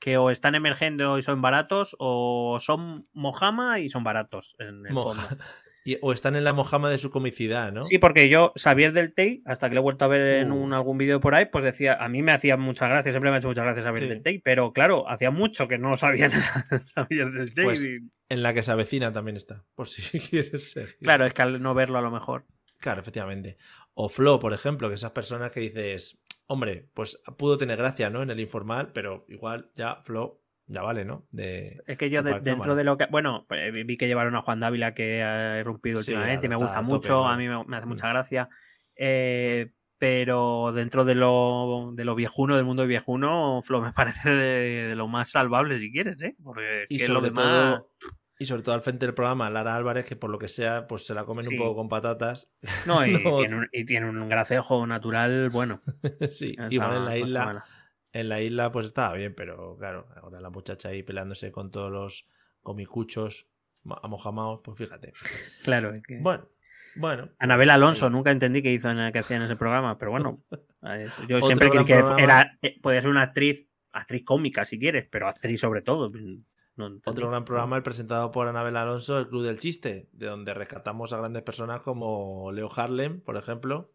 que 0.02 0.16
o 0.16 0.30
están 0.30 0.56
emergiendo 0.56 1.16
y 1.16 1.22
son 1.22 1.40
baratos 1.40 1.94
o 2.00 2.58
son 2.60 3.06
Mojama 3.12 3.78
y 3.78 3.88
son 3.88 4.02
baratos 4.02 4.56
en 4.58 4.84
el 4.86 4.92
Moja- 4.92 5.22
fondo. 5.22 5.44
Y- 5.84 5.98
o 6.00 6.12
están 6.12 6.36
en 6.36 6.44
la 6.44 6.52
mojama 6.52 6.88
de 6.90 6.98
su 6.98 7.10
comicidad, 7.10 7.72
¿no? 7.72 7.84
Sí, 7.84 7.98
porque 7.98 8.28
yo, 8.28 8.52
Xavier 8.56 8.92
del 8.92 9.12
Tei, 9.14 9.42
hasta 9.44 9.68
que 9.68 9.74
lo 9.74 9.80
he 9.80 9.82
vuelto 9.82 10.04
a 10.04 10.08
ver 10.08 10.36
en 10.38 10.52
Uh. 10.52 10.56
un, 10.62 10.72
algún 10.74 10.96
vídeo 10.96 11.18
por 11.18 11.34
ahí, 11.34 11.46
pues 11.46 11.64
decía, 11.64 11.94
a 11.94 12.08
mí 12.08 12.22
me 12.22 12.30
hacía 12.32 12.56
muchas 12.56 12.88
gracias, 12.88 13.12
siempre 13.14 13.30
me 13.32 13.36
ha 13.36 13.38
hecho 13.40 13.48
muchas 13.48 13.64
gracias 13.64 13.84
Xavier 13.84 14.04
Sí. 14.04 14.08
del 14.10 14.22
Tei, 14.22 14.38
pero 14.38 14.72
claro, 14.72 15.08
hacía 15.08 15.32
mucho 15.32 15.66
que 15.66 15.78
no 15.78 15.96
sabía 15.96 16.28
nada 16.28 16.66
de 16.70 16.78
Xavier 16.78 17.30
del. 17.32 17.52
Pues, 17.64 17.84
y- 17.84 17.98
En 18.28 18.42
la 18.44 18.54
que 18.54 18.62
se 18.62 18.70
avecina 18.70 19.12
también 19.12 19.36
está, 19.36 19.64
por 19.74 19.88
si 19.88 20.20
quieres 20.30 20.70
seguir. 20.70 20.96
Claro, 21.00 21.26
es 21.26 21.32
que 21.34 21.42
al 21.42 21.60
no 21.60 21.74
verlo 21.74 21.98
a 21.98 22.02
lo 22.02 22.12
mejor. 22.12 22.44
Claro, 22.78 23.00
efectivamente. 23.00 23.56
O 23.94 24.08
Flo, 24.08 24.38
por 24.38 24.52
ejemplo, 24.52 24.88
que 24.88 24.94
esas 24.94 25.10
personas 25.10 25.50
que 25.50 25.60
dices, 25.60 26.16
hombre, 26.46 26.88
pues 26.94 27.20
pudo 27.38 27.58
tener 27.58 27.78
gracia, 27.78 28.10
¿no? 28.10 28.22
En 28.22 28.30
el 28.30 28.40
informal, 28.40 28.90
pero 28.92 29.24
igual 29.28 29.70
ya 29.74 29.96
Flo, 30.02 30.40
ya 30.66 30.82
vale, 30.82 31.04
¿no? 31.04 31.26
De, 31.30 31.80
Es 31.86 31.98
que 31.98 32.10
yo 32.10 32.22
de 32.22 32.30
dentro 32.40 32.52
cámara. 32.54 32.74
de 32.76 32.84
lo 32.84 32.96
que... 32.98 33.06
Bueno, 33.06 33.44
pues, 33.48 33.72
vi 33.86 33.96
que 33.96 34.06
llevaron 34.06 34.36
a 34.36 34.42
Juan 34.42 34.60
Dávila 34.60 34.94
que 34.94 35.22
ha 35.22 35.58
irrumpido 35.60 36.02
Sí, 36.02 36.12
últimamente 36.12 36.46
y 36.46 36.48
me 36.48 36.56
gusta 36.56 36.76
tope, 36.80 36.86
mucho, 36.86 37.12
¿no? 37.14 37.28
a 37.28 37.36
mí 37.36 37.48
me, 37.48 37.64
me 37.64 37.76
hace 37.76 37.86
Mm. 37.86 37.88
mucha 37.88 38.08
gracia. 38.08 38.48
Eh, 38.96 39.70
pero 39.98 40.72
dentro 40.72 41.04
de 41.04 41.14
lo, 41.14 41.92
de 41.94 42.04
lo 42.04 42.14
viejuno, 42.16 42.56
del 42.56 42.64
mundo 42.64 42.86
viejuno, 42.86 43.60
Flo 43.62 43.80
me 43.80 43.92
parece 43.92 44.30
de, 44.30 44.88
de 44.88 44.96
lo 44.96 45.08
más 45.08 45.30
salvable 45.30 45.78
si 45.78 45.92
quieres, 45.92 46.20
¿eh? 46.22 46.34
Porque 46.42 46.82
es 46.82 46.86
Y 46.90 46.98
que 46.98 47.08
lo 47.08 47.14
sobre 47.14 47.30
demás... 47.30 47.76
todo, 47.78 47.90
y 48.42 48.46
sobre 48.46 48.62
todo 48.62 48.74
al 48.74 48.82
frente 48.82 49.06
del 49.06 49.14
programa, 49.14 49.48
Lara 49.50 49.74
Álvarez, 49.76 50.04
que 50.04 50.16
por 50.16 50.30
lo 50.30 50.38
que 50.38 50.48
sea, 50.48 50.86
pues 50.86 51.06
se 51.06 51.14
la 51.14 51.24
comen 51.24 51.44
Sí. 51.44 51.52
un 51.54 51.58
poco 51.58 51.76
con 51.76 51.88
patatas. 51.88 52.50
No, 52.86 53.06
y, 53.06 53.12
No. 53.24 53.38
Tiene 53.38 53.56
un, 53.56 53.68
y 53.72 53.84
tiene 53.84 54.08
un 54.08 54.28
gracejo 54.28 54.86
natural 54.86 55.48
bueno. 55.50 55.80
sí, 56.30 56.54
y 56.70 56.78
bueno, 56.78 56.96
en 56.98 57.04
la 57.04 57.16
isla, 57.18 57.64
en 58.12 58.28
la 58.28 58.40
isla, 58.42 58.70
pues 58.72 58.86
estaba 58.86 59.14
bien, 59.14 59.34
pero 59.34 59.76
claro, 59.78 60.06
ahora 60.22 60.40
la 60.40 60.50
muchacha 60.50 60.90
ahí 60.90 61.02
peleándose 61.02 61.50
con 61.50 61.70
todos 61.70 61.90
los 61.90 62.26
comicuchos 62.62 63.46
mo- 63.84 63.98
amojamados, 64.02 64.60
pues 64.62 64.76
fíjate. 64.78 65.12
Claro, 65.64 65.92
es 65.92 66.00
que... 66.02 66.18
Bueno, 66.20 66.46
bueno. 66.96 67.28
Anabel 67.38 67.70
Alonso, 67.70 68.10
nunca 68.10 68.30
entendí 68.30 68.62
qué 68.62 68.72
hizo 68.72 68.90
en 68.90 68.98
el 68.98 69.12
que 69.12 69.20
hacía 69.20 69.36
en 69.38 69.44
ese 69.44 69.56
programa, 69.56 69.96
pero 69.98 70.10
bueno, 70.10 70.42
eh, 70.86 71.08
yo 71.28 71.40
siempre 71.40 71.70
creí 71.70 71.84
que 71.84 71.94
programa. 71.96 72.22
era, 72.22 72.58
eh, 72.62 72.78
podía 72.82 73.00
ser 73.00 73.10
una 73.10 73.22
actriz, 73.22 73.66
actriz 73.92 74.24
cómica 74.24 74.64
si 74.64 74.78
quieres, 74.78 75.06
pero 75.10 75.26
actriz 75.28 75.60
sobre 75.60 75.80
todo. 75.82 76.12
No. 76.76 76.90
Otro 77.04 77.28
gran 77.28 77.44
programa, 77.44 77.76
el 77.76 77.82
presentado 77.82 78.30
por 78.30 78.48
Anabel 78.48 78.76
Alonso, 78.76 79.18
el 79.18 79.28
Club 79.28 79.42
del 79.44 79.58
Chiste, 79.58 80.08
de 80.12 80.26
donde 80.26 80.54
rescatamos 80.54 81.12
a 81.12 81.18
grandes 81.18 81.42
personas 81.42 81.80
como 81.80 82.50
Leo 82.52 82.70
Harlem, 82.74 83.20
por 83.20 83.36
ejemplo. 83.36 83.92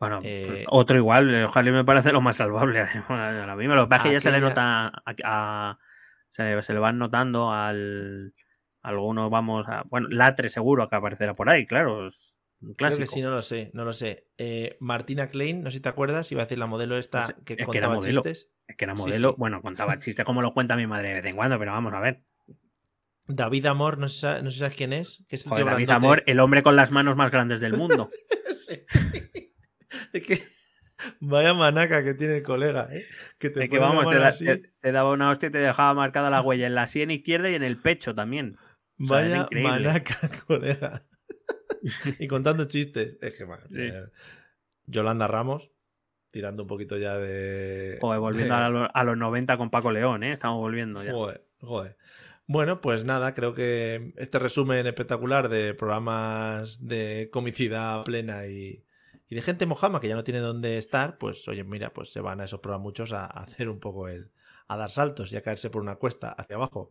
Bueno, 0.00 0.20
Eh, 0.24 0.46
pues, 0.48 0.64
otro 0.70 0.96
igual, 0.96 1.32
eh, 1.32 1.44
ojalá 1.44 1.70
me 1.70 1.84
parece 1.84 2.12
lo 2.12 2.20
más 2.20 2.36
salvable 2.38 2.80
ahora 3.08 3.54
mismo. 3.54 3.74
Lo 3.76 3.84
que 3.84 3.90
pasa 3.90 4.02
es 4.02 4.08
que 4.08 4.12
ya 4.14 4.20
se 4.20 4.32
le 4.32 4.40
nota, 4.40 4.88
a, 4.88 5.14
a- 5.24 5.78
se, 6.28 6.42
le- 6.42 6.62
se 6.62 6.72
le 6.72 6.80
van 6.80 6.98
notando 6.98 7.52
al 7.52 8.32
algunos, 8.82 9.30
vamos, 9.30 9.64
a, 9.68 9.84
bueno, 9.88 10.08
Latre 10.10 10.48
seguro 10.48 10.88
que 10.88 10.96
aparecerá 10.96 11.34
por 11.34 11.48
ahí, 11.48 11.66
claro, 11.68 12.06
es 12.08 12.42
un 12.60 12.74
Creo 12.74 12.88
clásico. 12.88 13.00
que 13.02 13.06
sí, 13.06 13.22
no 13.22 13.30
lo 13.30 13.40
sé, 13.42 13.70
no 13.74 13.84
lo 13.84 13.92
sé. 13.92 14.26
Eh, 14.38 14.76
Martina 14.80 15.28
Klein, 15.28 15.62
no 15.62 15.70
sé 15.70 15.76
si 15.76 15.82
te 15.82 15.88
acuerdas, 15.88 16.32
iba 16.32 16.42
a 16.42 16.46
decir 16.46 16.58
la 16.58 16.66
modelo 16.66 16.98
esta 16.98 17.20
No 17.20 17.26
sé, 17.28 17.34
que 17.44 17.54
es 17.58 17.64
contaba 17.64 18.00
chistes. 18.00 18.50
Es 18.66 18.76
que 18.76 18.84
era 18.84 18.94
modelo, 18.94 19.30
sí. 19.30 19.34
bueno, 19.38 19.60
contaba 19.62 19.98
chistes 19.98 20.24
como 20.24 20.42
lo 20.42 20.52
cuenta 20.54 20.76
mi 20.76 20.86
madre 20.86 21.08
de 21.08 21.14
vez 21.14 21.24
en 21.26 21.36
cuando, 21.36 21.58
pero 21.58 21.72
vamos 21.72 21.92
a 21.94 22.00
ver. 22.00 22.22
David 23.26 23.66
Amor, 23.66 23.98
no 23.98 24.08
sé, 24.08 24.42
no 24.42 24.50
sé 24.50 24.58
sabes 24.58 24.76
quién 24.76 24.92
es. 24.92 25.24
Que 25.28 25.36
es 25.36 25.44
Joder, 25.44 25.64
David 25.64 25.86
grandote. 25.86 26.06
Amor, 26.06 26.22
el 26.26 26.40
hombre 26.40 26.62
con 26.62 26.74
las 26.76 26.90
manos 26.90 27.16
más 27.16 27.30
grandes 27.30 27.60
del 27.60 27.74
mundo. 27.74 28.08
Sí. 28.62 28.86
es 30.12 30.22
que 30.22 30.40
vaya 31.20 31.52
manaca 31.52 32.04
que 32.04 32.14
tiene 32.14 32.36
el 32.36 32.42
colega, 32.44 32.88
¿eh? 32.92 33.04
Que 33.38 33.50
te 33.50 33.64
Es 33.64 33.70
que 33.70 33.76
pone 33.78 33.90
una 33.90 33.96
vamos, 33.96 34.04
te, 34.04 34.06
mano 34.14 34.20
da- 34.20 34.28
así. 34.28 34.44
te- 34.44 34.72
te 34.80 34.92
daba 34.92 35.10
una 35.10 35.30
hostia 35.30 35.48
y 35.48 35.52
te 35.52 35.58
dejaba 35.58 35.92
marcada 35.94 36.30
la 36.30 36.40
huella 36.42 36.68
en 36.68 36.76
la 36.76 36.86
sien 36.86 37.10
izquierda 37.10 37.50
y 37.50 37.56
en 37.56 37.64
el 37.64 37.76
pecho 37.76 38.14
también. 38.14 38.56
O 39.00 39.06
sea, 39.06 39.26
era 39.26 39.48
Vaya 39.52 39.62
manaca, 39.68 40.16
colega. 40.46 41.04
y 42.20 42.28
contando 42.28 42.66
chistes. 42.66 43.18
Es 43.20 43.36
que, 43.36 43.44
mía. 43.46 44.04
Yolanda 44.86 45.26
Ramos, 45.26 45.72
tirando 46.32 46.62
un 46.64 46.66
poquito 46.68 46.96
ya 46.98 47.16
de. 47.18 47.98
Joder, 48.00 48.18
volviendo 48.20 48.56
de- 48.56 48.60
a, 48.62 48.68
lo- 48.68 48.88
a 48.96 49.04
los 49.04 49.16
90 49.16 49.56
con 49.56 49.70
Paco 49.70 49.92
León, 49.92 50.24
¿eh? 50.24 50.32
Estamos 50.32 50.58
volviendo 50.58 51.02
ya. 51.04 51.12
Joder, 51.12 51.44
joder. 51.60 51.96
Bueno, 52.48 52.80
pues 52.80 53.04
nada, 53.04 53.34
creo 53.34 53.54
que 53.54 54.12
este 54.16 54.38
resumen 54.40 54.86
espectacular 54.86 55.48
de 55.48 55.74
programas 55.74 56.84
de 56.86 57.28
comicidad 57.32 58.02
plena 58.04 58.46
y, 58.46 58.84
y 59.28 59.34
de 59.36 59.42
gente 59.42 59.64
mojama 59.66 60.00
que 60.00 60.08
ya 60.08 60.16
no 60.16 60.24
tiene 60.24 60.40
dónde 60.40 60.76
estar, 60.78 61.18
pues 61.18 61.46
oye, 61.48 61.62
mira, 61.62 61.92
pues 61.92 62.12
se 62.12 62.20
van 62.20 62.40
a 62.40 62.44
esos 62.44 62.60
programas 62.60 62.82
muchos 62.84 63.12
a, 63.12 63.24
a 63.26 63.44
hacer 63.44 63.68
un 63.68 63.78
poco 63.78 64.08
el. 64.08 64.30
a 64.66 64.76
dar 64.76 64.90
saltos 64.90 65.32
y 65.32 65.36
a 65.36 65.42
caerse 65.42 65.70
por 65.70 65.82
una 65.82 65.96
cuesta 65.96 66.32
hacia 66.32 66.56
abajo. 66.56 66.90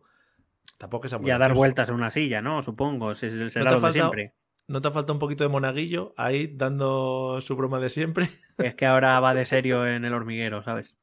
Tampoco 0.78 1.06
es 1.06 1.16
Y 1.22 1.30
a 1.30 1.38
dar 1.38 1.52
vueltas 1.54 1.88
en 1.90 1.94
una 1.96 2.10
silla, 2.10 2.40
¿no? 2.40 2.62
Supongo. 2.62 3.14
Si- 3.14 3.28
si- 3.30 3.50
Será 3.50 3.64
¿No 3.66 3.70
te 3.70 3.74
ha 3.76 3.78
lo 3.78 3.86
de 3.88 3.92
faltado? 3.92 4.12
siempre. 4.12 4.34
¿No 4.68 4.80
te 4.80 4.90
falta 4.90 5.12
un 5.12 5.18
poquito 5.18 5.44
de 5.44 5.48
monaguillo 5.50 6.14
ahí 6.16 6.46
dando 6.54 7.40
su 7.40 7.56
broma 7.56 7.80
de 7.80 7.90
siempre? 7.90 8.30
Es 8.58 8.74
que 8.74 8.86
ahora 8.86 9.18
va 9.20 9.34
de 9.34 9.44
serio 9.46 9.86
en 9.86 10.04
el 10.04 10.14
hormiguero, 10.14 10.62
¿sabes? 10.62 10.96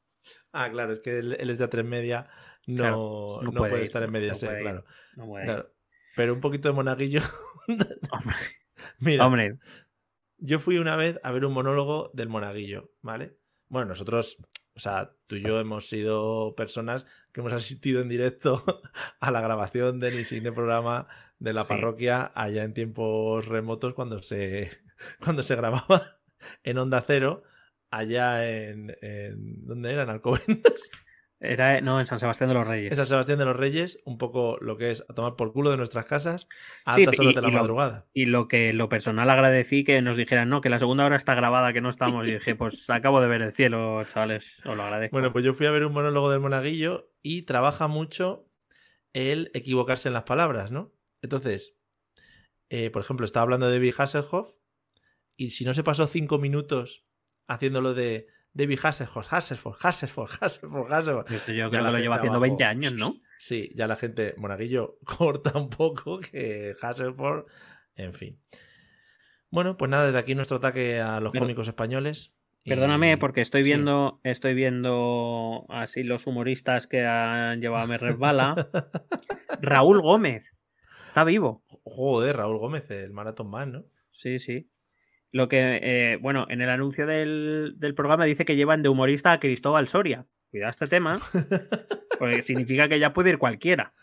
Ah, 0.51 0.69
claro, 0.71 0.93
es 0.93 1.01
que 1.01 1.19
él, 1.19 1.37
él 1.39 1.49
es 1.49 1.57
de 1.57 1.69
A3 1.69 1.83
Media, 1.83 2.27
no, 2.67 2.75
Claro, 2.77 3.39
no 3.43 3.51
no 3.51 3.51
puede, 3.51 3.69
puede 3.71 3.81
ir, 3.83 3.87
estar 3.87 4.03
en 4.03 4.11
no 4.11 4.39
puede 4.39 4.57
ir. 4.57 4.61
claro. 4.61 4.85
No 5.15 5.25
puede. 5.27 5.45
claro. 5.45 5.71
Pero 6.15 6.33
un 6.33 6.41
poquito 6.41 6.67
de 6.69 6.73
monaguillo. 6.73 7.21
Hombre, 7.67 8.35
Mira, 8.99 9.25
hombre, 9.27 9.57
yo 10.37 10.59
fui 10.59 10.77
una 10.77 10.95
vez 10.95 11.19
a 11.23 11.31
ver 11.31 11.45
un 11.45 11.53
monólogo 11.53 12.11
del 12.13 12.29
monaguillo, 12.29 12.91
¿vale? 13.01 13.37
Bueno, 13.67 13.89
nosotros, 13.89 14.37
o 14.75 14.79
sea, 14.79 15.13
tú 15.27 15.35
y 15.35 15.41
yo 15.43 15.59
hemos 15.59 15.87
sido 15.87 16.55
personas 16.55 17.05
que 17.31 17.41
hemos 17.41 17.53
asistido 17.53 18.01
en 18.01 18.09
directo 18.09 18.63
a 19.19 19.31
la 19.31 19.41
grabación 19.41 19.99
del 19.99 20.19
insigne 20.19 20.51
programa 20.51 21.07
de 21.39 21.53
la 21.53 21.63
Sí. 21.63 21.69
parroquia 21.69 22.31
allá 22.35 22.63
en 22.63 22.73
tiempos 22.73 23.45
remotos 23.47 23.93
cuando 23.93 24.21
se, 24.21 24.69
cuando 25.23 25.43
se 25.43 25.55
grababa 25.55 26.19
en 26.63 26.77
Onda 26.77 27.03
Cero, 27.05 27.43
allá 27.91 28.47
en, 28.49 28.95
en 29.01 29.65
¿dónde 29.65 29.91
era? 29.93 30.03
En 30.03 30.09
Alcobendas. 30.09 30.91
era 31.41 31.79
no 31.79 32.01
en 32.01 32.05
San 32.05 32.19
Sebastián 32.19 32.49
de 32.49 32.53
los 32.55 32.67
Reyes. 32.67 32.91
en 32.91 32.97
San 32.97 33.05
Sebastián 33.05 33.39
de 33.39 33.45
los 33.45 33.55
Reyes, 33.55 33.97
un 34.03 34.17
poco 34.17 34.57
lo 34.59 34.75
que 34.75 34.91
es 34.91 35.05
a 35.07 35.13
tomar 35.13 35.37
por 35.37 35.53
culo 35.53 35.69
de 35.71 35.77
nuestras 35.77 36.03
casas 36.05 36.49
a 36.83 36.95
Sí, 36.95 37.03
altas 37.05 37.17
horas 37.19 37.31
y- 37.31 37.35
de 37.35 37.41
la 37.41 37.47
y 37.47 37.51
lo- 37.51 37.57
madrugada. 37.59 38.05
Y 38.13 38.25
lo 38.25 38.49
que 38.49 38.73
lo 38.73 38.89
personal 38.89 39.29
agradecí 39.29 39.85
que 39.85 40.01
nos 40.01 40.17
dijeran, 40.17 40.49
no, 40.49 40.59
que 40.59 40.67
la 40.67 40.79
segunda 40.79 41.05
hora 41.05 41.15
está 41.15 41.35
grabada, 41.35 41.71
que 41.71 41.79
no 41.79 41.89
estamos. 41.89 42.27
Y 42.27 42.33
dije, 42.33 42.55
pues 42.55 42.89
acabo 42.89 43.21
de 43.21 43.27
ver 43.29 43.41
el 43.41 43.53
cielo, 43.53 44.03
chavales, 44.03 44.59
os 44.65 44.75
lo 44.75 44.83
agradezco. 44.83 45.15
Bueno, 45.15 45.31
pues 45.31 45.45
yo 45.45 45.53
fui 45.53 45.65
a 45.65 45.71
ver 45.71 45.85
un 45.85 45.93
monólogo 45.93 46.29
del 46.29 46.41
monaguillo 46.41 47.09
y 47.21 47.43
trabaja 47.43 47.87
mucho 47.87 48.45
el 49.13 49.49
equivocarse 49.53 50.09
en 50.09 50.13
las 50.15 50.23
palabras, 50.23 50.71
¿no? 50.71 50.91
Entonces, 51.21 51.75
eh, 52.69 52.89
por 52.89 53.01
ejemplo, 53.01 53.25
estaba 53.25 53.43
hablando 53.43 53.67
de 53.67 53.73
David 53.73 53.93
Hasselhoff 53.97 54.53
y 55.35 55.51
si 55.51 55.65
no 55.65 55.73
se 55.73 55.83
pasó 55.83 56.07
cinco 56.07 56.37
minutos 56.37 57.05
haciéndolo 57.47 57.93
de 57.93 58.27
David 58.53 58.79
Hasselhoff, 58.83 59.31
Hasselhoff, 59.31 59.85
Hasselhoff, 59.85 60.43
Hasselhoff, 60.43 60.91
Hasselhoff. 60.91 61.31
Esto 61.31 61.51
yo 61.51 61.69
creo 61.69 61.83
que 61.85 61.91
lo 61.91 61.97
lleva 61.99 62.15
haciendo 62.15 62.37
abajo. 62.37 62.57
20 62.57 62.63
años, 62.63 62.93
¿no? 62.93 63.15
Sí, 63.37 63.69
ya 63.75 63.87
la 63.87 63.95
gente, 63.95 64.33
Monaguillo, 64.37 64.97
corta 65.05 65.57
un 65.57 65.69
poco 65.69 66.19
que 66.19 66.75
Hasselhoff 66.81 67.45
En 67.95 68.13
fin. 68.13 68.39
Bueno, 69.51 69.77
pues 69.77 69.89
nada, 69.89 70.05
desde 70.07 70.19
aquí 70.19 70.35
nuestro 70.35 70.57
ataque 70.57 70.99
a 70.99 71.19
los 71.19 71.31
Pero- 71.31 71.45
cómicos 71.45 71.67
españoles. 71.67 72.33
Perdóname, 72.65 73.17
porque 73.17 73.41
estoy 73.41 73.63
sí. 73.63 73.69
viendo, 73.69 74.19
estoy 74.23 74.53
viendo 74.53 75.65
así 75.69 76.03
los 76.03 76.27
humoristas 76.27 76.85
que 76.85 77.03
han 77.03 77.61
llevado 77.61 77.85
a 77.85 77.87
Me 77.87 77.97
Resbala. 77.97 78.69
Raúl 79.61 80.01
Gómez. 80.01 80.53
Está 81.19 81.25
vivo. 81.25 81.65
Joder, 81.83 82.37
Raúl 82.37 82.59
Gómez, 82.59 82.89
el 82.91 83.11
Marathon 83.11 83.49
Man, 83.49 83.73
¿no? 83.73 83.85
Sí, 84.13 84.39
sí. 84.39 84.69
Lo 85.33 85.49
que, 85.49 85.79
eh, 85.81 86.17
bueno, 86.21 86.45
en 86.47 86.61
el 86.61 86.69
anuncio 86.69 87.05
del, 87.05 87.73
del 87.75 87.93
programa 87.93 88.23
dice 88.23 88.45
que 88.45 88.55
llevan 88.55 88.83
de 88.83 88.87
humorista 88.87 89.33
a 89.33 89.39
Cristóbal 89.41 89.89
Soria. 89.89 90.27
Cuidado 90.49 90.69
este 90.69 90.87
tema, 90.87 91.19
porque 92.19 92.41
significa 92.41 92.87
que 92.87 92.99
ya 92.99 93.11
puede 93.11 93.31
ir 93.31 93.37
cualquiera. 93.37 93.93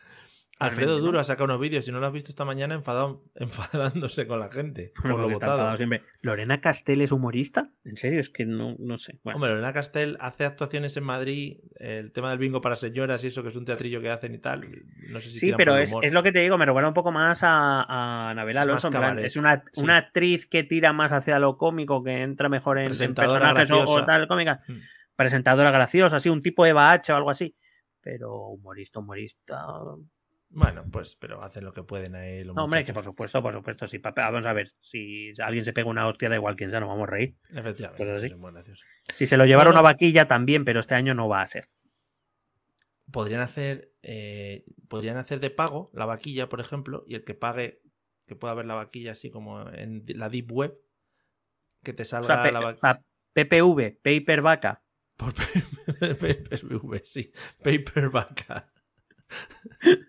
Alfredo 0.58 0.86
Realmente, 0.86 1.00
¿no? 1.00 1.06
Duro 1.06 1.20
ha 1.20 1.24
sacado 1.24 1.44
unos 1.44 1.60
vídeos, 1.60 1.84
si 1.84 1.92
no 1.92 2.00
lo 2.00 2.06
has 2.06 2.12
visto 2.14 2.30
esta 2.30 2.46
mañana, 2.46 2.74
enfadado, 2.74 3.22
enfadándose 3.34 4.26
con 4.26 4.38
la 4.38 4.50
gente 4.50 4.92
por 5.02 5.18
lo 5.18 5.28
votado. 5.28 5.76
siempre. 5.76 6.02
¿Lorena 6.22 6.62
Castel 6.62 7.02
es 7.02 7.12
humorista? 7.12 7.70
¿En 7.84 7.98
serio? 7.98 8.20
Es 8.20 8.30
que 8.30 8.46
no, 8.46 8.74
no 8.78 8.96
sé. 8.96 9.18
Bueno, 9.22 9.36
Hombre, 9.36 9.50
Lorena 9.50 9.74
Castel 9.74 10.16
hace 10.18 10.46
actuaciones 10.46 10.96
en 10.96 11.04
Madrid, 11.04 11.58
el 11.74 12.10
tema 12.12 12.30
del 12.30 12.38
bingo 12.38 12.62
para 12.62 12.76
señoras 12.76 13.22
y 13.24 13.26
eso, 13.26 13.42
que 13.42 13.50
es 13.50 13.56
un 13.56 13.66
teatrillo 13.66 14.00
que 14.00 14.08
hacen 14.08 14.34
y 14.34 14.38
tal. 14.38 14.62
No 15.10 15.20
sé 15.20 15.28
si 15.28 15.38
sí, 15.38 15.52
pero 15.54 15.76
es, 15.76 15.92
lo 16.12 16.22
que 16.22 16.32
te 16.32 16.40
digo, 16.40 16.56
me 16.56 16.64
recuerda 16.64 16.88
un 16.88 16.94
poco 16.94 17.12
más 17.12 17.42
a, 17.42 17.82
a 17.82 18.30
Anabel 18.30 18.56
Alonso. 18.56 18.88
Es 19.18 19.36
una, 19.36 19.62
sí. 19.72 19.82
una 19.82 19.98
actriz 19.98 20.46
que 20.46 20.64
tira 20.64 20.94
más 20.94 21.12
hacia 21.12 21.38
lo 21.38 21.58
cómico, 21.58 22.02
que 22.02 22.22
entra 22.22 22.48
mejor 22.48 22.78
en, 22.78 22.84
en 22.84 22.88
Presentadora 22.90 23.52
personajes 23.52 23.70
o, 23.70 23.74
o 23.74 23.94
graciosa. 23.96 24.06
tal 24.06 24.26
cómica. 24.26 24.60
Mm. 24.66 24.76
Presentadora 25.16 25.70
graciosa, 25.70 26.16
así, 26.16 26.30
un 26.30 26.40
tipo 26.40 26.64
Eva 26.64 26.92
H 26.92 27.12
o 27.12 27.16
algo 27.16 27.28
así. 27.28 27.54
Pero 28.00 28.36
humorista, 28.48 29.00
humorista. 29.00 29.66
Bueno, 30.58 30.84
pues, 30.90 31.16
pero 31.16 31.42
hacen 31.42 31.64
lo 31.64 31.72
que 31.74 31.82
pueden 31.82 32.14
ahí. 32.14 32.42
los 32.42 32.56
No, 32.56 32.64
hombre, 32.64 32.82
que 32.82 32.94
por 32.94 33.04
supuesto, 33.04 33.42
por 33.42 33.52
supuesto. 33.52 33.86
Sí, 33.86 33.98
pa- 33.98 34.12
vamos 34.16 34.46
a 34.46 34.54
ver, 34.54 34.70
si 34.80 35.32
alguien 35.38 35.66
se 35.66 35.74
pega 35.74 35.90
una 35.90 36.06
hostia, 36.08 36.30
da 36.30 36.36
igual 36.36 36.56
quién 36.56 36.70
sea, 36.70 36.80
nos 36.80 36.88
vamos 36.88 37.06
a 37.08 37.10
reír. 37.10 37.36
Efectivamente, 37.50 38.04
Pues. 38.40 38.80
Si 39.14 39.26
se 39.26 39.36
lo 39.36 39.44
llevaron 39.44 39.72
Bueno. 39.74 39.80
a 39.86 39.92
vaquilla 39.92 40.26
también, 40.26 40.64
pero 40.64 40.80
este 40.80 40.94
año 40.94 41.12
no 41.12 41.28
va 41.28 41.42
a 41.42 41.46
ser. 41.46 41.68
Podrían 43.12 43.42
hacer, 43.42 43.92
eh, 44.02 44.64
podrían 44.88 45.18
hacer 45.18 45.40
de 45.40 45.50
pago 45.50 45.90
la 45.92 46.06
vaquilla, 46.06 46.48
por 46.48 46.60
ejemplo, 46.60 47.04
y 47.06 47.16
el 47.16 47.24
que 47.24 47.34
pague, 47.34 47.82
que 48.26 48.34
pueda 48.34 48.54
ver 48.54 48.64
la 48.64 48.74
vaquilla 48.76 49.12
así 49.12 49.30
como 49.30 49.68
en 49.70 50.04
la 50.08 50.30
Deep 50.30 50.50
Web, 50.50 50.74
que 51.84 51.92
te 51.92 52.02
O 52.02 52.06
salga 52.06 52.26
sea, 52.34 52.42
pe- 52.42 52.52
la 52.52 52.60
vaquilla. 52.60 53.02
PPV, 53.34 53.98
Paper 54.02 54.40
Vaca. 54.40 54.82
Por 55.18 55.34
PPV, 55.34 57.00
sí. 57.04 57.30
Paper 57.62 58.08
vaca. 58.08 58.72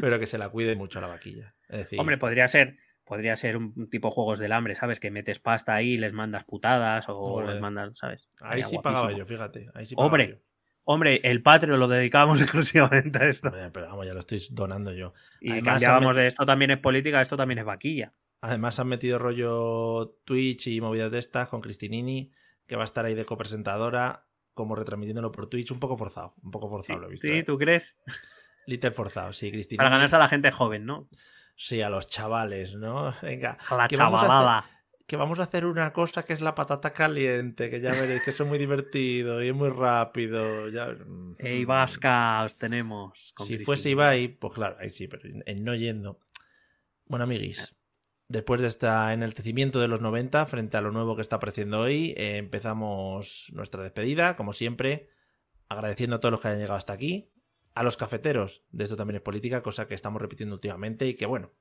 Pero 0.00 0.18
que 0.18 0.26
se 0.26 0.38
la 0.38 0.48
cuide 0.48 0.76
mucho 0.76 1.00
la 1.00 1.08
vaquilla. 1.08 1.54
Es 1.68 1.78
decir, 1.78 2.00
Hombre, 2.00 2.18
podría 2.18 2.48
ser, 2.48 2.78
podría 3.04 3.36
ser 3.36 3.56
un 3.56 3.88
tipo 3.90 4.10
juegos 4.10 4.38
del 4.38 4.52
hambre, 4.52 4.74
¿sabes? 4.74 5.00
Que 5.00 5.10
metes 5.10 5.40
pasta 5.40 5.74
ahí 5.74 5.92
y 5.92 5.96
les 5.96 6.12
mandas 6.12 6.44
putadas 6.44 7.06
o 7.08 7.42
les 7.42 7.60
mandas, 7.60 7.96
¿sabes? 7.98 8.28
ahí 8.40 8.62
sí 8.62 8.78
pagaba 8.82 9.12
yo, 9.12 9.24
fíjate. 9.24 9.68
Ahí 9.74 9.86
sí 9.86 9.94
pagaba 9.94 10.06
Hombre, 10.06 10.28
yo. 10.28 10.36
Hombre, 10.88 11.20
el 11.24 11.42
Patreon 11.42 11.80
lo 11.80 11.88
dedicábamos 11.88 12.40
exclusivamente 12.42 13.18
a 13.18 13.28
esto. 13.28 13.48
Hombre, 13.48 13.70
Pero 13.72 13.86
vamos, 13.86 14.06
ya 14.06 14.14
lo 14.14 14.20
estoy 14.20 14.40
donando 14.50 14.92
yo. 14.92 15.14
Y 15.40 15.50
Además, 15.50 15.74
cambiábamos 15.74 16.16
de 16.16 16.26
esto 16.28 16.46
también 16.46 16.70
es 16.70 16.78
política, 16.78 17.20
esto 17.20 17.36
también 17.36 17.58
es 17.58 17.64
vaquilla. 17.64 18.12
Además 18.40 18.78
han 18.78 18.88
metido 18.88 19.18
rollo 19.18 20.18
Twitch 20.24 20.68
y 20.68 20.80
movidas 20.80 21.10
de 21.10 21.18
estas 21.18 21.48
con 21.48 21.60
Cristinini, 21.60 22.30
que 22.66 22.76
va 22.76 22.82
a 22.82 22.84
estar 22.84 23.04
ahí 23.04 23.14
de 23.14 23.24
copresentadora, 23.24 24.26
como 24.54 24.76
retransmitiéndolo 24.76 25.32
por 25.32 25.48
Twitch, 25.48 25.72
un 25.72 25.80
poco 25.80 25.96
forzado. 25.96 26.34
Un 26.42 26.52
poco 26.52 26.68
forzado 26.68 27.00
lo 27.00 27.08
he 27.08 27.10
visto. 27.10 27.26
Sí, 27.26 27.34
¿eh? 27.34 27.42
¿tú 27.42 27.58
crees? 27.58 27.98
Little 28.66 28.90
forzado, 28.90 29.32
sí, 29.32 29.50
Cristinini. 29.50 29.78
Para 29.78 29.90
ganarse 29.90 30.16
a 30.16 30.18
la 30.18 30.28
gente 30.28 30.50
joven, 30.50 30.84
¿no? 30.86 31.08
Sí, 31.56 31.80
a 31.82 31.88
los 31.88 32.06
chavales, 32.08 32.74
¿no? 32.74 33.14
Venga, 33.22 33.56
A 33.68 33.76
la 33.76 33.88
que 33.88 33.96
vamos 33.96 34.20
a 34.20 34.24
hacer- 34.24 34.28
chavalada. 34.30 34.70
que 35.06 35.16
vamos 35.16 35.38
a 35.38 35.44
hacer 35.44 35.64
una 35.66 35.92
cosa 35.92 36.24
que 36.24 36.32
es 36.32 36.40
la 36.40 36.54
patata 36.54 36.92
caliente, 36.92 37.70
que 37.70 37.80
ya 37.80 37.92
veréis 37.92 38.22
que 38.24 38.30
es 38.30 38.40
muy 38.40 38.58
divertido 38.58 39.42
y 39.42 39.48
es 39.48 39.54
muy 39.54 39.68
rápido. 39.70 40.68
Ya... 40.68 40.88
Ey, 41.38 41.64
Vasca, 41.64 42.42
os 42.44 42.58
tenemos. 42.58 43.12
Si 43.28 43.34
Cristina. 43.34 43.64
fuese 43.64 43.90
Ibai, 43.90 44.28
pues 44.28 44.52
claro, 44.54 44.76
ahí 44.80 44.90
sí, 44.90 45.06
pero 45.08 45.22
en 45.24 45.64
no 45.64 45.74
yendo. 45.76 46.18
Bueno, 47.06 47.22
amiguis, 47.22 47.76
después 48.26 48.60
de 48.60 48.66
este 48.66 48.86
enaltecimiento 48.88 49.78
de 49.80 49.86
los 49.86 50.00
90 50.00 50.44
frente 50.46 50.76
a 50.76 50.80
lo 50.80 50.90
nuevo 50.90 51.14
que 51.14 51.22
está 51.22 51.36
apareciendo 51.36 51.80
hoy, 51.82 52.12
eh, 52.16 52.38
empezamos 52.38 53.46
nuestra 53.52 53.84
despedida, 53.84 54.34
como 54.34 54.52
siempre, 54.52 55.08
agradeciendo 55.68 56.16
a 56.16 56.20
todos 56.20 56.32
los 56.32 56.40
que 56.40 56.48
hayan 56.48 56.58
llegado 56.60 56.76
hasta 56.78 56.92
aquí, 56.94 57.30
a 57.76 57.82
los 57.82 57.96
cafeteros, 57.96 58.64
de 58.72 58.84
esto 58.84 58.96
también 58.96 59.16
es 59.16 59.22
política, 59.22 59.62
cosa 59.62 59.86
que 59.86 59.94
estamos 59.94 60.20
repitiendo 60.20 60.54
últimamente 60.54 61.06
y 61.06 61.14
que 61.14 61.26
bueno, 61.26 61.52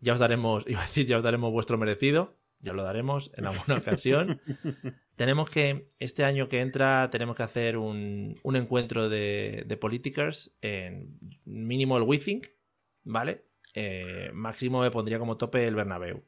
ya 0.00 0.12
os 0.12 0.20
daremos, 0.20 0.64
iba 0.68 0.80
a 0.80 0.86
decir, 0.86 1.06
ya 1.06 1.18
os 1.18 1.22
daremos 1.22 1.50
vuestro 1.50 1.76
merecido, 1.76 2.38
ya 2.60 2.72
lo 2.72 2.84
daremos 2.84 3.32
en 3.36 3.46
alguna 3.48 3.78
ocasión. 3.78 4.40
tenemos 5.16 5.50
que, 5.50 5.90
este 5.98 6.24
año 6.24 6.48
que 6.48 6.60
entra, 6.60 7.10
tenemos 7.10 7.36
que 7.36 7.42
hacer 7.42 7.76
un, 7.76 8.38
un 8.42 8.56
encuentro 8.56 9.08
de, 9.08 9.64
de 9.66 9.76
politikers 9.76 10.52
en 10.62 11.18
mínimo 11.44 11.98
el 11.98 12.04
WeThink, 12.04 12.46
¿vale? 13.02 13.44
Eh, 13.74 14.30
máximo 14.32 14.80
me 14.80 14.92
pondría 14.92 15.18
como 15.18 15.36
tope 15.36 15.66
el 15.66 15.74
Bernabéu. 15.74 16.22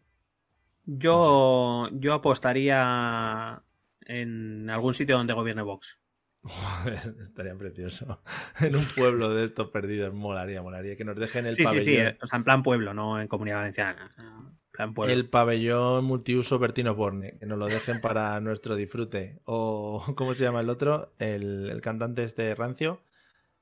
Yo, 0.86 1.89
yo 1.93 2.15
apostaría 2.15 3.62
en 4.07 4.69
algún 4.70 4.94
sitio 4.94 5.16
donde 5.16 5.35
gobierne 5.35 5.62
Vox. 5.62 6.01
Joder, 6.43 7.15
estaría 7.21 7.55
precioso. 7.57 8.23
En 8.61 8.75
un 8.77 8.85
pueblo 8.97 9.31
de 9.35 9.45
estos 9.45 9.69
perdidos, 9.69 10.12
molaría, 10.15 10.62
molaría. 10.62 10.97
Que 10.97 11.05
nos 11.05 11.17
dejen 11.17 11.47
el 11.47 11.55
sí, 11.55 11.62
sí, 11.62 11.65
pabellón. 11.65 11.85
sí. 11.85 11.97
eh, 11.97 12.19
O 12.23 12.27
sea, 12.27 12.37
en 12.39 12.45
plan 12.45 12.62
pueblo, 12.62 12.95
no 12.95 13.21
en 13.21 13.29
comunidad 13.29 13.57
valenciana. 13.59 14.11
En 14.19 14.71
plan 14.73 14.95
pueblo. 14.95 15.12
El 15.12 15.29
pabellón 15.29 16.05
multiuso 16.05 16.59
Bertino 16.59 16.95
Borne, 16.95 17.37
que 17.39 17.47
nos 17.47 17.59
lo 17.59 17.67
dejen 17.67 18.01
para 18.01 18.41
nuestro 18.41 18.75
disfrute. 18.77 19.41
O, 19.45 20.05
¿cómo 20.17 20.35
se 20.35 20.45
llama 20.45 20.61
el 20.61 20.71
otro? 20.71 21.12
El, 21.19 21.69
el 21.71 21.81
cantante 21.81 22.25
este 22.25 22.55
rancio. 22.55 23.03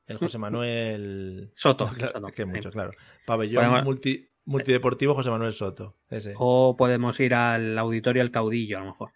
El 0.06 0.16
José 0.16 0.38
Manuel 0.38 1.50
Soto, 1.54 1.84
Claro, 1.84 2.12
Soto, 2.14 2.26
que 2.28 2.44
sí. 2.44 2.48
mucho, 2.48 2.70
claro. 2.70 2.92
Pabellón 3.26 3.62
Podemos- 3.66 3.84
multi- 3.84 4.30
multideportivo 4.46 5.14
José 5.14 5.28
Manuel 5.28 5.52
Soto. 5.52 5.96
Ese. 6.08 6.32
O 6.38 6.76
podemos 6.78 7.20
ir 7.20 7.34
al 7.34 7.76
auditorio 7.76 8.22
El 8.22 8.30
Caudillo, 8.30 8.78
a 8.78 8.80
lo 8.80 8.86
mejor. 8.86 9.10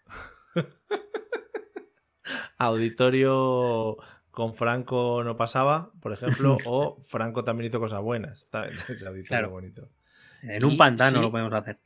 Auditorio 2.57 3.97
con 4.31 4.53
Franco 4.53 5.21
no 5.23 5.37
pasaba, 5.37 5.91
por 6.01 6.13
ejemplo, 6.13 6.57
o 6.65 6.97
Franco 7.01 7.43
también 7.43 7.69
hizo 7.69 7.79
cosas 7.79 8.01
buenas. 8.01 8.47
Ese 8.89 9.07
auditorio 9.07 9.23
Claro. 9.27 9.49
bonito. 9.51 9.89
En 10.41 10.63
un 10.65 10.71
Y 10.73 10.77
pantano 10.77 11.17
sí. 11.17 11.21
lo 11.21 11.31
podemos 11.31 11.53
hacer. 11.53 11.79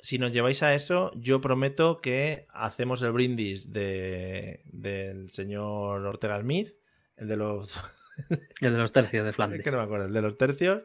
Si 0.00 0.18
nos 0.18 0.32
lleváis 0.32 0.62
a 0.62 0.74
eso, 0.74 1.12
yo 1.14 1.40
prometo 1.40 2.00
que 2.02 2.46
hacemos 2.52 3.00
el 3.00 3.12
brindis 3.12 3.72
de, 3.72 4.60
del 4.66 5.30
señor 5.30 6.04
Ortega 6.04 6.38
Smith, 6.40 6.74
el 7.16 7.28
de 7.28 7.36
los. 7.36 7.80
El 8.60 8.70
de 8.72 8.78
los 8.78 8.92
tercios 8.92 9.24
de 9.24 9.30
es 9.30 9.34
Flandes. 9.36 9.62
que 9.64 9.72
no 9.72 9.78
me 9.78 9.82
acuerdo, 9.82 10.06
el 10.06 10.12
de 10.12 10.22
los 10.22 10.38
tercios. 10.38 10.82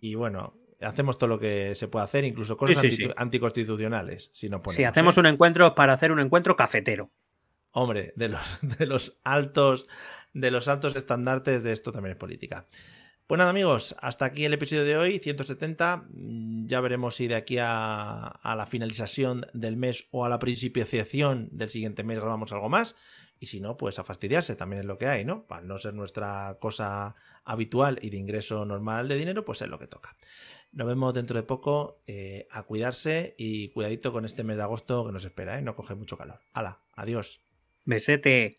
Y 0.00 0.16
bueno, 0.16 0.56
hacemos 0.80 1.16
todo 1.16 1.28
lo 1.28 1.38
que 1.38 1.76
se 1.76 1.86
puede 1.86 2.04
hacer, 2.04 2.24
incluso 2.24 2.56
cosas 2.56 2.78
Sí, 2.80 2.90
sí, 2.90 3.02
anti- 3.04 3.04
sí. 3.06 3.14
anticonstitucionales. 3.16 4.30
Si 4.32 4.48
Sí, 4.48 4.48
ponemos, 4.48 4.80
hacemos 4.90 5.16
¿eh? 5.16 5.20
un 5.20 5.26
encuentro 5.26 5.76
para 5.76 5.92
hacer 5.92 6.10
un 6.10 6.18
encuentro 6.18 6.56
cafetero. 6.56 7.12
Hombre, 7.78 8.14
de 8.16 8.28
los, 8.30 8.58
de 8.78 8.86
los 8.86 9.18
altos. 9.22 9.86
De 10.32 10.50
los 10.50 10.66
altos 10.66 10.96
estandartes 10.96 11.62
de 11.62 11.72
esto 11.72 11.92
también 11.92 12.12
es 12.12 12.18
política. 12.18 12.66
Pues 13.26 13.38
nada, 13.38 13.50
amigos, 13.50 13.94
hasta 14.00 14.24
aquí 14.24 14.44
el 14.46 14.54
episodio 14.54 14.84
de 14.84 14.96
hoy, 14.96 15.18
170. 15.18 16.04
Mm, 16.10 16.66
Ya 16.68 16.80
veremos 16.80 17.16
si 17.16 17.26
de 17.28 17.34
aquí 17.34 17.58
a, 17.60 18.40
la 18.42 18.66
finalización 18.66 19.46
del 19.52 19.76
mes 19.76 20.08
o 20.10 20.24
a 20.24 20.30
la 20.30 20.38
principiación 20.38 21.48
del 21.52 21.68
siguiente 21.68 22.02
mes 22.02 22.18
grabamos 22.18 22.52
algo 22.52 22.70
más. 22.70 22.96
Y 23.40 23.46
si 23.46 23.60
no, 23.60 23.76
pues 23.76 23.98
a 23.98 24.04
fastidiarse, 24.04 24.56
también 24.56 24.80
es 24.80 24.86
lo 24.86 24.96
que 24.96 25.06
hay, 25.08 25.26
¿no? 25.26 25.46
Para 25.46 25.60
no 25.62 25.76
ser 25.76 25.92
nuestra 25.92 26.56
cosa 26.60 27.14
habitual 27.44 27.98
y 28.00 28.08
de 28.08 28.16
ingreso 28.16 28.64
normal 28.64 29.06
de 29.08 29.16
dinero, 29.16 29.44
pues 29.44 29.60
es 29.60 29.68
lo 29.68 29.78
que 29.78 29.86
toca. 29.86 30.16
Nos 30.72 30.86
vemos 30.86 31.12
dentro 31.12 31.36
de 31.36 31.42
poco. 31.42 32.00
eh, 32.06 32.48
a 32.50 32.62
cuidarse 32.62 33.34
y 33.36 33.68
cuidadito 33.70 34.12
con 34.12 34.24
este 34.24 34.44
mes 34.44 34.56
de 34.56 34.62
agosto 34.62 35.04
que 35.06 35.12
nos 35.12 35.24
espera, 35.26 35.58
¿eh? 35.58 35.62
No 35.62 35.74
coge 35.76 35.94
mucho 35.94 36.16
calor. 36.16 36.40
Hala, 36.54 36.80
adiós. 36.94 37.45
Besete. 37.86 38.58